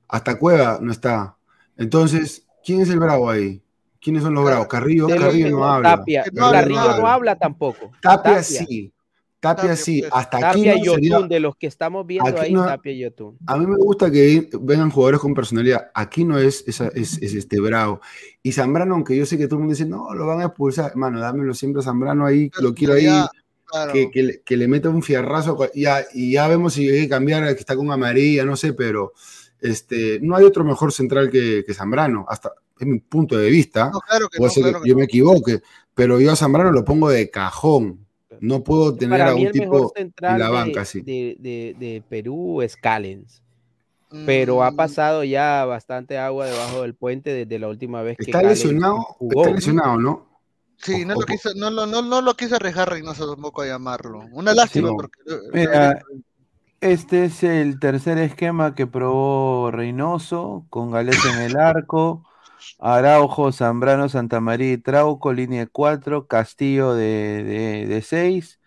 hasta 0.08 0.38
Cueva 0.38 0.78
no 0.80 0.90
está. 0.92 1.36
Entonces, 1.76 2.46
¿quién 2.64 2.80
es 2.80 2.88
el 2.88 2.98
bravo 2.98 3.28
ahí? 3.28 3.62
¿Quiénes 4.00 4.22
son 4.22 4.34
los 4.34 4.44
bravos? 4.44 4.68
Carrillo, 4.68 5.08
Carrillo 5.08 5.50
no 5.50 5.64
habla. 5.64 5.96
Tapia, 5.96 6.22
Que 6.24 6.30
no 6.32 6.50
Carrillo 6.50 6.80
habla. 6.80 6.98
no 6.98 7.06
habla 7.08 7.36
tampoco. 7.36 7.90
Tapia 8.00 8.42
sí, 8.42 8.92
Tapia 9.40 9.62
Tapia, 9.70 9.76
sí, 9.76 10.00
pues. 10.00 10.12
hasta 10.14 10.36
aquí 10.38 10.46
Tapia 10.46 10.72
no 10.74 10.78
y 10.78 10.84
Yotun, 10.84 11.00
sería- 11.02 11.20
de 11.28 11.40
los 11.40 11.56
que 11.56 11.66
estamos 11.68 12.06
viendo 12.06 12.28
aquí 12.28 12.40
ahí, 12.40 12.52
no- 12.52 12.64
Tapia 12.66 12.92
y 12.92 12.98
Yotun. 12.98 13.38
A 13.46 13.56
mí 13.56 13.66
me 13.66 13.76
gusta 13.76 14.10
que 14.10 14.48
vengan 14.60 14.90
jugadores 14.90 15.20
con 15.20 15.32
personalidad. 15.34 15.90
Aquí 15.94 16.24
no 16.24 16.38
es, 16.38 16.64
es, 16.66 16.80
es 16.80 17.34
este 17.34 17.60
bravo. 17.60 18.00
Y 18.42 18.50
Zambrano, 18.52 18.94
aunque 18.94 19.16
yo 19.16 19.24
sé 19.26 19.38
que 19.38 19.46
todo 19.46 19.56
el 19.56 19.60
mundo 19.60 19.74
dice, 19.74 19.86
no, 19.88 20.12
lo 20.14 20.26
van 20.26 20.40
a 20.40 20.46
expulsar. 20.46 20.96
Mano, 20.96 21.20
dámelo 21.20 21.54
siempre 21.54 21.80
a 21.80 21.84
Zambrano 21.84 22.26
ahí, 22.26 22.50
lo 22.60 22.74
quiero 22.74 22.94
ahí, 22.94 23.06
claro. 23.64 23.92
que, 23.92 24.10
que 24.10 24.22
le- 24.24 24.40
que 24.42 24.56
le 24.56 24.66
meta 24.66 24.88
un 24.88 25.02
fierrazo. 25.04 25.56
cua- 25.56 25.70
Ya, 25.74 26.04
y 26.12 26.32
ya 26.32 26.48
vemos 26.48 26.72
si 26.72 26.88
hay 26.88 27.02
que 27.02 27.08
cambiar, 27.08 27.44
que 27.54 27.60
está 27.60 27.76
con 27.76 27.90
amarilla, 27.92 28.44
no 28.44 28.56
sé, 28.56 28.72
pero 28.72 29.12
este, 29.60 30.18
no 30.20 30.34
hay 30.36 30.44
otro 30.44 30.64
mejor 30.64 30.92
central 30.92 31.30
que, 31.30 31.62
que 31.66 31.74
Zambrano, 31.74 32.26
hasta 32.28 32.52
es 32.80 32.86
mi 32.86 32.98
punto 33.00 33.36
de 33.36 33.50
vista. 33.50 33.90
No, 33.92 34.00
claro 34.00 34.28
que 34.28 34.38
Puede 34.38 34.48
no, 34.50 34.54
ser 34.54 34.62
que 34.64 34.70
claro 34.70 34.82
que 34.82 34.88
yo 34.88 34.94
no. 34.94 34.98
me 34.98 35.04
equivoque, 35.04 35.60
pero 35.94 36.20
yo 36.20 36.30
a 36.32 36.36
Zambrano 36.36 36.70
lo 36.72 36.84
pongo 36.84 37.08
de 37.08 37.28
cajón. 37.30 38.06
No 38.40 38.62
puedo 38.62 38.94
tener 38.94 39.18
Para 39.18 39.30
a 39.32 39.34
mí 39.34 39.46
un 39.46 39.52
tipo 39.52 39.92
central 39.94 40.34
en 40.34 40.38
la 40.40 40.46
de- 40.48 40.52
banca 40.52 40.80
así. 40.82 41.00
de, 41.02 41.36
de- 41.38 41.76
de 41.78 42.02
Perú 42.08 42.62
es 42.62 42.76
Callens. 42.76 43.42
Pero 44.24 44.62
ha 44.64 44.70
Mm, 44.70 44.76
pasado 44.76 45.22
ya 45.24 45.64
bastante 45.66 46.16
agua 46.16 46.46
debajo 46.46 46.82
del 46.82 46.94
puente 46.94 47.30
desde 47.30 47.58
la 47.58 47.68
última 47.68 48.02
vez 48.02 48.16
que 48.16 48.24
Está 48.24 48.40
Callens 48.40 48.64
lesionado, 48.64 48.96
jugó. 49.02 49.42
está 49.42 49.54
lesionado, 49.54 49.98
¿no? 49.98 50.26
Sí, 50.78 51.04
no 51.04 51.14
O- 51.14 51.20
lo 51.20 51.26
quiso, 51.26 51.50
no, 51.56 51.70
lo- 51.70 51.86
no, 51.86 52.00
no 52.02 52.22
lo 52.22 52.34
quiso 52.34 52.56
arriesgar 52.56 52.88
Reynoso 52.88 53.30
tampoco 53.34 53.62
a 53.62 53.66
llamarlo. 53.66 54.20
Una 54.32 54.54
lástima 54.54 54.88
no. 54.88 54.96
porque 54.96 55.18
Mira, 55.52 56.00
este 56.80 57.24
es 57.24 57.42
el 57.42 57.80
tercer 57.80 58.16
esquema 58.18 58.74
que 58.74 58.86
probó 58.86 59.70
Reynoso, 59.72 60.64
con 60.70 60.90
Gales 60.92 61.18
en 61.24 61.40
el 61.42 61.56
arco, 61.56 62.24
Araujo, 62.78 63.52
Zambrano, 63.52 64.08
Santamaría 64.08 64.72
y 64.72 64.78
Trauco, 64.78 65.32
línea 65.32 65.60
de 65.60 65.66
4, 65.68 66.26
Castillo 66.26 66.94
de 66.94 68.02
6, 68.04 68.58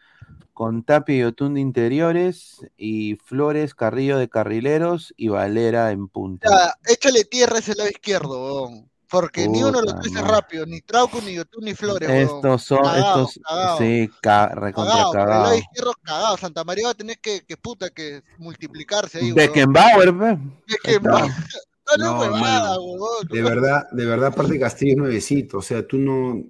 con 0.54 0.84
Tapia 0.84 1.16
y 1.16 1.24
Otún 1.24 1.56
de 1.56 1.62
interiores, 1.62 2.58
y 2.78 3.16
Flores, 3.16 3.74
Carrillo 3.74 4.18
de 4.18 4.30
carrileros 4.30 5.14
y 5.18 5.30
Valera 5.30 5.92
en 5.92 6.08
punta. 6.08 6.50
Ya, 6.50 6.94
échale 6.94 7.24
tierra 7.26 7.60
ese 7.60 7.76
lado 7.76 7.90
izquierdo. 7.90 8.70
Porque 9.10 9.46
ni 9.46 9.62
uno 9.62 9.82
Puta 9.82 10.00
es 10.06 10.12
madre. 10.14 10.28
rápido, 10.30 10.66
ni 10.66 10.80
Trauco, 10.80 11.20
ni 11.26 11.34
Yotun, 11.34 11.66
ni 11.66 11.74
Flores. 11.74 12.10
Estos 12.10 12.64
son, 12.64 12.78
Cagado, 12.82 13.26
estos, 13.28 13.44
cagado. 13.44 13.78
sí, 13.78 14.10
recontra 14.54 14.94
Cagado, 15.12 15.12
el 15.12 15.28
lado 15.30 15.56
izquierdo 15.56 15.94
cagado. 16.02 16.38
Santa 16.38 16.64
María 16.64 16.86
va 16.86 16.92
a 16.92 16.96
tener 16.96 17.20
que, 17.20 17.44
que 17.46 17.58
puta, 17.58 17.90
que 17.90 18.22
multiplicarse 18.38 19.18
ahí. 19.20 19.34
Beckenbauer. 19.34 20.14
Beckenbauer. 20.66 21.30
No, 21.98 22.16
no, 22.16 22.24
hermano. 22.24 22.82
huevón. 22.82 23.28
De 23.30 23.42
verdad, 23.42 23.88
de 23.92 24.06
verdad, 24.06 24.28
aparte 24.30 24.60
Castillo 24.60 24.92
es 24.92 24.98
nuevecito. 24.98 25.58
O 25.58 25.62
sea, 25.62 25.86
tú 25.86 25.98
no. 25.98 26.44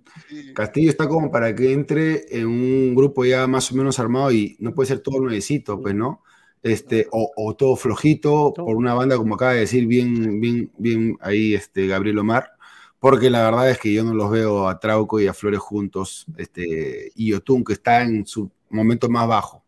Castillo 0.53 0.90
está 0.90 1.08
como 1.08 1.32
para 1.32 1.56
que 1.56 1.74
entre 1.74 2.26
en 2.38 2.48
un 2.48 2.95
grupo 2.95 3.26
ya 3.26 3.48
más 3.48 3.72
o 3.72 3.76
menos 3.76 3.99
armado 3.99 4.32
y 4.32 4.56
no 4.60 4.74
puede 4.74 4.88
ser 4.88 4.99
todo 4.99 5.20
nuevecito, 5.20 5.82
pues, 5.82 5.95
¿no? 5.95 6.22
Este, 6.64 7.08
o, 7.12 7.32
o 7.36 7.56
todo 7.56 7.76
flojito 7.76 8.53
por 8.53 8.76
una 8.76 8.94
banda, 8.94 9.18
como 9.18 9.34
acaba 9.36 9.53
de 9.53 9.62
decir 9.62 9.88
bien, 9.88 10.40
bien, 10.40 10.72
bien 10.78 11.18
ahí 11.22 11.56
este 11.56 11.88
Gabriel 11.88 12.20
Omar. 12.20 12.52
Porque 12.99 13.32
la 13.32 13.41
verdad 13.44 13.70
es 13.72 13.80
que 13.80 13.91
yo 13.91 14.03
no 14.03 14.14
los 14.14 14.30
veo 14.30 14.68
a 14.70 14.80
Trauco 14.80 15.20
y 15.20 15.26
a 15.28 15.34
Flores 15.34 15.60
juntos, 15.60 16.26
este, 16.38 17.12
y 17.16 17.32
Yotun, 17.32 17.64
que 17.64 17.74
está 17.74 18.03
en 18.03 18.28
su 18.28 18.52
momento 18.70 19.10
más 19.10 19.28
bajo, 19.28 19.66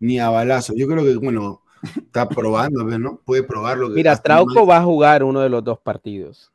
ni 0.00 0.18
a 0.20 0.30
balazo. 0.30 0.74
Yo 0.76 0.88
creo 0.88 1.04
que, 1.04 1.16
bueno, 1.16 1.63
está 1.84 2.28
probando, 2.28 2.84
¿no? 2.98 3.20
Puede 3.24 3.42
probarlo. 3.42 3.88
que 3.88 3.94
Mira, 3.94 4.16
Trauco 4.16 4.66
va 4.66 4.78
a 4.78 4.82
jugar 4.84 5.22
uno 5.24 5.40
de 5.40 5.48
los 5.48 5.62
dos 5.64 5.78
partidos. 5.78 6.50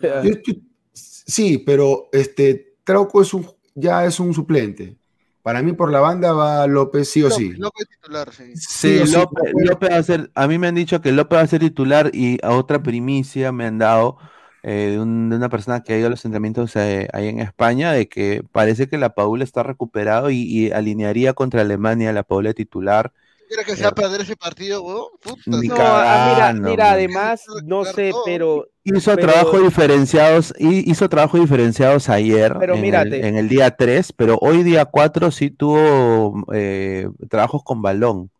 yo- 0.00 0.22
yo- 0.44 0.54
sí, 0.92 1.58
pero 1.58 2.08
este 2.12 2.74
Trauco 2.84 3.22
es 3.22 3.34
un, 3.34 3.46
ya 3.74 4.04
es 4.04 4.20
un 4.20 4.32
suplente. 4.34 4.96
Para 5.42 5.62
mí 5.62 5.72
por 5.72 5.90
la 5.90 6.00
banda 6.00 6.32
va 6.32 6.66
López 6.66 7.08
sí 7.08 7.22
o 7.22 7.30
sí. 7.30 7.52
López 7.54 7.88
titular, 7.88 8.30
sí. 8.32 8.52
Sí, 8.54 9.00
López, 9.10 9.90
va 9.90 9.96
a 9.96 10.02
ser, 10.02 10.30
a 10.34 10.46
mí 10.46 10.58
me 10.58 10.66
han 10.68 10.74
dicho 10.74 11.00
que 11.00 11.12
López 11.12 11.38
va 11.38 11.42
a 11.42 11.46
ser 11.46 11.60
titular 11.60 12.10
y 12.12 12.38
a 12.42 12.50
otra 12.50 12.82
primicia 12.82 13.50
me 13.52 13.64
han 13.64 13.78
dado 13.78 14.18
eh, 14.62 14.90
de, 14.92 15.00
un- 15.00 15.30
de 15.30 15.36
una 15.36 15.48
persona 15.48 15.82
que 15.82 15.94
ha 15.94 15.98
ido 15.98 16.08
a 16.08 16.10
los 16.10 16.22
entrenamientos 16.26 16.76
eh, 16.76 17.08
ahí 17.14 17.28
en 17.28 17.40
España, 17.40 17.92
de 17.92 18.08
que 18.08 18.42
parece 18.52 18.88
que 18.88 18.98
la 18.98 19.14
Paula 19.14 19.42
está 19.44 19.62
recuperado 19.62 20.28
y, 20.30 20.42
y 20.42 20.70
alinearía 20.72 21.32
contra 21.32 21.62
Alemania 21.62 22.12
la 22.12 22.22
Paula 22.24 22.52
titular. 22.52 23.12
¿Quieres 23.50 23.66
que 23.66 23.74
se 23.74 23.82
va 23.82 23.88
a 23.88 23.94
perder 23.94 24.20
ese 24.20 24.36
partido, 24.36 24.80
weón? 24.84 25.06
Puta, 25.20 25.40
No, 25.46 25.74
ah, 25.76 26.52
mira, 26.54 26.70
mira, 26.70 26.84
man. 26.84 26.92
además, 26.94 27.44
no 27.64 27.84
sé, 27.84 28.12
pero 28.24 28.68
Hizo 28.84 29.16
pero- 29.16 29.26
trabajo 29.32 29.58
diferenciados, 29.58 30.54
hi- 30.56 30.84
hizo 30.88 31.08
trabajo 31.08 31.36
diferenciados 31.36 32.08
ayer 32.08 32.54
Pero 32.60 32.76
en, 32.76 32.84
el, 32.94 33.12
en 33.14 33.36
el 33.36 33.48
día 33.48 33.72
3, 33.76 34.12
pero 34.12 34.38
hoy 34.40 34.62
día 34.62 34.84
4 34.84 35.32
sí 35.32 35.50
tuvo 35.50 36.44
eh, 36.54 37.08
trabajos 37.28 37.62
con 37.64 37.82
balón. 37.82 38.30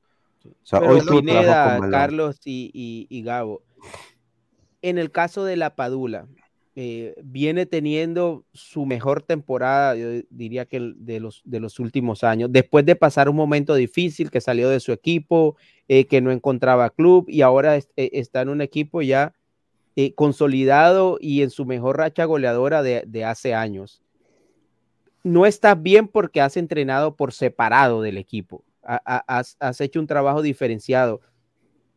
O 0.45 0.51
sea, 0.63 0.79
Pero 0.79 0.93
hoy 0.93 1.01
tuvo 1.01 1.19
Pineda, 1.19 1.65
con 1.73 1.81
balón. 1.81 1.91
Carlos 1.91 2.37
y, 2.45 2.71
y- 2.73 3.07
y 3.11 3.23
Gabo, 3.25 3.63
en 4.81 4.99
el 4.99 5.11
caso 5.11 5.45
de 5.45 5.57
la 5.57 5.75
Padula, 5.75 6.27
eh, 6.83 7.15
viene 7.23 7.67
teniendo 7.67 8.47
su 8.55 8.87
mejor 8.87 9.21
temporada, 9.23 9.95
diría 10.31 10.65
que 10.65 10.95
de 10.97 11.21
los, 11.21 11.43
de 11.45 11.61
los 11.61 11.79
últimos 11.79 12.25
años, 12.25 12.51
después 12.51 12.87
de 12.87 12.97
pasar 12.97 13.29
un 13.29 13.37
momento 13.37 13.75
difícil 13.75 14.31
que 14.31 14.41
salió 14.41 14.71
de 14.71 14.81
su 14.81 14.91
equipo, 14.91 15.57
eh, 15.89 16.07
que 16.07 16.23
no 16.23 16.31
encontraba 16.31 16.89
club 16.89 17.27
y 17.29 17.43
ahora 17.43 17.77
eh, 17.77 17.85
está 17.97 18.41
en 18.41 18.49
un 18.49 18.63
equipo 18.63 19.03
ya 19.03 19.35
consolidado 20.15 21.19
y 21.21 21.43
en 21.43 21.51
su 21.51 21.67
mejor 21.67 21.99
racha 21.99 22.25
goleadora 22.25 22.83
de, 22.83 23.25
hace 23.27 23.53
años. 23.53 24.03
No 25.23 25.45
estás 25.45 25.83
bien 25.83 26.09
porque 26.09 26.41
has 26.41 26.57
entrenado 26.57 27.15
por 27.15 27.35
separado 27.35 28.01
del 28.01 28.17
equipo, 28.17 28.65
ha- 28.83 29.03
ha- 29.05 29.25
has, 29.27 29.59
has 29.61 29.83
hecho 29.83 30.01
un 30.01 30.07
trabajo 30.07 30.41
diferenciado. 30.41 31.21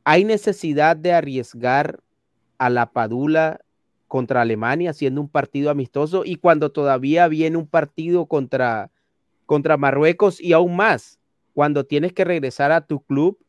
¿Hay 0.04 0.26
necesidad 0.26 0.98
de 0.98 1.14
arriesgar 1.14 2.02
a 2.58 2.70
la 2.70 2.92
Padula 2.92 3.63
contra 4.14 4.42
Alemania 4.42 4.92
haciendo 4.92 5.22
un 5.22 5.28
partido 5.28 5.72
amistoso 5.72 6.22
y 6.24 6.36
cuando 6.36 6.72
todavía 6.72 7.28
viene 7.28 7.58
un 7.58 7.66
partido 7.66 8.28
contra, 8.28 8.92
contra 9.48 9.76
Marruecos 9.76 10.40
y 10.40 10.54
aún 10.54 10.76
más, 10.76 11.18
cuando 11.52 11.88
tienes 11.88 12.14
que 12.14 12.24
regresar 12.24 12.72
a 12.72 12.86
tu 12.86 13.02
club, 13.04 13.40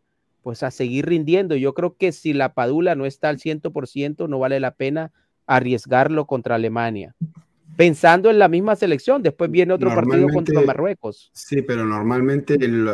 pues 0.40 0.62
a 0.62 0.70
seguir 0.70 1.04
rindiendo. 1.04 1.54
Yo 1.54 1.74
creo 1.74 1.98
que 1.98 2.12
si 2.12 2.32
la 2.32 2.54
Padula 2.54 2.94
no 2.94 3.04
está 3.04 3.28
al 3.28 3.40
100%, 3.40 4.26
no 4.26 4.38
vale 4.38 4.58
la 4.58 4.70
pena 4.70 5.12
arriesgarlo 5.46 6.26
contra 6.26 6.54
Alemania. 6.54 7.14
Pensando 7.76 8.30
en 8.30 8.38
la 8.38 8.48
misma 8.48 8.74
selección, 8.74 9.22
después 9.22 9.50
viene 9.50 9.74
otro 9.74 9.94
partido 9.94 10.30
contra 10.30 10.62
Marruecos. 10.62 11.30
Sí, 11.34 11.60
pero 11.60 11.84
normalmente 11.84 12.54
el- 12.54 12.88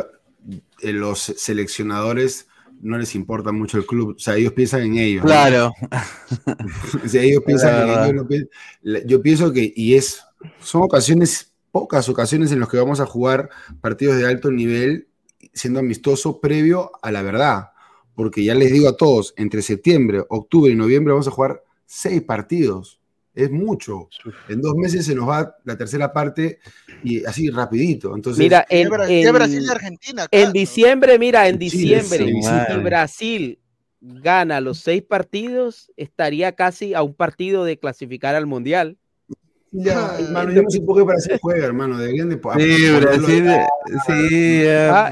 los 0.81 1.19
seleccionadores 1.19 2.49
no 2.81 2.97
les 2.97 3.15
importa 3.15 3.51
mucho 3.51 3.77
el 3.77 3.85
club. 3.85 4.15
O 4.15 4.19
sea, 4.19 4.35
ellos 4.35 4.53
piensan 4.53 4.81
en 4.81 4.97
ellos. 4.97 5.23
¿no? 5.23 5.29
Claro. 5.29 5.73
O 7.03 7.07
sea, 7.07 7.21
ellos 7.21 7.43
piensan 7.45 7.87
en 7.87 8.15
ellos. 8.15 8.25
no 8.81 8.99
Yo 9.05 9.21
pienso 9.21 9.51
que, 9.51 9.71
y 9.75 9.95
es, 9.95 10.23
son 10.59 10.83
ocasiones, 10.83 11.53
pocas 11.71 12.07
ocasiones 12.09 12.51
en 12.51 12.59
las 12.59 12.69
que 12.69 12.77
vamos 12.77 12.99
a 12.99 13.05
jugar 13.05 13.49
partidos 13.81 14.17
de 14.17 14.27
alto 14.27 14.51
nivel 14.51 15.07
siendo 15.53 15.79
amistoso 15.79 16.39
previo 16.39 16.91
a 17.01 17.11
la 17.11 17.21
verdad. 17.21 17.71
porque 18.15 18.43
ya 18.43 18.53
les 18.53 18.71
digo 18.71 18.87
a 18.89 18.97
todos, 18.97 19.33
entre 19.37 19.61
septiembre, 19.61 20.23
octubre 20.29 20.71
y 20.71 20.75
noviembre 20.75 21.13
vamos 21.13 21.27
a 21.27 21.31
jugar 21.31 21.63
seis 21.85 22.21
partidos. 22.21 23.00
Es 23.33 23.49
mucho. 23.49 24.09
En 24.49 24.61
dos 24.61 24.75
meses 24.75 25.05
se 25.05 25.15
nos 25.15 25.27
va 25.29 25.55
la 25.63 25.77
tercera 25.77 26.11
parte 26.11 26.59
y 27.03 27.23
así 27.25 27.49
rapidito. 27.49 28.13
Entonces, 28.15 28.39
Mira, 28.43 28.65
en, 28.69 28.89
¿Qué 28.89 28.93
Bra- 28.93 29.09
en- 29.09 29.33
Brasil 29.33 29.63
y 29.65 29.71
Argentina? 29.71 30.27
en 30.31 30.51
diciembre, 30.51 31.17
mira, 31.17 31.47
en 31.47 31.57
diciembre, 31.57 32.25
sí, 32.25 32.41
si 32.41 32.49
madre. 32.49 32.83
Brasil 32.83 33.59
gana 34.01 34.59
los 34.59 34.79
seis 34.79 35.03
partidos, 35.03 35.91
estaría 35.95 36.53
casi 36.55 36.93
a 36.93 37.03
un 37.03 37.13
partido 37.13 37.63
de 37.63 37.77
clasificar 37.79 38.35
al 38.35 38.47
Mundial. 38.47 38.97
ya, 39.73 40.17
hermano, 40.19 40.51
yo 40.51 40.63
no 40.63 40.69
sé 40.69 40.81
por 40.81 40.97
qué 40.97 41.03
Brasil 41.03 41.37
juega, 41.41 41.65
hermano. 41.67 41.97
Deberían 41.97 42.27
de 42.27 42.35
Sí, 42.35 42.91
Brasil, 42.99 43.45
sí. 44.05 44.65
Ah, 44.67 45.11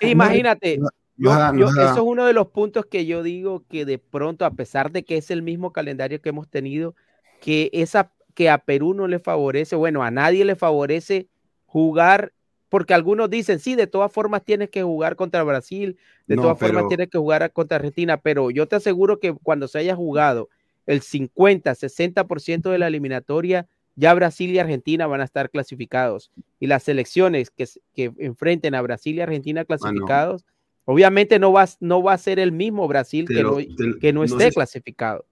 imagínate, 0.00 0.78
yo- 1.16 1.68
eso 1.68 1.92
es 1.94 1.98
uno 2.00 2.26
de 2.26 2.32
los 2.32 2.46
puntos 2.48 2.86
que 2.86 3.06
yo 3.06 3.24
digo 3.24 3.64
que 3.68 3.84
de 3.84 3.98
pronto, 3.98 4.44
a 4.44 4.52
pesar 4.52 4.92
de 4.92 5.04
que 5.04 5.16
es 5.16 5.32
el 5.32 5.42
mismo 5.42 5.72
calendario 5.72 6.20
que 6.20 6.28
hemos 6.28 6.48
tenido, 6.48 6.94
que 7.40 7.70
esa 7.72 8.12
que 8.34 8.50
a 8.50 8.58
Perú 8.58 8.92
no 8.94 9.08
le 9.08 9.18
favorece, 9.18 9.76
bueno, 9.76 10.02
a 10.02 10.10
nadie 10.10 10.44
le 10.44 10.56
favorece 10.56 11.26
jugar, 11.64 12.32
porque 12.68 12.92
algunos 12.92 13.30
dicen, 13.30 13.58
sí, 13.60 13.74
de 13.76 13.86
todas 13.86 14.12
formas 14.12 14.44
tienes 14.44 14.68
que 14.68 14.82
jugar 14.82 15.16
contra 15.16 15.42
Brasil, 15.42 15.96
de 16.26 16.36
No, 16.36 16.42
todas 16.42 16.58
formas 16.58 16.82
pero- 16.82 16.88
tienes 16.88 17.08
que 17.08 17.16
jugar 17.18 17.50
contra 17.52 17.76
Argentina, 17.76 18.18
pero 18.18 18.50
yo 18.50 18.66
te 18.66 18.76
aseguro 18.76 19.20
que 19.20 19.32
cuando 19.32 19.68
se 19.68 19.78
haya 19.78 19.94
jugado 19.96 20.48
el 20.86 21.00
50, 21.00 21.74
60% 21.74 22.70
de 22.70 22.78
la 22.78 22.88
eliminatoria, 22.88 23.66
ya 23.94 24.12
Brasil 24.12 24.50
y 24.50 24.58
Argentina 24.58 25.06
van 25.06 25.22
a 25.22 25.24
estar 25.24 25.48
clasificados. 25.48 26.30
Y 26.60 26.66
las 26.66 26.82
selecciones 26.82 27.50
que, 27.50 27.64
que 27.94 28.12
enfrenten 28.18 28.74
a 28.74 28.82
Brasil 28.82 29.16
y 29.16 29.20
Argentina 29.22 29.64
clasificados, 29.64 30.44
obviamente 30.84 31.38
no 31.38 31.52
va, 31.52 31.62
a- 31.62 31.68
no 31.80 32.02
va 32.02 32.12
a 32.12 32.18
ser 32.18 32.38
el 32.38 32.52
mismo 32.52 32.86
Brasil 32.86 33.26
que 33.26 33.34
Pero 33.34 33.58
no, 33.58 33.98
que 34.00 34.12
no 34.12 34.20
no 34.20 34.24
esté 34.24 34.44
sé 34.48 34.52
clasificado. 34.52 35.24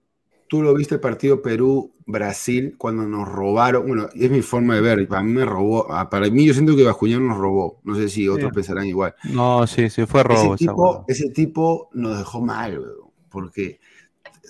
Tú 0.47 0.61
lo 0.61 0.73
viste 0.75 0.95
el 0.95 1.01
partido 1.01 1.41
Perú-Brasil 1.41 2.75
cuando 2.77 3.03
nos 3.03 3.27
robaron. 3.27 3.87
Bueno, 3.87 4.09
es 4.13 4.29
mi 4.29 4.41
forma 4.41 4.75
de 4.75 4.81
ver. 4.81 5.07
Para 5.07 5.23
mí 5.23 5.31
me 5.33 5.45
robó. 5.45 5.87
Para 6.09 6.29
mí, 6.29 6.45
yo 6.45 6.53
siento 6.53 6.75
que 6.75 6.83
Bascuñán 6.83 7.27
nos 7.27 7.37
robó. 7.37 7.79
No 7.83 7.95
sé 7.95 8.09
si 8.09 8.27
otros 8.27 8.49
Sí. 8.49 8.55
pensarán 8.55 8.85
igual. 8.85 9.15
No, 9.31 9.65
sí, 9.67 9.89
sí, 9.89 10.05
fue 10.05 10.23
robo. 10.23 10.55
ese, 10.55 10.65
tipo, 10.65 11.05
ese 11.07 11.29
tipo 11.31 11.89
nos 11.93 12.17
dejó 12.19 12.41
mal, 12.41 12.79
weón, 12.79 13.11
porque 13.29 13.79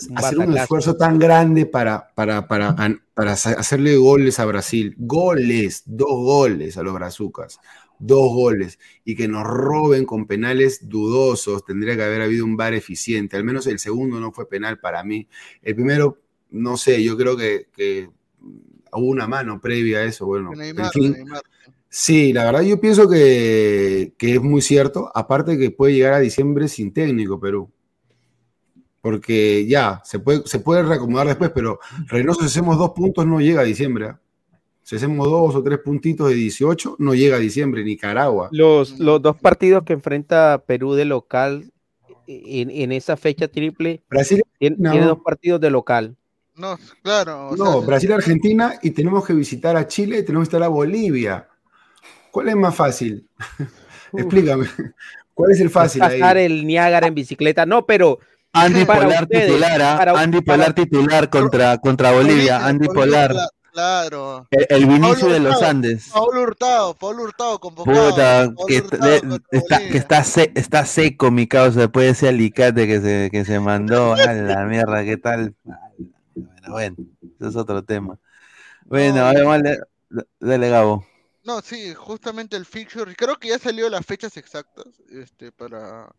Un 0.10 0.18
hacer 0.18 0.38
un 0.40 0.58
esfuerzo 0.58 0.98
tan 0.98 1.18
grande 1.18 1.66
para, 1.66 2.10
para, 2.14 2.46
para, 2.48 2.76
para 3.14 3.32
hacer- 3.32 3.58
hacerle 3.58 3.96
goles 3.96 4.40
a 4.42 4.46
Brasil, 4.46 4.94
goles, 4.98 5.84
dos 5.86 6.10
goles 6.12 6.78
a 6.78 6.84
los 6.84 6.94
brazucas, 6.94 7.60
dos 8.00 8.34
goles, 8.34 8.80
y 9.04 9.16
que 9.16 9.28
nos 9.28 9.44
roben 9.44 10.06
con 10.06 10.28
penales 10.28 10.88
dudosos, 10.90 11.66
tendría 11.66 11.96
que 11.96 12.04
haber 12.04 12.22
habido 12.22 12.46
un 12.46 12.58
VAR 12.58 12.74
eficiente, 12.74 13.38
al 13.38 13.44
menos 13.44 13.68
el 13.68 13.80
segundo 13.80 14.20
no 14.20 14.32
fue 14.32 14.48
penal 14.48 14.80
para 14.80 15.04
mí, 15.04 15.28
el 15.62 15.76
primero, 15.76 16.20
no 16.52 16.78
sé, 16.78 17.04
yo 17.04 17.18
creo 17.18 17.36
que, 17.38 17.68
que 17.76 18.10
hubo 18.92 19.08
una 19.08 19.28
mano 19.28 19.60
previa 19.60 20.00
a 20.00 20.04
eso, 20.04 20.26
bueno, 20.26 20.52
en 20.54 20.92
fin. 20.92 21.12
Neymar. 21.14 21.42
Sí, 21.98 22.34
la 22.34 22.44
verdad 22.44 22.62
yo 22.62 22.78
pienso 22.82 23.08
que, 23.08 24.14
que 24.18 24.34
es 24.34 24.42
muy 24.42 24.62
cierto, 24.62 25.10
aparte 25.16 25.58
que 25.58 25.72
puede 25.72 25.94
llegar 25.94 26.14
a 26.14 26.20
diciembre 26.20 26.68
sin 26.68 26.92
técnico 26.92 27.40
Perú. 27.40 27.72
Porque 29.00 29.66
ya, 29.66 30.02
se 30.04 30.20
puede, 30.20 30.46
se 30.46 30.60
puede 30.60 30.84
reacomodar 30.84 31.28
después, 31.28 31.52
pero 31.56 31.80
Reynoso 32.08 32.42
si 32.42 32.48
hacemos 32.48 32.78
dos 32.78 32.92
puntos 32.92 33.26
no 33.26 33.40
llega 33.40 33.62
a 33.62 33.64
diciembre. 33.64 34.08
¿ah? 34.08 34.22
Si 34.88 34.98
hacemos 34.98 35.28
dos 35.28 35.56
o 35.56 35.64
tres 35.64 35.80
puntitos 35.80 36.30
de 36.30 36.36
18, 36.36 36.98
no 37.00 37.16
llega 37.16 37.38
a 37.38 37.40
diciembre, 37.40 37.84
Nicaragua. 37.84 38.50
Los, 38.52 39.00
los 39.00 39.20
dos 39.20 39.36
partidos 39.36 39.84
que 39.84 39.94
enfrenta 39.94 40.62
Perú 40.64 40.94
de 40.94 41.06
local 41.06 41.72
en, 42.28 42.70
en 42.70 42.92
esa 42.92 43.18
fecha 43.18 43.48
triple, 43.48 44.04
Brasil, 44.08 44.44
tiene, 44.60 44.76
no. 44.78 44.92
tiene 44.92 45.08
dos 45.08 45.20
partidos 45.26 45.60
de 45.60 45.72
local. 45.72 46.16
No, 46.56 46.78
claro. 47.02 47.48
o 47.50 47.56
No, 47.56 47.80
sea, 47.80 47.88
Brasil-Argentina 47.88 48.76
y 48.84 48.92
tenemos 48.92 49.26
que 49.26 49.34
visitar 49.34 49.76
a 49.76 49.88
Chile 49.88 50.20
y 50.20 50.24
tenemos 50.24 50.48
que 50.48 50.52
visitar 50.52 50.64
a 50.64 50.68
Bolivia. 50.70 51.48
¿Cuál 52.30 52.50
es 52.50 52.56
más 52.56 52.76
fácil? 52.76 53.28
Explícame. 54.14 54.68
¿Cuál 55.34 55.52
es 55.52 55.60
el 55.62 55.72
fácil 55.72 56.04
ahí? 56.04 56.20
Pasar 56.20 56.38
el 56.38 56.66
Niágara 56.68 57.08
en 57.08 57.16
bicicleta. 57.16 57.66
No, 57.66 57.88
pero 57.88 58.20
Andy 58.54 58.86
para 58.86 59.02
Polar 59.02 59.24
ustedes, 59.24 59.48
titular, 59.48 59.82
¿ah? 59.82 60.14
Andy 60.22 60.42
para- 60.42 60.58
Polar 60.58 60.74
titular 60.76 61.30
contra, 61.32 61.78
contra 61.80 62.12
Bolivia, 62.12 62.66
Andy 62.66 62.86
Bolivia, 62.88 62.94
Polar, 63.28 63.36
Claro. 63.76 64.48
el, 64.52 64.66
el 64.70 64.86
Vinicio 64.86 65.28
de 65.28 65.40
los 65.42 65.62
Andes. 65.62 66.10
Pablo 66.14 66.44
Hurtado, 66.44 66.94
Pablo 66.94 67.24
Hurtado 67.24 67.60
convocado. 67.60 68.10
Puta, 68.10 68.54
que, 68.68 68.78
Hurtado 68.80 69.12
de- 69.12 69.20
contra 69.20 69.48
está, 69.52 69.78
que 69.80 69.98
está, 69.98 70.24
se- 70.24 70.52
está 70.56 70.86
seco 70.86 71.30
mi 71.30 71.46
causa 71.46 71.82
después 71.82 72.06
de 72.06 72.12
ese 72.14 72.28
alicate 72.30 72.88
que 72.88 73.02
se, 73.02 73.30
que 73.32 73.44
se 73.44 73.60
mandó. 73.60 74.14
A 74.14 74.32
la 74.34 74.64
mierda, 74.64 75.04
¿qué 75.04 75.18
tal? 75.18 75.56
Bueno, 76.36 76.72
bueno, 76.72 76.96
ese 77.40 77.50
es 77.50 77.56
otro 77.58 77.84
tema. 77.84 78.18
Bueno, 78.86 79.16
No, 79.18 79.26
además, 79.26 79.62
dale, 79.62 79.80
dale, 80.40 80.70
Gabo. 80.70 81.06
No, 81.46 81.62
sí, 81.62 81.94
justamente 81.94 82.56
el 82.58 82.66
fixture. 82.66 83.12
y 83.12 83.16
Creo 83.16 83.38
que 83.38 83.50
ya 83.50 83.60
salió 83.60 83.88
las 83.90 84.06
fechas 84.06 84.36
exactas. 84.38 84.88
Este, 85.12 85.52
para. 85.52 86.10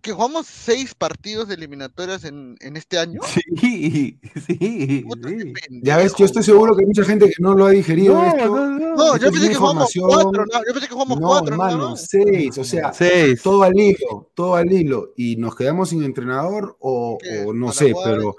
Que 0.00 0.12
jugamos 0.12 0.46
seis 0.46 0.94
partidos 0.94 1.48
de 1.48 1.54
eliminatorias 1.54 2.22
en, 2.24 2.56
en 2.60 2.76
este 2.76 2.96
año. 2.98 3.20
Sí, 3.58 4.20
sí, 4.46 5.04
Puta, 5.08 5.28
qué 5.28 5.52
sí. 5.68 5.80
Ya 5.82 5.96
ves, 5.96 6.14
yo 6.16 6.24
estoy 6.26 6.44
seguro 6.44 6.76
que 6.76 6.82
hay 6.82 6.86
mucha 6.86 7.02
gente 7.04 7.26
que 7.26 7.34
no 7.42 7.54
lo 7.54 7.66
ha 7.66 7.70
digerido 7.70 8.14
No, 8.14 8.24
esto. 8.26 8.46
no, 8.46 8.70
no. 8.78 8.94
No, 8.94 9.16
yo 9.16 9.32
pensé 9.32 9.48
que 9.48 9.54
jugamos 9.56 9.90
cuatro, 9.98 10.44
no, 10.52 10.58
yo 10.66 10.72
pensé 10.72 10.86
que 10.88 10.94
jugamos 10.94 11.20
No, 11.20 11.26
cuatro, 11.26 11.52
hermano, 11.54 11.90
más. 11.90 12.06
seis, 12.08 12.56
o 12.56 12.64
sea, 12.64 12.92
Seis. 12.92 13.42
todo 13.42 13.62
al 13.64 13.78
hilo, 13.78 14.30
todo 14.34 14.54
al 14.54 14.70
hilo. 14.72 15.12
Y 15.16 15.36
nos 15.36 15.56
quedamos 15.56 15.88
sin 15.88 16.04
entrenador 16.04 16.76
o, 16.78 17.18
no 17.52 17.72
sé, 17.72 17.92
pero 18.04 18.36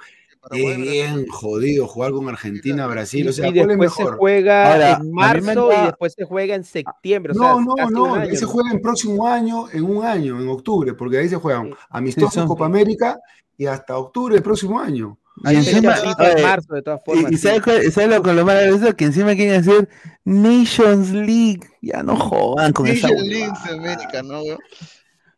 es 0.52 0.78
bien 0.78 1.26
jodido 1.28 1.88
jugar 1.88 2.12
con 2.12 2.28
Argentina, 2.30 2.88
Brasil. 2.88 3.26
y, 3.26 3.30
O 3.30 3.34
sea, 3.34 3.48
y 3.48 3.54
¿cuál 3.54 3.72
es 3.72 3.78
después 3.80 3.94
se 3.94 4.04
juega 4.18 4.72
Ahora, 4.74 4.94
en 5.02 5.12
marzo 5.12 5.70
y 5.72 5.86
después 5.86 6.14
se 6.14 6.24
juega 6.26 6.56
en 6.56 6.64
septiembre. 6.64 7.34
O 7.34 7.36
No, 7.36 7.44
sea, 7.56 7.66
no, 7.66 7.76
casi 7.76 7.94
no, 7.94 8.04
un 8.04 8.20
año, 8.20 8.48
juega 8.48 8.72
en 8.72 8.82
próximo 8.82 9.28
año, 9.28 9.70
en 9.72 9.84
un 9.84 10.06
año, 10.06 10.42
en 10.42 10.48
octubre, 10.50 10.94
porque 10.94 11.18
ahí 11.20 11.30
se 11.30 11.36
juegan 11.38 11.72
amistosos 11.90 12.34
son- 12.34 12.48
Copa 12.48 12.66
América 12.66 13.18
y 13.58 13.66
hasta 13.66 13.98
octubre 13.98 14.34
del 14.36 14.44
próximo 14.44 14.80
año. 14.80 15.18
Y 15.44 15.54
encima, 15.54 15.96
en 16.00 16.34
oye, 16.34 16.42
marzo, 16.42 16.74
de 16.74 16.82
todas 16.82 17.00
formas. 17.06 17.32
y, 17.32 17.36
y 17.36 17.38
sí. 17.38 17.44
¿sabes, 17.48 17.62
cuál- 17.62 17.92
sabes 17.92 18.10
lo, 18.10 18.24
con 18.24 18.36
lo 18.36 18.44
malo 18.44 18.60
de 18.60 18.70
eso? 18.70 18.96
Que 18.96 19.06
encima 19.06 19.36
quieren 19.36 19.60
hacer 19.62 19.88
Nations 20.26 21.12
League. 21.12 21.60
Ya 21.82 22.02
no 22.04 22.16
jodan 22.18 22.74
con 22.74 22.88
esa 22.88 23.08
Nation 23.08 23.28
huevada. 23.30 23.54
League 23.70 23.80
América, 23.80 24.24
¿no? 24.24 24.42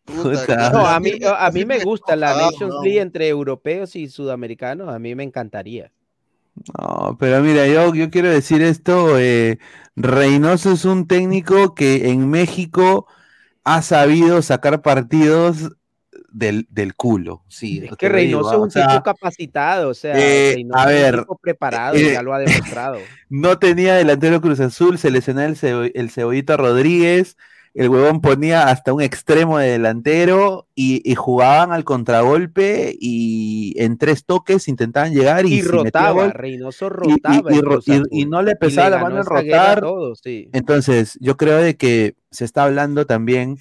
Puta. 0.10 0.70
No, 0.72 0.86
a 0.86 1.00
mí, 1.00 1.12
a 1.26 1.52
mí 1.52 1.66
me 1.66 1.80
gusta 1.84 2.16
la 2.16 2.36
Nations 2.36 2.74
¿no? 2.76 2.84
League 2.84 3.00
entre 3.00 3.28
europeos 3.28 3.96
y 3.96 4.08
sudamericanos. 4.10 4.90
A 4.90 5.00
mí 5.00 5.16
me 5.16 5.24
encantaría. 5.24 5.92
No, 6.78 7.16
pero 7.20 7.42
mira, 7.42 7.68
yo, 7.68 7.94
yo 7.96 8.10
quiero 8.10 8.30
decir 8.30 8.62
esto, 8.62 9.18
eh, 9.18 9.60
Reynoso 9.96 10.74
es 10.74 10.84
un 10.86 11.08
técnico 11.08 11.74
que 11.74 12.10
en 12.10 12.30
México 12.30 13.08
ha 13.64 13.82
sabido 13.82 14.42
sacar 14.42 14.82
partidos 14.82 15.72
del, 16.32 16.68
del 16.70 16.96
culo. 16.96 17.44
Sí, 17.48 17.80
Es 17.84 17.92
lo 17.92 17.98
que 17.98 18.08
digo, 18.08 18.16
Reynoso 18.16 18.52
es 18.52 18.58
un 18.58 18.68
O 18.68 18.72
sea, 18.72 18.88
tipo 18.90 19.04
capacitado, 19.04 19.90
o 19.90 19.94
sea, 19.94 20.14
eh, 20.18 20.54
Reynoso 20.56 20.80
a 20.80 20.94
es 20.94 21.14
un 21.14 21.20
tipo 21.22 21.38
preparado, 21.38 21.96
eh, 21.96 22.12
ya 22.14 22.22
lo 22.24 22.34
ha 22.34 22.40
demostrado. 22.40 22.98
no 23.30 23.58
tenía 23.58 23.96
delantero 23.96 24.42
Cruz 24.42 24.60
Azul, 24.60 24.98
se 24.98 25.12
lesionó 25.12 25.42
el, 25.42 25.56
Cebo- 25.56 25.92
el 25.94 26.10
Cebollito 26.12 26.58
Rodríguez, 26.58 27.38
el 27.74 27.90
huevón 27.90 28.22
ponía 28.22 28.68
hasta 28.70 28.94
un 28.94 29.02
extremo 29.02 29.58
de 29.58 29.70
delantero 29.72 30.68
y, 30.76 31.02
y 31.10 31.16
jugaban 31.16 31.72
al 31.72 31.84
contragolpe 31.84 32.96
y 33.00 33.74
en 33.78 33.98
tres 33.98 34.26
toques 34.26 34.68
intentaban 34.68 35.14
llegar 35.14 35.46
y, 35.46 35.62
rotaba, 35.62 36.12
gol, 36.24 36.32
Reynoso 36.32 36.90
rotaba. 36.90 37.52
y- 37.54 37.62
ro- 37.62 37.80
no 38.28 38.42
le 38.42 38.52
Y 38.52 38.56
pesaba 38.56 38.90
la 38.90 39.00
mano 39.04 39.18
en 39.20 39.26
rotar. 39.26 39.82
todos, 39.82 40.20
sí. 40.24 40.50
Entonces, 40.52 41.18
yo 41.22 41.38
creo 41.38 41.58
de 41.58 41.78
que 41.78 42.16
se 42.32 42.46
está 42.46 42.64
hablando 42.64 43.06
también 43.06 43.58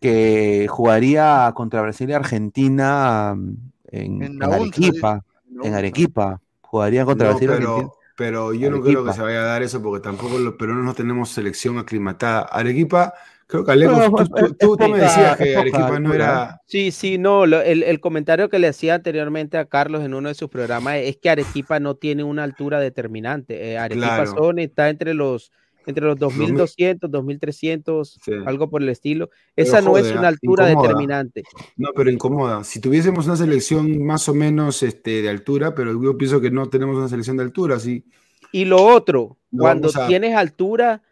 que 0.00 0.66
jugaría 0.68 1.50
contra 1.54 1.82
Brasil 1.82 2.10
y 2.10 2.12
Argentina 2.12 3.34
mm, 3.36 3.54
en, 3.92 4.42
Arequipa. 4.42 5.24
En 5.62 5.74
Arequipa. 5.74 6.40
Jugaría 6.60 7.04
contra 7.04 7.28
No, 7.28 7.38
Brasil 7.38 7.48
y 7.50 7.52
Argentina. 7.52 7.86
pero, 7.86 7.98
pero 8.16 8.54
yo 8.54 8.70
no 8.70 8.82
creo 8.82 9.04
que 9.04 9.12
se 9.12 9.22
vaya 9.22 9.40
a 9.42 9.44
dar 9.46 9.62
eso 9.62 9.82
porque 9.82 10.02
tampoco 10.02 10.38
los 10.38 10.54
peruanos 10.54 10.84
no 10.84 10.94
tenemos 10.94 11.30
selección 11.30 11.78
aclimatada. 11.78 12.40
Arequipa, 12.42 13.14
creo 13.46 13.64
que 13.64 13.72
Alejo, 13.72 13.92
No, 13.96 14.10
tú, 14.10 14.24
tú- 14.26 14.54
tú- 14.58 14.76
tú 14.76 14.88
me 14.88 14.98
decías 14.98 15.36
que 15.36 15.56
Arequipa 15.56 15.98
no 16.00 16.12
era... 16.14 16.60
Sí, 16.66 16.90
sí, 16.90 17.16
no, 17.18 17.46
lo- 17.46 17.62
el, 17.62 17.82
el 17.82 18.00
comentario 18.00 18.48
que 18.48 18.58
le 18.58 18.68
hacía 18.68 18.94
anteriormente 18.94 19.56
a 19.58 19.66
Carlos 19.66 20.04
en 20.04 20.14
uno 20.14 20.28
de 20.28 20.34
sus 20.34 20.48
programas 20.48 20.96
es 20.96 21.16
que 21.16 21.30
Arequipa 21.30 21.78
no 21.80 21.94
tiene 21.94 22.24
una 22.24 22.42
altura 22.44 22.80
determinante. 22.80 23.72
Eh, 23.72 23.78
Arequipa 23.78 24.16
Claro. 24.24 24.30
son, 24.36 24.58
está 24.58 24.88
entre 24.90 25.14
los 25.14 25.52
entre 25.88 26.04
los 26.04 26.18
2200, 26.18 27.08
2300, 27.08 28.18
Sí. 28.24 28.32
algo 28.44 28.68
por 28.68 28.82
el 28.82 28.88
estilo. 28.88 29.30
Pero 29.54 29.68
Esa 29.68 29.80
no 29.80 29.96
es 29.96 30.10
una 30.10 30.26
altura 30.26 30.68
Incomoda. 30.68 30.88
determinante. 30.88 31.44
No, 31.76 31.90
pero 31.94 32.10
incomoda. 32.10 32.64
Si 32.64 32.80
tuviésemos 32.80 33.26
una 33.26 33.36
selección 33.36 34.04
más 34.04 34.28
o 34.28 34.34
menos 34.34 34.82
este, 34.82 35.22
de 35.22 35.28
altura, 35.28 35.76
pero 35.76 36.02
yo 36.02 36.18
pienso 36.18 36.40
que 36.40 36.50
no 36.50 36.68
tenemos 36.68 36.96
una 36.96 37.08
selección 37.08 37.36
de 37.36 37.44
altura, 37.44 37.78
sí. 37.78 38.04
Y 38.50 38.64
lo 38.64 38.82
otro, 38.84 39.36
No 39.52 39.62
cuando 39.62 39.88
a- 39.94 40.08
tienes 40.08 40.34
altura, 40.34 41.02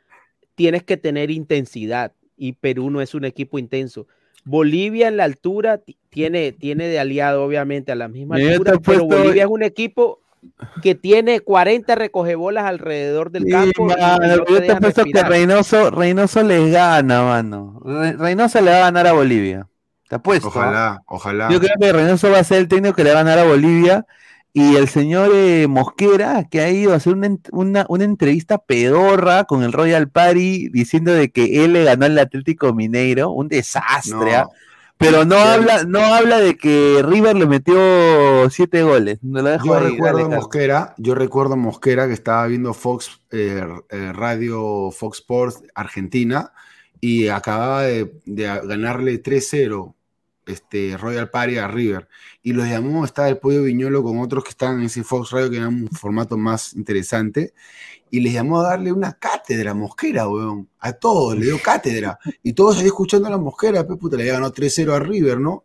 tienes 0.56 0.82
que 0.82 0.97
tener 0.97 1.31
intensidad. 1.31 2.12
Y 2.36 2.52
Perú 2.52 2.90
no 2.90 3.01
es 3.01 3.15
un 3.15 3.24
equipo 3.24 3.59
intenso. 3.59 4.06
Bolivia 4.44 5.09
en 5.09 5.16
la 5.16 5.24
altura 5.24 5.78
ti- 5.78 5.97
tiene, 6.11 6.52
tiene 6.52 6.89
de 6.89 6.98
aliado, 6.98 7.44
obviamente, 7.44 7.93
a 7.93 7.94
la 7.94 8.09
misma 8.09 8.36
Mira, 8.36 8.52
altura, 8.52 8.73
pero 8.73 8.82
puesto- 8.82 9.06
Bolivia 9.23 9.44
es 9.44 9.48
un 9.51 9.62
equipo 9.62 10.20
que 10.82 10.94
tiene 10.94 11.40
40 11.40 11.94
recogebolas 11.94 12.65
alrededor 12.66 13.31
del 13.31 13.44
Sí, 13.44 13.51
campo. 13.51 13.86
mano, 13.86 14.19
no 14.36 14.44
te 14.44 14.52
yo 14.52 14.61
te 14.62 14.77
puesto 14.77 15.05
que. 15.05 15.23
Reynoso, 15.23 15.90
Reynoso 15.90 16.43
les 16.43 16.70
gana, 16.70 17.23
mano. 17.23 17.81
Re- 17.82 18.12
Reynoso 18.12 18.61
le 18.61 18.70
va 18.70 18.77
a 18.77 18.81
ganar 18.81 19.06
a 19.06 19.12
Bolivia. 19.12 19.66
Te 20.09 20.16
apuesto. 20.16 20.48
¿ah? 20.48 20.51
Ojalá, 20.51 21.02
ojalá. 21.06 21.48
Yo 21.51 21.59
creo 21.61 21.73
que 21.81 21.93
Reynoso 21.93 22.31
va 22.31 22.40
a 22.40 22.44
ser 22.44 22.59
el 22.59 22.69
técnico 22.69 22.94
que 22.94 23.05
le 23.05 23.15
va 23.15 23.20
a 23.20 23.23
ganar 23.24 23.39
a 23.39 23.44
Bolivia. 23.48 24.05
Y 24.56 24.76
el 24.76 24.86
señor 24.89 25.32
eh, 25.35 25.66
Mosquera, 25.68 26.44
que 26.48 26.60
ha 26.60 26.70
ido 26.70 26.93
a 26.93 26.97
hacer 26.97 27.14
una, 27.14 27.36
una- 27.51 27.86
una 27.89 28.05
entrevista 28.05 28.59
pedorra 28.59 29.44
con 29.44 29.64
el 29.64 29.72
Royal 29.72 30.09
Party 30.09 30.68
diciendo 30.68 31.12
de 31.12 31.31
que 31.32 31.64
él 31.64 31.72
le 31.72 31.82
ganó 31.82 32.06
al 32.06 32.16
Atlético 32.18 32.72
Mineiro, 32.72 33.31
un 33.32 33.48
desastre. 33.48 34.14
No. 34.32 34.36
¿ah? 34.39 34.48
Pero 34.97 35.24
no 35.24 35.35
Sí. 35.35 35.43
habla, 35.43 35.82
no 35.82 35.98
habla 35.98 36.39
de 36.39 36.56
que 36.56 37.02
River 37.05 37.35
le 37.35 37.47
metió 37.47 38.48
siete 38.48 38.85
goles. 38.85 39.18
No 39.22 39.43
lo 39.43 39.48
dejo 39.51 39.66
Yo 39.66 39.74
ahí, 39.74 39.90
recuerdo 39.90 40.18
dale. 40.28 40.36
Mosquera, 40.36 40.94
yo 40.98 41.16
recuerdo 41.16 41.56
Mosquera 41.56 42.06
que 42.06 42.12
estaba 42.14 42.47
viendo 42.47 42.72
Fox 42.74 43.20
eh, 43.32 43.60
eh, 43.90 44.12
Radio 44.14 44.93
Fox 44.93 45.18
Sports 45.18 45.64
Argentina 45.74 46.52
y 47.01 47.26
acababa 47.26 47.82
de, 47.82 48.20
de 48.24 48.44
ganarle 48.44 49.20
3-0 49.20 49.94
este, 50.47 50.97
Royal 50.97 51.31
Party 51.31 51.59
a 51.59 51.69
River. 51.69 52.09
Y 52.43 52.53
los 52.53 52.69
llamó, 52.69 53.05
estaba 53.05 53.29
el 53.29 53.39
Pollo 53.39 53.62
Viñolo 53.62 54.03
con 54.03 54.19
otros 54.21 54.45
que 54.45 54.51
estaban 54.51 54.81
en 54.81 54.87
ese 54.87 55.05
Fox 55.05 55.31
Radio 55.31 55.51
que 55.51 55.57
era 55.59 55.69
un 55.69 55.89
formato 55.89 56.37
más 56.37 56.75
interesante. 56.75 57.55
Y 58.11 58.21
les 58.21 58.33
llamó 58.33 58.61
a 58.61 58.69
darle 58.71 58.93
una 58.93 59.15
cátedra 59.15 59.75
Mosquera, 59.75 60.29
weón. 60.29 60.69
A 60.79 60.93
todos, 60.93 61.37
le 61.37 61.47
dio 61.47 61.61
cátedra. 61.62 62.19
Y 62.43 62.53
todos 62.53 62.79
ahí 62.79 62.87
escuchando 62.87 63.29
a 63.29 63.31
la 63.31 63.39
Mosquera, 63.39 63.87
pues, 63.87 63.99
puta, 63.99 64.16
le 64.16 64.27
ganado 64.27 64.53
3-0 64.53 64.95
a 64.95 65.01
River, 65.01 65.41
¿no? 65.41 65.65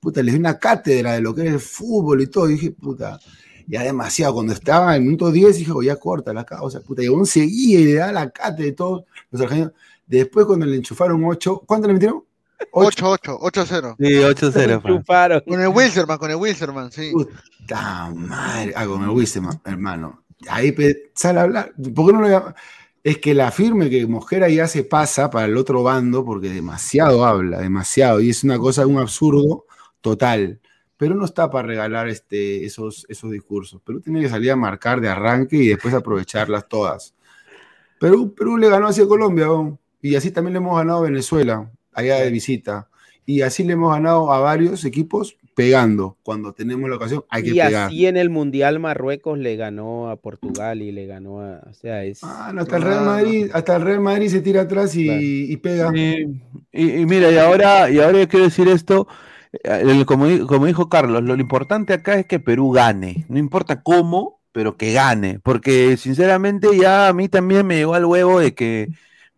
Puta, 0.00 0.22
les 0.22 0.34
dio 0.34 0.40
una 0.40 0.58
cátedra 0.58 1.14
de 1.14 1.20
lo 1.20 1.34
que 1.34 1.46
es 1.46 1.52
el 1.52 1.60
fútbol 1.60 2.20
y 2.22 2.26
todo. 2.28 2.48
Y 2.48 2.54
dije, 2.54 2.70
puta, 2.70 3.18
ya 3.66 3.82
demasiado. 3.82 4.34
Cuando 4.34 4.52
estaba 4.52 4.96
en 4.96 5.04
minuto 5.04 5.30
10, 5.30 5.56
dije, 5.58 5.72
"Oh, 5.72 5.82
ya 5.82 5.96
corta 5.96 6.32
la 6.32 6.44
causa, 6.44 6.80
puta. 6.80 7.02
Y 7.02 7.06
aún 7.06 7.26
seguía 7.26 7.80
y 7.80 7.84
le 7.84 7.94
daba 7.94 8.12
la 8.12 8.30
cátedra 8.30 8.64
de 8.64 8.72
todos 8.72 9.04
los 9.30 9.42
argentinos. 9.42 9.72
Después, 10.06 10.46
cuando 10.46 10.66
le 10.66 10.76
enchufaron 10.76 11.22
8, 11.24 11.62
¿cuánto 11.66 11.86
le 11.86 11.94
metieron? 11.94 12.24
8, 12.72 13.10
8, 13.10 13.38
8-0. 13.40 13.96
Sí, 13.98 14.04
8-0. 14.04 14.82
pa. 14.82 14.88
Chuparon. 14.88 15.42
Con 15.46 15.60
el 15.60 15.68
Wilserman, 15.68 16.18
con 16.18 16.30
el 16.30 16.36
Wilserman, 16.36 16.90
sí. 16.90 17.12
Puta 17.12 18.10
madre. 18.14 18.72
Ah, 18.76 18.86
con 18.86 19.02
el 19.02 19.10
Wiseman, 19.10 19.60
hermano. 19.64 20.24
Ahí 20.48 20.74
sale 21.14 21.40
a 21.40 21.42
hablar. 21.42 21.72
¿Por 21.94 22.06
qué 22.06 22.12
no 22.12 22.20
lo 22.20 22.28
llama? 22.28 22.54
Es 23.02 23.18
que 23.18 23.32
la 23.34 23.50
firme 23.50 23.88
que 23.88 24.06
Mosquera 24.06 24.48
ya 24.48 24.66
se 24.66 24.84
pasa 24.84 25.30
para 25.30 25.46
el 25.46 25.56
otro 25.56 25.82
bando 25.82 26.24
porque 26.24 26.50
demasiado 26.50 27.24
habla, 27.24 27.60
demasiado. 27.60 28.20
Y 28.20 28.30
es 28.30 28.44
una 28.44 28.58
cosa, 28.58 28.86
un 28.86 28.98
absurdo 28.98 29.66
total. 30.00 30.60
Pero 30.96 31.14
no 31.14 31.24
está 31.24 31.48
para 31.48 31.68
regalar 31.68 32.08
este, 32.08 32.64
esos, 32.64 33.06
esos 33.08 33.30
discursos. 33.30 33.80
Perú 33.82 34.00
tiene 34.00 34.20
que 34.20 34.28
salir 34.28 34.50
a 34.50 34.56
marcar 34.56 35.00
de 35.00 35.08
arranque 35.08 35.56
y 35.56 35.68
después 35.68 35.94
aprovecharlas 35.94 36.68
todas. 36.68 37.14
Perú, 38.00 38.34
Perú 38.34 38.56
le 38.56 38.68
ganó 38.68 38.88
así 38.88 39.00
a 39.00 39.06
Colombia, 39.06 39.46
¿no? 39.46 39.78
y 40.00 40.14
así 40.14 40.30
también 40.30 40.54
le 40.54 40.58
hemos 40.58 40.76
ganado 40.76 41.00
a 41.00 41.02
Venezuela, 41.02 41.70
allá 41.98 42.16
de 42.20 42.30
visita. 42.30 42.88
Y 43.26 43.42
así 43.42 43.62
le 43.64 43.74
hemos 43.74 43.92
ganado 43.92 44.32
a 44.32 44.40
varios 44.40 44.84
equipos 44.84 45.36
pegando. 45.54 46.16
Cuando 46.22 46.52
tenemos 46.54 46.88
la 46.88 46.96
ocasión, 46.96 47.24
hay 47.28 47.42
que 47.42 47.50
Y 47.50 47.54
pegar. 47.54 47.86
así 47.86 48.06
en 48.06 48.16
el 48.16 48.30
Mundial 48.30 48.78
Marruecos 48.78 49.38
le 49.38 49.56
ganó 49.56 50.08
a 50.08 50.16
Portugal 50.16 50.80
y 50.80 50.92
le 50.92 51.06
ganó 51.06 51.40
a. 51.40 51.60
O 51.68 51.74
sea, 51.74 52.04
es. 52.04 52.20
Ah, 52.22 52.52
no, 52.54 52.62
hasta 52.62 52.76
el 52.76 52.82
Real 52.82 53.04
Madrid, 53.04 53.50
hasta 53.52 53.76
el 53.76 53.82
Real 53.82 54.00
Madrid 54.00 54.28
se 54.28 54.40
tira 54.40 54.62
atrás 54.62 54.94
y, 54.96 55.52
y 55.52 55.56
pega. 55.58 55.90
Y, 55.94 56.40
y- 56.72 57.00
y 57.02 57.06
mira, 57.06 57.30
y 57.30 57.36
ahora, 57.38 57.90
y 57.90 57.98
ahora 57.98 58.18
yo 58.20 58.28
quiero 58.28 58.44
decir 58.46 58.68
esto, 58.68 59.08
eh, 59.52 59.82
el- 59.84 60.06
como, 60.06 60.46
como 60.46 60.66
dijo 60.66 60.88
Carlos, 60.88 61.22
lo, 61.22 61.34
lo 61.36 61.40
importante 61.42 61.92
acá 61.92 62.14
es 62.18 62.26
que 62.26 62.40
Perú 62.40 62.70
gane, 62.70 63.26
no 63.28 63.38
importa 63.38 63.82
cómo, 63.82 64.40
pero 64.52 64.76
que 64.76 64.92
gane, 64.92 65.40
porque 65.40 65.96
sinceramente 65.96 66.68
ya 66.78 67.08
a 67.08 67.12
mí 67.12 67.28
también 67.28 67.66
me 67.66 67.76
llegó 67.76 67.94
al 67.94 68.04
huevo 68.06 68.40
de 68.40 68.54
que, 68.54 68.88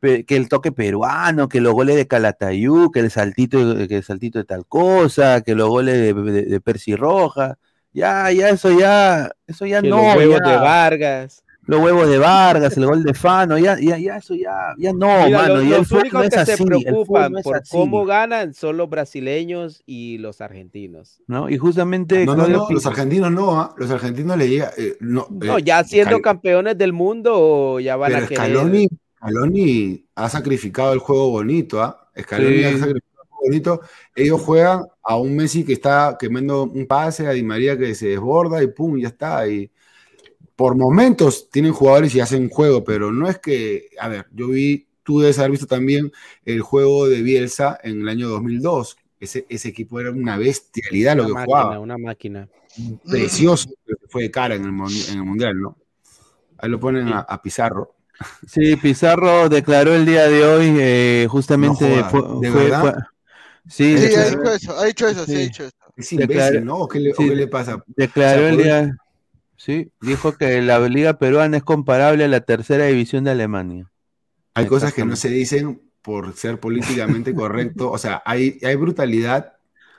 que 0.00 0.36
el 0.36 0.48
toque 0.48 0.72
peruano, 0.72 1.48
que 1.48 1.60
los 1.60 1.72
goles 1.74 1.96
de 1.96 2.06
Calatayú, 2.06 2.90
que 2.90 3.00
el 3.00 3.10
saltito, 3.10 3.86
que 3.88 3.96
el 3.98 4.02
saltito 4.04 4.38
de 4.38 4.44
tal 4.44 4.66
cosa, 4.66 5.42
que 5.42 5.54
los 5.54 5.68
goles 5.68 5.94
de, 5.96 6.14
de, 6.14 6.42
de 6.44 6.60
Percy 6.60 6.96
Roja, 6.96 7.58
ya, 7.92 8.30
ya 8.32 8.48
eso 8.50 8.70
ya, 8.78 9.30
eso 9.46 9.66
ya 9.66 9.82
que 9.82 9.88
no, 9.88 9.96
los 9.96 10.14
huevos 10.16 10.40
ya. 10.44 10.50
de 10.52 10.56
Vargas. 10.58 11.44
los 11.66 11.80
huevos 11.80 12.08
de 12.08 12.18
Vargas, 12.18 12.76
el 12.76 12.86
gol 12.86 13.04
de 13.04 13.14
Fano, 13.14 13.58
ya, 13.58 13.78
ya, 13.80 13.98
ya 13.98 14.16
eso 14.16 14.34
ya, 14.34 14.74
ya 14.78 14.92
no, 14.92 15.28
Mira, 15.28 15.28
mano, 15.28 15.54
los, 15.54 15.66
ya 15.68 15.76
el 15.76 15.84
los 15.84 15.88
fútbol 15.88 16.02
únicos 16.02 16.20
no 16.20 16.24
es 16.24 16.30
que 16.30 16.40
se 16.40 16.54
así, 16.54 16.56
fútbol 16.56 16.82
preocupan 16.82 17.32
no 17.32 17.40
por 17.42 17.56
así. 17.56 17.68
cómo 17.68 18.04
ganan 18.06 18.54
son 18.54 18.76
los 18.76 18.88
brasileños 18.90 19.82
y 19.86 20.18
los 20.18 20.40
argentinos. 20.40 21.22
¿no? 21.26 21.48
Y 21.50 21.58
justamente 21.58 22.26
No, 22.26 22.34
no, 22.36 22.48
no, 22.48 22.66
los 22.70 22.86
argentinos 22.86 23.30
no, 23.32 23.60
¿ah? 23.60 23.74
los 23.76 23.90
argentinos 23.90 24.36
le 24.36 24.48
llega. 24.48 24.72
eh, 24.76 24.96
no, 25.00 25.26
No, 25.30 25.58
eh, 25.58 25.62
ya 25.62 25.84
siendo 25.84 26.20
campeones 26.20 26.76
del 26.78 26.92
mundo 26.92 27.78
ya 27.80 27.96
van 27.96 28.12
Pero 28.12 28.24
a 28.24 28.28
querer. 28.28 28.50
Scaloni, 28.50 28.88
Scaloni 29.20 30.06
ha 30.14 30.28
sacrificado 30.28 30.92
el 30.92 30.98
juego 30.98 31.30
bonito, 31.30 31.82
¿ah? 31.82 32.10
Scaloni 32.18 32.56
Sí. 32.58 32.64
ha 32.64 32.70
sacrificado 32.78 33.22
el 33.22 33.28
juego 33.28 33.42
bonito. 33.44 33.80
Ellos 34.14 34.40
juegan 34.40 34.86
a 35.02 35.16
un 35.16 35.36
Messi 35.36 35.64
que 35.64 35.74
está 35.74 36.16
quemando 36.18 36.64
un 36.64 36.86
pase, 36.86 37.26
a 37.26 37.30
Di 37.32 37.42
María 37.42 37.76
que 37.78 37.94
se 37.94 38.08
desborda 38.08 38.62
y 38.62 38.68
pum, 38.68 38.98
ya 38.98 39.08
está. 39.08 39.46
Y 39.48 39.70
por 40.56 40.76
momentos 40.76 41.50
tienen 41.50 41.72
jugadores 41.72 42.14
y 42.14 42.20
hacen 42.20 42.48
juego, 42.48 42.82
pero 42.84 43.12
no 43.12 43.28
es 43.28 43.38
que, 43.38 43.88
a 43.98 44.08
ver, 44.08 44.26
yo 44.32 44.48
vi, 44.48 44.86
tú 45.02 45.20
debes 45.20 45.38
haber 45.38 45.52
visto 45.52 45.66
también 45.66 46.12
el 46.44 46.60
juego 46.60 47.08
de 47.08 47.22
Bielsa 47.22 47.78
en 47.82 48.00
el 48.02 48.08
año 48.08 48.28
2002. 48.28 48.96
Ese, 49.20 49.44
ese 49.50 49.68
equipo 49.68 50.00
era 50.00 50.10
una 50.10 50.38
bestialidad 50.38 51.14
lo 51.16 51.26
que 51.26 51.32
máquina, 51.34 51.44
jugaba. 51.44 51.78
una 51.78 51.98
máquina. 51.98 52.48
Precioso, 53.08 53.68
fue 54.08 54.22
de 54.22 54.30
cara 54.30 54.54
en 54.54 54.64
el, 54.64 54.72
mon- 54.72 54.90
en 55.10 55.18
el 55.18 55.24
Mundial, 55.24 55.60
¿no? 55.60 55.76
Ahí 56.58 56.70
lo 56.70 56.78
ponen 56.80 57.08
a, 57.08 57.20
a 57.20 57.42
Pizarro. 57.42 57.94
Sí, 58.46 58.76
Pizarro 58.76 59.48
declaró 59.48 59.94
el 59.94 60.06
día 60.06 60.26
de 60.28 60.44
hoy, 60.44 60.76
eh, 60.80 61.26
justamente 61.30 61.84
No 61.84 61.90
jodas, 61.90 62.12
fue, 62.12 62.22
¿de 62.40 62.50
fue- 62.50 62.64
verdad? 62.64 62.80
fue- 62.80 62.92
sí, 63.68 63.96
Sí, 63.96 64.14
ha 64.14 64.24
dicho 64.24 64.42
eso, 64.52 64.78
ha 64.78 64.84
dicho 64.84 65.08
eso, 65.08 65.26
sí, 65.26 65.36
ha 65.36 65.38
dicho 65.38 65.64
eso. 65.64 65.72
Es 65.96 66.12
imbécil, 66.12 66.28
Declaró- 66.28 66.64
¿no? 66.64 66.76
¿O 66.78 66.88
qué 66.88 67.00
le, 67.00 67.12
o 67.12 67.16
sí, 67.16 67.28
qué 67.28 67.34
le 67.34 67.46
pasa? 67.46 67.84
declaró 67.96 68.40
O 68.42 68.42
sea, 68.42 68.48
el 68.50 68.56
día, 68.56 68.96
sí, 69.56 69.92
dijo 70.00 70.36
que 70.36 70.62
la 70.62 70.78
liga 70.88 71.18
peruana 71.18 71.58
es 71.58 71.62
comparable 71.62 72.24
a 72.24 72.28
la 72.28 72.40
tercera 72.40 72.86
división 72.86 73.24
de 73.24 73.32
Alemania. 73.32 73.90
Hay 74.54 74.66
cosas 74.66 74.92
que 74.94 75.04
no 75.04 75.16
se 75.16 75.28
dicen 75.28 75.82
por 76.02 76.34
ser 76.34 76.58
políticamente 76.58 77.34
correcto. 77.34 77.90
O 77.90 77.98
sea, 77.98 78.22
hay, 78.24 78.58
hay 78.62 78.74
brutalidad 78.76 79.52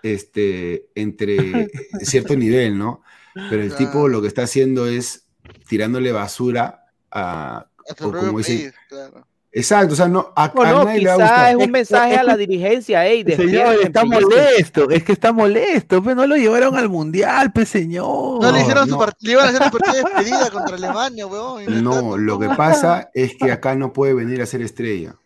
este, 0.04 0.88
entre 0.96 1.68
cierto 2.02 2.36
nivel, 2.36 2.78
¿no? 2.78 3.04
Pero 3.50 3.62
el 3.64 3.76
tipo 3.76 4.08
lo 4.08 4.22
que 4.22 4.28
está 4.28 4.44
haciendo 4.44 4.88
es 4.88 5.26
tirándole 5.68 6.12
basura 6.12 6.86
a. 7.12 7.68
A 7.90 7.96
su 7.96 8.08
o 8.08 8.12
propio 8.12 8.28
como 8.28 8.38
dice- 8.40 8.56
país, 8.58 8.74
claro. 8.90 9.28
Exacto, 9.54 9.92
o 9.92 9.98
sea, 9.98 10.08
no, 10.08 10.32
a, 10.34 10.50
No, 10.56 10.62
a 10.62 10.72
no, 10.72 10.84
nadie 10.86 11.02
le 11.02 11.08
va 11.10 11.14
a 11.14 11.18
quizás 11.18 11.30
gustar. 11.30 11.50
es 11.60 11.66
un 11.66 11.72
mensaje 11.72 12.16
a 12.16 12.24
la 12.24 12.38
dirigencia, 12.38 13.06
ey, 13.06 13.26
Señor, 13.36 13.76
está 13.84 14.06
molesto, 14.06 14.90
es 14.90 15.04
que 15.04 15.12
está 15.12 15.34
molesto, 15.34 16.02
pero 16.02 16.16
no 16.16 16.26
lo 16.26 16.38
llevaron 16.38 16.78
al 16.78 16.88
mundial, 16.88 17.52
pues 17.52 17.68
señor. 17.68 18.42
No, 18.42 18.50
le 18.50 18.62
hicieron 18.62 18.88
su 18.88 18.96
no. 18.96 19.02
part- 19.02 19.18
le 19.20 19.32
iban 19.34 19.46
a 19.48 19.50
hacer 19.50 19.64
su 19.66 19.72
partida 19.72 19.94
de 19.94 20.04
despedida 20.04 20.50
contra 20.52 20.76
Alemania, 20.78 21.28
weón. 21.28 21.84
no 21.84 22.16
lo 22.18 22.40
que 22.40 22.48
pasa 22.48 23.10
es 23.14 23.36
que 23.36 23.52
acá 23.52 23.76
no 23.76 23.92
puede 23.92 24.14
venir 24.14 24.42
a 24.42 24.46
ser 24.46 24.62
estrella. 24.62 25.18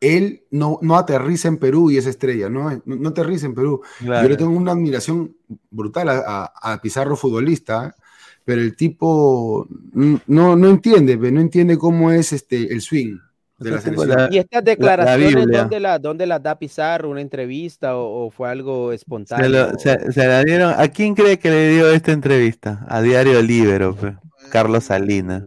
Él 0.00 0.42
no, 0.50 0.80
no 0.82 0.96
aterriza 0.96 1.46
en 1.46 1.58
Perú 1.58 1.92
y 1.92 1.98
es 1.98 2.06
estrella, 2.06 2.48
no, 2.48 2.70
no, 2.70 2.82
no 2.96 3.08
aterriza 3.10 3.46
en 3.46 3.54
Perú. 3.54 3.82
Claro. 4.00 4.24
Yo 4.24 4.28
le 4.30 4.36
tengo 4.36 4.50
una 4.50 4.72
admiración 4.72 5.36
brutal 5.70 6.08
a, 6.08 6.24
a- 6.60 6.72
a 6.72 6.80
Pizarro 6.82 7.14
futbolista, 7.16 7.86
¿eh? 7.86 8.01
Pero 8.44 8.60
el 8.60 8.74
tipo 8.76 9.66
no, 10.26 10.56
no 10.56 10.68
entiende, 10.68 11.16
no 11.16 11.40
entiende 11.40 11.78
cómo 11.78 12.10
es 12.10 12.32
este, 12.32 12.72
el 12.72 12.80
swing 12.80 13.16
de 13.58 13.70
la 13.70 13.80
selección. 13.80 14.08
la- 14.08 14.28
Y 14.32 14.38
estas 14.38 14.64
declaraciones. 14.64 15.46
¿dónde, 15.46 15.80
la, 15.80 15.98
¿dónde 15.98 16.26
las 16.26 16.42
da 16.42 16.58
Pizarro? 16.58 17.10
¿Una 17.10 17.20
entrevista 17.20 17.96
o, 17.96 18.26
o 18.26 18.30
fue 18.30 18.48
algo 18.48 18.90
Se, 18.90 18.96
espontáneo? 18.96 19.48
lo- 19.48 19.78
se- 19.78 20.10
se 20.12 20.26
la 20.26 20.42
dieron. 20.42 20.74
¿A 20.76 20.88
quién 20.88 21.14
cree 21.14 21.38
que 21.38 21.50
le 21.50 21.68
dio 21.70 21.90
esta 21.92 22.10
entrevista? 22.12 22.84
A 22.88 23.00
Diario 23.00 23.40
Libero, 23.42 23.94
pe. 23.94 24.16
Carlos 24.50 24.84
Salinas. 24.84 25.44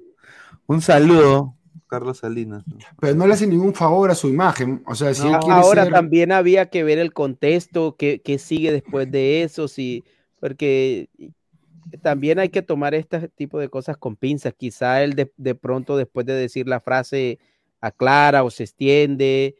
Un 0.67 0.81
saludo, 0.81 1.55
Carlos 1.87 2.19
Salinas. 2.19 2.63
Pero 2.99 3.13
no 3.15 3.27
le 3.27 3.33
hace 3.33 3.45
ningún 3.47 3.73
favor 3.73 4.09
a 4.09 4.15
su 4.15 4.29
imagen. 4.29 4.81
O 4.87 4.95
sea, 4.95 5.13
si 5.13 5.25
él 5.27 5.33
No, 5.33 5.39
quiere 5.39 5.59
ahora 5.59 5.83
ser- 5.83 5.93
también 5.93 6.31
había 6.31 6.69
que 6.69 6.83
ver 6.83 6.97
el 6.99 7.11
contexto, 7.13 7.95
qué, 7.99 8.21
qué 8.23 8.37
sigue 8.39 8.71
después 8.71 9.11
de 9.11 9.43
eso, 9.43 9.67
sí, 9.67 10.03
porque 10.39 11.09
también 12.01 12.39
hay 12.39 12.49
que 12.49 12.61
tomar 12.61 12.93
este 12.93 13.27
tipo 13.29 13.59
de 13.59 13.69
cosas 13.69 13.97
con 13.97 14.15
pinzas. 14.15 14.53
Quizá 14.53 15.03
él 15.03 15.15
de, 15.15 15.31
de 15.37 15.55
pronto 15.55 15.97
después 15.97 16.25
de 16.25 16.33
decir 16.33 16.67
la 16.67 16.79
frase 16.79 17.39
aclara 17.81 18.43
o 18.43 18.49
se 18.49 18.63
extiende. 18.63 19.55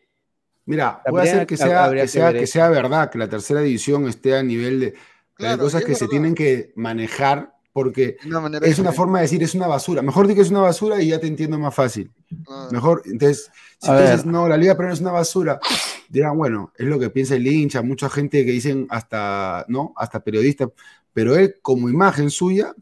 Mira, 0.65 1.01
puede 1.07 1.27
ser 1.27 1.45
que 1.45 1.57
sea, 1.57 1.89
que, 1.89 2.01
que 2.01 2.07
sea, 2.07 2.33
que 2.33 2.47
sea 2.47 2.69
verdad, 2.69 3.11
que 3.11 3.19
la 3.19 3.29
tercera 3.29 3.61
división 3.61 4.07
esté 4.07 4.35
a 4.35 4.41
nivel 4.41 4.79
de... 4.79 4.93
hay 5.39 5.57
cosas 5.57 5.83
que 5.83 5.93
se 5.93 6.07
tienen 6.07 6.33
que 6.33 6.71
manejar 6.75 7.55
porque 7.75 8.15
Una 8.25 8.57
es 8.59 8.79
una 8.79 8.93
forma 8.93 9.17
de 9.17 9.23
decir 9.23 9.43
es 9.43 9.53
una 9.53 9.67
basura. 9.67 10.01
Mejor 10.01 10.27
di 10.27 10.33
que 10.33 10.39
es 10.39 10.49
una 10.49 10.61
basura 10.61 11.01
y 11.01 11.09
ya 11.09 11.19
te 11.19 11.27
entiendo 11.27 11.59
más 11.59 11.75
fácil. 11.75 12.09
Ah. 12.47 12.69
Mejor, 12.71 13.01
entonces, 13.03 13.51
si 13.79 13.89
A 13.89 13.91
tú 13.91 13.99
ver. 13.99 14.11
dices, 14.11 14.25
no, 14.25 14.47
la 14.47 14.55
Liga 14.55 14.75
Peruana 14.75 14.93
es 14.93 15.01
una 15.01 15.11
basura, 15.11 15.59
dirán, 16.07 16.37
bueno, 16.37 16.71
es 16.77 16.87
lo 16.87 16.97
que 16.97 17.09
piensa 17.09 17.35
el 17.35 17.45
hincha, 17.45 17.81
mucha 17.81 18.09
gente 18.09 18.45
que 18.45 18.51
dicen 18.51 18.87
hasta, 18.89 19.65
¿no? 19.67 19.93
Hasta 19.97 20.21
periodistas, 20.23 20.69
pero 21.15 21.35
él 21.35 21.55
como 21.63 21.89
imagen 21.89 22.29
suya, 22.29 22.75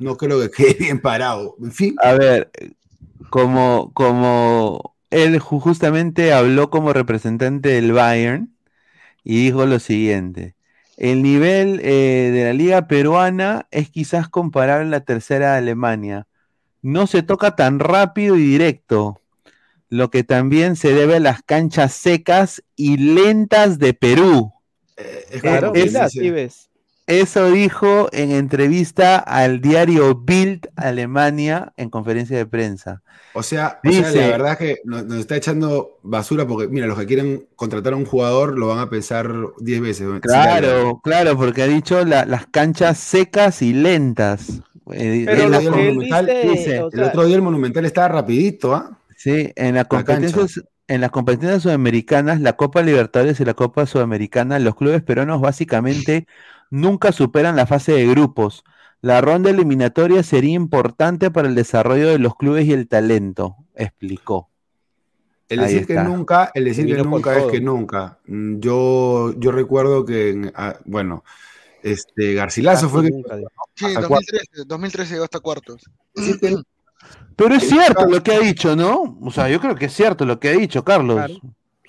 no 0.00 0.16
creo 0.16 0.40
que 0.40 0.50
quede 0.50 0.74
bien 0.80 1.00
parado. 1.00 1.56
En 1.62 1.70
fin, 1.72 1.94
A 2.02 2.14
ver, 2.14 2.50
como, 3.30 3.92
como 3.94 4.96
él 5.10 5.40
ju- 5.40 5.60
justamente 5.60 6.32
habló 6.32 6.70
como 6.70 6.92
representante 6.92 7.68
del 7.70 7.92
Bayern 7.92 8.54
y 9.24 9.44
dijo 9.44 9.66
lo 9.66 9.78
siguiente. 9.80 10.56
El 10.96 11.22
nivel 11.22 11.80
eh, 11.84 12.30
de 12.32 12.44
la 12.44 12.52
liga 12.54 12.88
peruana 12.88 13.66
es 13.70 13.90
quizás 13.90 14.28
comparable 14.28 14.86
a 14.88 14.90
la 14.90 15.00
tercera 15.04 15.52
de 15.52 15.58
Alemania. 15.58 16.26
No 16.82 17.06
se 17.06 17.22
toca 17.22 17.56
tan 17.56 17.80
rápido 17.80 18.36
y 18.36 18.42
directo, 18.42 19.20
lo 19.88 20.10
que 20.10 20.24
también 20.24 20.76
se 20.76 20.92
debe 20.94 21.16
a 21.16 21.20
las 21.20 21.42
canchas 21.42 21.94
secas 21.94 22.62
y 22.76 22.96
lentas 22.98 23.78
de 23.78 23.94
Perú. 23.94 24.52
es 24.96 25.42
Claro, 25.42 25.72
Es- 25.74 25.92
mira, 25.92 26.08
sí 26.08 26.30
ves. 26.30 26.70
Eso 27.06 27.50
dijo 27.50 28.08
en 28.12 28.32
entrevista 28.32 29.16
al 29.18 29.60
diario 29.60 30.14
Bild 30.16 30.68
Alemania 30.76 31.72
en 31.76 31.90
conferencia 31.90 32.36
de 32.36 32.46
prensa. 32.46 33.02
O 33.34 33.42
sea, 33.42 33.80
o 33.84 33.90
sea, 33.92 34.08
Dice- 34.08 34.20
la 34.22 34.28
verdad 34.28 34.52
es 34.52 34.58
que 34.58 34.76
nos, 34.84 35.04
nos 35.04 35.18
está 35.18 35.36
echando 35.36 35.98
basura 36.02 36.46
porque, 36.46 36.68
mira, 36.68 36.86
los 36.86 36.98
que 36.98 37.06
quieren 37.06 37.46
contratar 37.54 37.92
a 37.92 37.96
un 37.96 38.06
jugador 38.06 38.58
lo 38.58 38.68
van 38.68 38.78
a 38.78 38.90
pensar 38.90 39.30
10 39.58 39.80
veces. 39.80 40.08
Claro, 40.22 41.00
claro, 41.02 41.36
porque 41.36 41.62
ha 41.62 41.66
dicho 41.66 42.04
la- 42.04 42.24
las 42.24 42.46
canchas 42.46 42.98
secas 42.98 43.62
y 43.62 43.72
lentas. 43.72 44.62
Eh, 44.92 45.24
Pero 45.26 45.44
el, 45.44 45.50
la 45.50 45.58
otro 45.58 47.24
día 47.26 47.36
el 47.36 47.42
Monumental 47.42 47.84
estaba 47.84 48.08
rapidito, 48.08 48.74
¿ah? 48.74 48.98
Sí, 49.16 49.52
en 49.56 49.76
en 50.88 51.00
las 51.00 51.10
competencias 51.10 51.62
sudamericanas, 51.62 52.40
la 52.40 52.52
Copa 52.54 52.82
Libertadores 52.82 53.40
y 53.40 53.44
la 53.44 53.54
Copa 53.54 53.86
Sudamericana, 53.86 54.58
los 54.60 54.76
clubes 54.76 55.02
peruanos 55.02 55.40
básicamente 55.40 56.26
nunca 56.76 57.12
superan 57.12 57.56
la 57.56 57.66
fase 57.66 57.92
de 57.92 58.06
grupos. 58.06 58.64
La 59.00 59.20
ronda 59.20 59.50
eliminatoria 59.50 60.22
sería 60.22 60.54
importante 60.54 61.30
para 61.30 61.48
el 61.48 61.54
desarrollo 61.54 62.08
de 62.08 62.18
los 62.18 62.36
clubes 62.36 62.66
y 62.66 62.72
el 62.72 62.88
talento, 62.88 63.56
explicó. 63.74 64.48
El 65.48 65.60
Ahí 65.60 65.66
decir 65.72 65.86
que 65.86 65.92
está. 65.94 66.04
nunca, 66.04 66.50
el 66.54 66.64
decir 66.64 66.86
que 66.86 67.02
nunca 67.02 67.34
es 67.34 67.42
todo. 67.42 67.50
que 67.50 67.60
nunca. 67.60 68.18
Mm, 68.26 68.58
Yo, 68.58 69.32
yo 69.38 69.52
recuerdo 69.52 70.04
que, 70.04 70.50
ah, 70.54 70.76
bueno, 70.84 71.24
este 71.82 72.34
Garcilaso 72.34 72.88
fue 72.88 73.04
que 73.04 73.22
Sí, 73.74 73.84
hasta 73.86 74.00
2013, 74.00 74.64
2013 74.66 75.12
llegó 75.12 75.24
hasta 75.24 75.40
cuartos. 75.40 75.82
Pero 77.36 77.54
es 77.54 77.68
cierto 77.68 78.06
lo 78.06 78.22
que 78.22 78.32
ha 78.32 78.40
dicho, 78.40 78.74
¿no? 78.74 79.18
O 79.20 79.30
sea, 79.30 79.48
yo 79.48 79.60
creo 79.60 79.76
que 79.76 79.84
es 79.86 79.92
cierto 79.92 80.24
lo 80.24 80.40
que 80.40 80.48
ha 80.48 80.52
dicho, 80.52 80.82
Carlos. 80.82 81.30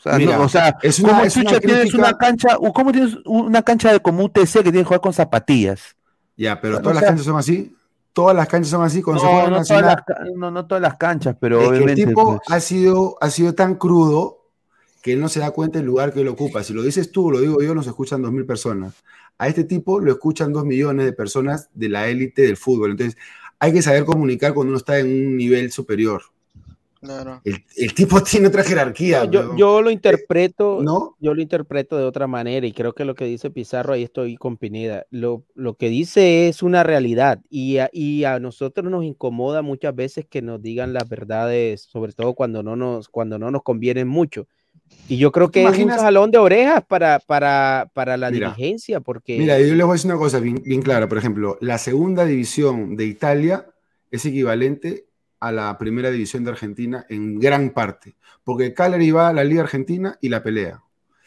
Sea, 0.09 0.17
Mira, 0.17 0.37
no, 0.37 0.43
o 0.45 0.49
sea, 0.49 0.77
es 0.81 0.99
una- 0.99 1.09
¿cómo 1.09 1.23
es 1.23 1.35
una 1.35 1.45
chucha 1.45 1.59
tienes 1.59 1.79
crítica- 1.81 1.97
una 1.97 2.17
cancha, 2.17 2.57
cómo 2.73 2.91
tienes 2.91 3.17
una 3.25 3.61
cancha 3.61 3.91
de 3.93 3.99
como 3.99 4.23
UTC 4.25 4.53
que 4.57 4.63
tiene 4.63 4.79
que 4.79 4.83
jugar 4.85 5.01
con 5.01 5.13
zapatillas? 5.13 5.95
Ya, 6.35 6.59
pero 6.61 6.77
O 6.77 6.81
todas 6.81 6.95
las 6.95 7.01
sea- 7.01 7.09
canchas 7.09 7.25
son 7.25 7.37
así. 7.37 7.73
Todas 8.13 8.35
las 8.35 8.47
canchas 8.47 8.69
son 8.71 8.83
así 8.83 9.01
cuando 9.03 9.21
se 9.21 9.25
No, 9.27 9.31
juega 9.33 9.47
en 9.47 9.53
no 9.53 9.63
todas, 9.63 9.83
las, 9.83 9.95
no, 10.35 10.51
no 10.51 10.65
todas 10.65 10.81
las 10.81 10.97
canchas, 10.97 11.35
pero 11.39 11.57
Es 11.57 11.63
que 11.63 11.69
obviamente. 11.69 12.01
el 12.01 12.07
tipo 12.09 12.25
pues, 12.37 12.39
ha 12.49 12.59
sido, 12.59 13.15
ha 13.21 13.29
sido 13.29 13.53
tan 13.53 13.75
crudo 13.75 14.45
que 15.03 15.13
él 15.13 15.21
no 15.21 15.29
se 15.29 15.39
da 15.39 15.51
cuenta 15.51 15.77
del 15.77 15.85
lugar 15.87 16.11
que 16.13 16.21
él 16.21 16.27
ocupa. 16.27 16.63
Si 16.63 16.73
lo 16.73 16.81
dices 16.81 17.11
tú, 17.11 17.29
lo 17.31 17.39
digo 17.39 17.61
yo, 17.61 17.75
nos 17.75 17.85
escuchan 17.87 18.21
dos 18.23 18.31
mil 18.31 18.45
personas. 18.45 18.95
A 19.37 19.47
este 19.47 19.63
tipo 19.65 19.99
lo 19.99 20.11
escuchan 20.11 20.51
dos 20.51 20.65
millones 20.65 21.05
de 21.05 21.13
personas 21.13 21.69
de 21.75 21.89
la 21.89 22.07
élite 22.07 22.41
del 22.41 22.57
fútbol. 22.57 22.91
Entonces, 22.91 23.17
hay 23.59 23.71
que 23.71 23.83
saber 23.83 24.03
comunicar 24.03 24.53
cuando 24.55 24.71
uno 24.71 24.77
está 24.79 24.97
en 24.97 25.07
un 25.07 25.37
nivel 25.37 25.71
superior. 25.71 26.23
Claro. 27.01 27.41
El, 27.43 27.63
el 27.75 27.93
tipo 27.93 28.21
tiene 28.23 28.47
otra 28.47 28.63
jerarquía. 28.63 29.25
Yo, 29.25 29.41
weón. 29.41 29.57
yo 29.57 29.81
lo 29.81 29.91
interpreto, 29.91 30.79
¿No? 30.81 31.15
yo 31.19 31.33
lo 31.33 31.41
interpreto 31.41 31.97
de 31.97 32.03
otra 32.03 32.27
manera 32.27 32.65
y 32.65 32.71
creo 32.71 32.93
que 32.93 33.05
lo 33.05 33.15
que 33.15 33.25
dice 33.25 33.49
Pizarro, 33.49 33.93
ahí 33.93 34.03
estoy 34.03 34.35
con 34.35 34.57
Pineda, 34.57 35.05
lo, 35.11 35.43
lo 35.55 35.75
que 35.75 35.89
dice 35.89 36.47
es 36.47 36.63
una 36.63 36.83
realidad 36.83 37.39
y 37.49 37.77
a, 37.77 37.89
y 37.91 38.23
a 38.23 38.39
nosotros 38.39 38.89
nos 38.89 39.03
incomoda 39.03 39.61
muchas 39.61 39.95
veces 39.95 40.25
que 40.25 40.41
nos 40.41 40.61
digan 40.61 40.93
las 40.93 41.07
verdades, 41.07 41.81
sobre 41.81 42.13
todo 42.13 42.33
cuando 42.33 42.63
no 42.63 42.75
nos, 42.75 43.09
cuando 43.09 43.37
no 43.37 43.51
nos 43.51 43.63
convienen 43.63 44.07
mucho. 44.07 44.47
Y 45.09 45.17
yo 45.17 45.31
creo 45.31 45.49
¿Te 45.49 45.61
que 45.61 45.67
es 45.67 45.77
un 45.79 45.89
jalón 45.89 46.31
de 46.31 46.37
orejas 46.37 46.83
para, 46.85 47.19
para, 47.19 47.89
para 47.93 48.17
la 48.17 48.29
Mira, 48.31 48.49
dirigencia, 48.49 48.99
porque 48.99 49.37
Mira, 49.37 49.59
yo 49.59 49.75
les 49.75 49.85
voy 49.85 49.91
a 49.91 49.93
decir 49.93 50.11
una 50.11 50.19
cosa 50.19 50.39
bien, 50.39 50.61
bien 50.63 50.81
clara. 50.81 51.07
Por 51.07 51.17
ejemplo, 51.17 51.57
la 51.61 51.77
segunda 51.77 52.25
división 52.25 52.95
de 52.95 53.05
Italia 53.05 53.67
es 54.11 54.25
equivalente 54.25 55.06
a 55.39 55.51
la 55.51 55.77
primera 55.77 56.09
división 56.09 56.43
de 56.43 56.51
Argentina 56.51 57.05
en 57.09 57.39
gran 57.39 57.69
parte. 57.71 58.15
Porque 58.43 58.73
Cagliari 58.73 59.11
va 59.11 59.29
a 59.29 59.33
la 59.33 59.43
Liga 59.43 59.61
Argentina 59.63 60.17
y 60.21 60.29
la 60.29 60.41
pelea. 60.43 60.81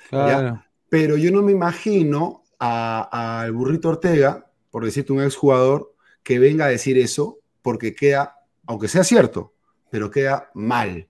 ¿ya? 0.04 0.08
Claro. 0.08 0.64
Pero 0.88 1.16
yo 1.16 1.30
no 1.30 1.42
me 1.42 1.52
imagino 1.52 2.42
a- 2.58 3.40
al 3.42 3.52
burrito 3.52 3.88
Ortega, 3.90 4.46
por 4.70 4.84
decirte 4.84 5.12
un 5.12 5.22
exjugador, 5.22 5.94
que 6.22 6.38
venga 6.38 6.64
a 6.66 6.68
decir 6.68 6.98
eso 6.98 7.38
porque 7.62 7.94
queda, 7.94 8.36
aunque 8.66 8.88
sea 8.88 9.04
cierto, 9.04 9.54
pero 9.90 10.10
queda 10.10 10.50
mal. 10.54 11.08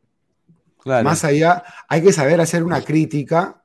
Claro. 0.79 1.05
Más 1.05 1.25
allá, 1.25 1.63
hay 1.89 2.03
que 2.03 2.13
saber 2.13 2.41
hacer 2.41 2.63
una 2.65 2.83
crítica 2.83 3.63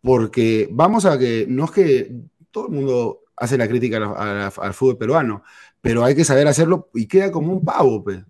porque 0.00 0.68
vamos 0.72 1.04
a 1.06 1.18
que, 1.18 1.46
no 1.48 1.66
es 1.66 1.70
que 1.70 2.12
todo 2.50 2.66
el 2.66 2.72
mundo 2.74 3.20
hace 3.36 3.56
la 3.56 3.68
crítica 3.68 3.98
al 3.98 4.74
fútbol 4.74 4.98
peruano, 4.98 5.42
pero 5.82 6.04
hay 6.04 6.14
que 6.14 6.24
saber 6.24 6.46
hacerlo 6.46 6.88
y 6.94 7.06
queda 7.06 7.30
como 7.30 7.52
un 7.52 7.64
pavo, 7.64 8.02
pe. 8.02 8.24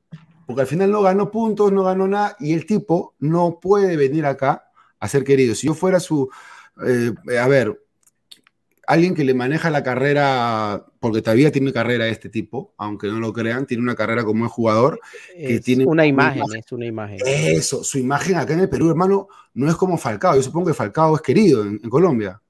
porque 0.46 0.62
al 0.62 0.66
final 0.66 0.90
no 0.90 1.02
ganó 1.02 1.30
puntos, 1.30 1.70
no 1.70 1.84
ganó 1.84 2.08
nada 2.08 2.34
y 2.40 2.54
el 2.54 2.66
tipo 2.66 3.14
no 3.20 3.60
puede 3.60 3.96
venir 3.96 4.26
acá 4.26 4.64
a 4.98 5.06
ser 5.06 5.22
querido. 5.22 5.54
Si 5.54 5.66
yo 5.66 5.74
fuera 5.74 6.00
su, 6.00 6.30
eh, 6.86 7.12
a 7.38 7.46
ver, 7.46 7.78
alguien 8.86 9.14
que 9.14 9.24
le 9.24 9.34
maneja 9.34 9.68
la 9.68 9.82
carrera, 9.82 10.86
porque 10.98 11.20
todavía 11.20 11.52
tiene 11.52 11.74
carrera 11.74 12.08
este 12.08 12.30
tipo, 12.30 12.72
aunque 12.78 13.08
no 13.08 13.20
lo 13.20 13.34
crean, 13.34 13.66
tiene 13.66 13.82
una 13.82 13.94
carrera 13.94 14.24
como 14.24 14.46
es 14.46 14.52
jugador, 14.52 14.98
que 15.36 15.56
es 15.56 15.62
tiene 15.62 15.84
una 15.84 16.06
imagen, 16.06 16.42
es 16.56 16.72
una 16.72 16.86
imagen. 16.86 17.18
eso, 17.26 17.84
su 17.84 17.98
imagen 17.98 18.36
acá 18.36 18.54
en 18.54 18.60
el 18.60 18.68
Perú, 18.70 18.88
hermano, 18.88 19.28
no 19.52 19.68
es 19.68 19.76
como 19.76 19.98
Falcao. 19.98 20.36
Yo 20.36 20.42
supongo 20.42 20.68
que 20.68 20.74
Falcao 20.74 21.16
es 21.16 21.22
querido 21.22 21.62
en, 21.62 21.80
en 21.82 21.90
Colombia. 21.90 22.40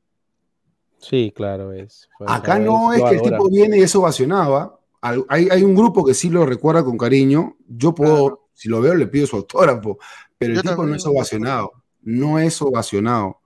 Sí, 0.98 1.32
claro, 1.34 1.72
es. 1.72 2.08
Acá 2.20 2.60
no 2.60 2.92
es 2.92 3.02
que 3.02 3.16
el 3.16 3.22
tipo 3.22 3.50
viene 3.50 3.78
y 3.78 3.82
es 3.82 3.94
ovacionado. 3.96 4.56
¿ah? 4.56 4.78
Hay, 5.02 5.48
hay 5.50 5.62
un 5.64 5.74
grupo 5.74 6.04
que 6.04 6.14
sí 6.14 6.30
lo 6.30 6.46
recuerda 6.46 6.84
con 6.84 6.96
cariño. 6.96 7.56
Yo 7.66 7.94
puedo, 7.94 8.48
si 8.54 8.68
lo 8.68 8.80
veo, 8.80 8.94
le 8.94 9.08
pido 9.08 9.26
su 9.26 9.36
autógrafo. 9.36 9.98
Pero 10.38 10.52
el 10.52 10.62
Yo 10.62 10.70
tipo 10.70 10.86
no 10.86 10.94
es 10.94 11.04
ovacionado. 11.04 11.72
No 12.02 12.38
es 12.38 12.62
ovacionado. 12.62 13.40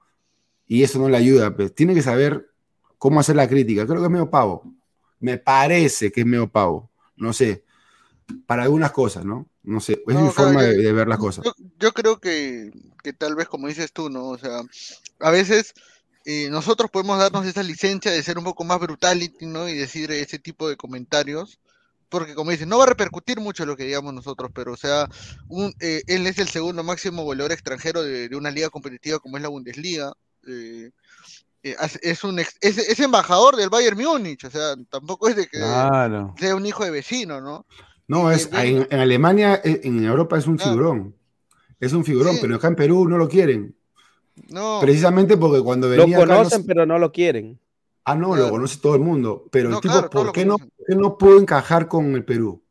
Y 0.66 0.82
eso 0.82 0.98
no 0.98 1.08
le 1.08 1.16
ayuda. 1.16 1.54
Pues. 1.56 1.74
Tiene 1.74 1.94
que 1.94 2.02
saber 2.02 2.50
cómo 2.98 3.20
hacer 3.20 3.36
la 3.36 3.48
crítica. 3.48 3.86
Creo 3.86 3.98
que 4.00 4.04
es 4.04 4.10
medio 4.10 4.28
pavo. 4.30 4.64
Me 5.20 5.38
parece 5.38 6.12
que 6.12 6.20
es 6.20 6.26
medio 6.26 6.46
pavo. 6.48 6.90
No 7.16 7.32
sé. 7.32 7.64
Para 8.46 8.64
algunas 8.64 8.90
cosas, 8.92 9.24
¿no? 9.24 9.48
No 9.62 9.80
sé. 9.80 10.02
Es 10.06 10.14
No, 10.14 10.20
mi 10.22 10.30
claro, 10.30 10.50
forma 10.50 10.62
yo- 10.62 10.68
de, 10.68 10.76
de 10.82 10.92
ver 10.92 11.08
las 11.08 11.18
cosas. 11.18 11.44
Yo, 11.44 11.52
yo 11.78 11.92
creo 11.92 12.18
que, 12.20 12.70
que 13.02 13.12
tal 13.14 13.34
vez, 13.34 13.48
como 13.48 13.68
dices 13.68 13.92
tú, 13.92 14.10
¿no? 14.10 14.28
O 14.28 14.38
sea, 14.38 14.60
a 15.20 15.30
veces 15.30 15.72
eh, 16.26 16.50
nosotros 16.50 16.90
podemos 16.90 17.18
darnos 17.18 17.46
esa 17.46 17.62
licencia 17.62 18.10
de 18.12 18.22
ser 18.22 18.36
un 18.38 18.44
poco 18.44 18.64
más 18.64 18.80
brutality, 18.80 19.46
¿no? 19.46 19.68
Y 19.68 19.74
decir 19.76 20.10
ese 20.12 20.38
tipo 20.38 20.68
de 20.68 20.76
comentarios. 20.76 21.58
Porque, 22.08 22.34
como 22.34 22.52
dices, 22.52 22.66
no 22.68 22.78
va 22.78 22.84
a 22.84 22.88
repercutir 22.88 23.40
mucho 23.40 23.66
lo 23.66 23.76
que 23.76 23.84
digamos 23.84 24.14
nosotros, 24.14 24.50
pero, 24.54 24.72
o 24.74 24.76
sea, 24.76 25.08
un, 25.48 25.74
eh, 25.80 26.02
él 26.06 26.26
es 26.28 26.38
el 26.38 26.48
segundo 26.48 26.84
máximo 26.84 27.24
goleador 27.24 27.52
extranjero 27.52 28.02
de, 28.02 28.28
de 28.28 28.36
una 28.36 28.50
liga 28.52 28.70
competitiva 28.70 29.18
como 29.18 29.36
es 29.38 29.42
la 29.42 29.48
Bundesliga. 29.48 30.12
eh, 30.46 30.90
eh, 31.64 31.76
es- 32.02 32.22
un 32.24 32.38
ex- 32.38 32.56
es, 32.60 32.78
es 32.78 33.00
embajador 33.00 33.56
del 33.56 33.70
Bayern 33.70 33.98
Múnich, 33.98 34.44
o 34.44 34.50
sea, 34.50 34.76
tampoco 34.88 35.28
es 35.28 35.36
de 35.36 35.46
que 35.48 35.58
Claro. 35.58 36.34
sea 36.38 36.54
un 36.54 36.64
hijo 36.66 36.84
de 36.84 36.90
vecino, 36.92 37.40
¿no? 37.40 37.66
No, 38.08 38.30
es, 38.30 38.48
en, 38.52 38.86
en 38.88 39.00
Alemania, 39.00 39.60
en 39.64 40.04
Europa 40.04 40.38
es 40.38 40.46
un 40.46 40.58
figurón. 40.58 41.16
Es 41.80 41.92
un 41.92 42.04
figurón, 42.04 42.36
pero 42.40 42.54
acá 42.56 42.68
en 42.68 42.76
Perú 42.76 43.08
no 43.08 43.18
lo 43.18 43.28
quieren. 43.28 43.74
No. 44.50 44.78
Precisamente 44.80 45.36
porque 45.36 45.62
cuando 45.62 45.88
Lo 45.88 45.96
venía 46.02 46.16
acá 46.18 46.26
no 46.26 46.34
conocen, 46.36 46.60
se- 46.62 46.66
pero 46.66 46.86
no 46.86 46.98
lo 46.98 47.10
quieren. 47.12 47.58
Ah, 48.04 48.14
no, 48.14 48.36
lo 48.36 48.50
conoce 48.50 48.78
todo 48.78 48.94
el 48.94 49.00
mundo. 49.00 49.46
Pero 49.50 49.68
No, 49.70 49.76
el 49.76 49.80
tipo, 49.82 49.94
claro, 49.94 50.10
¿por 50.10 50.26
lo 50.26 50.32
qué, 50.32 50.44
no, 50.44 50.58
por 50.58 50.68
qué 50.86 50.94
no 50.94 51.18
pudo 51.18 51.40
encajar 51.40 51.88
con 51.88 52.14
el 52.14 52.24
Perú? 52.24 52.62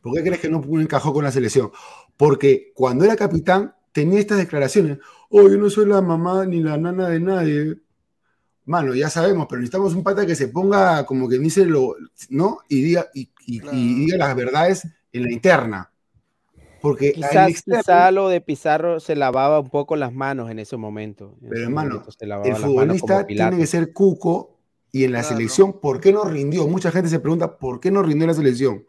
¿Por 0.00 0.14
qué 0.14 0.22
crees 0.24 0.40
que 0.40 0.48
no 0.48 0.60
pudo 0.60 0.80
encajar 0.80 1.12
con 1.12 1.22
la 1.22 1.30
selección? 1.30 1.70
Porque 2.16 2.72
cuando 2.74 3.04
era 3.04 3.14
capitán 3.14 3.74
tenía 3.92 4.18
estas 4.18 4.38
declaraciones. 4.38 4.98
Oh, 5.28 5.48
yo 5.48 5.56
no 5.56 5.70
soy 5.70 5.86
la 5.86 6.02
mamá 6.02 6.44
ni 6.46 6.60
la 6.62 6.76
nana 6.78 7.08
de 7.08 7.20
nadie. 7.20 7.76
Mano, 8.64 8.94
ya 8.94 9.08
sabemos, 9.10 9.46
pero 9.48 9.60
necesitamos 9.60 9.94
un 9.94 10.02
pata 10.02 10.26
que 10.26 10.34
se 10.34 10.48
ponga 10.48 11.04
como 11.06 11.28
que 11.28 11.38
dice 11.38 11.64
lo, 11.64 11.94
¿no? 12.30 12.58
Y 12.68 12.82
diga, 12.82 13.06
y, 13.14 13.30
y- 13.46 13.60
y 13.72 13.94
diga 14.06 14.16
las 14.16 14.34
verdades 14.34 14.88
en 15.12 15.22
la 15.24 15.32
interna. 15.32 15.91
Porque 16.82 17.12
Quizás, 17.12 17.48
externo- 17.48 17.80
quizá 17.80 18.10
lo 18.10 18.28
de 18.28 18.40
Pizarro 18.40 19.00
se 19.00 19.14
lavaba 19.16 19.60
un 19.60 19.70
poco 19.70 19.96
las 19.96 20.12
manos 20.12 20.50
en 20.50 20.58
ese 20.58 20.76
momento. 20.76 21.36
En 21.40 21.48
Pero 21.48 21.54
ese 21.54 21.62
hermano, 21.64 21.88
momento 21.90 22.12
se 22.12 22.26
lavaba 22.26 22.48
el 22.48 22.56
futbolista 22.56 23.26
tiene 23.26 23.56
que 23.56 23.66
ser 23.66 23.92
cuco 23.92 24.58
Y 24.90 25.04
en 25.04 25.12
la 25.12 25.22
selección, 25.22 25.80
¿por 25.80 26.00
qué 26.00 26.12
no 26.12 26.24
rindió? 26.24 26.66
Mucha 26.68 26.90
gente 26.90 27.08
se 27.08 27.18
pregunta, 27.20 27.56
¿por 27.56 27.80
qué 27.80 27.90
no 27.90 28.02
rindió 28.02 28.24
en 28.24 28.28
la 28.28 28.34
selección? 28.34 28.84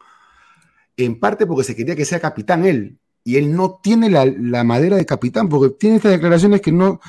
En 0.96 1.18
parte 1.18 1.46
porque 1.46 1.64
se 1.64 1.74
quería 1.74 1.96
que 1.96 2.04
sea 2.04 2.20
capitán 2.20 2.66
él. 2.66 2.98
Y 3.24 3.36
él 3.36 3.56
no 3.56 3.80
tiene 3.82 4.10
la, 4.10 4.26
la 4.26 4.64
madera 4.64 4.96
de 4.96 5.06
capitán, 5.06 5.48
porque 5.48 5.74
tiene 5.74 5.96
estas 5.96 6.12
declaraciones 6.12 6.60
que 6.60 6.72
no... 6.72 7.00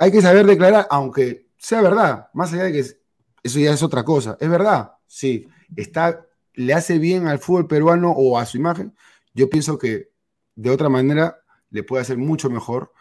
Hay 0.00 0.10
que 0.10 0.22
saber 0.22 0.44
declarar, 0.46 0.86
aunque 0.90 1.46
sea 1.56 1.82
verdad, 1.82 2.28
más 2.32 2.52
allá 2.52 2.64
de 2.64 2.72
que 2.72 2.80
eso 2.80 3.58
ya 3.60 3.72
es 3.72 3.82
otra 3.82 4.04
cosa. 4.04 4.36
Es 4.40 4.48
verdad, 4.48 4.92
sí. 5.06 5.46
Está, 5.76 6.26
le 6.54 6.74
hace 6.74 6.98
bien 6.98 7.28
al 7.28 7.38
fútbol 7.38 7.66
peruano 7.68 8.10
o 8.10 8.38
a 8.38 8.46
su 8.46 8.56
imagen. 8.56 8.92
Yo 9.34 9.48
pienso 9.48 9.78
que 9.78 10.10
de 10.54 10.70
otra 10.70 10.88
manera 10.88 11.38
le 11.70 11.82
puede 11.82 12.02
hacer 12.02 12.18
mucho 12.18 12.50
mejor 12.50 12.92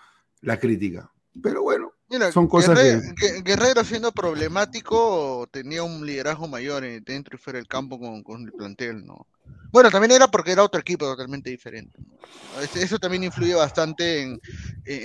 la 0.41 0.59
crítica. 0.59 1.11
Pero 1.41 1.61
bueno, 1.61 1.91
Mira, 2.09 2.29
son 2.31 2.47
cosas 2.47 2.77
Guerrero, 2.77 3.01
que... 3.15 3.25
Gue- 3.25 3.43
Guerrero 3.43 3.83
siendo 3.85 4.11
problemático 4.11 5.47
tenía 5.49 5.81
un 5.83 6.05
liderazgo 6.05 6.47
mayor 6.47 6.83
en- 6.83 7.03
dentro 7.05 7.35
y 7.35 7.39
fuera 7.39 7.57
del 7.57 7.67
campo 7.67 7.97
con, 7.99 8.21
con 8.21 8.43
el 8.43 8.51
plantel, 8.51 9.05
¿no? 9.05 9.27
Bueno, 9.71 9.89
también 9.89 10.11
era 10.11 10.27
porque 10.27 10.51
era 10.51 10.63
otro 10.63 10.81
equipo 10.81 11.05
totalmente 11.05 11.49
diferente. 11.49 11.97
¿no? 12.01 12.59
Es- 12.59 12.75
Eso 12.75 12.99
también 12.99 13.23
influye 13.23 13.53
bastante 13.55 14.23
en, 14.23 14.41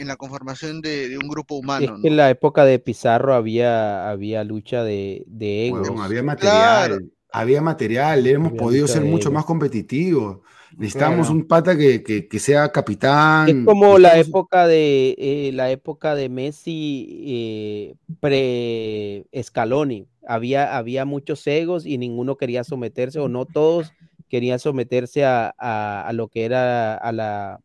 la 0.08 0.16
conformación 0.16 0.80
de, 0.80 1.08
de 1.08 1.18
un 1.18 1.28
grupo 1.28 1.54
Es 1.54 1.60
humano, 1.60 1.96
en 2.02 2.16
la 2.16 2.28
época 2.30 2.64
de 2.64 2.80
Pizarro 2.80 3.34
había, 3.34 4.10
había 4.10 4.42
lucha 4.42 4.82
de, 4.82 5.22
de 5.28 5.68
egos. 5.68 5.86
Bueno, 5.86 6.02
había 6.02 6.22
material, 6.24 7.12
había 7.30 7.62
material, 7.62 8.26
hemos 8.26 8.48
Había 8.48 8.58
podido 8.60 8.88
ser 8.88 9.04
mucho 9.04 9.30
más 9.30 9.44
competitivos. 9.44 10.40
Necesitamos 10.78 11.26
Claro. 11.28 11.32
un 11.40 11.46
pata 11.48 11.76
que, 11.76 12.02
que- 12.02 12.28
que 12.28 12.38
sea 12.38 12.70
capitán. 12.70 13.48
Es 13.48 13.64
como 13.64 13.98
la 13.98 14.18
época 14.18 14.66
de 14.66 15.14
eh, 15.18 15.50
la 15.54 15.70
época 15.70 16.14
de 16.14 16.28
Messi 16.28 17.24
eh, 17.26 17.94
pre 18.20 19.24
Scaloni. 19.42 20.06
Había, 20.26 20.76
había 20.76 21.04
muchos 21.04 21.46
egos 21.46 21.86
y 21.86 21.98
ninguno 21.98 22.36
quería 22.36 22.62
someterse, 22.64 23.18
o 23.20 23.28
no 23.28 23.46
todos 23.46 23.92
querían 24.28 24.58
someterse 24.58 25.24
a, 25.24 25.54
a- 25.56 26.06
a 26.06 26.12
lo 26.12 26.28
que 26.28 26.44
era 26.44 26.94
a 26.96 27.12
la, 27.12 27.60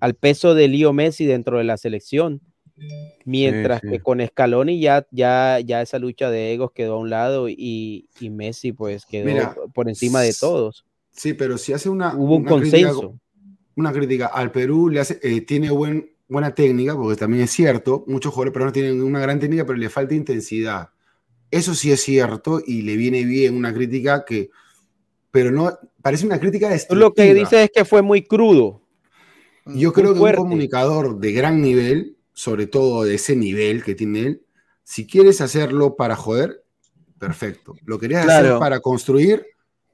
al 0.00 0.14
peso 0.14 0.54
de 0.54 0.68
Leo 0.68 0.92
Messi 0.92 1.26
dentro 1.26 1.58
de 1.58 1.64
la 1.64 1.76
selección. 1.76 2.40
Mientras 3.24 3.80
sí. 3.82 3.88
que 3.88 4.00
con 4.00 4.26
Scaloni 4.26 4.80
ya, 4.80 5.06
ya, 5.10 5.60
ya 5.60 5.82
esa 5.82 5.98
lucha 5.98 6.30
de 6.30 6.52
egos 6.54 6.72
quedó 6.72 6.94
a 6.94 6.98
un 6.98 7.10
lado 7.10 7.48
y, 7.48 8.08
y 8.20 8.30
Messi 8.30 8.72
pues 8.72 9.06
quedó 9.06 9.26
Mira, 9.26 9.54
por 9.74 9.88
encima 9.88 10.20
de 10.22 10.32
todos. 10.38 10.84
Sí, 11.12 11.34
pero 11.34 11.58
si 11.58 11.72
hace 11.72 11.88
una, 11.88 12.14
Hubo 12.16 12.36
un 12.36 12.42
una 12.42 12.60
crítica- 12.60 12.88
consenso. 12.92 13.18
una 13.76 13.92
crítica 13.92 14.26
al 14.26 14.50
Perú, 14.50 14.88
le 14.88 15.00
hace, 15.00 15.18
eh, 15.22 15.42
tiene 15.42 15.70
buen, 15.70 16.10
buena 16.28 16.54
técnica, 16.54 16.96
porque 16.96 17.16
también 17.18 17.44
es 17.44 17.50
cierto, 17.50 18.04
muchos 18.06 18.32
jugadores 18.32 18.52
peruanos 18.52 18.72
tienen 18.72 19.02
una 19.02 19.20
gran 19.20 19.38
técnica, 19.38 19.66
pero 19.66 19.78
le 19.78 19.90
falta 19.90 20.14
intensidad. 20.14 20.88
Eso 21.50 21.74
sí 21.74 21.92
es 21.92 22.00
cierto 22.02 22.62
y 22.66 22.82
le 22.82 22.96
viene 22.96 23.24
bien 23.24 23.54
una 23.54 23.74
crítica 23.74 24.24
que, 24.24 24.48
pero 25.30 25.50
no, 25.50 25.78
parece 26.00 26.24
una 26.24 26.40
crítica 26.40 26.68
Tú 26.88 26.94
lo 26.96 27.12
que 27.12 27.22
destructiva. 27.24 27.34
dices 27.34 27.64
es 27.64 27.70
que 27.74 27.84
fue 27.84 28.00
muy 28.02 28.22
crudo. 28.22 28.80
Yo 29.66 29.90
muy 29.90 29.92
creo 29.92 30.12
que 30.14 30.18
fuerte. 30.20 30.40
un 30.40 30.44
comunicador 30.46 31.18
de 31.20 31.32
gran 31.32 31.60
nivel, 31.60 32.16
sobre 32.32 32.66
todo 32.66 33.04
de 33.04 33.14
ese 33.16 33.36
nivel 33.36 33.84
que 33.84 33.94
tiene 33.94 34.20
él, 34.20 34.42
si 34.82 35.06
quieres 35.06 35.40
hacerlo 35.42 35.94
para 35.96 36.16
joder, 36.16 36.64
perfecto. 37.18 37.74
Lo 37.84 37.98
querías 37.98 38.26
hacer 38.26 38.40
Claro. 38.40 38.58
para 38.58 38.80
construir, 38.80 39.44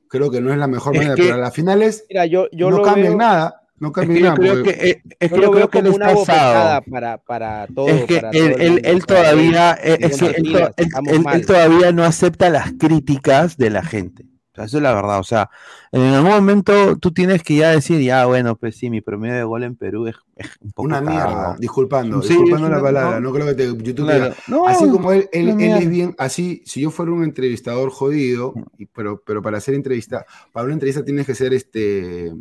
creo 0.09 0.31
que 0.31 0.41
no 0.41 0.53
es 0.53 0.59
la 0.59 0.67
mejor 0.67 0.95
Es 0.95 1.01
manera, 1.03 1.15
que- 1.17 1.23
pero 1.23 1.35
a 1.35 1.39
las 1.39 1.55
finales 1.55 2.05
Mira, 2.09 2.27
yo, 2.27 2.49
yo 2.53 2.71
no 2.71 2.83
cambian 2.83 3.09
veo- 3.09 3.17
nada. 3.19 3.63
No 3.81 3.89
Es 3.89 3.95
que 3.95 4.01
cambian 4.01 4.19
yo 4.19 4.25
nada. 4.25 4.37
creo 4.37 4.55
porque- 4.55 4.75
que, 4.79 4.91
eh, 4.91 5.03
es 5.21 5.31
Yo 5.31 5.37
que 5.37 5.43
yo 5.43 5.51
creo 5.53 5.71
que 5.71 5.79
él 5.79 5.85
como 5.85 5.97
una 5.97 6.07
está 6.07 6.19
bofetada 6.19 6.77
asado. 6.79 6.85
para, 6.91 7.19
para 7.19 7.67
todo. 7.69 7.89
Es 7.89 8.05
que 8.07 8.17
para 8.17 8.31
él, 8.31 8.53
todo 8.53 8.61
él- 8.63 8.81
él 8.85 9.07
todavía, 9.07 9.73
él. 9.75 9.93
eh, 9.93 9.99
es 10.01 10.23
él, 10.23 11.25
él 11.33 11.47
todavía 11.47 11.93
no 11.93 12.05
acepta 12.05 12.51
las 12.51 12.73
críticas 12.73 13.57
de 13.57 13.71
la 13.71 13.85
gente. 13.85 14.25
Eso 14.65 14.77
es 14.79 14.83
la 14.83 14.95
verdad. 14.95 15.19
O 15.19 15.25
sea, 15.25 15.51
en 15.93 16.03
algún 16.03 16.31
momento 16.31 16.97
tú 16.97 17.13
tienes 17.13 17.43
que 17.43 17.57
ya 17.57 17.71
decir, 17.71 18.01
ya, 18.01 18.27
bueno, 18.27 18.57
pues 18.57 18.77
sí, 18.77 18.91
mi 18.91 19.01
promedio 19.01 19.37
de 19.37 19.45
gol 19.45 19.63
en 19.65 19.77
Perú 19.77 20.07
es, 20.07 20.17
es 20.37 20.49
un 20.61 20.73
poco 20.73 20.87
Una 20.89 21.01
mierda, 21.01 21.57
disculpando, 21.59 22.23
Sí, 22.23 22.29
disculpando 22.29 22.69
la 22.69 22.81
palabra, 22.83 23.21
no. 23.21 23.29
no, 23.29 23.33
creo 23.33 23.47
que 23.47 23.55
te, 23.55 23.67
YouTube 23.67 24.07
Claro. 24.07 24.35
No, 24.49 24.67
así 24.67 24.89
como 24.91 25.13
él, 25.13 25.29
él, 25.33 25.55
es 25.59 25.89
bien, 25.89 26.15
así, 26.19 26.63
si 26.65 26.81
yo 26.83 26.91
fuera 26.91 27.13
un 27.13 27.25
entrevistador 27.25 27.91
jodido, 27.91 28.55
y- 28.77 28.87
pero, 28.87 29.23
pero 29.25 29.43
para 29.43 29.59
hacer 29.59 29.75
entrevista, 29.75 30.25
para 30.53 30.65
una 30.65 30.75
entrevista 30.75 31.05
tienes 31.05 31.27
que 31.27 31.35
ser 31.35 31.53
este, 31.55 32.33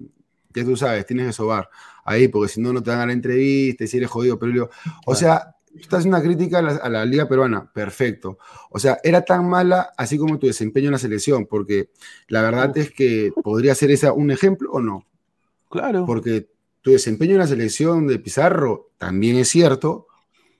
ya 0.53 0.63
tú 0.63 0.75
sabes, 0.75 1.05
tienes 1.05 1.27
que 1.27 1.33
sobar 1.33 1.69
ahí, 2.03 2.27
porque 2.27 2.47
si 2.53 2.61
no, 2.61 2.71
no 2.73 2.81
te 2.81 2.91
dan 2.91 3.01
a 3.01 3.05
la 3.05 3.13
entrevista, 3.13 3.83
y 3.83 3.87
si 3.87 3.97
eres 3.97 4.09
jodido, 4.09 4.39
pero 4.39 4.51
yo 4.53 4.69
o 5.05 5.15
sea, 5.15 5.56
estás 5.81 5.99
haciendo 5.99 6.17
una 6.17 6.25
crítica 6.25 6.59
a 6.59 6.61
la, 6.61 6.71
a 6.75 6.89
la 6.89 7.05
liga 7.05 7.27
peruana, 7.27 7.71
perfecto. 7.71 8.37
O 8.69 8.79
sea, 8.79 8.97
era 9.03 9.23
tan 9.23 9.47
mala 9.47 9.91
así 9.97 10.17
como 10.17 10.37
tu 10.39 10.47
desempeño 10.47 10.87
en 10.87 10.93
la 10.93 10.97
selección, 10.99 11.45
porque 11.45 11.89
la 12.27 12.41
verdad 12.41 12.77
es 12.77 12.91
que 12.91 13.31
podría 13.43 13.75
ser 13.75 13.91
esa 13.91 14.13
un 14.13 14.31
ejemplo 14.31 14.71
o 14.71 14.79
no. 14.79 15.05
Claro. 15.69 16.05
Porque 16.05 16.49
tu 16.81 16.91
desempeño 16.91 17.33
en 17.33 17.39
la 17.39 17.47
selección 17.47 18.07
de 18.07 18.19
Pizarro, 18.19 18.91
también 18.97 19.35
es 19.37 19.49
cierto, 19.49 20.07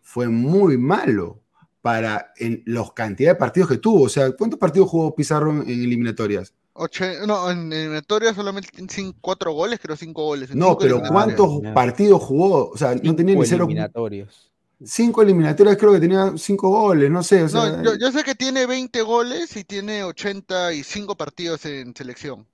fue 0.02 0.27
muy 0.27 0.77
malo 0.77 1.39
para 1.81 2.34
en 2.38 2.64
los 2.65 2.91
cantidad 2.94 3.31
de 3.31 3.35
partidos 3.35 3.69
que 3.69 3.77
tuvo. 3.77 4.03
O 4.03 4.10
sea, 4.10 4.31
¿cuántos 4.31 4.60
partidos 4.60 4.89
jugó 4.89 5.15
Pizarro 5.15 5.52
en, 5.52 5.61
en 5.61 5.84
eliminatorias? 5.84 6.53
Oche- 6.73 7.26
no, 7.26 7.49
en 7.49 7.72
eliminatoria 7.73 8.34
solamente 8.35 8.69
tiene 8.85 9.14
cuatro 9.22 9.52
goles, 9.53 9.80
creo 9.81 9.95
cinco 9.95 10.26
goles. 10.26 10.52
en 10.52 10.60
No, 10.60 10.68
cinco 10.68 10.80
pero 10.80 10.95
eliminatorias. 10.98 11.38
¿cuántos 11.39 11.73
partidos 11.73 12.22
jugó? 12.23 12.69
O 12.69 12.77
sea, 12.77 12.94
no 13.02 13.15
tenía 13.15 13.35
ni 13.35 13.45
cero. 13.45 13.64
eliminatorios. 13.65 14.52
Cinco 14.84 15.24
eliminatorias, 15.24 15.76
creo 15.78 15.94
que 15.94 15.99
tenía 15.99 16.34
cinco 16.38 16.70
goles, 16.70 17.10
no 17.10 17.24
sé. 17.24 17.44
O 17.44 17.49
sea, 17.49 17.78
No, 17.78 17.84
yo, 17.84 17.95
yo 17.95 18.12
sé 18.12 18.24
que 18.24 18.36
tiene 18.36 18.68
20 18.68 19.02
goles 19.02 19.56
y 19.58 19.64
tiene 19.64 20.04
85 20.04 21.16
partidos 21.18 21.66
en 21.66 21.95
selección. 21.95 22.45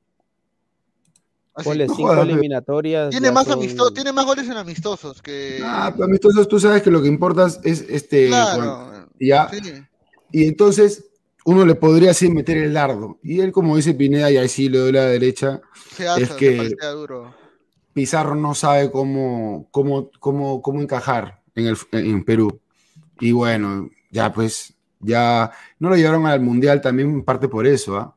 Así. 1.53 1.69
Ponle 1.69 1.85
No 1.87 1.93
cinco 1.95 2.09
jodas, 2.09 2.23
eliminatorias. 2.25 3.09
Tiene 3.11 3.31
más 3.31 3.45
son- 3.45 3.93
tiene 3.93 4.11
más 4.11 4.25
goles 4.25 4.47
en 4.49 4.57
amistosos 4.57 5.21
que. 5.21 5.59
Ah, 5.63 5.91
pero 5.93 6.05
amistosos, 6.05 6.47
tú 6.47 6.59
sabes 6.59 6.81
que 6.81 6.89
lo 6.89 7.01
que 7.01 7.07
importa 7.09 7.47
es 7.63 7.85
este. 7.89 8.27
Claro, 8.29 8.55
cuando- 8.63 9.09
ya. 9.19 9.49
sí. 9.49 9.59
Y 10.31 10.47
entonces 10.47 11.05
uno 11.45 11.65
le 11.65 11.75
podría 11.75 12.11
así 12.11 12.29
meter 12.29 12.57
el 12.57 12.73
dardo. 12.73 13.19
Y 13.21 13.41
él, 13.41 13.51
como 13.51 13.75
dice 13.75 13.93
Pineda, 13.93 14.31
y 14.31 14.37
ahí 14.37 14.47
sí 14.47 14.69
le 14.69 14.79
doy 14.79 14.93
la 14.93 15.05
derecha, 15.05 15.61
Se 15.95 16.07
hace, 16.07 16.23
es 16.23 16.29
que 16.31 16.73
duro. 16.95 17.35
Pizarro 17.93 18.33
no 18.33 18.55
sabe 18.55 18.89
cómo, 18.89 19.67
cómo, 19.69 20.09
cómo, 20.19 20.61
cómo 20.63 20.81
encajar 20.81 21.42
en, 21.55 21.67
el, 21.67 21.77
en 21.91 22.23
Perú. 22.23 22.59
Y 23.19 23.31
bueno, 23.31 23.89
ya 24.11 24.31
pues, 24.33 24.73
ya 24.99 25.51
no 25.79 25.89
lo 25.89 25.95
llevaron 25.95 26.25
al 26.25 26.39
Mundial 26.41 26.81
también 26.81 27.09
en 27.09 27.23
parte 27.23 27.47
por 27.47 27.65
eso, 27.67 27.97
¿ah? 27.97 28.15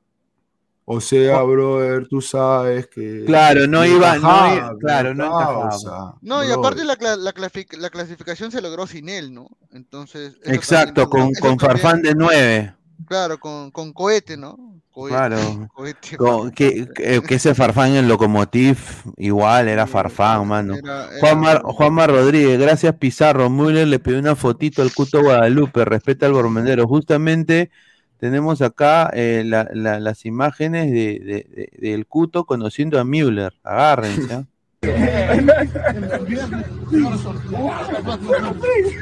O 0.89 1.01
sea, 1.01 1.43
brother, 1.43 2.07
tú 2.07 2.21
sabes 2.21 2.87
que... 2.87 3.25
Claro, 3.27 3.67
no 3.67 3.85
iba- 3.85 4.19
no 4.19 4.79
claro, 4.79 5.15
no 5.15 5.25
encajaba. 5.27 5.69
causa, 5.71 6.15
No, 6.23 6.45
y 6.45 6.51
aparte 6.53 6.85
la, 6.85 6.97
la, 7.01 7.17
la 7.17 7.91
clasificación 7.91 8.53
se 8.53 8.63
logró 8.63 8.87
sin 8.87 9.09
él, 9.09 9.35
¿no? 9.35 9.49
Entonces. 9.73 10.37
Exacto, 10.45 11.09
también- 11.09 11.35
con, 11.35 11.35
con 11.35 11.59
también- 11.59 11.59
Farfán 11.81 12.03
de 12.03 12.15
9. 12.15 12.75
Claro, 13.09 13.39
con, 13.41 13.73
con 13.73 13.93
cohete, 13.93 14.37
¿no? 14.37 14.57
Cohete, 14.97 15.15
Claro. 15.15 15.69
cohete, 15.75 16.17
que, 16.55 16.89
que- 16.95 17.21
que 17.21 17.35
ese 17.35 17.55
Farfán 17.55 17.97
en 17.97 18.09
Locomotiv 18.09 18.79
igual 19.19 19.69
era 19.69 19.87
Farfán, 19.87 20.49
mano. 20.49 20.77
Juanmar, 21.21 21.61
Juanmar 21.63 22.09
Rodríguez, 22.11 22.59
gracias 22.59 22.95
Pizarro. 22.95 23.51
Müller 23.51 23.87
le 23.89 23.99
pidió 23.99 24.19
una 24.19 24.35
fotito 24.37 24.81
al 24.81 24.95
Cuto 24.95 25.21
Guadalupe, 25.23 25.85
respeta 25.85 26.25
al 26.25 26.33
bormendero. 26.33 26.89
Justamente 26.89 27.71
tenemos 28.19 28.63
acá 28.63 29.11
eh, 29.13 29.43
la- 29.45 29.69
la- 29.75 30.01
las 30.01 30.25
imágenes 30.25 30.91
de, 30.91 31.21
de- 31.21 31.47
de- 31.55 31.71
del 31.91 32.07
Cuto 32.07 32.45
conociendo 32.45 32.99
a 32.99 33.05
Müller. 33.05 33.53
Agárrense. 33.65 34.33
¿ah? 34.35 34.45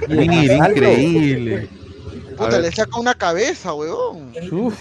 Mira, 0.08 0.68
increíble. 0.68 1.68
Puta, 2.36 2.59
le 2.59 2.73
saca 2.73 2.98
una 2.98 3.15
cabeza, 3.15 3.74
weón. 3.74 4.32
Uf. 4.51 4.74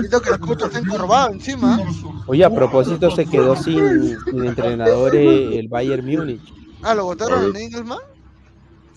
Siento 0.00 0.20
que 0.20 0.30
el 0.30 0.38
puto 0.38 0.66
está 0.66 0.78
encorvado 0.78 1.32
encima. 1.32 1.80
Oye, 2.26 2.44
a 2.44 2.50
propósito, 2.50 3.10
se 3.10 3.26
quedó 3.26 3.56
sin, 3.56 4.18
sin 4.24 4.44
entrenador 4.44 5.14
eh, 5.16 5.58
el 5.58 5.68
Bayern 5.68 6.04
Múnich. 6.04 6.52
Ah, 6.82 6.94
¿lo 6.94 7.04
votaron 7.04 7.44
en 7.44 7.62
Engelsman? 7.62 7.98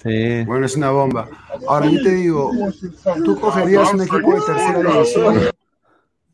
Sí. 0.04 0.44
Bueno, 0.46 0.66
es 0.66 0.76
una 0.76 0.92
bomba. 0.92 1.30
Ahora 1.68 1.88
yo 1.88 2.02
te 2.02 2.12
digo, 2.12 2.52
¿tú 3.24 3.40
cogerías 3.40 3.94
un 3.94 4.02
equipo 4.02 4.34
de 4.34 4.42
tercera 4.42 4.80
división? 4.80 5.40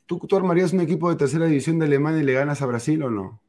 ¿Tú, 0.06 0.20
tú 0.20 0.36
armarías 0.36 0.74
un 0.74 0.82
equipo 0.82 1.10
de 1.10 1.16
tercera 1.16 1.46
división 1.46 1.80
de 1.80 1.86
Alemania 1.86 2.22
y 2.22 2.26
le 2.26 2.34
ganas 2.34 2.62
a 2.62 2.66
Brasil 2.66 3.02
o 3.04 3.10
no? 3.10 3.40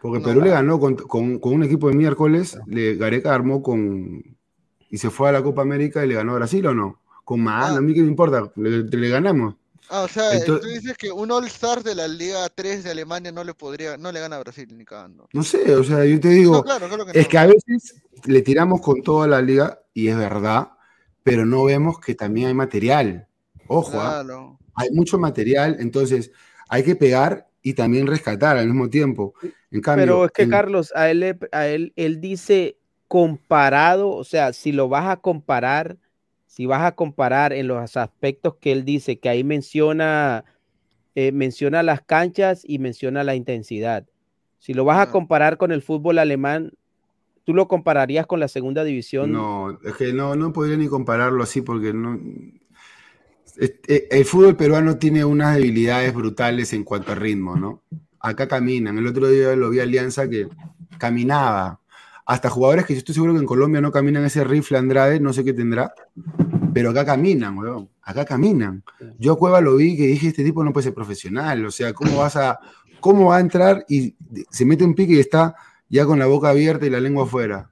Porque 0.00 0.20
Perú 0.20 0.40
le 0.40 0.50
ganó 0.50 0.80
con, 0.80 0.96
con- 0.96 1.38
con 1.38 1.54
un 1.54 1.62
equipo 1.62 1.88
de 1.88 1.94
miércoles, 1.94 2.58
le, 2.66 2.96
Gareca 2.96 3.32
armó 3.34 3.62
con. 3.62 4.36
y 4.90 4.98
se 4.98 5.10
fue 5.10 5.28
a 5.28 5.32
la 5.32 5.42
Copa 5.42 5.62
América 5.62 6.04
y 6.04 6.08
le 6.08 6.14
ganó 6.14 6.32
a 6.32 6.36
Brasil 6.36 6.66
o 6.66 6.74
no? 6.74 7.00
Con 7.24 7.40
Man, 7.40 7.76
a 7.76 7.80
mí 7.80 7.94
qué 7.94 8.02
me 8.02 8.08
importa, 8.08 8.50
le, 8.56 8.82
le 8.82 9.08
ganamos. 9.08 9.54
Ah, 9.88 10.02
o 10.02 10.08
sea, 10.08 10.42
tú 10.44 10.58
dices 10.60 10.96
que 10.96 11.12
un 11.12 11.30
All-Star 11.30 11.82
de 11.82 11.94
la 11.94 12.08
Liga 12.08 12.48
3 12.48 12.82
de 12.82 12.90
Alemania 12.90 13.30
no 13.30 13.44
le 13.44 13.52
podría, 13.54 13.96
no 13.96 14.10
le 14.10 14.20
gana 14.20 14.36
a 14.36 14.40
Brasil 14.40 14.66
ni 14.76 14.84
cagando. 14.84 15.28
No 15.32 15.42
sé, 15.42 15.74
o 15.76 15.84
sea, 15.84 16.04
yo 16.04 16.18
te 16.18 16.28
digo, 16.28 16.54
No, 16.54 16.62
claro, 16.64 16.88
claro 16.88 17.06
que 17.06 17.20
es 17.20 17.28
que 17.28 17.38
a 17.38 17.46
veces 17.46 18.02
le 18.24 18.42
tiramos 18.42 18.80
con 18.80 19.02
toda 19.02 19.26
la 19.26 19.42
liga 19.42 19.80
y 19.92 20.08
es 20.08 20.16
verdad, 20.16 20.70
pero 21.22 21.44
no 21.44 21.64
vemos 21.64 22.00
que 22.00 22.14
también 22.14 22.48
hay 22.48 22.54
material. 22.54 23.28
Ojo, 23.68 24.00
¿ah? 24.00 24.24
Hay 24.74 24.90
mucho 24.92 25.18
material, 25.18 25.76
entonces 25.78 26.32
hay 26.68 26.82
que 26.82 26.96
pegar 26.96 27.48
y 27.62 27.74
también 27.74 28.06
rescatar 28.06 28.56
al 28.56 28.66
mismo 28.66 28.88
tiempo. 28.90 29.34
En 29.70 29.80
cambio, 29.80 30.04
Pero 30.04 30.24
es 30.26 30.32
que 30.32 30.42
en- 30.42 30.50
Carlos, 30.50 30.92
a 30.94 31.10
él, 31.10 31.38
a 31.52 31.66
él, 31.66 31.92
él 31.96 32.20
dice 32.20 32.76
comparado, 33.08 34.10
o 34.10 34.24
sea, 34.24 34.52
si 34.52 34.72
lo 34.72 34.88
vas 34.88 35.06
a 35.06 35.16
comparar, 35.18 35.96
si 36.46 36.66
vas 36.66 36.82
a 36.82 36.92
comparar 36.92 37.52
en 37.52 37.68
los 37.68 37.96
aspectos 37.96 38.56
que 38.60 38.72
él 38.72 38.84
dice, 38.84 39.18
que 39.18 39.28
ahí 39.28 39.44
menciona, 39.44 40.44
eh, 41.14 41.32
menciona 41.32 41.82
las 41.82 42.00
canchas 42.02 42.62
y 42.66 42.78
menciona 42.78 43.22
la 43.24 43.34
intensidad. 43.34 44.04
Si 44.58 44.74
lo 44.74 44.84
vas 44.84 45.06
a 45.06 45.10
comparar 45.10 45.56
con 45.58 45.72
el 45.72 45.82
fútbol 45.82 46.18
alemán, 46.18 46.72
¿tú 47.44 47.54
lo 47.54 47.68
compararías 47.68 48.26
con 48.26 48.40
la 48.40 48.48
segunda 48.48 48.84
división? 48.84 49.32
No, 49.32 49.78
es 49.84 49.94
que 49.94 50.12
no, 50.12 50.36
no 50.36 50.52
podría 50.52 50.76
ni 50.76 50.88
compararlo 50.88 51.42
así 51.42 51.62
porque 51.62 51.92
no. 51.92 52.18
Eh, 53.58 54.08
El 54.10 54.24
fútbol 54.24 54.56
peruano 54.56 54.96
tiene 54.96 55.24
unas 55.24 55.56
debilidades 55.56 56.14
brutales 56.14 56.72
en 56.72 56.84
cuanto 56.84 57.12
a 57.12 57.14
ritmo, 57.14 57.56
¿no? 57.56 57.82
Acá 58.20 58.48
caminan. 58.48 58.98
El 58.98 59.06
otro 59.06 59.28
día 59.28 59.54
lo 59.56 59.70
vi 59.70 59.80
a 59.80 59.82
Alianza 59.82 60.28
que 60.28 60.48
caminaba. 60.98 61.80
Hasta 62.24 62.50
jugadores 62.50 62.86
que 62.86 62.94
yo 62.94 62.98
estoy 62.98 63.14
seguro 63.14 63.34
que 63.34 63.40
en 63.40 63.46
Colombia 63.46 63.80
no 63.80 63.90
caminan 63.90 64.24
ese 64.24 64.44
rifle 64.44 64.78
Andrade, 64.78 65.18
no 65.18 65.32
sé 65.32 65.42
qué 65.42 65.52
tendrá, 65.52 65.92
pero 66.72 66.90
acá 66.90 67.04
caminan, 67.04 67.58
weón. 67.58 67.88
Acá 68.02 68.24
caminan. 68.24 68.84
Yo 69.18 69.32
a 69.32 69.38
Cueva 69.38 69.60
lo 69.60 69.76
vi 69.76 69.96
que 69.96 70.06
dije, 70.06 70.28
este 70.28 70.44
tipo 70.44 70.62
no 70.64 70.72
puede 70.72 70.84
ser 70.84 70.94
profesional. 70.94 71.66
O 71.66 71.70
sea, 71.70 71.92
¿cómo 71.92 72.18
vas 72.18 72.36
a, 72.36 72.60
cómo 73.00 73.26
va 73.26 73.36
a 73.36 73.40
entrar 73.40 73.84
y 73.88 74.14
se 74.50 74.64
mete 74.64 74.84
un 74.84 74.94
pique 74.94 75.14
y 75.14 75.18
está 75.18 75.56
ya 75.88 76.06
con 76.06 76.18
la 76.18 76.26
boca 76.26 76.50
abierta 76.50 76.86
y 76.86 76.90
la 76.90 77.00
lengua 77.00 77.24
afuera? 77.24 77.71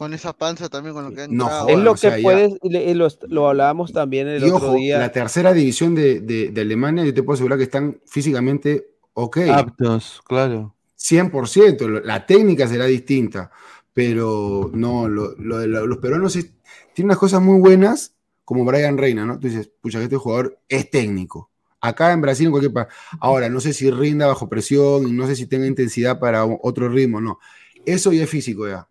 Con 0.00 0.14
esa 0.14 0.32
panza 0.32 0.70
también, 0.70 0.94
con 0.94 1.04
lo 1.04 1.12
que 1.12 1.20
ha 1.24 1.28
No. 1.28 1.68
Es 1.68 1.76
lo 1.78 1.92
o 1.92 1.96
sea, 1.98 2.16
que 2.16 2.22
puedes, 2.22 2.54
lo, 2.62 3.08
lo 3.28 3.48
hablábamos 3.50 3.92
también 3.92 4.28
el 4.28 4.40
Y 4.42 4.46
otro 4.50 4.68
ojo, 4.68 4.74
día. 4.76 4.98
la 4.98 5.12
tercera 5.12 5.52
división 5.52 5.94
de, 5.94 6.20
de- 6.20 6.48
de 6.48 6.60
Alemania, 6.62 7.04
yo 7.04 7.12
te 7.12 7.22
puedo 7.22 7.34
asegurar 7.34 7.58
que 7.58 7.64
están 7.64 8.00
físicamente 8.06 8.94
ok. 9.12 9.36
Aptos, 9.52 10.22
claro. 10.26 10.74
100%. 10.96 11.86
lo- 11.86 12.00
La 12.00 12.24
técnica 12.24 12.66
será 12.66 12.86
distinta, 12.86 13.50
pero 13.92 14.70
no, 14.72 15.06
lo, 15.06 15.34
lo 15.36 15.66
los 15.66 15.98
peruanos 15.98 16.34
es- 16.34 16.50
tienen 16.94 17.08
unas 17.08 17.18
cosas 17.18 17.42
muy 17.42 17.60
buenas, 17.60 18.14
como 18.46 18.64
Brian 18.64 18.96
Reina, 18.96 19.26
¿no? 19.26 19.38
Tú 19.38 19.48
dices, 19.48 19.70
pucha, 19.82 19.98
que 19.98 20.04
este 20.04 20.16
jugador 20.16 20.58
es 20.66 20.90
técnico. 20.90 21.50
Acá 21.82 22.10
en 22.12 22.22
Brasil, 22.22 22.46
en 22.46 22.52
cualquier 22.52 22.72
parte. 22.72 22.94
Ahora, 23.20 23.50
no 23.50 23.60
sé 23.60 23.74
si 23.74 23.90
rinda 23.90 24.26
bajo 24.26 24.48
presión 24.48 25.06
y 25.06 25.12
no 25.12 25.26
sé 25.26 25.36
si 25.36 25.44
tenga 25.46 25.66
intensidad 25.66 26.18
para 26.18 26.46
otro 26.46 26.88
ritmo, 26.88 27.20
no. 27.20 27.38
Eso 27.84 28.12
ya 28.14 28.24
es 28.24 28.30
físico, 28.30 28.66
ya. 28.66 28.86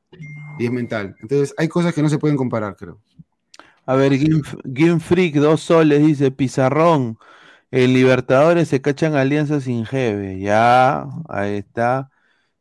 Y 0.60 0.66
es 0.66 0.72
mental. 0.72 1.16
Entonces, 1.22 1.56
hay 1.58 1.68
cosas 1.68 1.94
que 1.94 2.02
no 2.02 2.10
se 2.10 2.20
pueden 2.20 2.38
comparar, 2.38 2.76
creo. 2.76 3.00
A 3.86 3.96
ver, 3.96 4.18
Game, 4.18 4.42
Game 4.66 5.00
Freak, 5.00 5.36
dos 5.36 5.62
soles, 5.62 6.06
dice 6.06 6.30
Pizarrón. 6.30 7.18
En 7.72 7.94
Libertadores 7.94 8.68
se 8.68 8.82
cachan 8.82 9.16
alianzas 9.16 9.64
sin 9.64 9.86
jefe. 9.86 10.40
Ya, 10.40 11.08
ahí 11.28 11.58
está. 11.58 12.10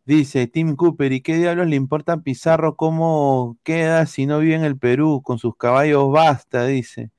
Dice 0.05 0.47
Tim 0.47 0.75
Cooper, 0.75 1.13
¿y 1.13 1.21
qué 1.21 1.37
diablos 1.37 1.67
le 1.67 1.77
importa 1.77 2.15
a 2.15 2.21
Pizarro 2.23 2.77
cómo 2.77 3.59
queda 3.63 4.07
si 4.07 4.25
no 4.25 4.39
vive 4.39 4.55
en 4.55 4.65
el 4.65 4.79
Perú? 4.79 5.21
Con 5.23 5.39
sus 5.39 5.55
caballos 5.57 6.11
basta, 6.11 6.65
dice. 6.65 7.11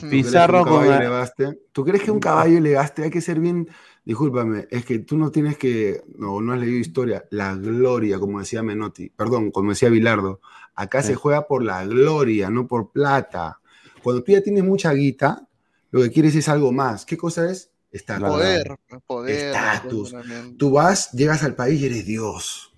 ¿Tú 0.00 0.08
crees 0.08 0.10
que 0.10 0.16
Pizarro 0.16 0.58
un 0.58 0.64
con... 0.64 0.82
caballo 0.82 0.98
le 0.98 1.08
baste? 1.08 1.58
¿Tú 1.70 1.84
crees 1.84 2.02
que 2.02 2.10
un 2.10 2.18
caballo 2.18 2.60
le 2.60 2.74
baste? 2.74 3.04
Hay 3.04 3.10
que 3.10 3.20
ser 3.20 3.38
bien. 3.38 3.68
Discúlpame, 4.04 4.66
es 4.70 4.84
que 4.84 4.98
tú 5.00 5.16
no 5.16 5.30
tienes 5.30 5.56
que. 5.56 6.02
No, 6.18 6.40
no 6.40 6.52
has 6.52 6.60
leído 6.60 6.78
historia. 6.78 7.24
La 7.30 7.54
gloria, 7.54 8.18
como 8.18 8.40
decía 8.40 8.62
Menotti. 8.62 9.10
Perdón, 9.10 9.50
como 9.50 9.70
decía 9.70 9.88
Bilardo. 9.88 10.40
Acá 10.74 11.02
se 11.02 11.14
juega 11.14 11.46
por 11.46 11.62
la 11.62 11.84
gloria, 11.84 12.50
no 12.50 12.66
por 12.66 12.90
plata. 12.90 13.60
Cuando 14.02 14.24
tú 14.24 14.32
ya 14.32 14.42
tienes 14.42 14.64
mucha 14.64 14.92
guita, 14.92 15.46
lo 15.90 16.02
que 16.02 16.10
quieres 16.10 16.34
es 16.34 16.48
algo 16.48 16.72
más. 16.72 17.04
¿Qué 17.04 17.16
cosa 17.16 17.48
es? 17.50 17.70
Estatus. 17.92 18.28
Poder, 18.28 18.76
poder. 19.06 19.46
Estatus. 19.46 20.14
Tú 20.56 20.70
vas, 20.70 21.12
llegas 21.12 21.44
al 21.44 21.54
país 21.54 21.80
y 21.80 21.86
eres 21.86 22.06
Dios. 22.06 22.74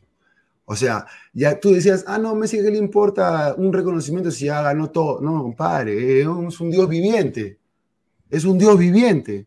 O 0.66 0.76
sea, 0.76 1.06
ya 1.32 1.60
tú 1.60 1.72
decías, 1.72 2.04
ah, 2.06 2.18
no, 2.18 2.34
Messi, 2.34 2.56
¿qué 2.56 2.70
le 2.70 2.78
importa 2.78 3.54
un 3.56 3.72
reconocimiento 3.72 4.30
si 4.30 4.46
ya 4.46 4.62
ganó 4.62 4.90
todo? 4.90 5.20
No, 5.20 5.42
compadre, 5.42 6.20
es 6.20 6.26
un 6.26 6.70
Dios 6.70 6.88
viviente. 6.88 7.58
Es 8.30 8.44
un 8.44 8.58
Dios 8.58 8.76
viviente. 8.78 9.46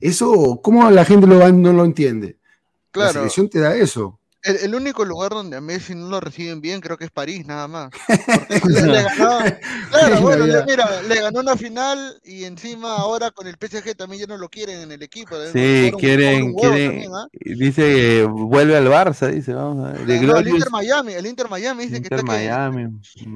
Eso, 0.00 0.60
¿cómo 0.62 0.90
la 0.90 1.04
gente 1.04 1.26
lo 1.26 1.38
va- 1.38 1.50
no 1.52 1.72
lo 1.72 1.84
entiende? 1.84 2.38
La 2.38 2.90
Claro. 2.92 3.12
selección 3.12 3.48
te 3.48 3.60
da 3.60 3.74
eso. 3.76 4.18
El, 4.42 4.56
el 4.56 4.74
único 4.76 5.04
lugar 5.04 5.30
donde 5.32 5.56
a 5.56 5.60
Messi 5.60 5.96
no 5.96 6.08
lo 6.08 6.20
reciben 6.20 6.60
bien 6.60 6.80
creo 6.80 6.96
que 6.96 7.04
es 7.06 7.10
París, 7.10 7.44
nada 7.44 7.66
más. 7.66 7.90
Le, 8.68 8.86
le 8.86 9.02
ganó, 9.02 9.38
claro, 9.90 10.20
bueno, 10.20 10.46
le- 10.46 10.64
mira, 10.64 11.02
le 11.02 11.20
ganó 11.20 11.40
una 11.40 11.56
final 11.56 12.20
y 12.24 12.44
encima 12.44 12.96
ahora 12.96 13.32
con 13.32 13.46
el 13.48 13.56
PSG 13.56 13.96
también 13.96 14.20
ya 14.22 14.26
no 14.28 14.38
lo 14.38 14.48
quieren 14.48 14.80
en 14.80 14.92
el 14.92 15.02
equipo. 15.02 15.34
Sí, 15.52 15.90
un- 15.92 16.00
quieren, 16.00 16.54
también, 16.56 17.10
¿ah? 17.14 17.26
dice 17.32 17.82
que 17.82 18.24
vuelve 18.30 18.76
al 18.76 18.86
Barça, 18.86 19.28
dice, 19.28 19.54
vamos 19.54 19.84
a 19.88 19.92
ver. 19.92 20.06
De 20.06 20.20
No, 20.20 20.36
el 20.36 20.48
Inter 20.48 20.70
Miami, 20.70 21.12
el 21.14 21.26
Inter 21.26 21.48
Miami 21.50 21.82
dice 21.86 21.94
que 22.00 22.06
Inter 22.06 22.18
está 22.20 22.32
que 22.32 22.48
Miami. 22.48 22.84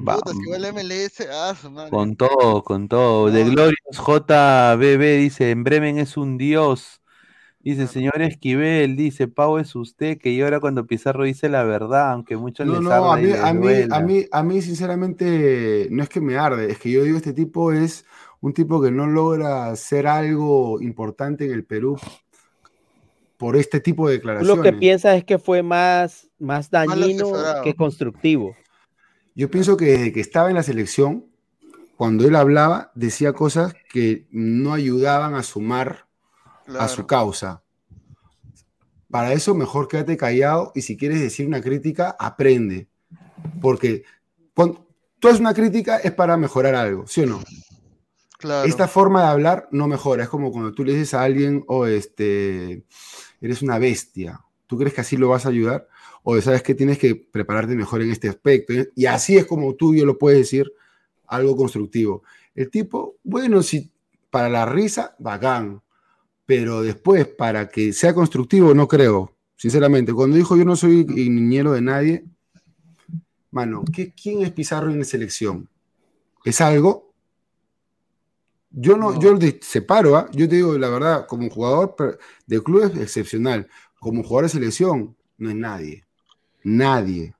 va- 0.07 0.15
puta, 0.15 0.31
si 0.31 0.49
va 0.49 0.55
el 0.57 0.65
MLS, 0.65 1.27
ah, 1.31 1.53
madre. 1.69 1.89
Con 1.89 2.15
todo, 2.15 2.63
con 2.63 2.87
todo. 2.87 3.29
De 3.29 3.43
Glorious 3.43 3.75
JBB 3.91 5.17
dice, 5.19 5.51
en 5.51 5.63
Bremen 5.65 5.97
es 5.99 6.15
un 6.17 6.37
dios. 6.37 7.01
Dice, 7.63 7.87
señor 7.87 8.21
Esquivel, 8.21 8.95
dice, 8.97 9.27
Pau 9.29 9.57
es 9.57 9.73
usted, 9.75 10.17
que 10.17 10.35
llora 10.35 10.59
cuando 10.59 10.85
Pizarro 10.85 11.23
dice 11.23 11.47
la 11.47 11.63
verdad, 11.63 12.11
aunque 12.11 12.35
muchos 12.35 12.65
No, 12.65 12.73
les 12.73 12.81
no, 12.81 12.91
arda 12.91 13.13
a 13.15 13.21
y 13.21 13.23
mí, 13.23 13.29
les 13.29 13.39
a, 13.41 13.53
mí, 13.53 13.61
duela". 13.67 13.95
a, 13.97 13.99
mí, 14.01 14.25
a 14.31 14.43
mí, 14.43 14.61
sinceramente, 14.61 15.87
no 15.91 16.03
es 16.03 16.09
que 16.09 16.19
me 16.21 16.37
arde, 16.37 16.71
es 16.71 16.77
que 16.79 16.91
yo 16.91 17.03
digo, 17.03 17.17
este 17.17 17.33
tipo 17.33 17.71
es 17.71 18.05
un 18.41 18.53
tipo 18.53 18.81
que 18.81 18.91
no 18.91 19.07
logra 19.07 19.73
ser 19.77 20.07
algo 20.07 20.81
importante 20.81 21.45
en 21.45 21.51
el 21.53 21.63
Perú 21.65 21.97
por 23.37 23.55
este 23.55 23.79
tipo 23.79 24.07
de 24.07 24.15
Tú 24.15 24.17
declaraciones. 24.19 24.57
lo 24.57 24.63
que 24.63 24.73
piensas 24.73 25.17
es 25.17 25.23
que 25.23 25.37
fue 25.39 25.63
más, 25.63 26.29
más 26.39 26.69
dañino 26.69 27.31
que 27.63 27.75
constructivo. 27.75 28.55
Yo 29.35 29.49
pienso 29.49 29.77
que 29.77 29.85
desde 29.85 30.13
que 30.13 30.19
estaba 30.19 30.49
en 30.49 30.55
la 30.55 30.63
selección, 30.63 31.25
cuando 31.97 32.27
él 32.27 32.35
hablaba, 32.35 32.91
decía 32.95 33.33
cosas 33.33 33.73
que 33.91 34.27
no 34.31 34.73
ayudaban 34.73 35.35
a 35.35 35.43
sumar 35.43 36.07
a 36.67 36.87
su 36.87 37.05
causa. 37.05 37.63
Para 39.09 39.33
eso, 39.33 39.53
mejor 39.53 39.87
quédate 39.87 40.17
callado 40.17 40.71
y 40.73 40.81
si 40.81 40.97
quieres 40.97 41.21
decir 41.21 41.45
una 41.45 41.61
crítica, 41.61 42.15
aprende. 42.19 42.87
Porque 43.61 44.03
cuando 44.55 44.87
tú 45.19 45.27
haces 45.27 45.39
una 45.39 45.53
crítica 45.53 45.97
es 45.97 46.11
para 46.11 46.35
mejorar 46.37 46.75
algo, 46.75 47.05
¿sí 47.05 47.21
o 47.21 47.25
no? 47.27 47.43
Claro. 48.39 48.67
Esta 48.67 48.87
forma 48.87 49.21
de 49.21 49.27
hablar 49.27 49.69
no 49.71 49.87
mejora. 49.87 50.23
Es 50.23 50.29
como 50.29 50.51
cuando 50.51 50.73
tú 50.73 50.83
le 50.83 50.93
dices 50.93 51.13
a 51.13 51.23
alguien, 51.23 51.63
o 51.67 51.85
este, 51.85 52.83
eres 53.39 53.61
una 53.61 53.77
bestia. 53.77 54.41
¿Tú 54.67 54.77
crees 54.77 54.93
que 54.93 55.01
así 55.01 55.15
lo 55.15 55.29
vas 55.29 55.45
a 55.45 55.49
ayudar? 55.49 55.87
O 56.23 56.41
sabes 56.41 56.63
que 56.63 56.73
tienes 56.73 56.97
que 56.97 57.15
prepararte 57.15 57.75
mejor 57.75 58.01
en 58.01 58.09
este 58.09 58.29
aspecto. 58.29 58.73
Y 58.95 59.05
así 59.05 59.37
es 59.37 59.45
como 59.45 59.75
tú 59.75 59.93
y 59.93 59.99
yo 59.99 60.05
lo 60.05 60.17
puedes 60.17 60.39
decir 60.39 60.73
algo 61.27 61.55
constructivo. 61.55 62.23
El 62.55 62.71
tipo, 62.71 63.17
bueno, 63.23 63.61
si 63.61 63.91
para 64.31 64.49
la 64.49 64.65
risa, 64.65 65.15
bacán. 65.19 65.82
Pero 66.45 66.81
después, 66.81 67.27
para 67.27 67.69
que 67.69 67.93
sea 67.93 68.13
constructivo, 68.13 68.73
no 68.73 68.87
creo. 68.87 69.31
Sinceramente, 69.55 70.13
cuando 70.13 70.35
dijo 70.35 70.57
yo 70.57 70.65
no 70.65 70.75
soy 70.75 71.05
niñero 71.05 71.71
de 71.71 71.81
nadie, 71.81 72.25
mano, 73.51 73.83
¿qué, 73.93 74.13
¿quién 74.13 74.41
es 74.41 74.51
Pizarro 74.51 74.89
en 74.91 74.99
la 74.99 75.05
selección? 75.05 75.69
¿Es 76.43 76.59
algo? 76.59 77.13
Yo 78.71 78.97
no, 78.97 79.19
yo 79.19 79.37
de- 79.37 79.59
separo, 79.61 80.17
¿ah? 80.17 80.29
yo 80.33 80.49
te 80.49 80.55
digo 80.55 80.77
la 80.77 80.89
verdad, 80.89 81.27
como 81.27 81.49
jugador 81.49 81.95
de 82.47 82.61
club 82.63 82.83
es 82.91 82.97
excepcional, 82.99 83.67
como 83.99 84.23
jugador 84.23 84.45
de 84.45 84.49
selección 84.49 85.15
no 85.37 85.49
es 85.49 85.55
nadie, 85.55 86.03
nadie. 86.63 87.35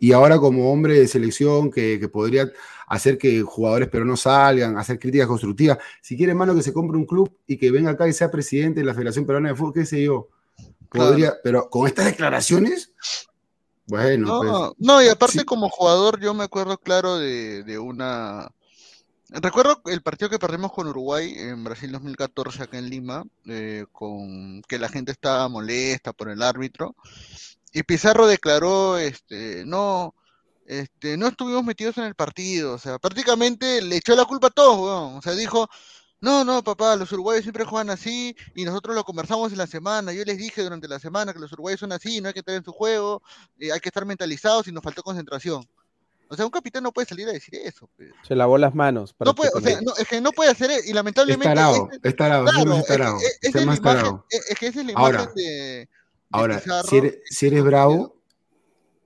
Y 0.00 0.12
ahora 0.12 0.38
como 0.38 0.72
hombre 0.72 0.98
de 0.98 1.06
selección 1.06 1.70
que, 1.70 2.00
que 2.00 2.08
podría 2.08 2.50
hacer 2.88 3.18
que 3.18 3.42
jugadores 3.42 3.88
pero 3.88 4.04
no 4.04 4.16
salgan, 4.16 4.76
hacer 4.76 4.98
críticas 4.98 5.28
constructivas, 5.28 5.78
si 6.02 6.16
quiere 6.16 6.34
mano 6.34 6.54
que 6.54 6.62
se 6.62 6.72
compre 6.72 6.96
un 6.96 7.06
club 7.06 7.32
y 7.46 7.56
que 7.56 7.70
venga 7.70 7.92
acá 7.92 8.08
y 8.08 8.12
sea 8.12 8.32
presidente 8.32 8.80
de 8.80 8.86
la 8.86 8.94
Federación 8.94 9.24
Peruana 9.26 9.50
de 9.50 9.54
Fútbol, 9.54 9.74
qué 9.74 9.86
sé 9.86 10.02
yo, 10.02 10.28
podría, 10.90 11.34
pero 11.44 11.70
con 11.70 11.86
estas 11.86 12.06
declaraciones, 12.06 12.92
bueno, 13.86 14.26
No, 14.26 14.40
pues, 14.40 14.72
no, 14.78 15.02
y 15.02 15.08
aparte 15.08 15.44
como 15.44 15.68
jugador 15.68 16.20
yo 16.20 16.32
me 16.32 16.44
acuerdo 16.44 16.78
claro 16.78 17.18
de, 17.18 17.64
de 17.64 17.78
una... 17.78 18.48
Recuerdo 19.28 19.80
el 19.86 20.02
partido 20.02 20.28
que 20.28 20.40
perdimos 20.40 20.72
con 20.72 20.88
Uruguay 20.88 21.32
en 21.36 21.62
Brasil 21.62 21.92
2014 21.92 22.64
acá 22.64 22.78
en 22.78 22.90
Lima, 22.90 23.24
eh, 23.46 23.86
con 23.92 24.62
que 24.62 24.78
la 24.78 24.88
gente 24.88 25.12
estaba 25.12 25.48
molesta 25.48 26.12
por 26.12 26.30
el 26.30 26.42
árbitro, 26.42 26.96
y 27.72 27.82
Pizarro 27.82 28.26
declaró, 28.26 28.98
este, 28.98 29.64
no, 29.66 30.14
este, 30.66 31.16
no 31.16 31.28
estuvimos 31.28 31.64
metidos 31.64 31.98
en 31.98 32.04
el 32.04 32.14
partido, 32.14 32.74
o 32.74 32.78
sea, 32.78 32.98
prácticamente 32.98 33.82
le 33.82 33.96
echó 33.96 34.14
la 34.16 34.24
culpa 34.24 34.48
a 34.48 34.50
todos, 34.50 34.78
weón. 34.78 35.18
o 35.18 35.22
sea, 35.22 35.32
dijo, 35.34 35.68
No, 36.22 36.44
no, 36.44 36.62
papá, 36.62 36.96
los 36.96 37.10
uruguayos 37.12 37.44
siempre 37.44 37.64
juegan 37.64 37.88
así 37.88 38.36
y 38.54 38.64
nosotros 38.66 38.94
lo 38.94 39.04
conversamos 39.04 39.52
en 39.52 39.58
la 39.58 39.66
semana. 39.66 40.12
Yo 40.12 40.22
les 40.24 40.36
dije 40.36 40.62
durante 40.62 40.86
la 40.86 40.98
semana 40.98 41.32
que 41.32 41.38
los 41.38 41.50
uruguayos 41.52 41.80
son 41.80 41.92
así, 41.92 42.20
no 42.20 42.28
hay 42.28 42.34
que 42.34 42.40
estar 42.40 42.54
en 42.54 42.62
su 42.62 42.72
juego, 42.72 43.22
eh, 43.58 43.72
hay 43.72 43.80
que 43.80 43.88
estar 43.88 44.04
mentalizados 44.04 44.68
y 44.68 44.72
nos 44.72 44.84
faltó 44.84 45.02
concentración. 45.02 45.66
O 46.28 46.36
sea, 46.36 46.44
un 46.44 46.50
capitán 46.50 46.82
no 46.82 46.92
puede 46.92 47.08
salir 47.08 47.26
a 47.26 47.32
decir 47.32 47.54
eso. 47.64 47.88
Se 48.22 48.36
lavó 48.36 48.58
las 48.58 48.74
manos. 48.74 49.14
No 49.18 49.34
puede, 49.34 49.50
o 49.54 49.60
sea, 49.62 49.80
no, 49.80 49.96
es 49.96 50.06
que 50.06 50.20
no 50.20 50.30
puede 50.32 50.50
hacer 50.50 50.70
y 50.86 50.92
lamentablemente. 50.92 51.48
Es 51.48 51.54
tarado, 51.54 51.88
es 52.02 52.16
tarado, 52.16 52.44
claro, 52.44 52.58
siempre 52.58 52.78
es 52.80 52.86
tarado, 52.86 53.18
es- 53.40 53.54
la 53.54 53.60
imagen, 53.62 54.20
que 54.58 54.66
esa 54.66 54.80
es 54.80 54.86
la 54.86 54.92
Ahora, 54.96 55.22
imagen 55.22 55.34
de, 55.36 55.42
de 55.42 55.88
Ahora, 56.30 56.58
Pizarro. 56.58 56.88
si 56.88 56.96
eres, 56.96 57.18
si 57.28 57.46
eres 57.46 57.64
bravo, 57.64 58.16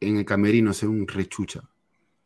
en 0.00 0.18
el 0.18 0.24
camerino 0.24 0.72
ser 0.72 0.88
un 0.88 1.06
rechucha. 1.08 1.62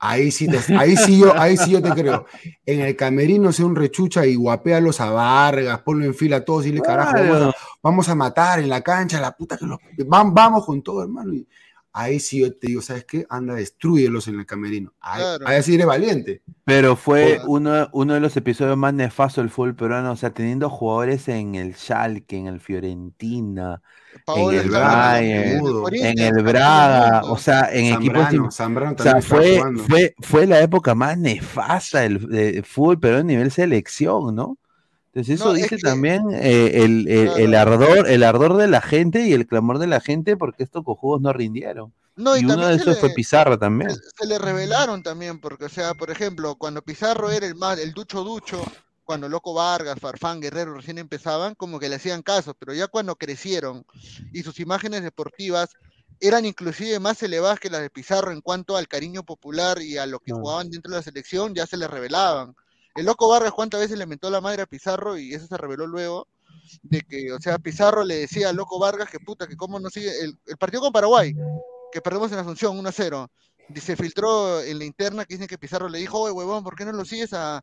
Ahí 0.00 0.30
sí, 0.30 0.46
te- 0.48 0.76
ahí, 0.76 0.96
sí 0.96 1.18
yo, 1.18 1.36
ahí 1.36 1.56
sí 1.56 1.72
yo 1.72 1.82
te 1.82 1.90
creo. 1.90 2.26
En 2.64 2.80
el 2.82 2.94
camerino 2.94 3.52
ser 3.52 3.64
un 3.64 3.74
rechucha 3.74 4.24
y 4.26 4.36
guapéalos 4.36 5.00
a 5.00 5.10
Vargas, 5.10 5.80
ponlo 5.80 6.04
en 6.04 6.14
fila 6.14 6.36
a 6.36 6.44
todos 6.44 6.66
y 6.66 6.72
le 6.72 6.80
carajo, 6.80 7.14
vamos 7.14 7.42
a, 7.42 7.56
vamos 7.82 8.08
a 8.08 8.14
matar 8.14 8.60
en 8.60 8.68
la 8.68 8.80
cancha, 8.80 9.20
la 9.20 9.36
puta 9.36 9.56
que 9.56 9.66
los... 9.66 9.78
Vamos, 10.06 10.34
vamos 10.34 10.64
con 10.64 10.82
todo, 10.82 11.02
hermano. 11.02 11.34
Y 11.34 11.44
ahí 11.93 12.20
sí 12.20 12.40
yo 12.40 12.55
te 12.55 12.69
digo, 12.69 12.82
¿sabes 12.82 13.05
qué? 13.05 13.27
Anda, 13.28 13.55
destruyelos 13.55 14.28
en 14.28 14.39
el 14.39 14.47
camerino. 14.47 14.93
Ahí, 15.01 15.20
Claro. 15.20 15.48
ahí 15.48 15.62
sí 15.62 15.74
eres 15.74 15.86
valiente. 15.86 16.43
Pero 16.65 16.97
fue 16.97 17.40
uno, 17.47 17.89
uno 17.93 18.15
de 18.15 18.20
los 18.20 18.36
episodios 18.36 18.77
más 18.77 18.94
nefastos 18.94 19.43
del 19.43 19.51
fútbol 19.51 19.74
peruano, 19.74 20.12
o 20.12 20.16
sea, 20.16 20.31
teniendo 20.31 20.69
jugadores 20.70 21.28
en 21.28 21.55
el 21.55 21.74
Schalke, 21.74 22.36
en 22.36 22.47
el 22.47 22.60
Fiorentina, 22.60 23.82
Paolo 24.24 24.52
en 24.52 24.66
el 24.66 24.70
Bayern, 24.70 25.66
en 25.94 26.19
el 26.19 26.43
Braga, 26.43 27.23
o 27.24 27.39
sea, 27.39 27.69
en 27.73 27.94
equipos... 27.94 28.23
Zambrano, 28.23 28.51
Zambrano 28.51 28.97
o 28.98 29.02
sea, 29.02 29.23
fue, 29.23 29.60
fue, 29.89 30.15
fue 30.20 30.47
la 30.47 30.60
época 30.60 30.94
más 30.94 31.16
nefasta 31.16 32.01
del, 32.01 32.28
del 32.28 32.65
fútbol 32.65 33.01
peruano 33.01 33.23
a 33.23 33.24
nivel 33.24 33.51
selección, 33.51 34.35
¿no? 34.35 34.59
Entonces 35.12 35.35
eso 35.36 35.47
No, 35.47 35.51
es 35.56 35.62
dice 35.62 35.76
que- 35.76 35.82
también 35.82 36.22
eh, 36.32 36.85
el, 36.85 37.09
el- 37.09 37.28
el 37.28 37.51
Claro. 37.51 37.72
ardor, 37.72 38.09
el 38.09 38.22
ardor 38.22 38.56
de 38.56 38.68
la 38.68 38.80
gente 38.82 39.26
y 39.26 39.32
el 39.32 39.47
clamor 39.47 39.78
de 39.78 39.86
la 39.86 40.01
gente 40.01 40.36
porque 40.36 40.62
estos 40.62 40.85
cojudos 40.85 41.20
no 41.20 41.32
rindieron. 41.32 41.93
No, 42.14 42.36
y 42.36 42.40
y 42.40 42.44
uno 42.44 42.66
de 42.66 42.74
esos 42.74 42.94
le- 42.94 43.01
fue 43.01 43.10
Pizarro 43.10 43.59
también. 43.59 43.90
se, 43.94 44.01
se 44.18 44.26
le 44.26 44.39
revelaron 44.39 45.02
también, 45.02 45.40
porque, 45.40 45.66
o 45.66 45.68
sea, 45.68 45.94
por 45.94 46.10
ejemplo, 46.10 46.56
cuando 46.56 46.82
Pizarro 46.82 47.30
era 47.30 47.47
el 47.47 47.55
más, 47.55 47.78
el 47.78 47.93
ducho 47.93 48.24
ducho, 48.24 48.62
cuando 49.05 49.28
Loco 49.28 49.55
Vargas, 49.55 49.98
Farfán, 50.01 50.40
Guerrero 50.40 50.74
recién 50.74 50.98
empezaban, 50.98 51.55
como 51.55 51.78
que 51.78 51.89
le 51.89 51.97
hacían 51.97 52.20
caso, 52.22 52.55
pero 52.59 52.74
ya 52.74 52.89
cuando 52.89 53.16
crecieron 53.16 53.85
y 54.32 54.43
sus 54.43 54.60
imágenes 54.60 55.02
deportivas 55.02 55.70
eran 56.20 56.44
inclusive 56.44 56.98
más 57.01 57.22
elevadas 57.22 57.60
que 57.60 57.70
las 57.70 57.80
de 57.80 57.89
Pizarro 57.90 58.32
en 58.32 58.40
cuanto 58.43 58.76
al 58.76 58.89
cariño 58.89 59.22
popular 59.22 59.80
y 59.80 59.97
a 59.97 60.05
lo 60.05 60.18
que 60.18 60.32
jugaban 60.32 60.68
dentro 60.68 60.90
de 60.90 60.98
la 60.98 61.02
selección, 61.02 61.55
ya 61.55 61.66
se 61.66 61.76
les 61.76 61.89
revelaban. 61.89 62.55
El 62.94 63.06
Loco 63.06 63.28
Vargas 63.28 63.52
cuántas 63.52 63.81
veces 63.81 63.98
le 63.98 64.06
mentó 64.06 64.31
la 64.31 64.40
madre 64.40 64.62
a 64.62 64.66
Pizarro 64.66 65.16
y 65.19 65.35
eso 65.35 65.47
se 65.47 65.56
reveló 65.56 65.86
luego, 65.86 66.27
de 66.82 67.01
que, 67.02 67.32
o 67.32 67.40
sea, 67.40 67.59
Pizarro 67.59 68.05
le 68.05 68.16
decía 68.16 68.51
a 68.51 68.52
Loco 68.52 68.78
Vargas 68.78 69.10
que 69.10 69.20
puta, 69.20 69.47
que 69.47 69.56
cómo 69.56 69.78
no 69.81 69.90
sigue, 69.90 70.10
el, 70.23 70.39
el 70.47 70.56
partido 70.56 70.82
con 70.82 70.93
Paraguay, 70.93 71.35
que 71.93 72.01
perdemos 72.01 72.32
en 72.32 72.39
Asunción 72.39 72.77
1-0. 72.77 73.28
Y 73.74 73.81
Se 73.81 73.97
filtró 73.97 74.62
en 74.62 74.78
la 74.78 74.86
interna 74.86 75.27
que 75.27 75.35
dicen 75.35 75.47
que 75.47 75.59
Pizarro 75.59 75.90
le 75.90 75.98
dijo, 75.98 76.19
oye, 76.20 76.32
huevón, 76.32 76.65
¿por 76.65 76.74
qué 76.74 76.86
no 76.86 76.93
lo 76.93 77.05
sigues 77.05 77.35
a, 77.35 77.62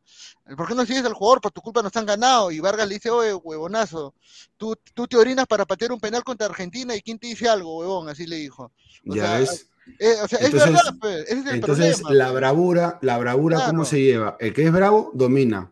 ¿por 0.56 0.68
qué 0.68 0.74
no 0.76 0.86
sigues 0.86 1.04
al 1.04 1.14
jugador? 1.14 1.40
Por 1.40 1.50
tu 1.50 1.60
culpa 1.60 1.82
nos 1.82 1.96
han 1.96 2.06
ganado. 2.06 2.52
Y 2.52 2.60
Vargas 2.60 2.86
le 2.86 2.94
dice, 2.94 3.10
oye, 3.10 3.34
huevonazo, 3.34 4.14
tú, 4.56 4.76
tú 4.94 5.08
te 5.08 5.16
orinas 5.16 5.46
para 5.48 5.66
patear 5.66 5.90
un 5.90 5.98
penal 5.98 6.22
contra 6.22 6.46
Argentina 6.46 6.94
y 6.94 7.02
quién 7.02 7.18
te 7.18 7.26
dice 7.26 7.48
algo, 7.48 7.78
huevón, 7.78 8.08
así 8.08 8.24
le 8.24 8.36
dijo. 8.36 8.72
O 9.08 9.16
Ya 9.16 9.22
sea, 9.22 9.38
ves. 9.40 9.68
Eh, 9.98 10.14
o 10.22 10.28
sea, 10.28 10.38
es 10.38 10.46
Entonces- 10.46 10.72
verdad, 10.72 10.94
pues, 11.00 11.16
ese 11.28 11.38
es 11.40 11.46
el 11.46 11.54
Entonces, 11.54 12.00
problema. 12.00 12.24
la 12.26 12.32
bravura, 12.32 12.98
la 13.02 13.18
bravura, 13.18 13.60
¿cómo 13.66 13.84
se 13.84 14.00
lleva? 14.02 14.36
El 14.40 14.52
que 14.52 14.64
es 14.64 14.72
bravo, 14.72 15.10
domina. 15.14 15.70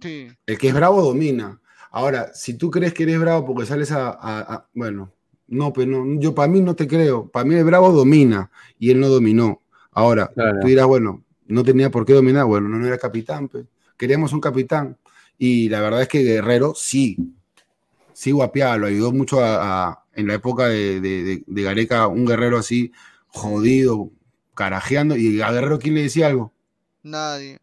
Sí. 0.00 0.28
El 0.46 0.58
que 0.58 0.68
es 0.68 0.74
bravo, 0.74 1.02
domina. 1.02 1.60
Ahora, 1.90 2.30
si 2.34 2.54
tú 2.54 2.70
crees 2.70 2.92
que 2.92 3.04
eres 3.04 3.18
bravo 3.18 3.46
porque 3.46 3.66
sales 3.66 3.90
a. 3.92 4.08
a- 4.10 4.40
a- 4.40 4.68
bueno, 4.74 5.12
no, 5.48 5.72
pero 5.72 6.04
no, 6.04 6.20
yo 6.20 6.34
para 6.34 6.48
mí 6.48 6.60
no 6.60 6.74
te 6.76 6.86
creo. 6.86 7.28
Para 7.28 7.44
mí 7.46 7.54
el 7.54 7.64
bravo 7.64 7.90
domina 7.92 8.50
y 8.78 8.90
él 8.90 9.00
no 9.00 9.08
dominó. 9.08 9.62
Ahora, 9.92 10.30
Claro. 10.34 10.58
tú 10.60 10.66
dirás, 10.66 10.86
bueno, 10.86 11.24
no 11.46 11.62
tenía 11.64 11.90
por 11.90 12.04
qué 12.04 12.12
dominar. 12.12 12.44
Bueno, 12.44 12.68
no, 12.68 12.78
no 12.78 12.86
era 12.86 12.98
capitán, 12.98 13.48
pues. 13.48 13.64
Queríamos 13.96 14.32
un 14.34 14.40
capitán. 14.40 14.98
Y 15.38 15.68
la 15.70 15.80
verdad 15.80 16.02
es 16.02 16.08
que 16.08 16.22
Guerrero 16.22 16.74
sí, 16.76 17.16
sí 18.12 18.30
guapeaba, 18.32 18.76
lo 18.76 18.86
ayudó 18.86 19.12
mucho 19.12 19.40
a, 19.40 19.88
a- 19.88 20.04
en 20.14 20.26
la 20.26 20.34
época 20.34 20.66
de, 20.68 21.00
de- 21.00 21.22
de- 21.24 21.44
de 21.46 21.62
Gareca, 21.62 22.06
un 22.08 22.26
guerrero 22.26 22.58
así, 22.58 22.92
jodido, 23.36 24.10
carajeando. 24.54 25.16
Y 25.16 25.40
a 25.42 25.50
Guerrero, 25.52 25.78
¿quién 25.78 25.94
le 25.94 26.02
decía 26.02 26.26
algo? 26.28 26.52
Nadie. 27.02 27.58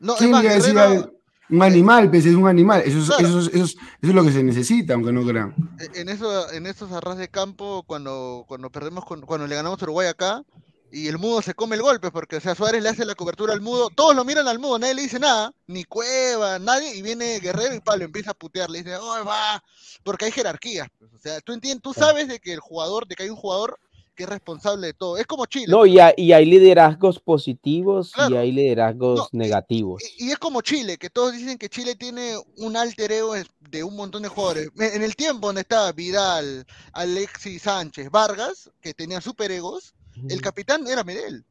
No, 0.00 0.14
es 0.14 0.18
¿Quién 0.18 0.30
más, 0.32 0.42
le 0.42 0.50
decía 0.54 0.72
Guerrero, 0.74 0.90
algo? 1.02 1.14
Un 1.50 1.62
animal, 1.62 2.10
pues 2.10 2.26
es 2.26 2.34
un 2.34 2.48
animal. 2.48 2.82
Eso 2.84 2.98
es, 2.98 3.06
Claro. 3.06 3.28
eso, 3.28 3.38
es, 3.40 3.46
eso 3.48 3.64
es- 3.64 3.70
eso 3.74 3.78
es 4.02 4.14
lo 4.14 4.24
que 4.24 4.32
se 4.32 4.42
necesita, 4.42 4.94
aunque 4.94 5.12
no 5.12 5.24
crean. 5.26 5.54
e, 5.78 6.00
en 6.00 6.08
eso, 6.08 6.50
en 6.52 6.66
esos 6.66 6.90
arras 6.92 7.18
de 7.18 7.28
campo, 7.28 7.82
cuando, 7.86 8.44
cuando 8.48 8.70
perdemos, 8.70 9.04
con- 9.04 9.20
cuando 9.22 9.46
le 9.46 9.54
ganamos 9.54 9.80
a 9.80 9.84
Uruguay 9.84 10.08
acá, 10.08 10.42
y 10.90 11.08
el 11.08 11.18
mudo 11.18 11.42
se 11.42 11.54
come 11.54 11.74
el 11.76 11.82
golpe, 11.82 12.10
porque 12.12 12.36
o 12.36 12.40
sea, 12.40 12.54
Suárez 12.54 12.82
le 12.82 12.88
hace 12.88 13.04
la 13.04 13.14
cobertura 13.16 13.52
al 13.52 13.60
mudo, 13.60 13.90
todos 13.90 14.14
lo 14.14 14.24
miran 14.24 14.46
al 14.48 14.58
mudo, 14.60 14.78
nadie 14.78 14.94
le 14.94 15.02
dice 15.02 15.18
nada, 15.18 15.52
ni 15.66 15.84
Cueva, 15.84 16.58
nadie, 16.60 16.94
y 16.96 17.02
viene 17.02 17.40
Guerrero 17.40 17.74
y 17.74 17.80
Pablo 17.80 18.04
empieza 18.04 18.30
a 18.30 18.34
putear, 18.34 18.70
le 18.70 18.78
dice, 18.82 18.96
oh, 18.96 19.24
va, 19.26 19.62
porque 20.04 20.26
hay 20.26 20.30
jerarquías, 20.32 20.88
pues, 20.98 21.12
o 21.12 21.18
sea, 21.18 21.40
tú 21.40 21.52
entiendes, 21.52 21.82
tú 21.82 21.92
sabes 21.92 22.28
de 22.28 22.38
que 22.38 22.52
el 22.52 22.60
jugador, 22.60 23.06
de 23.08 23.16
que 23.16 23.24
hay 23.24 23.30
un 23.30 23.36
jugador 23.36 23.78
que 24.14 24.22
es 24.24 24.28
responsable 24.28 24.86
de 24.88 24.94
todo, 24.94 25.16
es 25.16 25.26
como 25.26 25.46
Chile. 25.46 25.66
No, 25.68 25.84
y, 25.86 25.98
hay- 25.98 26.14
y 26.16 26.32
hay 26.32 26.44
liderazgos 26.46 27.18
positivos 27.20 28.12
y 28.30 28.34
hay 28.36 28.52
liderazgos 28.52 29.28
negativos. 29.32 30.02
Y 30.18 30.30
es 30.30 30.38
como 30.38 30.60
Chile, 30.62 30.96
que 30.98 31.10
todos 31.10 31.32
dicen 31.32 31.58
que 31.58 31.68
Chile 31.68 31.94
tiene 31.96 32.34
un 32.58 32.76
alter 32.76 33.10
ego 33.12 33.34
de 33.70 33.82
un 33.84 33.96
montón 33.96 34.22
de 34.22 34.28
jugadores. 34.28 34.68
En 34.78 35.02
el 35.02 35.16
tiempo 35.16 35.48
donde 35.48 35.62
estaba 35.62 35.92
Vidal, 35.92 36.64
Alexis 36.92 37.62
Sánchez, 37.62 38.10
Vargas, 38.10 38.70
que 38.80 38.94
tenían 38.94 39.22
super 39.22 39.50
egos, 39.50 39.94
el 40.28 40.40
capitán 40.40 40.86
era 40.86 41.02
Medel. 41.02 41.44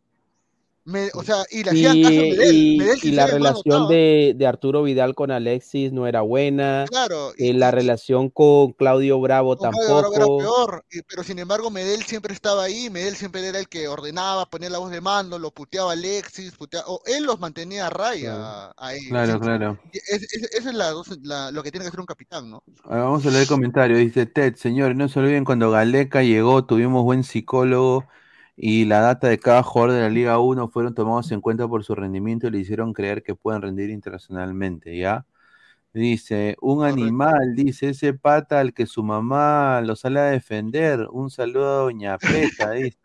Me- 0.86 1.10
o 1.14 1.24
sea, 1.24 1.38
y 1.50 1.64
le 1.64 1.70
hacían 1.72 2.02
caso 2.02 2.08
a 2.10 2.14
Y, 2.26 2.32
Medel. 2.32 2.56
y- 2.56 2.78
Medel 2.78 3.00
sí 3.00 3.08
y 3.08 3.10
se 3.12 3.16
la 3.16 3.28
relación 3.28 3.88
de, 3.88 4.34
de 4.36 4.48
Arturo 4.48 4.84
Vidal 4.84 5.16
con 5.16 5.32
Alexis 5.32 5.94
no 5.94 6.08
era 6.08 6.20
buena. 6.22 6.84
Claro, 6.90 7.32
eh, 7.38 7.54
la 7.54 7.72
relación 7.72 8.30
con 8.30 8.74
Claudio 8.74 9.18
Bravo 9.22 9.56
Con 9.56 9.72
Claudio 9.72 9.88
Bravo 10.00 10.14
era 10.14 10.20
tampoco. 10.26 10.38
peor, 10.40 10.86
y- 10.92 11.02
pero 11.04 11.24
sin 11.24 11.40
embargo 11.40 11.70
Medel 11.72 12.04
siempre 12.04 12.34
estaba 12.34 12.64
ahí, 12.64 12.90
Medel 12.90 13.16
siempre 13.16 13.48
era 13.48 13.60
el 13.60 13.70
que 13.70 13.88
ordenaba, 13.88 14.46
ponía 14.50 14.70
la 14.70 14.80
voz 14.80 14.92
de 14.92 15.00
mando, 15.00 15.40
lo 15.40 15.52
puteaba 15.52 15.94
Alexis, 15.94 16.52
puteaba- 16.58 16.86
o 16.88 17.02
él 17.06 17.24
los 17.24 17.40
mantenía 17.40 17.88
a 17.88 17.90
raya 17.90 18.74
a 18.78 18.94
ellos. 18.94 19.08
Claro, 19.10 19.40
claro. 19.40 19.80
y 19.94 19.98
es- 20.00 20.24
es- 20.34 20.50
Esa 20.54 20.70
es 20.72 20.76
la, 21.24 21.50
lo 21.52 21.64
que 21.64 21.72
tiene 21.72 21.86
que 21.86 21.88
hacer 21.90 22.00
un 22.02 22.06
capitán, 22.06 22.50
¿no? 22.50 22.62
Ahora 22.84 23.04
vamos 23.04 23.26
a 23.26 23.30
leer 23.30 23.44
el 23.44 23.48
comentario. 23.48 23.98
Dice 23.98 24.26
Ted, 24.26 24.56
señores, 24.56 24.98
no 24.98 25.08
se 25.08 25.20
olviden 25.20 25.46
cuando 25.46 25.72
Galeca 25.72 26.24
llegó, 26.24 26.66
tuvimos 26.66 27.04
buen 27.04 27.24
psicólogo 27.24 28.06
y 28.56 28.86
la 28.86 29.00
data 29.00 29.28
de 29.28 29.40
cada 29.40 29.64
jugador 29.64 29.96
de 29.96 30.02
la 30.02 30.10
Liga 30.10 30.40
1 30.40 30.70
fueron 30.70 30.94
tomados 30.94 31.32
en 31.32 31.42
cuenta 31.42 31.68
por 31.68 31.84
su 31.84 31.96
rendimiento 31.96 32.48
y 32.48 32.52
le 32.52 32.60
hicieron 32.60 32.94
creer 32.94 33.24
que 33.24 33.36
pueden 33.36 33.62
rendir 33.62 33.90
internacionalmente, 33.90 34.98
¿ya? 34.98 35.26
Dice, 35.94 36.58
un 36.60 36.84
animal, 36.84 37.54
dice, 37.56 37.90
ese 37.90 38.14
pata 38.16 38.60
al 38.60 38.74
que 38.74 38.88
su 38.88 39.04
mamá 39.04 39.80
lo 39.82 39.96
sale 39.96 40.20
a 40.20 40.24
defender. 40.24 41.08
Un 41.12 41.30
saludo 41.30 41.66
a 41.66 41.84
Doña 41.84 42.18
Peta, 42.18 42.72
dice. 42.72 42.98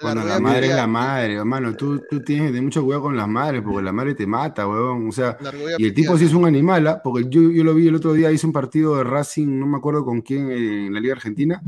Bueno, 0.00 0.24
la 0.24 0.40
madre 0.40 0.66
es 0.66 0.74
la 0.74 0.86
madre, 0.86 1.34
hermano. 1.34 1.76
Tú, 1.76 2.02
tú 2.10 2.20
tienes 2.20 2.46
que 2.46 2.48
tener 2.48 2.62
mucho 2.62 2.82
cuidado 2.82 3.02
con 3.02 3.16
las 3.16 3.28
madres, 3.28 3.62
porque 3.62 3.82
la 3.82 3.92
madre 3.92 4.14
te 4.14 4.26
mata, 4.26 4.66
huevón. 4.66 5.08
O 5.08 5.12
sea, 5.12 5.36
y 5.78 5.84
el 5.84 5.94
tipo 5.94 6.18
sí 6.18 6.24
es 6.24 6.34
un 6.34 6.44
animal, 6.44 6.86
¿ah? 6.88 7.00
porque 7.02 7.28
yo, 7.28 7.50
yo 7.52 7.62
lo 7.62 7.74
vi 7.74 7.86
el 7.86 7.94
otro 7.94 8.12
día, 8.12 8.32
hizo 8.32 8.46
un 8.46 8.52
partido 8.52 8.96
de 8.96 9.04
Racing, 9.04 9.60
no 9.60 9.66
me 9.66 9.76
acuerdo 9.76 10.04
con 10.04 10.22
quién, 10.22 10.50
eh, 10.50 10.86
en 10.86 10.94
la 10.94 11.00
Liga 11.00 11.14
Argentina. 11.14 11.62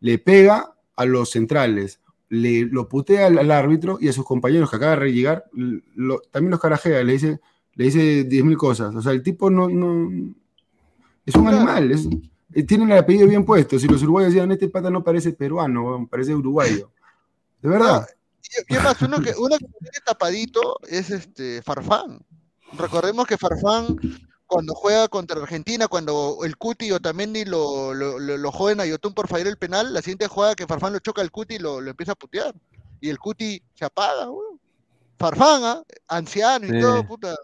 Le 0.00 0.18
pega 0.18 0.74
a 0.96 1.04
los 1.04 1.30
centrales, 1.30 2.00
le, 2.28 2.66
lo 2.66 2.88
putea 2.88 3.26
al, 3.26 3.38
al 3.38 3.50
árbitro 3.50 3.98
y 4.00 4.08
a 4.08 4.12
sus 4.12 4.24
compañeros 4.24 4.70
que 4.70 4.76
acaba 4.76 4.96
de 4.96 5.12
llegar, 5.12 5.44
lo- 5.52 6.20
también 6.30 6.50
los 6.50 6.60
carajea, 6.60 7.02
le 7.04 7.12
dice, 7.12 7.40
le 7.74 7.84
dice 7.84 8.28
10.000 8.28 8.56
cosas. 8.56 8.94
O 8.94 9.02
sea, 9.02 9.12
el 9.12 9.22
tipo 9.22 9.50
no. 9.50 9.68
no 9.68 10.08
es 11.24 11.34
un 11.34 11.48
animal, 11.48 11.90
es, 11.90 12.08
eh, 12.54 12.62
tiene 12.62 12.84
el 12.84 12.98
apellido 12.98 13.26
bien 13.28 13.44
puesto. 13.44 13.78
Si 13.78 13.88
los 13.88 14.02
uruguayos 14.02 14.32
decían, 14.32 14.50
este 14.52 14.68
pata 14.68 14.90
no 14.90 15.02
parece 15.02 15.32
peruano, 15.32 16.06
parece 16.10 16.34
uruguayo. 16.34 16.90
De 17.60 17.68
verdad. 17.68 18.06
Y, 18.68 18.72
y 18.72 18.76
además, 18.76 19.02
uno 19.02 19.20
que, 19.20 19.32
uno 19.36 19.56
que 19.58 19.66
tiene 19.80 19.98
tapadito 20.04 20.76
es 20.88 21.10
este 21.10 21.62
Farfán. 21.62 22.20
Recordemos 22.78 23.26
que 23.26 23.36
Farfán, 23.36 23.96
cuando 24.46 24.74
juega 24.74 25.08
contra 25.08 25.40
Argentina, 25.40 25.88
cuando 25.88 26.38
el 26.44 26.56
Cuti 26.56 26.86
y 26.86 26.92
Otamendi 26.92 27.44
lo, 27.44 27.92
lo, 27.94 28.18
lo, 28.18 28.36
lo 28.36 28.52
joden 28.52 28.80
a 28.80 28.86
Yotun 28.86 29.14
por 29.14 29.28
fallar 29.28 29.48
el 29.48 29.58
penal, 29.58 29.92
la 29.92 30.00
siguiente 30.02 30.28
jugada 30.28 30.54
que 30.54 30.66
Farfán 30.66 30.92
lo 30.92 30.98
choca 31.00 31.22
al 31.22 31.30
Cuti 31.30 31.56
y 31.56 31.58
lo, 31.58 31.80
lo 31.80 31.90
empieza 31.90 32.12
a 32.12 32.16
putear. 32.16 32.54
Y 33.00 33.08
el 33.10 33.18
Cuti 33.18 33.62
se 33.74 33.84
apaga, 33.84 34.30
weón. 34.30 34.60
Farfán, 35.18 35.64
¿ah? 35.64 35.82
anciano 36.08 36.66
y 36.66 36.70
Sí. 36.70 36.80
todo, 36.80 37.06
puta. 37.06 37.34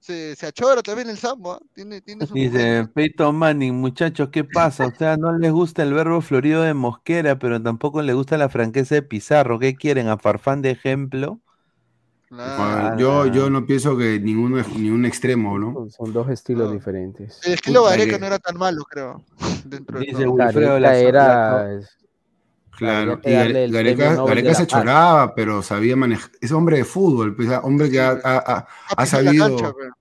Se, 0.00 0.34
se 0.36 0.46
achora 0.46 0.82
también 0.82 1.10
el 1.10 1.18
Sambo, 1.18 1.52
¿ah? 1.52 1.60
Tiene, 1.74 2.00
tiene 2.00 2.26
su 2.26 2.34
Dice 2.34 2.88
Peyton 2.94 3.36
Manning, 3.36 3.74
muchachos, 3.74 4.30
¿qué 4.30 4.44
pasa? 4.44 4.86
O 4.86 4.94
sea, 4.94 5.16
no 5.16 5.36
les 5.36 5.52
gusta 5.52 5.82
el 5.82 5.92
verbo 5.92 6.20
florido 6.22 6.62
de 6.62 6.72
Mosquera, 6.74 7.38
pero 7.38 7.60
tampoco 7.62 8.00
les 8.02 8.14
gusta 8.14 8.38
la 8.38 8.48
franqueza 8.48 8.94
de 8.94 9.02
Pizarro. 9.02 9.58
¿Qué 9.58 9.74
quieren? 9.76 10.08
¿A 10.08 10.16
Farfán 10.18 10.62
de 10.62 10.70
ejemplo? 10.70 11.40
Ah, 12.30 12.94
yo, 12.98 13.26
yo 13.26 13.48
no 13.48 13.64
pienso 13.64 13.96
que 13.96 14.20
ninguno 14.20 14.58
es 14.58 14.68
ni 14.76 14.90
un 14.90 15.06
extremo, 15.06 15.58
¿no? 15.58 15.88
Son, 15.90 16.12
dos 16.12 16.28
estilos 16.28 16.70
diferentes. 16.72 17.40
El 17.44 17.54
estilo 17.54 17.84
Gareca 17.84 18.12
que- 18.14 18.18
no 18.20 18.26
era 18.26 18.38
tan 18.38 18.56
malo, 18.58 18.84
creo. 18.84 19.24
Dentro 19.64 19.98
de 19.98 20.06
Dice. 20.06 20.28
Wilfredo 20.28 20.74
Gareca 20.74 20.78
Lazo- 20.78 21.08
era... 21.08 21.80
Claro, 22.76 23.20
y 23.24 23.30
Gareca, 23.32 24.10
de 24.10 24.14
se 24.14 24.44
la 24.44 24.54
Paz. 24.54 24.66
choraba, 24.68 25.34
pero 25.34 25.62
sabía 25.62 25.96
manejar. 25.96 26.30
Es 26.40 26.52
hombre 26.52 26.76
de 26.76 26.84
fútbol, 26.84 27.34
pues, 27.34 27.48
hombre 27.62 27.90
que 27.90 28.00
ha, 28.00 28.10
ha- 28.22 28.38
ha- 28.38 28.66
la 28.96 29.06
sabido. 29.06 29.48
cancha, 29.56 29.72
pero- 29.76 29.94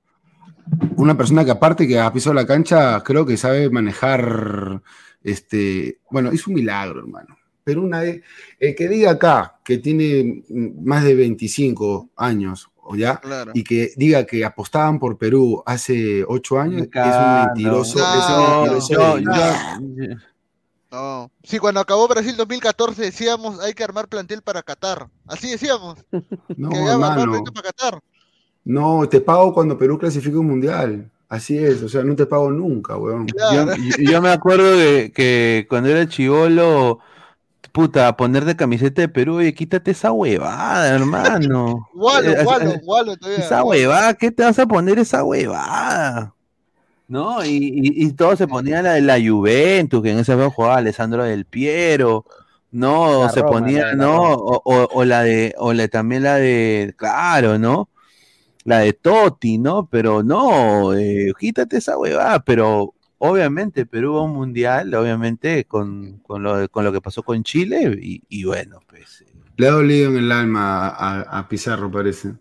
una 0.98 1.18
persona 1.18 1.46
que 1.46 1.52
aparte 1.52 1.88
que 1.88 2.00
ha 2.00 2.12
pisado 2.12 2.34
la 2.36 2.46
cancha, 2.46 3.02
creo 3.04 3.26
que 3.26 3.38
sabe 3.38 3.70
manejar, 3.70 4.82
este, 5.24 6.02
bueno, 6.12 6.30
es 6.32 6.46
un 6.46 6.54
milagro, 6.56 7.00
hermano. 7.00 7.37
Pero 7.68 7.82
una 7.82 8.00
vez, 8.00 8.22
el 8.62 8.74
que 8.76 8.88
diga 8.88 9.12
acá 9.12 9.60
que 9.62 9.78
tiene 9.80 10.42
más 10.82 11.04
de 11.04 11.16
25 11.16 12.12
años 12.16 12.70
o 12.78 12.96
ya, 12.96 13.18
Claro. 13.18 13.52
y 13.54 13.66
que 13.66 13.92
diga 13.98 14.26
que 14.26 14.46
apostaban 14.46 15.00
por 15.00 15.18
Perú 15.18 15.62
hace 15.66 16.24
8 16.26 16.60
años, 16.62 16.84
es 16.84 16.90
un 16.96 17.46
mentiroso. 17.46 18.00
No, 18.00 18.06
es 18.06 18.30
un 18.30 18.54
mentiroso 18.64 18.94
yo- 18.94 19.16
de- 19.18 19.24
yo- 20.08 20.16
No. 20.90 21.30
Sí, 21.44 21.60
cuando 21.60 21.82
acabó 21.82 22.08
Brasil 22.08 22.36
2014 22.38 23.02
decíamos 23.02 23.60
hay 23.60 23.74
que 23.74 23.84
armar 23.84 24.08
plantel 24.08 24.42
para 24.42 24.64
Qatar. 24.64 25.10
Así 25.28 25.52
decíamos. 25.52 25.98
no, 26.56 26.70
que 26.70 26.78
había 26.78 26.88
que 26.88 26.92
armar 26.94 27.12
hermano. 27.20 27.32
plantel 27.34 27.54
para 27.54 27.68
Qatar. 27.74 28.00
No, 28.64 29.10
te 29.10 29.20
pago 29.20 29.54
cuando 29.54 29.78
Perú 29.78 29.98
clasifique 30.00 30.38
un 30.38 30.48
mundial. 30.48 31.12
Así 31.30 31.58
es, 31.58 31.84
o 31.84 31.90
sea, 31.90 32.06
no 32.06 32.16
te 32.16 32.26
pago 32.26 32.50
nunca, 32.52 32.96
weón. 32.96 33.26
Claro. 33.26 33.76
yo- 33.76 34.12
yo 34.12 34.22
me 34.22 34.30
acuerdo 34.30 34.78
de 34.78 35.12
que 35.12 35.66
cuando 35.68 35.90
era 35.90 36.08
chivolo, 36.08 37.00
puta, 37.78 38.16
poner 38.18 38.46
de 38.46 38.56
camiseta 38.56 39.02
de 39.02 39.10
Perú, 39.10 39.36
oye, 39.38 39.54
quítate 39.54 39.92
esa 39.92 40.12
huevada, 40.12 40.88
hermano. 40.96 41.90
Walo, 41.94 42.32
Eh, 42.34 42.38
Walo, 42.38 42.72
eh, 42.72 42.82
Walo 42.84 43.18
todavía. 43.18 43.40
Esa 43.40 43.64
huevada, 43.64 44.14
¿qué 44.16 44.32
te 44.32 44.44
vas 44.44 44.58
a 44.60 44.66
poner 44.68 45.00
esa 45.00 45.24
huevada? 45.24 46.36
¿No? 47.08 47.44
Y, 47.46 47.50
y, 47.58 48.06
y 48.08 48.14
todos 48.14 48.38
se 48.38 48.48
ponían 48.48 48.84
la 48.84 48.94
de 48.94 49.02
la 49.02 49.18
Juventus, 49.20 50.04
que 50.04 50.12
en 50.12 50.20
ese 50.20 50.34
momento 50.34 50.52
jugaba 50.56 50.78
Alessandro 50.78 51.24
del 51.24 51.46
Piero. 51.46 52.26
No, 52.72 53.28
La 53.28 53.30
se 53.30 53.42
Roma, 53.42 53.52
ponía, 53.52 53.84
la 53.84 53.88
de 53.88 53.96
la 53.98 54.06
no, 54.06 54.14
Roma. 54.14 54.36
o, 54.36 54.62
o- 54.66 54.90
o 54.94 55.06
la 55.06 55.24
de, 55.24 55.56
o 55.58 55.74
la, 55.74 55.88
también 55.88 56.24
la 56.24 56.36
de, 56.36 56.94
claro, 56.98 57.58
¿no? 57.60 57.90
La 58.66 58.80
de 58.80 58.94
Totti, 58.94 59.58
¿no? 59.60 59.88
Pero 59.90 60.24
no, 60.24 60.94
eh, 60.96 61.34
quítate 61.40 61.78
esa 61.78 61.98
huevada, 61.98 62.40
pero 62.42 62.94
obviamente 63.20 63.86
Perú 63.86 64.14
va 64.16 64.20
a 64.22 64.24
un 64.24 64.34
mundial, 64.34 64.94
obviamente, 64.94 65.66
con, 65.66 66.20
con, 66.20 66.44
lo, 66.44 66.70
con 66.70 66.84
lo 66.86 66.92
que 66.92 67.02
pasó 67.02 67.24
con 67.24 67.44
Chile, 67.44 67.98
y, 68.02 68.22
y 68.30 68.44
bueno, 68.46 68.80
pues. 68.88 69.26
Le 69.58 69.68
ha 69.68 69.72
dolido 69.72 70.12
en 70.12 70.18
el 70.18 70.32
alma 70.32 70.88
a, 70.88 71.22
a- 71.22 71.40
a 71.40 71.48
Pizarro, 71.50 71.90
parece. 71.92 72.34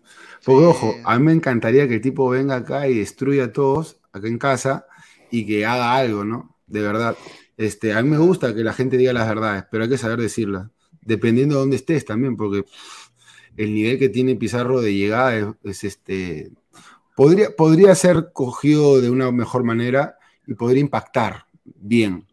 Porque, 0.45 0.65
ojo, 0.65 0.93
a 1.03 1.17
mí 1.17 1.25
me 1.25 1.31
encantaría 1.33 1.87
que 1.87 1.95
el 1.95 2.01
tipo 2.01 2.29
venga 2.29 2.57
acá 2.57 2.87
y 2.87 2.99
destruya 2.99 3.45
a 3.45 3.51
todos, 3.53 3.99
acá 4.13 4.27
en 4.27 4.37
casa, 4.37 4.85
y 5.31 5.45
que 5.45 5.65
haga 5.65 5.95
algo, 5.95 6.23
¿no? 6.23 6.55
De 6.67 6.81
verdad. 6.81 7.17
Este, 7.57 7.93
a 7.93 8.03
mí 8.03 8.09
me 8.09 8.19
gusta 8.19 8.53
que 8.53 8.63
la 8.63 8.73
gente 8.73 8.97
diga 8.97 9.13
las 9.13 9.27
verdades, 9.27 9.63
pero 9.71 9.83
hay 9.85 9.89
que 9.89 9.97
saber 9.97 10.19
decirlas. 10.21 10.69
Dependiendo 11.01 11.55
de 11.55 11.61
dónde 11.61 11.75
estés 11.77 12.05
también, 12.05 12.37
porque 12.37 12.65
el 13.55 13.73
nivel 13.73 13.97
que 13.99 14.09
tiene 14.09 14.35
Pizarro 14.35 14.81
de 14.81 14.93
llegada 14.93 15.35
es, 15.35 15.45
es, 15.63 15.83
este. 15.83 16.51
Podría, 17.15 17.49
podría 17.55 17.95
ser 17.95 18.29
cogido 18.33 19.01
de 19.01 19.09
una 19.09 19.31
mejor 19.31 19.63
manera 19.63 20.16
y 20.47 20.53
podría 20.55 20.81
impactar 20.81 21.45
bien 21.65 22.25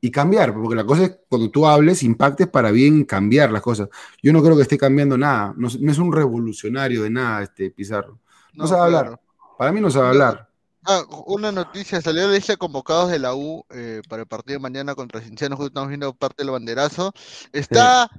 y 0.00 0.10
cambiar, 0.10 0.52
porque 0.54 0.74
la 0.74 0.84
cosa 0.84 1.04
es 1.04 1.18
cuando 1.28 1.50
tú 1.50 1.66
hables, 1.66 2.02
impactes 2.02 2.48
para 2.48 2.70
bien 2.72 3.04
cambiar 3.04 3.52
las 3.52 3.62
cosas. 3.62 3.88
Yo 4.22 4.32
no 4.32 4.42
creo 4.42 4.56
que 4.56 4.62
esté 4.62 4.76
cambiando 4.78 5.16
nada, 5.16 5.54
no, 5.56 5.68
es- 5.68 5.80
no 5.80 5.92
es 5.92 5.98
un 5.98 6.12
revolucionario 6.12 7.02
de 7.04 7.10
nada 7.10 7.42
este 7.42 7.70
Pizarro. 7.70 8.18
No, 8.54 8.64
No, 8.64 8.68
sabe 8.68 8.90
claro. 8.90 8.98
hablar. 8.98 9.20
Para 9.58 9.72
mí 9.72 9.80
no 9.80 9.90
sabe 9.90 10.08
hablar. 10.08 10.48
Ah, 10.84 11.04
una 11.26 11.52
noticia, 11.52 12.00
salió 12.00 12.26
la 12.26 12.34
lista 12.34 12.54
de 12.54 12.56
convocados 12.56 13.08
de 13.10 13.20
la 13.20 13.34
U 13.36 13.64
eh, 13.70 14.02
para 14.08 14.22
el 14.22 14.28
partido 14.28 14.58
de 14.58 14.62
mañana 14.62 14.96
contra 14.96 15.20
Cienciano, 15.20 15.56
justo 15.56 15.68
estamos 15.68 15.88
viendo 15.88 16.12
parte 16.12 16.42
del 16.42 16.50
banderazo. 16.50 17.12
Está 17.52 18.10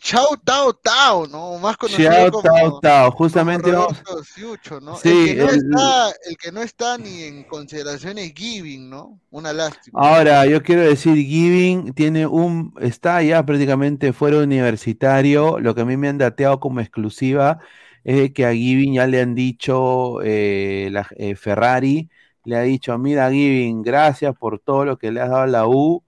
Chao 0.00 0.36
Tao 0.44 0.72
Tao, 0.72 1.26
¿no? 1.28 1.58
Más 1.58 1.76
conocido 1.76 2.10
Chao, 2.10 2.30
como, 2.32 2.42
Tao, 2.42 2.80
Tao. 2.80 3.10
Justamente 3.12 3.70
vamos-. 3.70 4.02
Sí, 5.00 5.30
el, 5.30 5.36
que 5.36 5.44
no 5.44 5.50
el- 5.50 5.56
está, 5.56 6.10
el 6.28 6.36
que 6.36 6.52
no 6.52 6.62
está 6.62 6.98
ni 6.98 7.22
en 7.22 7.44
consideración 7.44 8.18
es 8.18 8.32
Giving, 8.34 8.90
¿no? 8.90 9.20
Una 9.30 9.52
lástima. 9.52 10.00
Ahora, 10.00 10.44
yo 10.46 10.60
quiero 10.62 10.82
decir, 10.82 11.14
Giving 11.14 11.92
tiene 11.94 12.26
un, 12.26 12.74
está 12.80 13.22
ya 13.22 13.46
prácticamente 13.46 14.12
fuera 14.12 14.38
universitario. 14.38 15.60
Lo 15.60 15.74
que 15.74 15.82
a 15.82 15.84
mí 15.84 15.96
me 15.96 16.08
han 16.08 16.18
dateado 16.18 16.58
como 16.58 16.80
exclusiva 16.80 17.60
es 18.02 18.32
que 18.32 18.44
a 18.44 18.52
Giving 18.52 18.94
ya 18.94 19.06
le 19.06 19.20
han 19.20 19.36
dicho, 19.36 20.20
eh, 20.24 20.88
la, 20.90 21.06
eh, 21.16 21.36
Ferrari 21.36 22.10
le 22.44 22.56
ha 22.56 22.62
dicho, 22.62 22.98
mira 22.98 23.30
Giving, 23.30 23.82
gracias 23.82 24.34
por 24.36 24.58
todo 24.58 24.84
lo 24.84 24.98
que 24.98 25.12
le 25.12 25.20
has 25.20 25.30
dado 25.30 25.42
a 25.42 25.46
la 25.46 25.66
U, 25.68 26.02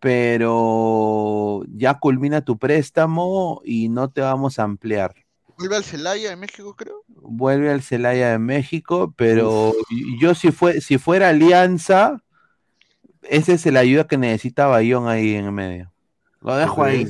pero 0.00 1.62
ya 1.68 1.98
culmina 1.98 2.40
tu 2.40 2.58
préstamo 2.58 3.60
y 3.64 3.90
no 3.90 4.10
te 4.10 4.22
vamos 4.22 4.58
a 4.58 4.64
ampliar. 4.64 5.14
Vuelve 5.58 5.76
al 5.76 5.84
Celaya 5.84 6.30
de 6.30 6.36
México, 6.36 6.74
creo. 6.74 7.04
Vuelve 7.06 7.70
al 7.70 7.82
Celaya 7.82 8.30
de 8.30 8.38
México, 8.38 9.12
pero 9.14 9.74
yo 10.18 10.34
si 10.34 10.52
fue, 10.52 10.80
si 10.80 10.96
fuera 10.96 11.28
Alianza, 11.28 12.22
ese 13.22 13.52
es 13.52 13.66
la 13.66 13.80
ayuda 13.80 14.06
que 14.06 14.16
necesita 14.16 14.66
Bayón 14.66 15.06
ahí 15.06 15.34
en 15.34 15.44
el 15.44 15.52
medio. 15.52 15.92
Lo 16.40 16.56
dejo 16.56 16.82
ahí. 16.82 17.06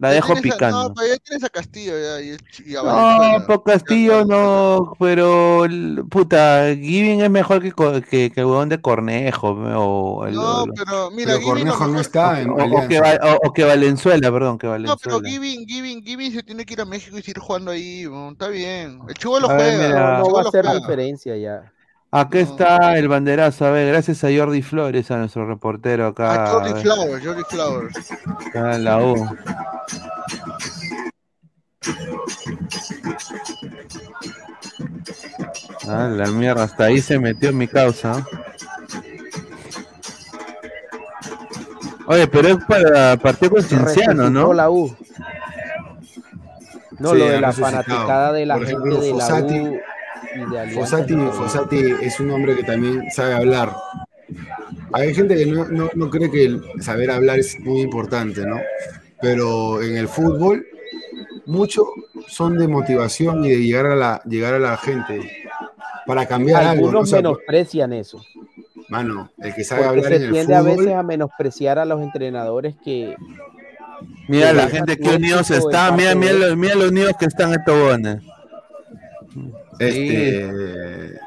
La 0.00 0.10
dejo 0.10 0.32
tienes 0.32 0.52
a- 0.52 0.54
picando. 0.54 0.82
no, 0.88 0.94
pero 0.94 1.08
ya 1.08 1.16
tienes 1.18 1.44
a 1.44 1.48
Castillo 1.50 1.92
ya, 1.92 2.20
y, 2.22 2.36
y 2.66 2.74
a 2.74 2.82
No, 2.82 3.46
por 3.46 3.62
Castillo 3.64 4.24
no, 4.24 4.94
pero 4.98 5.66
el- 5.66 6.04
puta, 6.10 6.74
Giving 6.74 7.20
es 7.20 7.30
mejor 7.30 7.60
que, 7.62 7.70
que, 8.08 8.30
que 8.32 8.40
el 8.40 8.46
huevón 8.46 8.70
de 8.70 8.80
Cornejo. 8.80 9.48
O, 9.50 10.26
el- 10.26 10.34
No, 10.34 10.64
pero 10.74 11.10
mira, 11.10 11.34
Pero 11.34 11.46
Cornejo 11.46 11.86
no 11.86 12.00
está 12.00 12.40
en 12.40 12.48
o- 12.50 12.88
que, 12.88 12.98
o- 12.98 13.38
o 13.48 13.52
que 13.52 13.64
Valenzuela, 13.64 14.32
perdón, 14.32 14.56
que 14.58 14.66
No, 14.66 14.72
Valenzuela. 14.72 15.00
pero 15.04 15.20
Giving, 15.20 15.66
Giving, 15.66 16.02
Giving 16.02 16.32
se 16.32 16.42
tiene 16.42 16.64
que 16.64 16.72
ir 16.72 16.80
a 16.80 16.86
México 16.86 17.18
y 17.18 17.20
seguir 17.20 17.38
jugando 17.38 17.70
ahí, 17.70 18.08
está 18.32 18.48
bien. 18.48 19.00
El 19.06 19.14
chivo 19.14 19.38
lo 19.38 19.48
juega, 19.48 19.72
mira. 19.88 20.16
el 20.16 20.22
No 20.24 20.30
va 20.32 20.40
a 20.42 20.48
hacer 20.48 20.64
juega. 20.64 20.80
diferencia 20.80 21.36
ya. 21.36 21.70
Acá 22.12 22.40
está 22.40 22.98
el 22.98 23.06
banderazo, 23.06 23.66
a 23.66 23.70
ver, 23.70 23.86
gracias 23.86 24.24
a 24.24 24.28
Jordi 24.36 24.62
Flores, 24.62 25.10
a 25.12 25.18
nuestro 25.18 25.46
reportero 25.46 26.08
acá. 26.08 26.48
Jordi 26.48 26.70
a 26.70 26.74
ver, 26.74 26.82
Flowers, 26.82 27.24
Jordi 27.24 27.42
Flowers. 27.48 27.96
acá 28.48 28.74
en 28.74 28.84
la 28.84 28.98
U. 28.98 29.28
Ah, 35.88 36.08
la 36.12 36.26
mierda, 36.32 36.64
hasta 36.64 36.84
ahí 36.84 37.00
se 37.00 37.18
metió 37.18 37.52
mi 37.52 37.68
causa. 37.68 38.26
Oye, 42.06 42.26
pero 42.26 42.48
es 42.48 42.64
para 42.64 43.16
partido 43.18 43.52
con 43.52 43.62
Cienciano, 43.62 44.22
Resucitó 44.24 44.30
¿no? 44.48 44.52
la 44.52 44.68
U. 44.68 44.96
No, 46.98 47.12
Sí, 47.12 47.18
lo 47.18 47.24
de 47.24 47.40
la 47.40 47.52
fanaticada 47.52 48.32
de 48.32 48.46
la 48.46 48.54
gente 48.56 48.72
ejemplo, 48.72 49.00
de 49.00 49.14
la 49.14 49.34
U. 49.42 49.80
Fossati, 50.74 51.14
no. 51.16 51.32
Fossati 51.32 51.94
es 52.02 52.20
un 52.20 52.30
hombre 52.30 52.56
que 52.56 52.62
también 52.64 53.10
sabe 53.10 53.34
hablar. 53.34 53.74
Hay 54.92 55.14
gente 55.14 55.36
que 55.36 55.46
no, 55.46 55.64
no- 55.66 55.90
no 55.94 56.10
cree 56.10 56.30
que 56.30 56.44
el 56.44 56.62
saber 56.80 57.10
hablar 57.10 57.38
es 57.38 57.58
muy 57.60 57.80
importante, 57.80 58.44
¿no? 58.46 58.60
Pero 59.20 59.82
en 59.82 59.96
el 59.96 60.08
fútbol, 60.08 60.66
muchos 61.46 61.84
son 62.28 62.58
de 62.58 62.68
motivación 62.68 63.44
y 63.44 63.50
de 63.50 63.58
llegar 63.62 63.86
a 63.86 63.96
la, 63.96 64.22
llegar 64.24 64.54
a 64.54 64.58
la 64.58 64.76
gente 64.76 65.30
para 66.06 66.26
cambiar 66.26 66.62
algo. 66.62 66.74
¿no? 66.74 66.80
O 66.82 66.86
Algunos 66.88 67.10
sea, 67.10 67.18
menosprecian 67.18 67.92
eso. 67.92 68.22
mano, 68.88 69.30
el 69.38 69.54
que 69.54 69.64
sabe 69.64 69.82
Porque 69.84 69.98
hablar 69.98 70.10
se 70.12 70.16
en 70.16 70.22
el 70.22 70.32
tiende 70.32 70.54
a 70.54 70.62
veces 70.62 70.80
fútbol, 70.80 70.94
a 70.98 71.02
menospreciar 71.02 71.78
a 71.78 71.84
los 71.84 72.00
entrenadores 72.02 72.76
que 72.84 73.14
Mira 74.28 74.48
que 74.48 74.54
la 74.54 74.68
gente 74.68 74.96
que 74.96 75.08
unidos 75.10 75.50
está, 75.50 75.92
mira, 75.92 76.14
mira, 76.14 76.32
los, 76.32 76.56
mira 76.56 76.74
los 76.74 76.90
unidos 76.90 77.12
que 77.18 77.26
están 77.26 77.52
estos 77.52 77.78
bones. 77.78 78.22
Este, 79.80 81.18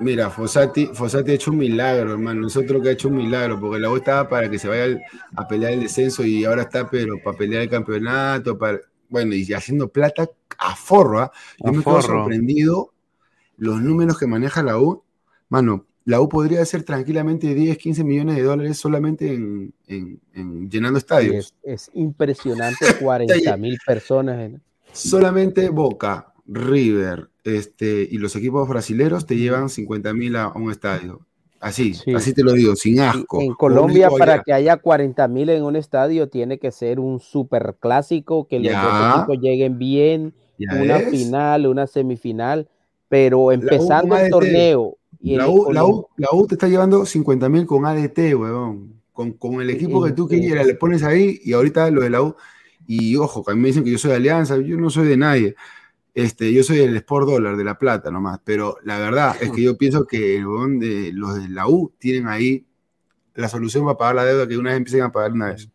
mira, 0.00 0.30
Fossati, 0.30 0.86
Fossati 0.92 1.30
ha 1.30 1.34
hecho 1.34 1.50
un 1.50 1.58
milagro, 1.58 2.12
hermano. 2.12 2.42
Nosotros 2.42 2.82
que 2.82 2.88
ha 2.88 2.92
hecho 2.92 3.08
un 3.08 3.16
milagro, 3.16 3.58
porque 3.60 3.78
la 3.80 3.90
U 3.90 3.96
estaba 3.96 4.28
para 4.28 4.50
que 4.50 4.58
se 4.58 4.68
vaya 4.68 4.84
al- 4.84 5.02
a 5.36 5.46
pelear 5.48 5.72
el 5.72 5.80
descenso 5.80 6.24
y 6.24 6.44
ahora 6.44 6.62
está, 6.62 6.88
pero 6.88 7.18
para 7.22 7.36
pelear 7.36 7.62
el 7.62 7.68
campeonato, 7.70 8.56
para, 8.58 8.80
bueno, 9.08 9.34
y 9.34 9.52
haciendo 9.52 9.88
plata 9.88 10.28
a 10.58 10.76
forro, 10.76 11.20
¿ah? 11.20 11.32
Yo 11.62 11.68
A 11.70 11.72
me 11.72 11.82
quedo 11.82 12.00
sorprendido 12.02 12.92
los 13.56 13.80
números 13.80 14.18
que 14.18 14.26
maneja 14.26 14.62
la 14.62 14.78
U. 14.78 15.02
Mano, 15.48 15.86
la 16.06 16.20
U 16.20 16.28
podría 16.28 16.60
hacer 16.62 16.82
tranquilamente 16.82 17.54
10, 17.54 17.78
15 17.78 18.04
millones 18.04 18.36
de 18.36 18.42
dólares 18.42 18.76
solamente 18.76 19.32
en, 19.32 19.72
en- 19.86 20.20
en 20.34 20.68
llenando 20.70 20.98
estadios. 20.98 21.54
es, 21.62 21.88
es 21.88 21.90
impresionante 21.94 22.86
40 23.00 23.56
mil 23.56 23.78
personas. 23.86 24.40
en- 24.40 24.62
Solamente 24.92 25.70
Boca, 25.70 26.33
River 26.46 27.28
este, 27.44 28.06
y 28.10 28.18
los 28.18 28.36
equipos 28.36 28.68
brasileros 28.68 29.26
te 29.26 29.36
llevan 29.36 29.68
50 29.68 30.12
mil 30.14 30.36
a, 30.36 30.44
a 30.44 30.52
un 30.58 30.70
estadio. 30.70 31.20
Así, 31.60 31.94
Sí. 31.94 32.12
así 32.14 32.34
te 32.34 32.42
lo 32.42 32.52
digo, 32.52 32.76
sin 32.76 33.00
asco. 33.00 33.40
En 33.40 33.54
Colombia, 33.54 34.10
para 34.10 34.34
allá. 34.34 34.42
que 34.44 34.52
haya 34.52 34.76
40 34.76 35.26
mil 35.28 35.48
en 35.48 35.62
un 35.62 35.76
estadio, 35.76 36.28
tiene 36.28 36.58
que 36.58 36.70
ser 36.70 37.00
un 37.00 37.20
super 37.20 37.76
clásico, 37.80 38.46
que 38.46 38.58
los 38.58 38.70
Ya. 38.70 39.14
equipos 39.16 39.38
lleguen 39.40 39.78
bien, 39.78 40.34
una 40.58 40.98
final, 41.00 41.66
una 41.66 41.86
semifinal, 41.86 42.68
pero 43.08 43.50
empezando 43.50 44.16
el 44.16 44.30
torneo. 44.30 44.98
Y 45.20 45.36
La 45.36 45.48
U, 45.48 45.72
la, 45.72 45.86
U, 45.86 46.06
la 46.18 46.28
U 46.32 46.46
te 46.46 46.54
está 46.56 46.68
llevando 46.68 47.06
50 47.06 47.48
mil 47.48 47.64
con 47.64 47.86
ADT, 47.86 48.34
huevón. 48.34 48.92
Con, 49.14 49.32
con 49.32 49.60
el 49.62 49.70
equipo 49.70 50.04
que 50.04 50.12
tú 50.12 50.28
Sí, 50.28 50.40
quieras, 50.40 50.64
sí. 50.64 50.72
le 50.72 50.76
pones 50.76 51.02
ahí 51.02 51.40
y 51.44 51.52
ahorita 51.54 51.90
lo 51.90 52.02
de 52.02 52.10
la 52.10 52.20
U. 52.20 52.34
Y 52.86 53.16
ojo, 53.16 53.42
que 53.42 53.52
a 53.52 53.54
mí 53.54 53.60
me 53.62 53.68
dicen 53.68 53.84
que 53.84 53.90
yo 53.92 53.96
soy 53.98 54.10
de 54.10 54.16
Alianza, 54.16 54.58
yo 54.58 54.76
no 54.76 54.90
soy 54.90 55.06
de 55.08 55.16
nadie. 55.16 55.54
Este, 56.14 56.52
yo 56.52 56.62
soy 56.62 56.78
del 56.78 56.96
Sport 56.96 57.26
Dollar, 57.28 57.56
de 57.56 57.64
La 57.64 57.76
Plata 57.76 58.10
nomás. 58.10 58.40
Pero 58.44 58.78
la 58.84 58.98
verdad 58.98 59.36
es 59.40 59.50
que 59.50 59.62
yo 59.62 59.76
pienso 59.76 60.06
que 60.06 60.36
el 60.36 60.44
los 61.14 61.34
de 61.34 61.48
la 61.48 61.68
U 61.68 61.92
tienen 61.98 62.28
ahí 62.28 62.66
la 63.34 63.48
solución 63.48 63.84
para 63.84 63.98
pagar 63.98 64.14
la 64.14 64.24
deuda 64.24 64.46
que 64.46 64.56
una 64.56 64.70
vez 64.70 64.78
empiecen 64.78 65.02
a 65.02 65.12
pagar 65.12 65.32
una 65.32 65.48
vez. 65.48 65.68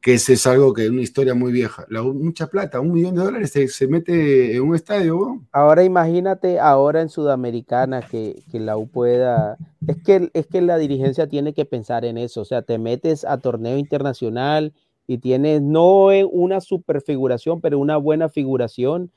Que 0.00 0.14
ese 0.14 0.34
es 0.34 0.46
algo 0.46 0.74
que 0.74 0.84
es 0.84 0.90
una 0.90 1.00
historia 1.00 1.34
muy 1.34 1.50
vieja. 1.50 1.86
La 1.88 2.02
U, 2.02 2.12
mucha 2.12 2.46
plata, 2.46 2.78
un 2.78 2.92
millón 2.92 3.14
de 3.14 3.22
dólares 3.22 3.50
se, 3.50 3.66
se 3.68 3.88
mete 3.88 4.54
en 4.54 4.62
un 4.62 4.76
estadio, 4.76 5.16
huevón. 5.16 5.48
Ahora 5.50 5.82
imagínate 5.82 6.60
ahora 6.60 7.00
en 7.00 7.08
Sudamericana 7.08 8.02
que, 8.02 8.44
que 8.52 8.60
la 8.60 8.76
U 8.76 8.86
pueda. 8.86 9.56
Es 9.86 9.96
que, 10.04 10.30
es 10.34 10.46
que 10.46 10.60
la 10.60 10.78
dirigencia 10.78 11.26
tiene 11.26 11.54
que 11.54 11.64
pensar 11.64 12.04
en 12.04 12.18
eso. 12.18 12.42
O 12.42 12.44
sea, 12.44 12.62
te 12.62 12.78
metes 12.78 13.24
a 13.24 13.38
torneo 13.38 13.78
internacional 13.78 14.74
y 15.06 15.18
tienes 15.18 15.62
no 15.62 16.08
una 16.30 16.60
super 16.60 17.00
figuración, 17.00 17.60
pero 17.60 17.78
una 17.78 17.96
buena 17.96 18.28
figuración. 18.28 19.10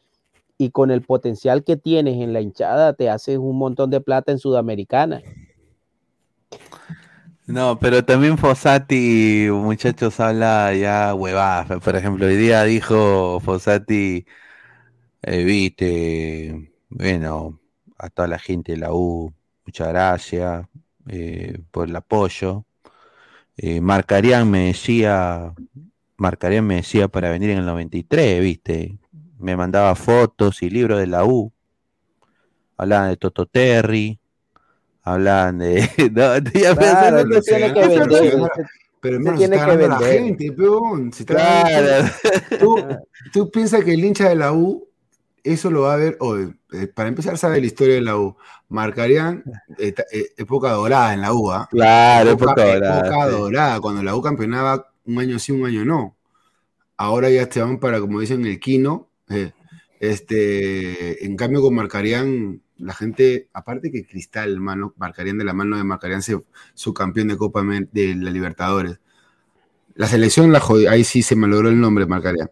Y 0.58 0.72
con 0.72 0.92
el 0.92 1.02
potencial 1.02 1.64
que 1.64 1.78
tienes 1.78 2.16
en 2.22 2.34
la 2.34 2.42
hinchada, 2.42 2.94
te 2.94 3.10
haces 3.10 3.38
un 3.38 3.58
montón 3.58 3.90
de 3.90 4.02
plata 4.02 4.32
en 4.32 4.40
Sudamericana. 4.40 5.22
No, 7.48 7.80
pero 7.80 8.04
también 8.04 8.38
Fossati, 8.38 9.48
muchachos, 9.50 10.20
habla 10.20 10.74
ya 10.76 11.14
huevadas. 11.16 11.80
Por 11.82 11.96
ejemplo, 11.96 12.26
hoy 12.26 12.36
día 12.36 12.64
dijo 12.64 13.40
Fossati, 13.40 14.26
eh, 15.22 15.44
viste, 15.44 16.72
bueno, 16.90 17.60
a 17.98 18.10
toda 18.10 18.28
la 18.28 18.40
gente 18.40 18.74
de 18.74 18.80
la 18.80 18.94
U, 18.94 19.34
muchas 19.66 19.88
gracias 19.90 20.68
eh, 21.08 21.60
por 21.72 21.88
el 21.90 21.96
apoyo. 21.96 22.66
Eh, 23.58 23.82
Marcarían 23.82 24.50
me 24.52 24.68
decía, 24.68 25.54
Marcarían 26.18 26.66
me 26.68 26.76
decía 26.78 27.08
para 27.08 27.30
venir 27.30 27.52
en 27.52 27.60
el 27.60 27.66
93, 27.66 28.42
viste. 28.42 29.00
Me 29.40 29.56
mandaba 29.56 29.96
fotos 29.96 30.62
y 30.64 30.70
libros 30.70 31.00
de 31.00 31.08
la 31.08 31.26
U. 31.26 31.52
Hablaban 32.78 33.10
de 33.10 33.18
Toto 33.18 33.46
Terry. 33.46 34.20
Hablaban 35.04 35.60
de. 35.60 35.90
No, 36.12 36.38
ya, 36.60 36.76
pero 36.76 36.76
eso 36.76 36.76
Claro, 36.76 37.24
no 37.24 37.30
que 37.30 37.42
tiene 37.42 37.74
que 37.74 37.88
vender. 37.88 38.50
Pero 39.00 39.16
Se 39.16 39.22
hermano, 39.22 39.38
se 39.38 39.48
tiene 39.48 39.56
está 39.56 39.78
que 39.78 39.88
la 39.88 40.00
gente, 40.00 40.52
peón. 40.52 41.14
Se 41.14 41.24
está 41.24 41.36
Claro. 41.36 42.10
Tú, 42.60 42.86
tú 43.34 43.52
piensas 43.52 43.84
que 43.84 43.94
el 43.94 44.04
hincha 44.04 44.30
de 44.30 44.36
la 44.36 44.54
U, 44.54 44.88
eso 45.44 45.70
lo 45.70 45.84
va 45.84 45.94
a 45.94 45.98
ver 45.98 46.18
hoy. 46.20 46.54
Eh, 46.74 46.88
para 46.88 47.10
empezar, 47.10 47.38
sabe 47.38 47.60
la 47.60 47.68
historia 47.68 47.96
de 47.96 48.02
la 48.02 48.18
U. 48.18 48.36
Marcarían 48.70 49.44
eh, 49.78 49.94
eh, 50.12 50.26
época 50.36 50.72
dorada 50.72 51.14
en 51.14 51.22
la 51.22 51.34
U, 51.34 51.52
¿ah? 51.52 51.68
Claro, 51.70 52.32
época 52.32 52.66
dorada, 52.66 53.00
época 53.00 53.26
sí. 53.26 53.32
dorada, 53.32 53.80
cuando 53.80 54.04
la 54.04 54.16
U 54.16 54.22
campeonaba 54.22 54.92
un 55.06 55.20
año 55.20 55.40
sí, 55.40 55.52
un 55.52 55.66
año 55.66 55.86
no. 55.86 56.16
Ahora 56.98 57.30
ya 57.30 57.48
te 57.48 57.62
van 57.62 57.80
para, 57.80 58.00
como 58.00 58.20
dicen, 58.20 58.46
el 58.46 58.60
Quino. 58.60 59.08
Eh, 59.30 59.52
este, 60.00 61.26
en 61.26 61.36
cambio, 61.36 61.62
con 61.62 61.76
Marcarían, 61.76 62.62
la 62.78 62.94
gente, 62.94 63.50
aparte 63.54 63.92
que 63.92 64.06
Cristal, 64.06 64.54
hermano, 64.54 64.94
Marcarían 64.98 65.38
de 65.38 65.46
la 65.46 65.54
mano 65.54 65.78
de 65.78 65.84
Marcarían, 65.84 66.22
se, 66.22 66.40
su 66.74 66.94
campeón 66.94 67.30
de 67.30 67.38
Copa 67.38 67.64
de 67.92 68.16
la 68.16 68.30
Libertadores. 68.30 69.00
La 69.96 70.08
selección 70.08 70.52
la 70.52 70.62
ahí 70.90 71.04
sí 71.04 71.24
se 71.24 71.36
malogró 71.36 71.70
el 71.70 71.80
nombre, 71.80 72.06
Marcarían. 72.06 72.52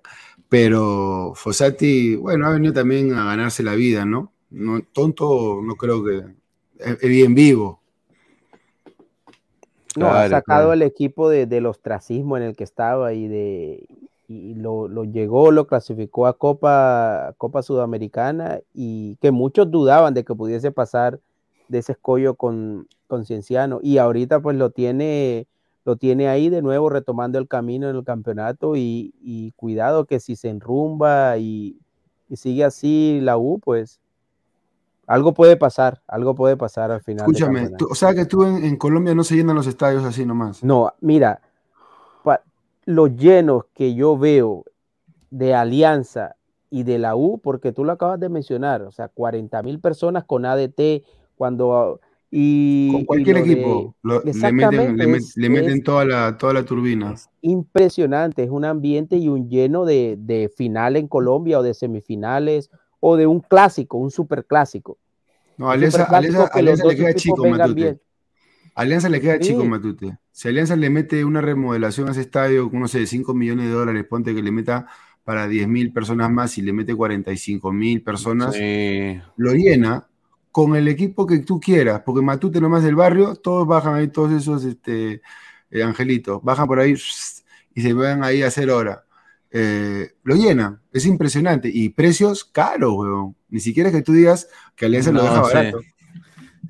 Pero 0.50 1.34
Fossati, 1.36 2.16
bueno, 2.16 2.48
ha 2.48 2.52
venido 2.52 2.74
también 2.74 3.14
a 3.14 3.26
ganarse 3.26 3.62
la 3.64 3.76
vida, 3.76 4.06
¿no? 4.06 4.36
no 4.56 4.82
tonto, 4.82 5.62
no 5.62 5.76
creo 5.76 6.04
que. 6.04 6.24
Es, 6.80 7.00
bien 7.00 7.36
vivo. 7.36 7.82
No, 9.96 10.08
ha 10.08 10.12
Claro, 10.12 10.30
sacado 10.30 10.60
claro. 10.60 10.74
el 10.74 10.82
equipo 10.82 11.30
de, 11.30 11.46
del 11.46 11.66
ostracismo 11.68 12.38
en 12.38 12.44
el 12.44 12.56
que 12.56 12.64
estaba 12.64 13.14
y 13.14 13.28
de 13.28 13.88
y 14.28 14.56
lo, 14.56 14.88
lo 14.88 15.04
llegó, 15.04 15.52
lo 15.52 15.68
clasificó 15.68 16.26
a 16.28 16.38
Copa, 16.38 17.34
Copa 17.38 17.62
Sudamericana 17.62 18.60
y 18.74 19.16
que 19.18 19.32
muchos 19.32 19.70
dudaban 19.70 20.14
de 20.14 20.24
que 20.24 20.34
pudiese 20.36 20.72
pasar 20.72 21.20
de 21.68 21.80
ese 21.80 21.92
escollo 21.94 22.36
con, 22.36 22.88
con 23.08 23.26
Cienciano. 23.26 23.80
Y 23.82 23.98
ahorita 23.98 24.40
pues 24.40 24.58
lo 24.58 24.70
tiene, 24.72 25.48
lo 25.84 25.96
tiene 25.96 26.28
ahí 26.28 26.50
de 26.50 26.62
nuevo 26.62 26.90
retomando 26.90 27.38
el 27.40 27.48
camino 27.48 27.90
en 27.90 27.96
el 27.96 28.04
campeonato 28.04 28.76
y, 28.76 29.14
y 29.22 29.52
cuidado 29.52 30.06
que 30.06 30.20
si 30.20 30.36
se 30.36 30.50
enrumba 30.50 31.38
y, 31.38 31.78
y 32.30 32.36
sigue 32.38 32.64
así 32.64 33.20
la 33.22 33.38
U, 33.38 33.60
pues 33.60 34.00
algo 35.08 35.34
puede 35.36 35.56
pasar, 35.56 36.02
algo 36.08 36.34
puede 36.34 36.58
pasar 36.58 36.90
al 36.92 37.02
final. 37.02 37.28
Escúchame, 37.28 37.70
tú- 37.78 37.88
o 37.92 37.96
sea 37.96 38.14
que 38.16 38.26
tú 38.26 38.44
en, 38.44 38.64
en 38.64 38.76
Colombia 38.76 39.14
no 39.14 39.24
se 39.24 39.36
llenan 39.36 39.56
los 39.56 39.68
estadios 39.68 40.04
así 40.04 40.26
nomás. 40.26 40.64
No, 40.64 40.92
mira, 41.00 41.42
los 42.86 43.16
llenos 43.16 43.66
que 43.74 43.94
yo 43.96 44.18
veo 44.18 44.66
de 45.30 45.54
Alianza 45.54 46.36
y 46.70 46.84
de 46.84 47.00
la 47.00 47.16
U, 47.16 47.40
porque 47.40 47.72
tú 47.72 47.84
lo 47.84 47.92
acabas 47.94 48.20
de 48.20 48.30
mencionar, 48.30 48.82
o 48.84 48.92
sea, 48.92 49.08
40 49.10 49.62
mil 49.64 49.80
personas 49.80 50.24
con 50.26 50.46
ADT, 50.46 51.04
cuando... 51.36 52.00
Y, 52.32 52.92
Con 52.92 53.02
y 53.02 53.06
cualquier 53.06 53.36
de- 53.38 53.42
equipo 53.44 53.96
lo- 54.04 54.16
le 54.16 54.24
meten, 54.34 54.36
exactamente, 54.36 54.94
le 54.98 55.08
met- 55.08 55.18
es- 55.20 55.38
le 55.38 55.50
meten 55.50 55.84
toda, 55.84 56.06
la, 56.06 56.38
toda 56.38 56.54
la 56.54 56.66
turbina. 56.66 57.16
impresionante, 57.42 58.44
es 58.44 58.50
un 58.50 58.66
ambiente 58.66 59.16
y 59.16 59.30
un 59.30 59.48
lleno 59.48 59.86
de, 59.86 60.18
de 60.20 60.50
final 60.50 60.98
en 60.98 61.08
Colombia 61.08 61.60
o 61.60 61.64
de 61.64 61.74
semifinales 61.74 62.70
o 63.00 63.16
de 63.16 63.28
un 63.28 63.40
clásico, 63.40 63.98
un 63.98 64.12
superclásico. 64.12 64.98
No, 65.58 65.70
Alianza, 65.70 66.10
le 66.90 66.96
queda 66.96 67.14
chico 67.14 67.44
vengan 67.44 67.60
Matute. 67.60 67.76
bien. 67.76 68.02
Alianza 68.76 69.10
le 69.10 69.22
queda 69.22 69.40
chico. 69.40 69.66
Matute. 69.66 70.18
Si 70.32 70.48
Alianza 70.48 70.76
le 70.76 70.90
mete 70.90 71.24
una 71.26 71.42
remodelación 71.42 72.10
a 72.10 72.12
ese 72.12 72.22
estadio, 72.22 72.70
no 72.72 72.88
sé, 72.88 73.08
5 73.08 73.34
millones 73.34 73.68
de 73.68 73.72
dólares, 73.72 74.06
ponte 74.08 74.36
que 74.36 74.44
le 74.44 74.52
meta 74.52 74.86
para 75.24 75.48
10 75.48 75.68
mil 75.68 75.92
personas 75.92 76.30
más 76.30 76.58
y 76.58 76.62
le 76.62 76.74
mete 76.74 76.94
45 76.94 77.72
mil 77.72 78.04
personas, 78.04 78.54
Sí. 78.54 79.20
lo 79.38 79.54
llena 79.54 80.08
con 80.52 80.76
el 80.76 80.88
equipo 80.88 81.26
que 81.26 81.40
tú 81.40 81.60
quieras, 81.60 82.02
porque 82.06 82.22
Matute 82.22 82.62
nomás 82.62 82.84
del 82.84 82.96
barrio, 82.96 83.36
todos 83.36 83.68
bajan 83.68 83.96
ahí, 83.96 84.08
todos 84.10 84.32
esos 84.32 84.64
este, 84.66 85.22
eh, 85.72 85.84
angelitos, 85.84 86.42
bajan 86.44 86.68
por 86.68 86.80
ahí 86.80 86.96
y 87.74 87.82
se 87.82 87.94
van 87.94 88.24
ahí 88.24 88.44
a 88.44 88.48
hacer 88.48 88.70
hora. 88.70 89.06
Eh, 89.52 90.12
lo 90.24 90.36
llenan, 90.36 90.82
es 90.92 91.06
impresionante. 91.06 91.70
Y 91.74 91.90
precios 91.90 92.44
caros, 92.44 92.94
weón. 92.94 93.36
Ni 93.50 93.62
siquiera 93.62 93.90
es 93.90 93.96
que 93.96 94.02
tú 94.02 94.12
digas 94.12 94.50
que 94.76 94.86
Alianza 94.86 95.14
lo 95.14 95.24
deja 95.24 95.72
sí. 95.72 95.78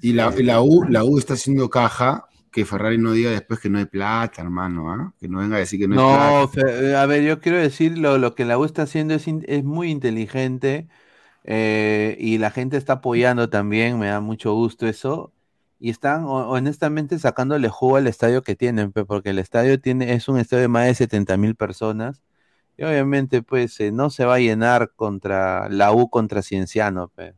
Y 0.01 0.13
la, 0.13 0.33
la 0.37 0.61
U, 0.61 0.85
la 0.89 1.03
U 1.03 1.17
está 1.19 1.33
haciendo 1.33 1.69
caja, 1.69 2.25
que 2.51 2.65
Ferrari 2.65 2.97
no 2.97 3.11
diga 3.13 3.31
después 3.31 3.59
que 3.59 3.69
no 3.69 3.79
hay 3.79 3.85
plata, 3.85 4.41
hermano, 4.41 4.91
¿ah? 4.91 5.13
Que 5.19 5.27
no 5.27 5.39
venga 5.39 5.57
a 5.57 5.59
decir 5.59 5.79
que 5.79 5.87
no, 5.87 5.95
hay 5.95 6.01
No, 6.01 6.01
plata. 6.01 6.49
Fe- 6.51 6.95
a 6.95 7.05
ver, 7.05 7.23
yo 7.23 7.39
quiero 7.39 7.57
decir 7.59 7.97
lo, 7.97 8.17
lo 8.17 8.33
que 8.33 8.43
la 8.45 8.57
U 8.57 8.65
está 8.65 8.83
haciendo 8.83 9.13
es, 9.13 9.27
in- 9.27 9.45
es 9.47 9.63
muy 9.63 9.91
inteligente 9.91 10.87
eh, 11.43 12.17
y 12.19 12.37
la 12.39 12.51
gente 12.51 12.77
está 12.77 12.93
apoyando 12.95 13.49
también, 13.49 13.99
me 13.99 14.07
da 14.07 14.21
mucho 14.21 14.53
gusto 14.53 14.87
eso. 14.87 15.33
Y 15.79 15.89
están 15.91 16.25
ho- 16.25 16.49
honestamente 16.49 17.19
sacándole 17.19 17.69
jugo 17.69 17.97
al 17.97 18.07
estadio 18.07 18.43
que 18.43 18.55
tienen, 18.55 18.91
porque 18.93 19.31
el 19.31 19.39
estadio 19.39 19.81
tiene, 19.81 20.13
es 20.13 20.29
un 20.29 20.39
estadio 20.39 20.63
de 20.63 20.69
más 20.69 20.87
de 20.87 20.95
70 20.95 21.37
mil 21.37 21.55
personas. 21.55 22.23
Y 22.77 22.83
obviamente, 22.85 23.43
pues, 23.43 23.79
eh, 23.81 23.91
no 23.91 24.09
se 24.11 24.25
va 24.25 24.35
a 24.35 24.39
llenar 24.39 24.93
contra 24.95 25.69
la 25.69 25.91
U 25.93 26.09
contra 26.09 26.41
Cienciano, 26.43 27.09
pe. 27.09 27.35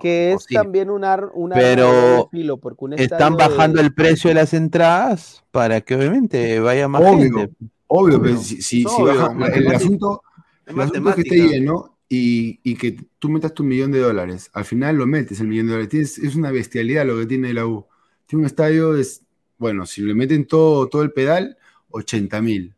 Que 0.00 0.32
es 0.32 0.46
también 0.46 0.90
un 0.90 1.04
ar- 1.04 1.30
un 1.34 1.50
Pero 1.50 2.28
filo, 2.30 2.56
porque 2.58 2.84
un 2.84 2.92
están 2.94 3.36
bajando 3.36 3.78
de- 3.80 3.86
el 3.86 3.94
precio 3.94 4.28
de 4.28 4.34
las 4.34 4.54
entradas 4.54 5.44
para 5.50 5.80
que 5.80 5.94
obviamente 5.94 6.58
vaya 6.60 6.88
más 6.88 7.02
Obvio, 7.02 7.38
gente. 7.38 7.50
obvio, 7.86 8.20
pero 8.22 8.36
si, 8.38 8.62
si- 8.62 8.82
Es 8.84 8.90
si 8.92 9.02
obvio, 9.02 9.14
baja- 9.30 9.54
el 9.54 9.68
asunto, 9.68 10.22
Es 10.66 10.74
el 10.74 10.80
asunto 10.80 11.08
es 11.10 11.14
que 11.16 11.20
esté 11.22 11.36
lleno 11.48 11.96
y, 12.08 12.58
y 12.62 12.74
que 12.76 12.96
tú 13.18 13.28
metas 13.28 13.54
tu 13.54 13.62
millón 13.62 13.92
de 13.92 14.00
dólares. 14.00 14.50
Al 14.52 14.64
final 14.64 14.96
lo 14.96 15.06
metes 15.06 15.38
el 15.40 15.46
millón 15.48 15.66
de 15.66 15.72
dólares. 15.72 15.90
Tienes- 15.90 16.18
es 16.18 16.34
una 16.36 16.50
bestialidad 16.50 17.04
lo 17.06 17.18
que 17.18 17.26
tiene 17.26 17.52
la 17.54 17.66
U. 17.66 17.86
Tiene 18.26 18.40
un 18.42 18.46
estadio, 18.46 18.96
es, 18.96 19.22
bueno, 19.58 19.86
si 19.86 20.02
le 20.02 20.14
meten 20.14 20.46
todo, 20.46 20.88
todo 20.88 21.02
el 21.02 21.12
pedal, 21.12 21.56
80 21.90 22.40
mil. 22.40 22.74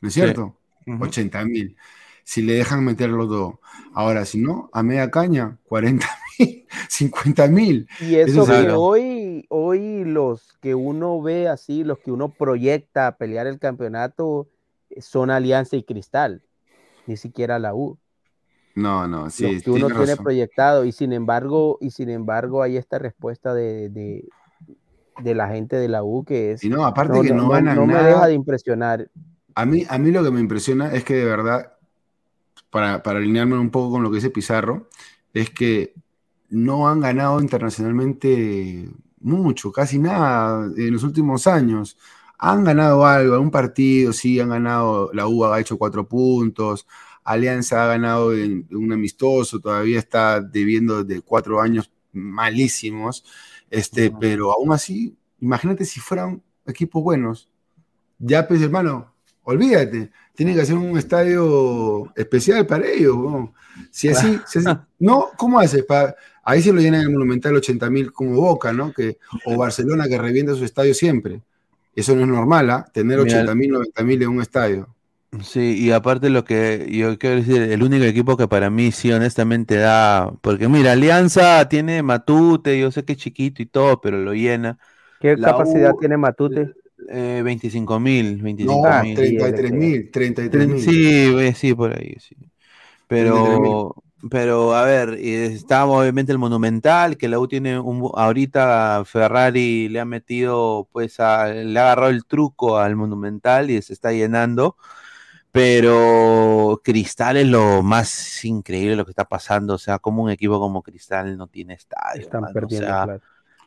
¿No 0.00 0.08
es 0.08 0.14
Sí. 0.14 0.20
cierto? 0.20 0.56
Ujú. 0.86 1.04
80 1.04 1.44
mil. 1.44 1.76
Si 2.24 2.40
le 2.42 2.54
dejan 2.54 2.82
meterlo 2.84 3.26
todo. 3.28 3.60
Ahora, 3.92 4.24
si 4.24 4.38
no, 4.38 4.70
a 4.72 4.82
media 4.82 5.10
caña, 5.10 5.58
40 5.64 6.06
mil, 6.06 6.23
50 6.88 7.46
mil. 7.48 7.88
Y 7.96 8.16
eso 8.16 8.42
es- 8.42 8.48
que 8.48 8.70
hoy, 8.72 9.46
hoy 9.48 10.04
los 10.04 10.52
que 10.60 10.74
uno 10.74 11.22
ve 11.22 11.48
así, 11.48 11.84
los 11.84 11.98
que 12.00 12.10
uno 12.12 12.34
proyecta 12.34 13.06
a 13.06 13.16
pelear 13.16 13.46
el 13.46 13.58
campeonato, 13.58 14.48
eh, 14.90 15.00
son 15.00 15.30
Alianza 15.30 15.76
y 15.76 15.84
Cristal, 15.84 16.42
ni 17.06 17.16
siquiera 17.16 17.58
la 17.58 17.74
U. 17.74 17.98
No, 18.74 19.06
no, 19.06 19.30
sí, 19.30 19.44
los 19.44 19.62
que 19.62 19.70
uno 19.70 19.86
tiene 19.90 20.12
razón. 20.12 20.24
proyectado, 20.24 20.84
y 20.84 20.92
sin 20.92 21.12
embargo, 21.12 21.78
y 21.80 21.90
sin 21.90 22.10
embargo, 22.10 22.62
hay 22.62 22.76
esta 22.76 22.98
respuesta 22.98 23.54
de, 23.54 23.88
de, 23.90 24.28
de 25.22 25.34
la 25.34 25.48
gente 25.48 25.76
de 25.76 25.88
la 25.88 26.02
U 26.02 26.24
que 26.24 26.52
es. 26.52 26.64
Y 26.64 26.68
no, 26.68 26.84
aparte 26.84 27.20
que 27.22 27.32
no 27.32 27.48
ganan 27.50 27.76
no 27.76 27.86
me 27.86 27.94
nada. 27.94 28.08
deja 28.08 28.26
de 28.26 28.34
impresionar. 28.34 29.08
A 29.54 29.64
mí, 29.66 29.84
a 29.88 29.98
mí 29.98 30.10
lo 30.10 30.22
que 30.24 30.30
me 30.30 30.40
impresiona 30.40 30.92
es 30.92 31.04
que 31.04 31.14
de 31.14 31.24
verdad 31.24 31.74
para, 32.70 33.02
para 33.02 33.18
alinearme 33.18 33.58
un 33.58 33.70
poco 33.70 33.92
con 33.92 34.02
lo 34.02 34.10
que 34.10 34.16
dice 34.16 34.30
Pizarro, 34.30 34.88
es 35.32 35.50
que 35.50 35.94
no 36.54 36.88
han 36.88 37.00
ganado 37.00 37.40
internacionalmente 37.40 38.88
mucho, 39.20 39.72
casi 39.72 39.98
nada 39.98 40.70
en 40.76 40.92
los 40.92 41.02
últimos 41.04 41.46
años. 41.46 41.96
Han 42.38 42.64
ganado 42.64 43.06
algo, 43.06 43.38
un 43.40 43.50
partido, 43.50 44.12
sí, 44.12 44.40
han 44.40 44.50
ganado, 44.50 45.10
la 45.12 45.26
UBA 45.26 45.56
ha 45.56 45.60
hecho 45.60 45.78
cuatro 45.78 46.06
puntos, 46.08 46.86
Alianza 47.24 47.84
ha 47.84 47.86
ganado 47.88 48.34
en, 48.34 48.66
en 48.70 48.76
un 48.76 48.92
amistoso, 48.92 49.60
todavía 49.60 49.98
está 49.98 50.40
debiendo 50.40 51.04
de 51.04 51.22
cuatro 51.22 51.60
años 51.60 51.90
malísimos, 52.12 53.24
este, 53.70 54.10
pero 54.10 54.52
aún 54.52 54.72
así, 54.72 55.16
imagínate 55.40 55.84
si 55.84 56.00
fueran 56.00 56.42
equipos 56.66 57.02
buenos. 57.02 57.48
Ya, 58.18 58.46
pues, 58.46 58.62
hermano, 58.62 59.12
olvídate, 59.42 60.10
tienen 60.34 60.54
que 60.54 60.62
hacer 60.62 60.76
un 60.76 60.96
estadio 60.98 62.12
especial 62.16 62.66
para 62.66 62.86
ellos. 62.88 63.16
¿no? 63.16 63.54
Si 63.90 64.08
así, 64.08 64.38
si 64.46 64.58
así- 64.60 64.68
no, 64.98 65.30
¿cómo 65.36 65.58
haces? 65.60 65.84
Ahí 66.44 66.62
se 66.62 66.72
lo 66.72 66.80
llenan 66.80 67.02
el 67.02 67.10
Monumental 67.10 67.54
80 67.56 67.90
mil 67.90 68.12
como 68.12 68.36
Boca, 68.36 68.72
¿no? 68.72 68.92
Que, 68.92 69.18
o 69.44 69.56
Barcelona 69.56 70.08
que 70.08 70.18
revienta 70.18 70.54
su 70.54 70.64
estadio 70.64 70.94
siempre. 70.94 71.40
Eso 71.94 72.14
no 72.14 72.22
es 72.22 72.28
normal, 72.28 72.70
¿ah? 72.70 72.86
Tener 72.92 73.18
Mira, 73.18 73.38
80 73.38 73.54
mil, 73.54 73.70
90 73.70 74.04
mil 74.04 74.22
en 74.22 74.28
un 74.28 74.42
estadio. 74.42 74.88
Sí, 75.42 75.76
y 75.78 75.90
aparte 75.90 76.30
lo 76.30 76.44
que 76.44 76.86
yo 76.90 77.18
quiero 77.18 77.36
decir, 77.36 77.62
el 77.62 77.82
único 77.82 78.04
equipo 78.04 78.36
que 78.36 78.46
para 78.46 78.70
mí 78.70 78.92
sí 78.92 79.10
honestamente 79.12 79.76
da, 79.76 80.32
porque 80.42 80.68
mira, 80.68 80.92
Alianza 80.92 81.68
tiene 81.68 82.02
Matute, 82.02 82.78
yo 82.78 82.90
sé 82.92 83.04
que 83.04 83.12
es 83.14 83.18
chiquito 83.18 83.62
y 83.62 83.66
todo, 83.66 84.00
pero 84.00 84.18
lo 84.18 84.32
llena. 84.32 84.78
¿Qué 85.20 85.36
La 85.36 85.50
capacidad 85.50 85.92
U, 85.92 85.98
tiene 85.98 86.16
Matute? 86.16 86.72
Eh, 87.08 87.42
25 87.44 88.00
mil, 88.00 88.42
25 88.42 88.88
No, 88.88 89.02
mil. 89.02 89.16
33 89.16 89.72
mil, 89.72 90.10
33 90.10 90.68
mil. 90.68 90.80
Sí, 90.80 91.34
eh, 91.38 91.54
sí, 91.54 91.74
por 91.74 91.98
ahí, 91.98 92.16
sí. 92.20 92.36
Pero, 93.08 93.94
pero 94.30 94.74
a 94.74 94.84
ver, 94.84 95.10
está 95.14 95.84
obviamente 95.86 96.32
el 96.32 96.38
Monumental, 96.38 97.16
que 97.18 97.28
la 97.28 97.38
U 97.38 97.48
tiene 97.48 97.78
un, 97.78 98.10
ahorita 98.14 99.04
Ferrari 99.04 99.88
le 99.88 100.00
ha 100.00 100.04
metido, 100.04 100.88
pues, 100.92 101.20
a- 101.20 101.48
le 101.48 101.78
ha 101.78 101.82
agarrado 101.84 102.10
el 102.10 102.24
truco 102.24 102.78
al 102.78 102.96
Monumental 102.96 103.70
y 103.70 103.80
se 103.82 103.92
está 103.92 104.12
llenando. 104.12 104.76
Pero 105.52 106.80
Cristal 106.84 107.36
es 107.38 107.46
lo 107.48 107.82
más 107.82 108.44
increíble 108.44 108.96
lo 108.96 109.04
que 109.04 109.12
está 109.12 109.24
pasando. 109.28 109.74
O 109.74 109.78
sea, 109.78 109.98
como 110.00 110.22
un 110.24 110.30
equipo 110.30 110.60
como 110.60 110.82
Cristal 110.82 111.36
no 111.38 111.46
tiene 111.48 111.74
estadio. 111.74 112.22
Están 112.22 112.48
o 112.62 112.70
perdiendo 112.70 112.94
sea. 112.94 113.10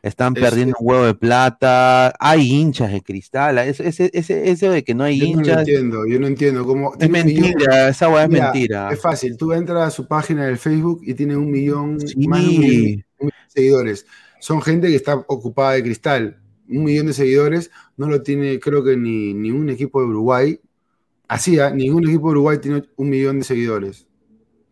Están 0.02 0.34
Es 0.36 0.44
perdiendo 0.44 0.76
que- 0.78 0.84
un 0.84 0.90
huevo 0.90 1.06
de 1.06 1.14
plata. 1.14 2.14
Hay 2.20 2.52
hinchas 2.52 2.92
de 2.92 3.02
Cristal. 3.02 3.58
Ese, 3.60 3.88
ese, 3.88 4.10
ese, 4.14 4.50
eso 4.50 4.72
de 4.72 4.84
que 4.84 4.94
no 4.94 5.04
hay 5.04 5.20
Yo 5.20 5.26
no 5.28 5.34
lo 5.34 5.40
hinchas. 5.40 5.60
entiendo, 5.60 6.06
yo 6.08 6.20
no 6.20 6.28
entiendo 6.28 6.66
cómo. 6.66 6.94
Es 7.00 7.10
mentira, 7.10 7.90
esa 7.90 8.10
weá 8.10 8.24
es 8.24 8.30
Mira, 8.30 8.52
mentira. 8.52 8.90
Es 8.92 9.02
fácil, 9.02 9.38
tú 9.38 9.54
entras 9.54 9.88
a 9.88 9.92
su 9.92 10.08
página 10.08 10.46
del 10.46 10.58
Facebook 10.58 11.02
y 11.04 11.14
tiene 11.14 11.36
un 11.36 11.50
millón, 11.52 12.00
Sí. 12.00 12.28
más 12.28 12.42
de 12.42 12.50
un 12.50 12.60
millón, 12.60 13.06
un 13.20 13.26
millón 13.28 13.32
de 13.48 13.52
seguidores. 13.54 14.06
Son 14.40 14.62
gente 14.62 14.88
que 14.88 14.96
está 14.96 15.16
ocupada 15.28 15.74
de 15.74 15.84
cristal. 15.84 16.38
Un 16.70 16.84
millón 16.84 17.08
de 17.08 17.14
seguidores 17.14 17.72
no 17.96 18.08
lo 18.08 18.22
tiene, 18.22 18.60
creo 18.60 18.84
que 18.84 18.98
ni, 18.98 19.34
ni 19.34 19.52
un 19.52 19.70
equipo 19.70 20.02
de 20.02 20.08
Uruguay. 20.08 20.60
Así, 21.28 21.60
¿ah? 21.60 21.72
ningún 21.72 22.08
equipo 22.08 22.28
de 22.28 22.32
Uruguay 22.34 22.58
tiene 22.60 22.84
un 22.98 23.10
millón 23.10 23.40
de 23.40 23.46
seguidores. 23.46 24.06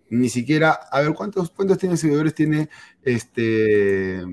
Ni 0.09 0.29
siquiera, 0.29 0.71
a 0.91 1.01
ver, 1.01 1.13
¿cuántos, 1.13 1.49
cuántos 1.49 1.77
tiene 1.79 1.97
seguidores 1.97 2.33
tiene 2.35 2.69
este. 3.03 4.23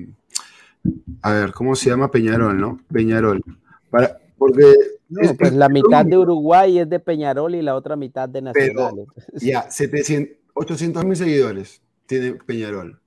A 1.21 1.31
ver, 1.33 1.51
¿cómo 1.53 1.75
se 1.75 1.89
llama 1.89 2.11
Peñarol, 2.11 2.59
no? 2.59 2.79
Peñarol. 2.91 3.41
Para, 3.89 4.17
porque. 4.37 4.63
No, 5.09 5.21
es- 5.21 5.37
pues 5.37 5.51
es- 5.51 5.55
la 5.57 5.69
mitad 5.69 6.05
de 6.05 6.17
Uruguay 6.17 6.79
es 6.79 6.89
de 6.89 6.99
Peñarol 6.99 7.55
y 7.55 7.61
la 7.61 7.75
otra 7.75 7.95
mitad 7.95 8.27
de 8.27 8.41
Nacional. 8.41 9.05
Ya, 9.41 9.69
700, 9.69 10.37
800 10.53 11.05
mil 11.05 11.15
seguidores 11.15 11.81
tiene 12.05 12.33
Peñarol. 12.33 12.99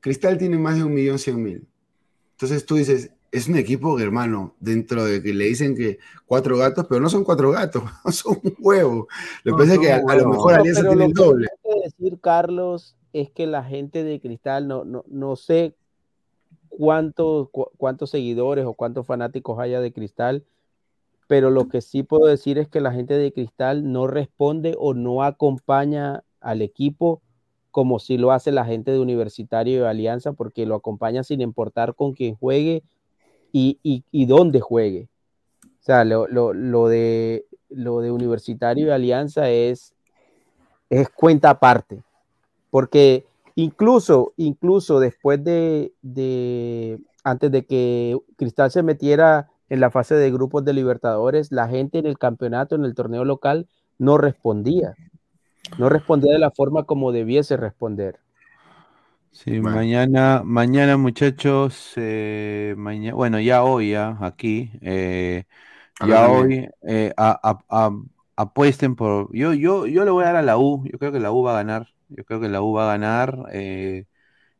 Cristal 0.00 0.38
tiene 0.38 0.58
más 0.58 0.76
de 0.76 0.84
un 0.84 0.94
millón 0.94 1.18
cien 1.18 1.42
mil. 1.42 1.66
Entonces 2.32 2.64
tú 2.66 2.76
dices, 2.76 3.10
es 3.32 3.48
un 3.48 3.56
equipo 3.56 3.98
hermano, 3.98 4.54
dentro 4.60 5.04
de 5.04 5.22
que 5.22 5.34
le 5.34 5.46
dicen 5.46 5.74
que 5.74 5.98
cuatro 6.26 6.56
gatos, 6.58 6.86
pero 6.88 7.00
no 7.00 7.08
son 7.08 7.24
cuatro 7.24 7.50
gatos, 7.50 7.82
son 8.12 8.38
un 8.42 8.54
huevo. 8.60 9.08
Lo 9.42 9.56
que 9.56 9.62
pasa 9.62 9.74
es 9.74 9.80
que 9.80 9.92
a, 9.92 9.96
a 10.06 10.16
lo 10.16 10.28
mejor 10.28 10.52
No, 10.52 10.58
Alianza 10.60 10.82
tiene 10.88 11.04
el 11.06 11.12
doble. 11.12 11.48
que 11.64 11.80
decir, 11.82 12.20
Carlos, 12.20 12.96
es 13.12 13.30
que 13.30 13.46
la 13.46 13.64
gente 13.64 14.04
de 14.04 14.20
Cristal, 14.20 14.68
no, 14.68 14.84
no, 14.84 15.04
no 15.08 15.34
sé 15.34 15.74
cuántos, 16.76 17.48
cu- 17.50 17.70
cuántos 17.76 18.10
seguidores 18.10 18.64
o 18.66 18.74
cuántos 18.74 19.06
fanáticos 19.06 19.58
haya 19.58 19.80
de 19.80 19.92
Cristal, 19.92 20.44
pero 21.26 21.50
lo 21.50 21.68
que 21.68 21.80
sí 21.80 22.02
puedo 22.02 22.26
decir 22.26 22.58
es 22.58 22.68
que 22.68 22.80
la 22.80 22.92
gente 22.92 23.14
de 23.14 23.32
Cristal 23.32 23.90
no 23.90 24.06
responde 24.06 24.76
o 24.78 24.94
no 24.94 25.22
acompaña 25.22 26.22
al 26.40 26.62
equipo 26.62 27.20
como 27.70 27.98
si 27.98 28.16
lo 28.16 28.32
hace 28.32 28.52
la 28.52 28.64
gente 28.64 28.90
de 28.90 29.00
Universitario 29.00 29.82
y 29.82 29.84
Alianza, 29.84 30.32
porque 30.32 30.64
lo 30.64 30.76
acompaña 30.76 31.22
sin 31.24 31.42
importar 31.42 31.94
con 31.94 32.14
quién 32.14 32.34
juegue 32.34 32.82
y, 33.52 34.26
dónde 34.26 34.60
juegue. 34.60 35.08
O 35.62 35.82
sea, 35.82 36.04
lo 36.04 36.88
de 36.88 37.44
Universitario 38.10 38.86
y 38.86 38.90
Alianza 38.90 39.50
es, 39.50 39.94
es 40.88 41.08
cuenta 41.10 41.50
aparte, 41.50 42.02
porque 42.70 43.26
incluso, 43.56 44.34
incluso 44.38 45.00
después 45.00 45.44
de, 45.44 45.94
de, 46.02 47.00
antes 47.24 47.52
de 47.52 47.66
que 47.66 48.18
Cristal 48.38 48.72
se 48.72 48.84
metiera 48.84 49.50
en 49.70 49.80
la 49.80 49.90
fase 49.92 50.16
de 50.16 50.32
grupos 50.32 50.64
de 50.66 50.74
Libertadores, 50.74 51.52
la 51.52 51.68
gente 51.68 51.98
en 52.00 52.06
el 52.06 52.18
campeonato, 52.18 52.76
en 52.76 52.86
el 52.86 52.94
torneo 52.96 53.24
local, 53.26 53.68
no 53.98 54.18
respondía. 54.18 54.98
No 55.78 55.88
respondía 55.88 56.32
de 56.34 56.38
la 56.40 56.50
forma 56.52 56.84
como 56.84 57.12
debiese 57.12 57.56
responder. 57.56 58.20
Sí, 59.30 59.60
mañana, 59.60 60.42
mañana 60.44 60.96
muchachos, 60.96 61.92
eh, 61.96 62.74
maña- 62.78 63.12
bueno, 63.14 63.38
ya 63.38 63.62
hoy, 63.64 63.90
ya, 63.90 64.16
aquí, 64.22 64.70
eh, 64.80 65.44
ya 66.00 66.28
ver, 66.28 66.28
hoy, 66.28 66.68
eh, 66.82 67.12
a- 67.18 67.40
a- 67.42 67.64
a- 67.86 67.92
apuesten 68.36 68.96
por, 68.96 69.34
yo, 69.36 69.54
yo, 69.54 69.86
yo 69.88 70.04
le 70.06 70.12
voy 70.12 70.24
a 70.24 70.28
dar 70.28 70.36
a 70.36 70.42
la 70.42 70.58
U, 70.58 70.84
yo 70.90 70.98
creo 71.00 71.12
que 71.12 71.20
la 71.20 71.32
U 71.32 71.42
va 71.42 71.52
a 71.52 71.56
ganar, 71.56 71.88
yo 72.08 72.24
creo 72.24 72.40
que 72.40 72.48
la 72.48 72.62
U 72.62 72.72
va 72.72 72.84
a 72.84 72.92
ganar, 72.92 73.46
eh, 73.52 74.06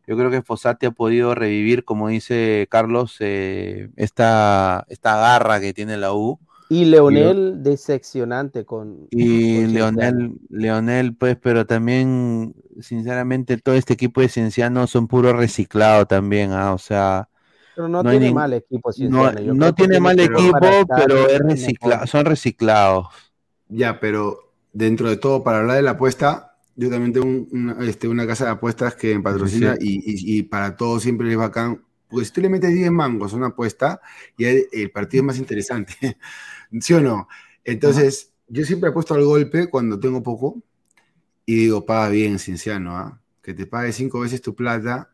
yo 0.06 0.16
creo 0.16 0.31
que 0.31 0.43
Fossati 0.43 0.86
ha 0.86 0.93
podido 0.93 1.35
revivir, 1.35 1.85
como 1.85 2.09
dice 2.09 2.68
Carlos, 2.70 3.16
eh, 3.20 3.90
esta, 3.97 4.86
esta 4.89 5.16
garra 5.16 5.60
que 5.60 5.74
tiene 5.74 5.97
la 5.97 6.14
U. 6.14 6.39
Y 6.68 6.85
Leonel 6.85 7.62
decepcionante 7.62 8.64
con. 8.64 9.06
Y 9.10 9.62
con 9.62 9.70
Cienciano. 9.70 9.73
Leonel, 9.73 10.32
Leonel, 10.48 11.14
pues, 11.14 11.36
pero 11.36 11.66
también, 11.66 12.55
sinceramente, 12.81 13.56
todo 13.56 13.74
este 13.74 13.94
equipo 13.94 14.20
de 14.20 14.28
Cienciano 14.28 14.86
son 14.86 15.06
puro 15.06 15.32
reciclado 15.32 16.06
también, 16.06 16.52
ah, 16.52 16.73
O 16.73 16.78
sea, 16.78 17.28
Pero 17.74 17.89
no, 17.89 18.02
tiene 18.02 18.32
mal 18.32 18.52
equipo. 18.52 18.90
no, 18.98 19.32
no 19.32 19.74
tiene 19.74 20.01
mal 20.01 20.18
equipo, 20.18 20.59
pero 20.97 21.28
es 21.28 21.40
mejor. 21.40 21.47
recicla, 21.51 22.06
son 22.06 22.24
reciclados. 22.24 23.06
Ya, 23.68 23.98
pero 24.01 24.52
dentro 24.73 25.09
de 25.09 25.16
todo, 25.16 25.43
para 25.43 25.59
hablar 25.59 25.77
de 25.77 25.82
la 25.82 25.93
apuesta, 25.93 26.56
yo 26.77 26.90
también 26.90 27.12
tengo 27.12 27.27
un- 27.27 27.48
una, 27.53 27.85
este, 27.89 28.07
una 28.09 28.27
casa 28.27 28.44
de 28.44 28.51
apuestas 28.53 28.94
que 28.94 29.15
me 29.16 29.23
patrocina 29.23 29.77
Sí. 29.77 30.01
y, 30.05 30.35
y- 30.36 30.39
y 30.39 30.43
para 30.44 30.77
todo 30.77 31.01
siempre 31.01 31.31
es 31.31 31.36
bacán. 31.36 31.82
Pues 32.09 32.28
si 32.28 32.35
tú 32.35 32.40
le 32.40 32.48
metes 32.48 32.73
10 32.73 32.90
mangos 32.93 33.32
a 33.32 33.36
una 33.36 33.48
apuesta 33.48 34.01
y 34.36 34.44
el, 34.44 34.66
el 34.73 34.90
partido 34.90 35.23
es 35.23 35.27
más 35.27 35.39
interesante. 35.39 35.94
¿Sí 36.81 36.93
o 36.94 37.01
no? 37.01 37.28
Entonces, 37.65 38.32
yo 38.48 38.65
siempre 38.65 38.90
apuesto 38.90 39.15
al 39.15 39.24
golpe 39.24 39.69
cuando 39.69 39.98
tengo 39.98 40.23
poco 40.23 40.62
y 41.44 41.57
digo, 41.57 41.85
paga 41.86 42.09
bien, 42.11 42.39
Cienciano, 42.39 42.97
¿ah? 42.97 43.20
Que 43.43 43.55
te 43.55 43.66
pague 43.66 43.93
cinco 43.93 44.20
veces 44.20 44.40
tu 44.43 44.55
plata 44.55 45.11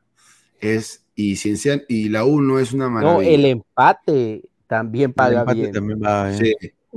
es. 0.61 0.99
Y, 1.15 1.37
Cienciano, 1.37 1.83
y 1.89 2.09
la 2.09 2.25
U 2.25 2.41
no 2.41 2.59
es 2.59 2.73
una 2.73 2.87
No, 2.87 2.91
maravilla. 2.93 3.31
el 3.31 3.45
empate 3.45 4.49
también 4.67 5.13
paga 5.13 5.41
empate 5.41 5.61
bien. 5.61 5.73
también 5.73 6.01
va 6.03 6.29
bien. 6.31 6.39
Sí, 6.39 6.55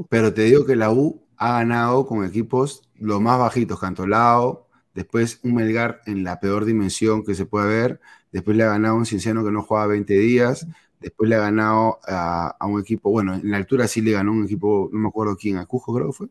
pero 0.10 0.34
te 0.34 0.44
digo 0.44 0.66
que 0.66 0.76
la 0.78 0.92
U 0.92 1.22
ha 1.36 1.60
ganado 1.60 2.06
con 2.06 2.26
equipos 2.26 2.85
los 3.00 3.22
más 3.22 3.40
bajitos, 3.40 3.80
Cantolao, 3.80 4.68
después 4.94 5.40
un 5.44 5.56
Melgar 5.56 6.02
en 6.06 6.24
la 6.24 6.40
peor 6.40 6.66
dimensión 6.66 7.24
que 7.24 7.36
se 7.36 7.46
puede 7.46 7.68
ver, 7.68 8.00
después 8.32 8.56
le 8.56 8.64
ha 8.64 8.70
ganado 8.70 8.96
un 8.96 9.06
Cienciano 9.06 9.44
que 9.44 9.52
no 9.52 9.64
jugaba 9.64 9.88
20 9.88 10.14
días, 10.14 10.68
después 11.00 11.30
le 11.30 11.36
ha 11.36 11.40
ganado 11.40 12.00
a, 12.08 12.56
a 12.60 12.66
un 12.66 12.80
equipo, 12.80 13.12
bueno, 13.12 13.36
en 13.36 13.52
la 13.52 13.58
altura 13.58 13.88
sí 13.88 14.02
le 14.02 14.12
ganó 14.12 14.32
un 14.32 14.46
equipo, 14.46 14.90
no 14.92 15.00
me 15.00 15.08
acuerdo 15.08 15.36
quién, 15.36 15.58
a 15.58 15.66
Cusco 15.66 15.94
creo 15.94 16.08
que 16.08 16.14
fue. 16.14 16.28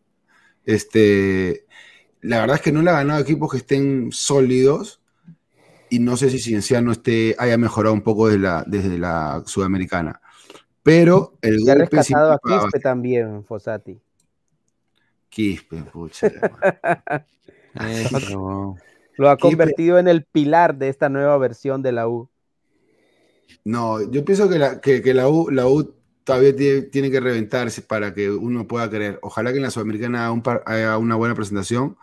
Este, 0.65 1.67
la 2.23 2.41
verdad 2.41 2.57
es 2.57 2.63
que 2.63 2.73
no 2.73 2.83
le 2.83 2.91
ha 2.91 2.95
ganado 2.95 3.19
a 3.19 3.23
equipos 3.23 3.51
que 3.51 3.59
estén 3.59 4.11
sólidos 4.11 5.01
y 5.91 5.99
no 5.99 6.17
sé 6.17 6.31
si 6.31 6.39
Cienciano 6.39 6.93
esté, 6.93 7.37
haya 7.39 7.59
mejorado 7.59 7.95
un 7.95 8.03
poco 8.03 8.29
desde 8.29 8.41
la, 8.41 8.65
desde 8.67 8.99
la 8.99 9.43
sudamericana. 9.47 10.21
Pero 10.83 11.35
el 11.41 11.61
Y 11.61 11.71
ha 11.71 11.75
rescatado 11.75 12.33
a 12.33 12.39
Quispe 12.39 12.81
también, 12.81 13.45
Fossati. 13.45 14.01
Quispe, 15.35 15.83
pucha. 15.93 16.29
Eso. 17.75 18.77
Lo 19.17 19.29
ha 19.29 19.37
Quispe- 19.37 19.41
convertido 19.41 19.99
en 19.99 20.09
el 20.09 20.25
pilar 20.25 20.77
de 20.77 20.89
esta 20.89 21.09
nueva 21.09 21.37
versión 21.39 21.83
de 21.83 21.93
la 21.93 22.09
U. 22.09 22.29
No, 23.65 24.01
yo 24.11 24.25
pienso 24.25 24.49
que 24.49 24.59
la, 24.59 24.81
que, 24.81 25.03
que 25.03 25.15
la, 25.15 25.29
U, 25.29 25.51
la 25.51 25.67
U 25.67 25.95
todavía 26.25 26.55
tiene, 26.55 26.83
tiene 26.83 27.11
que 27.11 27.21
reventarse 27.21 27.83
para 27.83 28.13
que 28.15 28.31
uno 28.31 28.67
pueda 28.67 28.89
creer. 28.91 29.19
Ojalá 29.23 29.51
que 29.53 29.57
en 29.59 29.63
la 29.65 29.71
Sudamericana 29.71 30.25
haga, 30.25 30.33
un 30.33 30.43
par- 30.43 30.63
haga 30.67 30.99
una 30.99 31.17
buena 31.17 31.35
presentación 31.35 31.97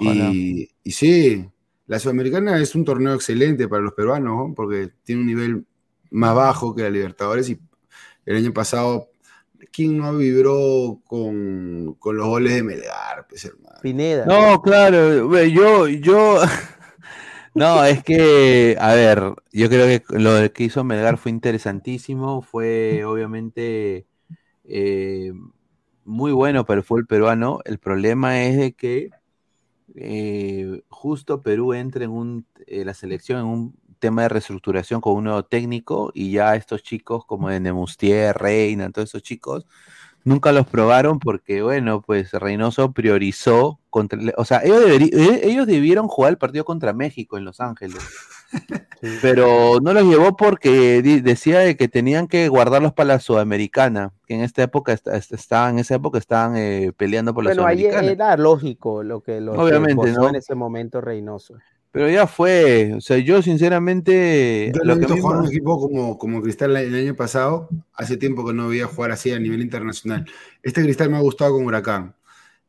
Y, 0.00 0.70
y 0.84 0.92
sí, 0.92 1.46
la 1.86 1.98
Sudamericana 2.00 2.58
es 2.60 2.74
un 2.74 2.84
torneo 2.84 3.14
excelente 3.14 3.68
para 3.68 3.82
los 3.82 3.94
peruanos, 3.94 4.48
¿no? 4.48 4.54
porque 4.54 4.90
tiene 5.04 5.22
un 5.22 5.26
nivel 5.28 5.66
más 6.10 6.34
bajo 6.34 6.74
que 6.74 6.82
la 6.82 6.90
Libertadores 6.90 7.48
y 7.50 7.60
el 8.26 8.36
año 8.36 8.52
pasado, 8.54 9.08
¿quién 9.72 9.98
no 9.98 10.16
vibró 10.16 11.00
con, 11.06 11.96
con 11.98 12.16
los 12.16 12.26
goles 12.26 12.54
de 12.54 12.62
Melgar? 12.62 13.26
Pues, 13.28 13.44
hermano? 13.44 13.78
Pineda. 13.82 14.26
No, 14.26 14.62
claro, 14.62 15.44
yo, 15.44 15.88
yo, 15.88 16.40
no, 17.54 17.84
es 17.84 18.02
que, 18.02 18.76
a 18.80 18.94
ver, 18.94 19.34
yo 19.52 19.68
creo 19.68 19.86
que 19.86 20.18
lo 20.18 20.52
que 20.52 20.64
hizo 20.64 20.84
Melgar 20.84 21.18
fue 21.18 21.30
interesantísimo, 21.30 22.42
fue 22.42 23.04
obviamente 23.04 24.06
eh, 24.64 25.32
muy 26.04 26.32
bueno 26.32 26.64
para 26.64 26.78
el 26.78 26.84
fútbol 26.84 27.06
peruano. 27.06 27.60
El 27.64 27.78
problema 27.78 28.42
es 28.42 28.56
de 28.56 28.72
que 28.72 29.10
eh, 29.94 30.82
justo 30.88 31.42
Perú 31.42 31.72
entra 31.74 32.04
en 32.04 32.10
un, 32.10 32.46
eh, 32.66 32.84
la 32.84 32.94
selección 32.94 33.40
en 33.40 33.46
un 33.46 33.76
tema 33.94 34.22
de 34.22 34.28
reestructuración 34.30 35.00
con 35.00 35.14
un 35.14 35.24
nuevo 35.24 35.44
técnico 35.44 36.10
y 36.14 36.32
ya 36.32 36.54
estos 36.56 36.82
chicos 36.82 37.24
como 37.26 37.48
de 37.48 37.60
Nemustier, 37.60 38.36
Reina, 38.36 38.90
todos 38.90 39.10
esos 39.10 39.22
chicos, 39.22 39.66
nunca 40.24 40.52
los 40.52 40.66
probaron 40.66 41.18
porque, 41.18 41.62
bueno, 41.62 42.00
pues 42.02 42.32
Reynoso 42.32 42.92
priorizó, 42.92 43.78
contra, 43.90 44.18
o 44.36 44.44
sea, 44.44 44.60
ellos, 44.64 44.82
eh, 44.88 45.40
ellos 45.44 45.66
debieron 45.66 46.08
jugar 46.08 46.30
el 46.32 46.38
partido 46.38 46.64
contra 46.64 46.92
México 46.92 47.36
en 47.38 47.44
Los 47.44 47.60
Ángeles. 47.60 47.98
Pero 49.20 49.80
no 49.82 49.92
los 49.92 50.04
llevó 50.04 50.36
porque 50.36 51.02
decía 51.22 51.58
de 51.58 51.76
que 51.76 51.88
tenían 51.88 52.26
que 52.26 52.48
guardarlos 52.48 52.92
para 52.92 53.08
la 53.08 53.20
Sudamericana, 53.20 54.12
que 54.26 54.34
en 54.34 54.40
esta 54.40 54.62
época 54.62 54.92
est- 54.92 55.06
est- 55.08 55.32
estaban, 55.32 55.74
en 55.74 55.78
esa 55.80 55.96
época 55.96 56.18
estaban 56.18 56.56
eh, 56.56 56.92
peleando 56.96 57.34
por 57.34 57.44
la 57.44 57.50
Bueno, 57.50 57.66
ahí 57.66 57.82
Sudamericana. 57.82 58.10
era 58.12 58.36
lógico 58.36 59.02
lo 59.02 59.20
que 59.20 59.40
lo 59.40 59.52
que 59.52 59.58
Obviamente, 59.58 60.12
¿no? 60.12 60.28
en 60.28 60.36
ese 60.36 60.54
momento 60.54 61.00
Reynoso. 61.00 61.54
Pero 61.94 62.10
ya 62.10 62.26
fue, 62.26 62.92
o 62.96 63.00
sea, 63.00 63.18
yo 63.18 63.40
sinceramente 63.40 64.72
Yo 64.74 64.82
lo 64.82 64.94
que 64.94 64.98
visto 65.06 65.12
a 65.12 65.16
mí 65.16 65.22
jugar 65.22 65.36
más- 65.38 65.46
un 65.46 65.52
equipo 65.54 65.78
como, 65.80 66.18
como 66.18 66.42
Cristal 66.42 66.76
el 66.76 66.92
año 66.92 67.14
pasado. 67.14 67.68
Hace 67.92 68.16
tiempo 68.16 68.44
que 68.44 68.52
no 68.52 68.66
veía 68.66 68.86
jugar 68.88 69.12
así 69.12 69.30
a 69.30 69.38
nivel 69.38 69.60
internacional. 69.62 70.26
Este 70.60 70.82
Cristal 70.82 71.08
me 71.10 71.18
ha 71.18 71.20
gustado 71.20 71.54
con 71.54 71.64
Huracán. 71.64 72.16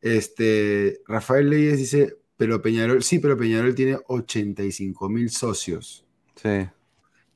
Este, 0.00 1.00
Rafael 1.08 1.50
Leyes 1.50 1.78
dice, 1.78 2.18
pero 2.36 2.62
Peñarol, 2.62 3.02
sí, 3.02 3.18
pero 3.18 3.36
Peñarol 3.36 3.74
tiene 3.74 3.98
85 4.06 5.08
mil 5.08 5.28
socios. 5.28 6.04
Sí. 6.40 6.68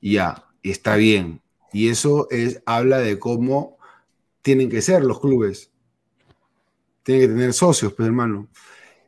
Ya, 0.00 0.46
está 0.62 0.94
bien. 0.94 1.40
Y 1.72 1.88
eso 1.88 2.28
es, 2.30 2.62
habla 2.66 2.98
de 2.98 3.18
cómo 3.18 3.78
tienen 4.42 4.70
que 4.70 4.80
ser 4.80 5.02
los 5.02 5.18
clubes. 5.18 5.72
Tienen 7.02 7.26
que 7.28 7.34
tener 7.34 7.52
socios, 7.52 7.92
pues 7.94 8.06
hermano. 8.06 8.46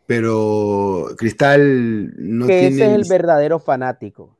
Pero 0.06 1.08
Cristal 1.16 2.12
no 2.16 2.46
que 2.46 2.60
tiene... 2.60 2.76
ese 2.76 2.86
es 2.86 2.92
el 2.92 3.08
verdadero 3.08 3.58
fanático, 3.58 4.36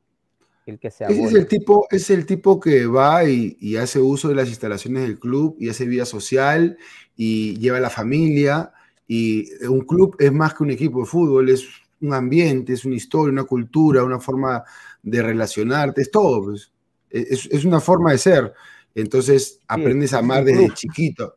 el 0.65 0.79
que 0.79 0.91
se 0.91 1.05
Ese 1.05 1.23
es 1.23 1.33
el 1.33 1.47
tipo, 1.47 1.87
es 1.89 2.09
el 2.09 2.25
tipo 2.25 2.59
que 2.59 2.85
va 2.85 3.23
y, 3.25 3.57
y 3.59 3.77
hace 3.77 3.99
uso 3.99 4.29
de 4.29 4.35
las 4.35 4.49
instalaciones 4.49 5.03
del 5.03 5.19
club 5.19 5.55
y 5.59 5.69
hace 5.69 5.85
vida 5.85 6.05
social 6.05 6.77
y 7.15 7.57
lleva 7.57 7.77
a 7.77 7.81
la 7.81 7.89
familia. 7.89 8.71
Y 9.07 9.49
un 9.65 9.81
club 9.81 10.15
es 10.19 10.31
más 10.31 10.53
que 10.53 10.63
un 10.63 10.71
equipo 10.71 10.99
de 11.01 11.05
fútbol, 11.05 11.49
es 11.49 11.65
un 12.01 12.13
ambiente, 12.13 12.73
es 12.73 12.85
una 12.85 12.95
historia, 12.95 13.31
una 13.31 13.43
cultura, 13.43 14.03
una 14.03 14.19
forma 14.19 14.63
de 15.01 15.21
relacionarte, 15.21 16.01
es 16.01 16.11
todo. 16.11 16.43
pues. 16.43 16.71
Es, 17.09 17.47
es 17.51 17.65
una 17.65 17.79
forma 17.79 18.11
de 18.11 18.17
ser. 18.17 18.53
Entonces 18.95 19.59
aprendes 19.67 20.13
a 20.13 20.19
amar 20.19 20.43
desde 20.45 20.65
club. 20.65 20.73
chiquito 20.75 21.35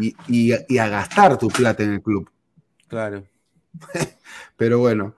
y, 0.00 0.14
y 0.68 0.78
a 0.78 0.88
gastar 0.88 1.38
tu 1.38 1.48
plata 1.48 1.82
en 1.82 1.92
el 1.92 2.02
club. 2.02 2.28
Claro. 2.88 3.24
Pero 4.56 4.78
bueno, 4.78 5.14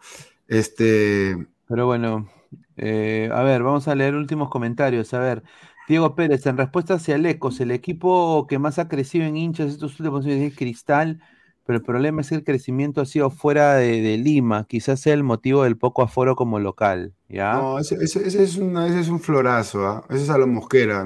este. 0.47 1.47
Pero 1.67 1.87
bueno, 1.87 2.29
eh, 2.77 3.29
a 3.33 3.43
ver, 3.43 3.63
vamos 3.63 3.89
a 3.89 3.95
leer 3.95 4.15
últimos 4.15 4.49
comentarios. 4.49 5.13
A 5.15 5.19
ver, 5.21 5.43
Diego 5.87 6.15
Pérez, 6.15 6.47
en 6.47 6.57
respuesta 6.57 6.95
hacia 6.95 7.17
el 7.17 7.27
Ecos, 7.27 7.61
el 7.61 7.71
equipo 7.71 8.47
que 8.47 8.59
más 8.59 8.79
ha 8.79 8.89
crecido 8.89 9.25
en 9.27 9.37
hinchas 9.37 9.71
estos 9.73 9.99
últimos 10.01 10.25
años 10.25 10.39
es 10.39 10.57
Cristal, 10.57 11.21
pero 11.65 11.79
el 11.79 11.85
problema 11.85 12.23
es 12.23 12.31
que 12.31 12.37
el 12.37 12.45
crecimiento 12.45 13.01
ha 13.03 13.07
sido 13.07 13.31
fuera 13.31 13.75
de, 13.75 14.01
de 14.01 14.17
Lima, 14.19 14.65
quizás 14.67 15.01
sea 15.01 15.13
el 15.15 15.25
motivo 15.25 15.65
del 15.65 15.77
poco 15.77 16.03
aforo 16.03 16.37
como 16.37 16.59
local, 16.59 17.15
¿ya? 17.29 17.67
No, 17.67 17.79
ese, 17.79 17.95
ese- 17.97 18.27
ese 18.27 18.43
es, 18.43 18.57
una- 18.57 18.87
ese 18.87 19.01
es 19.01 19.09
un 19.09 19.21
florazo, 19.21 19.87
¿ah? 19.87 20.05
Ese 20.11 20.25
es 20.25 20.31
a 20.31 20.37
lo 20.39 20.47
mosquera. 20.47 21.05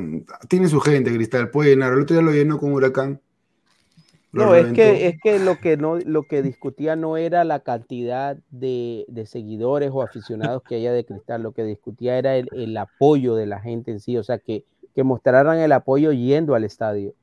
Tiene 0.49 0.69
su 0.69 0.81
gente, 0.81 1.15
Cristal, 1.15 1.51
puede 1.51 1.71
llenar. 1.71 1.93
El 1.93 2.01
otro 2.03 2.17
día 2.17 2.25
lo 2.25 2.33
llenó 2.33 2.59
con 2.59 2.73
Huracán. 2.73 3.21
Lo 4.33 4.47
No, 4.47 4.55
es 4.55 4.69
que, 4.71 5.07
es 5.09 5.19
que 5.23 5.39
lo 5.39 5.61
que 5.61 5.77
no, 5.77 5.97
lo 5.99 6.27
que 6.27 6.43
discutía 6.43 6.97
no 6.97 7.17
era 7.19 7.45
la 7.45 7.61
cantidad 7.61 8.39
de, 8.51 9.05
de 9.09 9.27
seguidores 9.27 9.91
o 9.93 10.03
aficionados 10.03 10.63
que 10.67 10.77
haya 10.77 10.93
de 10.93 11.05
Cristal, 11.05 11.43
lo 11.43 11.53
que 11.53 11.65
discutía 11.65 12.17
era 12.19 12.37
el, 12.37 12.49
el 12.53 12.75
apoyo 12.79 13.35
de 13.35 13.47
la 13.47 13.61
gente 13.61 13.91
en 13.91 14.01
sí, 14.01 14.17
o 14.17 14.23
sea, 14.25 14.39
que, 14.39 14.65
que 14.95 15.03
mostraran 15.05 15.59
el 15.59 15.73
apoyo 15.73 16.13
yendo 16.13 16.55
al 16.55 16.65
estadio. 16.65 17.15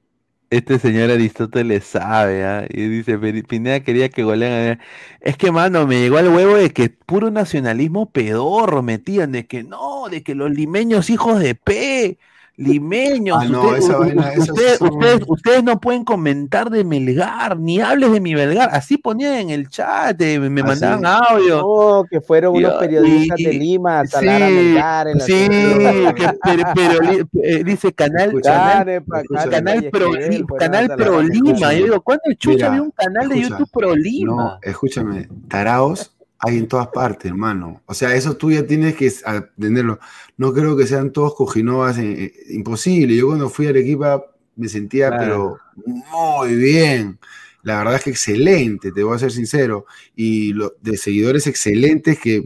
Este 0.52 0.80
señor 0.80 1.12
Aristóteles 1.12 1.84
sabe, 1.86 2.44
¿ah? 2.44 2.66
Y 2.70 2.88
dice, 2.88 3.20
"Peri- 3.20 3.44
Pineda 3.46 3.82
quería 3.82 4.10
que 4.10 4.24
golean. 4.24 4.80
Es 5.22 5.38
que, 5.38 5.52
mano, 5.52 5.86
me 5.86 6.00
llegó 6.02 6.18
al 6.18 6.30
huevo 6.30 6.56
de 6.56 6.72
que 6.72 6.90
puro 6.90 7.30
nacionalismo 7.30 8.12
pedorro 8.12 8.82
metían, 8.82 9.32
de 9.32 9.46
que 9.46 9.64
no, 9.64 10.10
de 10.10 10.24
que 10.24 10.34
los 10.34 10.50
limeños 10.52 11.10
hijos 11.12 11.40
de 11.40 11.54
P, 11.54 12.18
limeños. 12.60 13.38
Ah, 13.42 13.46
no, 13.46 13.62
ustedes, 13.70 13.90
vaina, 13.98 14.34
son- 14.36 15.66
no 15.66 15.80
pueden 15.80 16.04
comentar 16.04 16.70
de 16.70 16.84
Melgar, 16.84 17.58
ni 17.58 17.80
hables 17.80 18.12
de 18.12 18.20
mi 18.20 18.36
Melgar. 18.36 18.70
Así 18.72 18.98
ponían 18.98 19.34
en 19.36 19.50
el 19.50 19.70
chat, 19.70 20.22
eh, 20.22 20.40
me, 20.40 20.62
¿Ah, 20.62 20.66
mandaban 20.66 21.00
sí? 21.00 21.06
audio. 21.34 21.58
No, 21.62 22.04
que 22.10 22.20
fueron 22.22 22.56
unos 22.56 22.74
periodistas 22.74 23.40
y- 23.40 23.46
de 23.46 23.54
Lima 23.54 24.00
a 24.02 24.06
sí, 24.06 24.26
Melgar 24.26 25.08
en 25.08 25.18
la 25.18 25.26
sí, 25.26 25.34
que- 25.34 26.64
pero, 26.76 27.12
eh, 27.44 27.64
dice 27.64 27.94
canal, 27.94 28.42
canal, 28.42 29.04
Pro, 29.92 30.12
canal 30.60 30.88
Pro 30.96 31.22
Lima. 31.22 31.74
Yo 31.74 31.84
digo, 31.86 32.02
¿cuándo 32.02 32.24
chucha 32.38 32.56
Mira, 32.56 32.68
había 32.68 32.82
un 32.82 32.92
canal 32.92 33.30
de 33.30 33.42
YouTube 33.42 33.70
Pro 33.72 33.96
Lima? 33.96 34.32
No, 34.36 34.60
escúchame, 34.62 35.30
taraos 35.48 36.12
hay 36.40 36.58
en 36.58 36.68
todas 36.68 36.88
partes, 36.88 37.30
hermano. 37.30 37.82
O 37.86 37.94
sea, 37.94 38.16
eso 38.16 38.36
tú 38.38 38.52
ya 38.52 38.66
tienes 38.66 38.96
que 38.96 39.12
entenderlo. 39.26 40.00
No 40.38 40.54
creo 40.54 40.76
que 40.78 40.88
sean 40.88 41.12
todos 41.12 41.36
cojinovas, 41.36 41.98
eh, 41.98 42.24
eh, 42.24 42.34
imposible. 42.52 43.16
Yo 43.16 43.28
cuando 43.28 43.50
fui 43.50 43.68
a 43.68 43.70
Arequipa 43.72 44.24
me 44.56 44.70
sentía, 44.70 45.10
Claro. 45.10 45.58
pero 45.86 46.04
muy 46.12 46.56
bien. 46.56 47.20
La 47.62 47.80
verdad 47.80 47.96
es 47.96 48.04
que 48.06 48.10
excelente, 48.12 48.92
te 48.94 49.04
voy 49.04 49.16
a 49.16 49.20
ser 49.20 49.32
sincero. 49.32 49.86
Y 50.16 50.54
lo, 50.54 50.74
de 50.82 50.96
seguidores 50.98 51.46
excelentes 51.46 52.18
que 52.18 52.42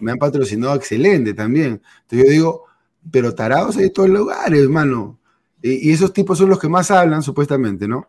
me 0.00 0.12
han 0.12 0.18
patrocinado 0.18 0.74
excelente 0.74 1.32
también. 1.32 1.80
Entonces 2.02 2.26
yo 2.26 2.30
digo, 2.30 2.64
pero 3.10 3.34
tarados 3.34 3.78
hay 3.78 3.84
en 3.84 3.92
todos 3.92 4.10
lugares, 4.10 4.60
hermano. 4.62 5.18
Y, 5.62 5.88
y 5.88 5.92
esos 5.92 6.12
tipos 6.12 6.36
son 6.36 6.50
los 6.50 6.58
que 6.60 6.68
más 6.68 6.90
hablan, 6.90 7.22
supuestamente, 7.22 7.88
¿no? 7.88 8.06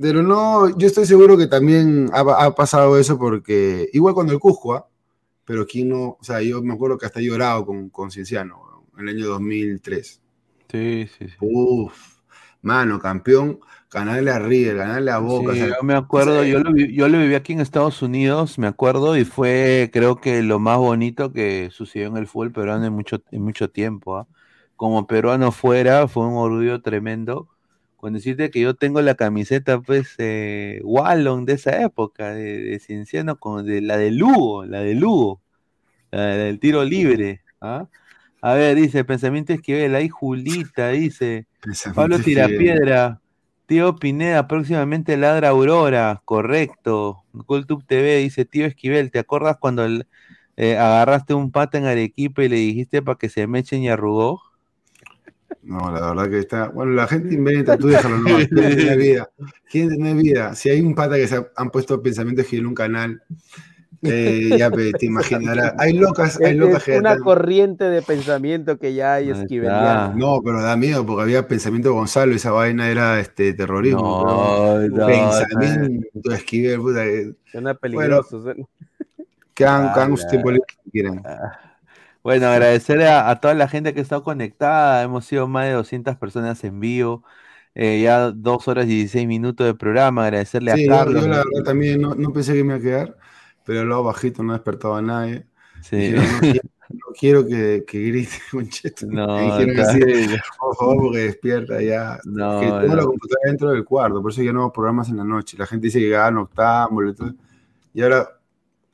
Pero 0.00 0.22
no, 0.22 0.76
yo 0.78 0.86
estoy 0.86 1.06
seguro 1.06 1.36
que 1.36 1.46
también 1.46 2.10
ha, 2.12 2.20
ha 2.20 2.54
pasado 2.54 2.98
eso 2.98 3.18
porque, 3.18 3.88
igual 3.92 4.14
cuando 4.14 4.32
el 4.32 4.38
Cusco, 4.38 4.74
¿ah? 4.74 4.86
pero 5.44 5.66
quién 5.66 5.88
no, 5.88 6.16
o 6.20 6.24
sea, 6.24 6.40
yo 6.42 6.62
me 6.62 6.74
acuerdo 6.74 6.98
que 6.98 7.06
hasta 7.06 7.20
he 7.20 7.24
llorado 7.24 7.66
con, 7.66 7.90
con 7.90 8.10
Cienciano 8.10 8.86
en 8.98 9.08
el 9.08 9.16
año 9.16 9.28
2003. 9.28 10.22
Sí, 10.70 11.08
sí, 11.18 11.28
sí. 11.28 11.34
Uf, 11.40 11.92
mano, 12.62 12.98
campeón, 12.98 13.60
ganarle 13.90 14.30
a 14.30 14.38
River, 14.38 14.76
ganarle 14.76 15.10
a 15.10 15.18
Boca. 15.18 15.52
Sí, 15.52 15.60
o 15.60 15.64
sea, 15.64 15.76
yo 15.76 15.82
me 15.82 15.94
acuerdo, 15.94 16.38
o 16.38 16.42
sea, 16.42 16.48
yo 16.48 16.60
lo, 16.60 16.76
yo 16.76 17.08
lo 17.08 17.18
viví 17.18 17.34
aquí 17.34 17.52
en 17.52 17.60
Estados 17.60 18.00
Unidos, 18.02 18.58
me 18.58 18.66
acuerdo, 18.66 19.16
y 19.16 19.24
fue 19.24 19.90
creo 19.92 20.16
que 20.16 20.42
lo 20.42 20.58
más 20.58 20.78
bonito 20.78 21.32
que 21.32 21.68
sucedió 21.70 22.06
en 22.06 22.16
el 22.16 22.26
fútbol 22.26 22.52
peruano 22.52 22.86
en 22.86 22.92
mucho, 22.92 23.22
en 23.30 23.42
mucho 23.42 23.68
tiempo. 23.68 24.16
¿ah? 24.16 24.26
Como 24.76 25.06
peruano 25.06 25.52
fuera, 25.52 26.08
fue 26.08 26.26
un 26.26 26.34
orgullo 26.34 26.80
tremendo. 26.80 27.48
Con 28.02 28.14
decirte 28.14 28.50
que 28.50 28.60
yo 28.60 28.74
tengo 28.74 29.00
la 29.00 29.14
camiseta, 29.14 29.80
pues, 29.80 30.16
eh, 30.18 30.80
Wallon 30.84 31.44
de 31.46 31.54
esa 31.54 31.82
época, 31.82 32.34
de, 32.34 32.58
de 32.60 32.80
Cienciano, 32.80 33.38
con, 33.38 33.64
de, 33.66 33.80
la 33.80 33.96
de 33.96 34.10
Lugo, 34.10 34.66
la 34.66 34.80
de 34.80 34.94
Lugo, 34.96 35.40
la 36.10 36.26
del 36.36 36.60
tiro 36.60 36.84
libre. 36.84 37.42
¿ah? 37.60 37.88
A 38.42 38.54
ver, 38.54 38.76
dice, 38.76 39.04
pensamiento 39.04 39.52
Esquivel, 39.52 39.94
ahí 39.94 40.08
Julita, 40.08 40.90
dice, 40.90 41.46
Pablo. 41.94 42.18
Tirapiedra, 42.20 43.20
Tío 43.66 43.96
Pineda, 43.96 44.48
próximamente 44.48 45.16
ladra 45.16 45.50
Aurora, 45.50 46.22
correcto. 46.24 47.24
Cultube 47.46 47.84
TV 47.86 48.16
dice, 48.18 48.44
tío 48.44 48.66
Esquivel, 48.66 49.10
¿te 49.12 49.20
acuerdas 49.20 49.58
cuando 49.58 49.84
el- 49.84 50.06
eh, 50.56 50.76
agarraste 50.78 51.34
un 51.34 51.52
pata 51.52 51.78
en 51.78 51.86
Arequipa 51.86 52.44
y 52.44 52.48
le 52.48 52.56
dijiste 52.56 53.02
para 53.02 53.18
que 53.18 53.28
se 53.30 53.46
me 53.46 53.60
echen 53.60 53.82
y 53.82 53.88
arrugó? 53.90 54.42
No, 55.62 55.92
la 55.92 56.08
verdad 56.12 56.28
que 56.30 56.38
está. 56.40 56.68
Bueno, 56.68 56.92
la 56.92 57.06
gente 57.06 57.34
inventa, 57.34 57.76
tú 57.78 57.88
déjalo, 57.88 58.18
no. 58.18 58.24
Quieren 58.48 58.76
tener 58.76 58.98
vida. 58.98 59.30
Quieren 59.70 59.90
tener 59.96 60.16
vida. 60.16 60.54
Si 60.54 60.68
hay 60.68 60.80
un 60.80 60.94
pata 60.94 61.14
que 61.16 61.28
se 61.28 61.36
ha- 61.36 61.46
han 61.56 61.70
puesto 61.70 62.02
pensamientos 62.02 62.52
en 62.52 62.66
un 62.66 62.74
canal, 62.74 63.22
eh, 64.02 64.56
ya 64.58 64.68
te 64.72 65.06
imaginarás. 65.06 65.74
Hay 65.78 65.92
locas, 65.92 66.40
hay 66.40 66.54
locas 66.56 66.78
es 66.78 66.84
que. 66.94 66.98
una 66.98 67.16
corriente 67.18 67.84
de 67.84 68.02
pensamiento 68.02 68.76
que 68.76 68.94
ya 68.94 69.14
hay 69.14 69.30
esquiveliana. 69.30 70.12
No, 70.16 70.40
pero 70.42 70.60
da 70.60 70.76
miedo 70.76 71.06
porque 71.06 71.22
había 71.22 71.46
pensamiento 71.46 71.90
de 71.90 71.94
Gonzalo, 71.94 72.34
esa 72.34 72.50
vaina 72.50 72.90
era 72.90 73.20
este 73.20 73.54
terrorismo. 73.54 74.24
No, 74.26 74.74
pero 74.80 74.96
no, 74.96 75.06
pensamiento 75.06 76.32
Esquivel, 76.32 76.80
puta. 76.80 77.04
que- 77.04 77.34
Suena 77.52 77.78
Bueno, 77.80 78.22
peligroso. 78.24 78.44
Que 79.54 79.64
hagan, 79.64 79.92
que 79.94 80.00
hagan 80.00 80.16
su 80.16 80.22
Ala. 80.22 80.30
tiempo 80.30 80.50
libre 80.50 80.66
si 80.84 80.90
quieren. 80.90 81.22
Bueno, 82.22 82.46
agradecerle 82.46 83.08
a, 83.08 83.28
a 83.30 83.40
toda 83.40 83.54
la 83.54 83.68
gente 83.68 83.92
que 83.92 84.00
ha 84.00 84.02
estado 84.02 84.22
conectada. 84.22 85.02
Hemos 85.02 85.24
sido 85.26 85.48
más 85.48 85.66
de 85.66 85.72
200 85.72 86.16
personas 86.16 86.62
en 86.64 86.78
vivo. 86.80 87.24
Eh, 87.74 88.02
ya 88.02 88.30
dos 88.30 88.68
horas 88.68 88.84
y 88.86 88.90
16 88.90 89.26
minutos 89.26 89.66
de 89.66 89.74
programa. 89.74 90.24
Agradecerle 90.24 90.74
Sí, 90.76 90.86
a 90.86 90.98
Carlos. 90.98 91.22
yo 91.22 91.28
la 91.28 91.36
verdad 91.38 91.64
también 91.64 92.00
no, 92.00 92.14
no 92.14 92.32
pensé 92.32 92.52
que 92.54 92.62
me 92.64 92.74
iba 92.74 92.76
a 92.76 92.80
quedar, 92.80 93.16
pero 93.64 93.84
lo 93.84 93.94
hago 93.94 94.04
bajito, 94.04 94.42
no 94.42 94.52
he 94.52 94.56
despertado 94.56 94.94
a 94.96 95.02
nadie. 95.02 95.46
Sí. 95.80 96.10
No, 96.14 96.22
quiero, 96.40 96.60
no 96.90 97.06
quiero 97.18 97.46
que, 97.46 97.84
que 97.86 97.98
grite, 98.02 98.36
concheto. 98.52 99.06
No, 99.06 99.56
dijeron 99.58 99.80
así, 99.80 100.00
por 100.60 100.76
favor, 100.76 100.96
porque 100.98 101.18
despierta 101.18 101.80
ya. 101.82 102.18
No, 102.24 102.60
que 102.60 102.66
tengo 102.66 102.94
la 102.94 103.04
computadora 103.04 103.46
dentro 103.50 103.70
del 103.70 103.84
cuarto, 103.84 104.22
por 104.22 104.30
eso 104.30 104.42
ya 104.42 104.52
no 104.52 104.60
hago 104.60 104.72
programas 104.72 105.08
en 105.08 105.16
la 105.16 105.24
noche. 105.24 105.56
La 105.58 105.66
gente 105.66 105.86
dice 105.86 105.98
que 105.98 106.14
hagan 106.14 106.38
octámbulo 106.38 107.10
y 107.10 107.14
todo. 107.14 107.34
Y 107.94 108.02
ahora 108.02 108.28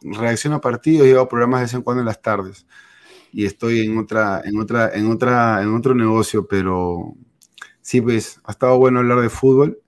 reacciono 0.01 0.57
a 0.57 0.61
partidos 0.61 1.07
y 1.07 1.13
hago 1.13 1.29
programas 1.29 1.61
de 1.61 1.65
vez 1.65 1.75
en 1.75 1.83
cuando 1.83 2.01
en 2.01 2.07
las 2.07 2.23
tardes. 2.23 2.65
Y 3.33 3.47
estoy 3.47 3.81
en 3.83 3.99
otra, 3.99 4.43
en 4.45 4.59
otra, 4.59 4.91
en 4.95 5.07
otra, 5.11 5.63
en 5.63 5.75
otro 5.75 5.95
negocio, 5.95 6.47
pero 6.49 7.15
sí, 7.83 8.01
pues, 8.01 8.41
ha 8.45 8.53
estado 8.53 8.79
bueno 8.79 9.01
hablar 9.01 9.21
de 9.21 9.31
fútbol. 9.31 9.81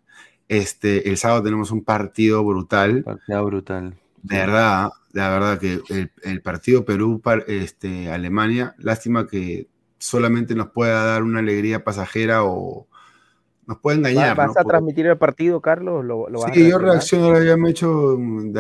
Este, 0.48 1.08
el 1.10 1.18
sábado 1.18 1.44
tenemos 1.44 1.70
un 1.72 1.84
partido 1.84 2.44
brutal. 2.44 3.06
Partido 3.06 3.44
brutal. 3.44 3.98
De 4.22 4.36
verdad, 4.36 4.90
la 5.12 5.30
verdad 5.30 5.58
que 5.58 5.80
el, 5.88 6.12
el 6.22 6.42
partido 6.42 6.84
Perú 6.84 7.22
este, 7.46 8.10
Alemania, 8.10 8.74
lástima 8.78 9.26
que 9.26 9.68
solamente 9.98 10.54
nos 10.54 10.70
pueda 10.70 11.04
dar 11.04 11.22
una 11.22 11.38
alegría 11.40 11.84
pasajera 11.84 12.44
o 12.44 12.86
nos 13.66 13.78
puede 13.80 13.98
¿Va- 14.16 14.28
engañar. 14.28 14.38
¿Vas 14.38 14.56
¿no? 14.56 14.56
a 14.56 14.64
transmitir 14.64 15.06
el 15.06 15.18
partido, 15.18 15.60
Carlos? 15.60 16.04
¿Lo, 16.04 16.28
lo 16.28 16.40
vas 16.40 16.52
a 16.52 16.54
Sí, 16.54 16.68
yo 16.68 16.78
reaccionar? 16.78 16.78
reacciono, 16.78 17.42
ya 17.42 17.56
me 17.56 17.68
he 17.68 17.70
hecho, 17.72 18.16
mm, 18.18 18.52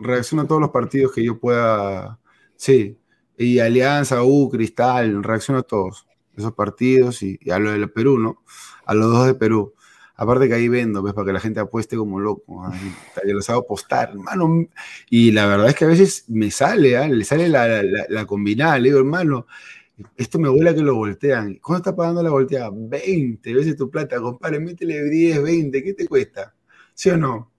reacciono 0.00 0.42
a 0.42 0.46
todos 0.48 0.60
los 0.60 0.70
partidos 0.70 1.12
que 1.12 1.24
yo 1.24 1.38
pueda, 1.38 2.18
sí, 2.56 2.98
y 3.38 3.58
Alianza, 3.58 4.22
U, 4.24 4.48
Cristal, 4.50 5.22
reacciono 5.22 5.60
a 5.60 5.62
todos 5.62 6.06
esos 6.36 6.52
partidos 6.52 7.22
y, 7.22 7.38
y 7.40 7.50
a 7.50 7.58
lo 7.58 7.72
del 7.72 7.90
Perú, 7.90 8.18
¿no? 8.18 8.42
A 8.86 8.94
los 8.94 9.10
dos 9.12 9.26
de 9.26 9.34
Perú. 9.34 9.74
Aparte 10.16 10.46
que 10.48 10.54
ahí 10.54 10.68
vendo, 10.68 11.02
¿ves? 11.02 11.14
Para 11.14 11.26
que 11.26 11.32
la 11.32 11.40
gente 11.40 11.60
apueste 11.60 11.96
como 11.96 12.20
loco. 12.20 12.62
que 13.24 13.32
los 13.32 13.48
hago 13.50 13.60
apostar, 13.62 14.10
hermano. 14.10 14.66
Y 15.10 15.32
la 15.32 15.46
verdad 15.46 15.68
es 15.68 15.74
que 15.74 15.84
a 15.84 15.88
veces 15.88 16.24
me 16.28 16.50
sale, 16.50 16.96
¿ah? 16.96 17.08
Le 17.08 17.24
sale 17.24 17.48
la, 17.48 17.66
la, 17.66 17.82
la- 17.82 18.06
la 18.08 18.26
combinada. 18.26 18.78
Le 18.78 18.88
digo, 18.90 18.98
hermano, 18.98 19.46
esto 20.16 20.38
me 20.38 20.48
huele 20.48 20.70
a 20.70 20.74
que 20.74 20.82
lo 20.82 20.94
voltean. 20.96 21.56
¿Cuánto 21.62 21.90
está 21.90 21.96
pagando 21.96 22.22
la 22.22 22.30
volteada? 22.30 22.70
20 22.72 23.54
veces 23.54 23.76
tu 23.76 23.90
plata, 23.90 24.20
compadre. 24.20 24.60
Métele 24.60 25.04
10, 25.04 25.42
20. 25.42 25.82
¿Qué 25.82 25.94
te 25.94 26.06
cuesta? 26.08 26.54
¿Sí 26.94 27.10
o 27.10 27.16
no? 27.16 27.52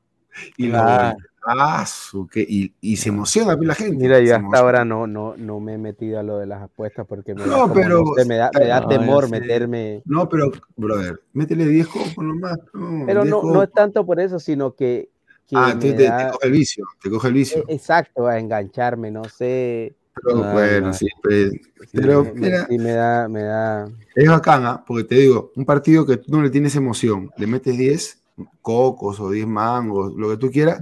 Y 0.58 0.68
lo 0.68 0.80
Claro. 0.80 1.18
Ah, 1.45 1.85
su, 1.85 2.27
que- 2.27 2.45
y, 2.47 2.73
y 2.80 2.95
se 2.97 3.09
emociona 3.09 3.55
la 3.59 3.75
gente. 3.75 3.97
Mira, 3.97 4.19
yo 4.19 4.35
hasta 4.35 4.59
ahora 4.59 4.85
no, 4.85 5.07
no, 5.07 5.35
no 5.38 5.59
me 5.59 5.73
he 5.73 5.77
metido 5.77 6.19
a 6.19 6.23
lo 6.23 6.38
de 6.38 6.45
las 6.45 6.61
apuestas 6.61 7.05
porque 7.07 7.33
me 7.35 7.41
da, 7.41 7.47
No, 7.47 7.61
como, 7.63 7.73
pero. 7.73 8.03
me 8.25 8.38
da, 8.38 8.49
me 8.57 8.65
da 8.67 8.80
No, 8.81 8.88
temor 8.88 9.30
meterme. 9.30 10.01
No, 10.05 10.30
pero, 10.30 10.51
brother, 10.75 11.22
métele 11.33 11.65
10 11.65 11.88
copos 11.88 12.23
nomás. 12.23 12.57
No, 12.73 13.05
Pero 13.05 13.23
10 13.23 13.31
no, 13.31 13.43
no 13.43 13.63
es 13.63 13.72
tanto 13.73 14.05
por 14.05 14.19
eso, 14.19 14.39
sino 14.39 14.73
que, 14.73 15.09
que 15.47 15.55
Ah, 15.57 15.75
te, 15.80 15.93
te 15.93 16.03
da- 16.05 16.30
coge 16.31 16.47
el 16.47 16.51
vicio, 16.53 16.85
te 17.01 17.09
coge 17.09 17.27
el 17.27 17.33
vicio. 17.33 17.65
e- 17.67 17.73
exacto, 17.73 18.25
a 18.27 18.39
engancharme, 18.39 19.11
no 19.11 19.23
sé. 19.23 19.95
Pero 20.15 20.43
Ah, 20.45 20.51
bueno, 20.53 20.88
no. 20.88 20.93
sí, 20.93 21.07
pues, 21.22 21.51
Sí, 21.91 21.97
pero 21.99 22.23
me- 22.23 22.33
mira, 22.33 22.65
sí 22.67 22.77
me 22.77 22.91
da, 22.91 23.27
me 23.27 23.43
da. 23.43 23.89
es 24.15 24.30
bacán, 24.30 24.65
¿ah? 24.65 24.83
porque 24.88 25.03
te 25.03 25.15
digo, 25.15 25.51
un 25.55 25.65
partido 25.65 26.05
que 26.05 26.17
tú 26.17 26.31
no 26.31 26.41
le 26.41 26.49
tienes 26.49 26.75
emoción, 26.75 27.30
le 27.38 27.47
metes 27.47 27.77
10 27.77 28.19
cocos 28.61 29.19
o 29.19 29.30
10 29.30 29.45
mangos, 29.47 30.13
lo 30.15 30.30
que 30.30 30.38
tú 30.38 30.49
quieras, 30.49 30.81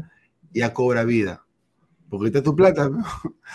ya 0.53 0.73
cobra 0.73 1.03
vida. 1.03 1.43
Porque 2.09 2.27
está 2.27 2.43
tu 2.43 2.55
plata. 2.55 2.89
¿no? 2.89 3.03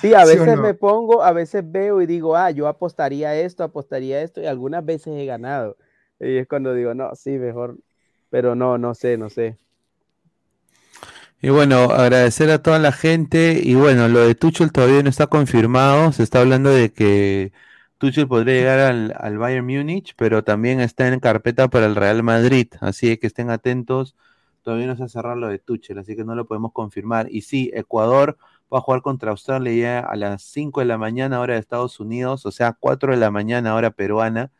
Sí, 0.00 0.14
a 0.14 0.24
¿Sí 0.26 0.32
o 0.38 0.40
veces 0.40 0.56
no? 0.56 0.62
me 0.62 0.74
pongo, 0.74 1.22
a 1.22 1.32
veces 1.32 1.62
veo 1.64 2.00
y 2.00 2.06
digo, 2.06 2.36
ah, 2.36 2.50
yo 2.50 2.68
apostaría 2.68 3.34
esto, 3.36 3.62
apostaría 3.64 4.22
esto, 4.22 4.40
y 4.40 4.46
algunas 4.46 4.84
veces 4.84 5.14
he 5.14 5.26
ganado. 5.26 5.76
Y 6.18 6.38
es 6.38 6.48
cuando 6.48 6.72
digo, 6.72 6.94
no, 6.94 7.14
sí, 7.14 7.32
mejor, 7.32 7.76
pero 8.30 8.54
no, 8.54 8.78
no 8.78 8.94
sé, 8.94 9.18
no 9.18 9.28
sé. 9.28 9.58
Y 11.42 11.50
bueno, 11.50 11.90
agradecer 11.90 12.50
a 12.50 12.62
toda 12.62 12.78
la 12.78 12.92
gente. 12.92 13.60
Y 13.62 13.74
bueno, 13.74 14.08
lo 14.08 14.20
de 14.26 14.34
Tuchel 14.34 14.72
todavía 14.72 15.02
no 15.02 15.10
está 15.10 15.26
confirmado. 15.26 16.12
Se 16.12 16.22
está 16.22 16.40
hablando 16.40 16.70
de 16.70 16.92
que 16.92 17.52
Tuchel 17.98 18.26
podría 18.26 18.54
llegar 18.54 18.78
al, 18.80 19.14
al 19.18 19.38
Bayern 19.38 19.66
Múnich, 19.66 20.14
pero 20.16 20.44
también 20.44 20.80
está 20.80 21.08
en 21.08 21.20
carpeta 21.20 21.68
para 21.68 21.86
el 21.86 21.94
Real 21.94 22.22
Madrid. 22.22 22.68
Así 22.80 23.16
que 23.18 23.26
estén 23.26 23.50
atentos. 23.50 24.16
Todavía 24.66 24.88
no 24.88 24.96
se 24.96 25.04
ha 25.04 25.08
cerrado 25.08 25.36
lo 25.36 25.46
de 25.46 25.60
Tuchel, 25.60 25.96
así 25.98 26.16
que 26.16 26.24
no 26.24 26.34
lo 26.34 26.44
podemos 26.48 26.72
confirmar. 26.72 27.28
Y 27.30 27.42
sí, 27.42 27.70
Ecuador 27.72 28.36
va 28.72 28.78
a 28.78 28.80
jugar 28.80 29.00
contra 29.00 29.30
Australia 29.30 29.72
ya 29.72 30.00
a 30.00 30.16
las 30.16 30.42
5 30.42 30.80
de 30.80 30.86
la 30.86 30.98
mañana, 30.98 31.38
hora 31.38 31.54
de 31.54 31.60
Estados 31.60 32.00
Unidos, 32.00 32.44
o 32.46 32.50
sea, 32.50 32.76
4 32.78 33.12
de 33.12 33.18
la 33.18 33.30
mañana, 33.30 33.76
hora 33.76 33.92
peruana. 33.92 34.50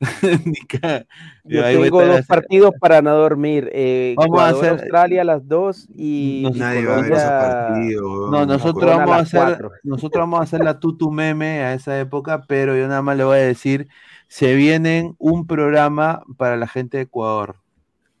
Yo 1.44 1.62
tengo 1.64 2.04
dos 2.06 2.26
partidos 2.26 2.72
para 2.80 3.02
no 3.02 3.14
dormir. 3.16 3.68
Eh, 3.72 4.14
Vamos 4.16 4.40
a 4.40 4.50
hacer- 4.50 4.70
Australia 4.70 5.22
a 5.22 5.24
las 5.24 5.48
2 5.48 5.88
y, 5.96 6.46
y 6.46 6.50
Nadie 6.58 6.86
va 6.86 6.98
a 6.98 7.00
ver 7.02 7.12
esos 7.12 7.24
partidos. 7.24 8.30
No, 8.30 8.46
nosotros 8.46 8.74
Corona 8.84 8.94
a 8.94 8.98
vamos 8.98 9.14
a 9.14 9.18
las 9.18 9.26
hacer, 9.26 9.40
cuatro. 9.40 9.70
nosotros 9.82 10.22
vamos 10.22 10.40
a 10.40 10.42
hacer 10.44 10.60
la 10.64 10.78
tutu 10.78 11.10
meme 11.10 11.64
a 11.64 11.74
esa 11.74 11.98
época, 11.98 12.44
pero 12.46 12.76
yo 12.76 12.86
nada 12.86 13.02
más 13.02 13.16
le 13.16 13.24
voy 13.24 13.38
a 13.38 13.42
decir, 13.42 13.88
se 14.28 14.54
vienen 14.54 15.16
un 15.18 15.46
programa 15.46 16.22
para 16.36 16.56
la 16.56 16.68
gente 16.68 16.98
de 16.98 17.02
Ecuador. 17.04 17.56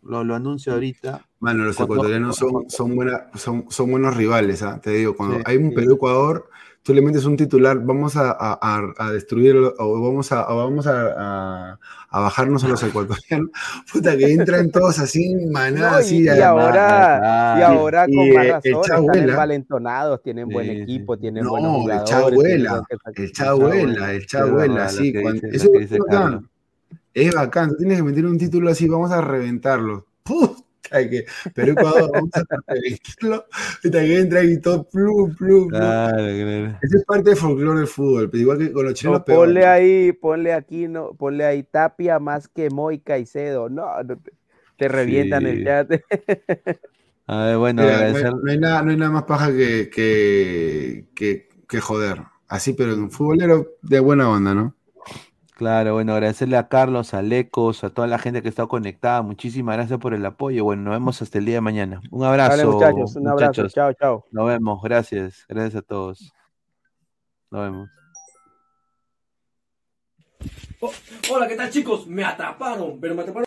Lo, 0.08 0.24
lo 0.24 0.34
anuncio 0.34 0.72
ahorita. 0.72 1.20
Mano, 1.40 1.64
los 1.64 1.76
Cuando- 1.76 1.94
ecuatorianos 1.94 2.36
son, 2.36 2.68
son, 2.70 2.94
buena- 2.94 3.26
son, 3.34 3.66
son 3.70 3.90
buenos 3.90 4.16
rivales, 4.16 4.62
¿ah? 4.62 4.80
te 4.82 4.90
digo, 4.90 5.14
cuando 5.16 5.36
Sí, 5.36 5.42
hay 5.46 5.56
un 5.58 5.70
sí. 5.70 5.74
Perú-Ecuador, 5.74 6.48
tú 6.82 6.94
le 6.94 7.02
metes 7.02 7.24
un 7.24 7.36
titular, 7.36 7.78
vamos 7.84 8.16
a, 8.16 8.30
a, 8.30 8.92
a- 8.96 9.10
destruirlo, 9.10 9.74
o 9.78 10.00
vamos, 10.00 10.30
a, 10.32 10.48
o 10.48 10.56
vamos 10.56 10.86
a, 10.86 11.14
a- 11.72 11.78
a 12.08 12.20
bajarnos 12.20 12.62
a 12.64 12.68
los 12.68 12.82
ecuatorianos, 12.82 13.50
puta, 13.92 14.16
que 14.16 14.32
entran 14.32 14.70
todos 14.70 14.98
así 15.00 15.32
en 15.32 15.50
manada, 15.50 15.90
No, 15.92 15.98
y, 15.98 16.00
así, 16.02 16.22
y 16.22 16.28
a- 16.28 16.48
ahora, 16.48 17.20
y 17.58 17.62
Ah, 17.62 17.66
ahora 17.66 18.06
y, 18.08 18.14
con 18.16 18.28
más 18.34 18.44
el 18.44 18.50
razón, 18.52 18.72
están 18.72 18.82
Chabuela. 18.96 19.32
envalentonados, 19.32 20.22
tienen 20.22 20.48
buen 20.48 20.70
equipo, 20.70 21.18
tienen 21.18 21.44
buenos 21.46 21.70
No, 21.70 21.76
el 21.76 21.82
jugadores. 21.82 22.08
Chabuela, 22.08 22.82
el 23.14 23.32
Chabuela, 23.32 24.12
el 24.12 24.26
Chabuela, 24.26 24.86
Es 24.86 24.96
verdad, 24.96 25.02
sí, 25.02 25.12
cuando- 25.20 25.40
dice- 25.48 25.56
eso 25.56 25.70
es 27.24 27.34
bacán, 27.34 27.76
tienes 27.76 27.98
que 27.98 28.02
meter 28.04 28.26
un 28.26 28.38
título 28.38 28.70
así, 28.70 28.86
vamos 28.88 29.10
a 29.10 29.20
reventarlos, 29.20 30.04
puta 30.22 30.62
que, 31.10 31.24
pero 31.54 31.72
Ecuador, 31.72 32.10
vamos 32.12 32.30
a 32.34 32.42
reventarlo, 32.72 33.44
puta 33.82 34.00
que 34.00 34.18
entra 34.20 34.44
y 34.44 34.60
todo, 34.60 34.88
plum, 34.88 35.34
plum, 35.34 35.68
plum. 35.68 35.68
Claro, 35.68 36.16
claro. 36.16 36.78
Eso 36.82 36.96
es 36.98 37.04
parte 37.04 37.30
del 37.30 37.38
folclore 37.38 37.78
del 37.80 37.88
fútbol, 37.88 38.30
pero 38.30 38.40
igual 38.42 38.58
que 38.58 38.72
con 38.72 38.84
los 38.84 38.94
chilenos 38.94 39.20
No, 39.20 39.24
peor. 39.24 39.38
ponle 39.46 39.66
ahí, 39.66 40.12
ponle 40.12 40.52
aquí, 40.52 40.86
no, 40.88 41.12
ponle 41.14 41.44
ahí 41.44 41.62
Tapia 41.64 42.18
más 42.18 42.48
que 42.48 42.70
Moy 42.70 43.00
Caicedo. 43.00 43.68
No, 43.68 44.02
no 44.04 44.16
te, 44.18 44.32
te 44.78 44.88
revientan 44.88 45.42
Sí. 45.42 45.48
el 45.48 45.64
chat. 45.64 45.90
A 47.28 47.46
ver, 47.46 47.56
bueno, 47.58 47.82
Mira, 47.82 47.94
no, 47.94 47.98
hay, 47.98 48.04
agradecer. 48.04 48.32
no 48.40 48.50
hay 48.52 48.58
nada, 48.58 48.82
no 48.82 48.90
hay 48.92 48.96
nada 48.96 49.10
más 49.10 49.24
paja 49.24 49.48
que, 49.50 49.90
que, 49.92 51.06
que, 51.14 51.48
que 51.68 51.80
joder. 51.80 52.22
Así, 52.46 52.72
pero 52.74 52.92
en 52.92 53.00
un 53.02 53.10
futbolero 53.10 53.72
de 53.82 53.98
buena 53.98 54.30
onda, 54.30 54.54
¿no? 54.54 54.76
Claro, 55.56 55.94
bueno, 55.94 56.12
agradecerle 56.12 56.58
a 56.58 56.68
Carlos, 56.68 57.14
a 57.14 57.22
Lecos, 57.22 57.82
a 57.82 57.88
toda 57.88 58.06
la 58.06 58.18
gente 58.18 58.42
que 58.42 58.48
está 58.50 58.66
conectada. 58.66 59.22
Muchísimas 59.22 59.76
gracias 59.76 59.98
por 59.98 60.12
el 60.12 60.26
apoyo. 60.26 60.64
Bueno, 60.64 60.82
nos 60.82 60.92
vemos 60.92 61.22
hasta 61.22 61.38
el 61.38 61.46
día 61.46 61.54
de 61.54 61.60
mañana. 61.62 62.02
Un 62.10 62.24
abrazo. 62.24 62.50
Vale, 62.50 62.66
muchachos, 62.66 63.16
un 63.16 63.26
abrazo. 63.26 63.66
Chao, 63.70 63.94
chao. 63.94 64.26
Nos 64.32 64.46
vemos, 64.48 64.82
gracias. 64.82 65.46
Gracias 65.48 65.76
a 65.76 65.80
todos. 65.80 66.30
Nos 67.50 67.62
vemos. 67.62 67.88
Oh, 70.80 70.92
hola, 71.32 71.48
¿qué 71.48 71.56
tal 71.56 71.70
chicos? 71.70 72.06
Me 72.06 72.22
atraparon, 72.22 73.00
pero 73.00 73.14
me 73.14 73.22
atraparon. 73.22 73.46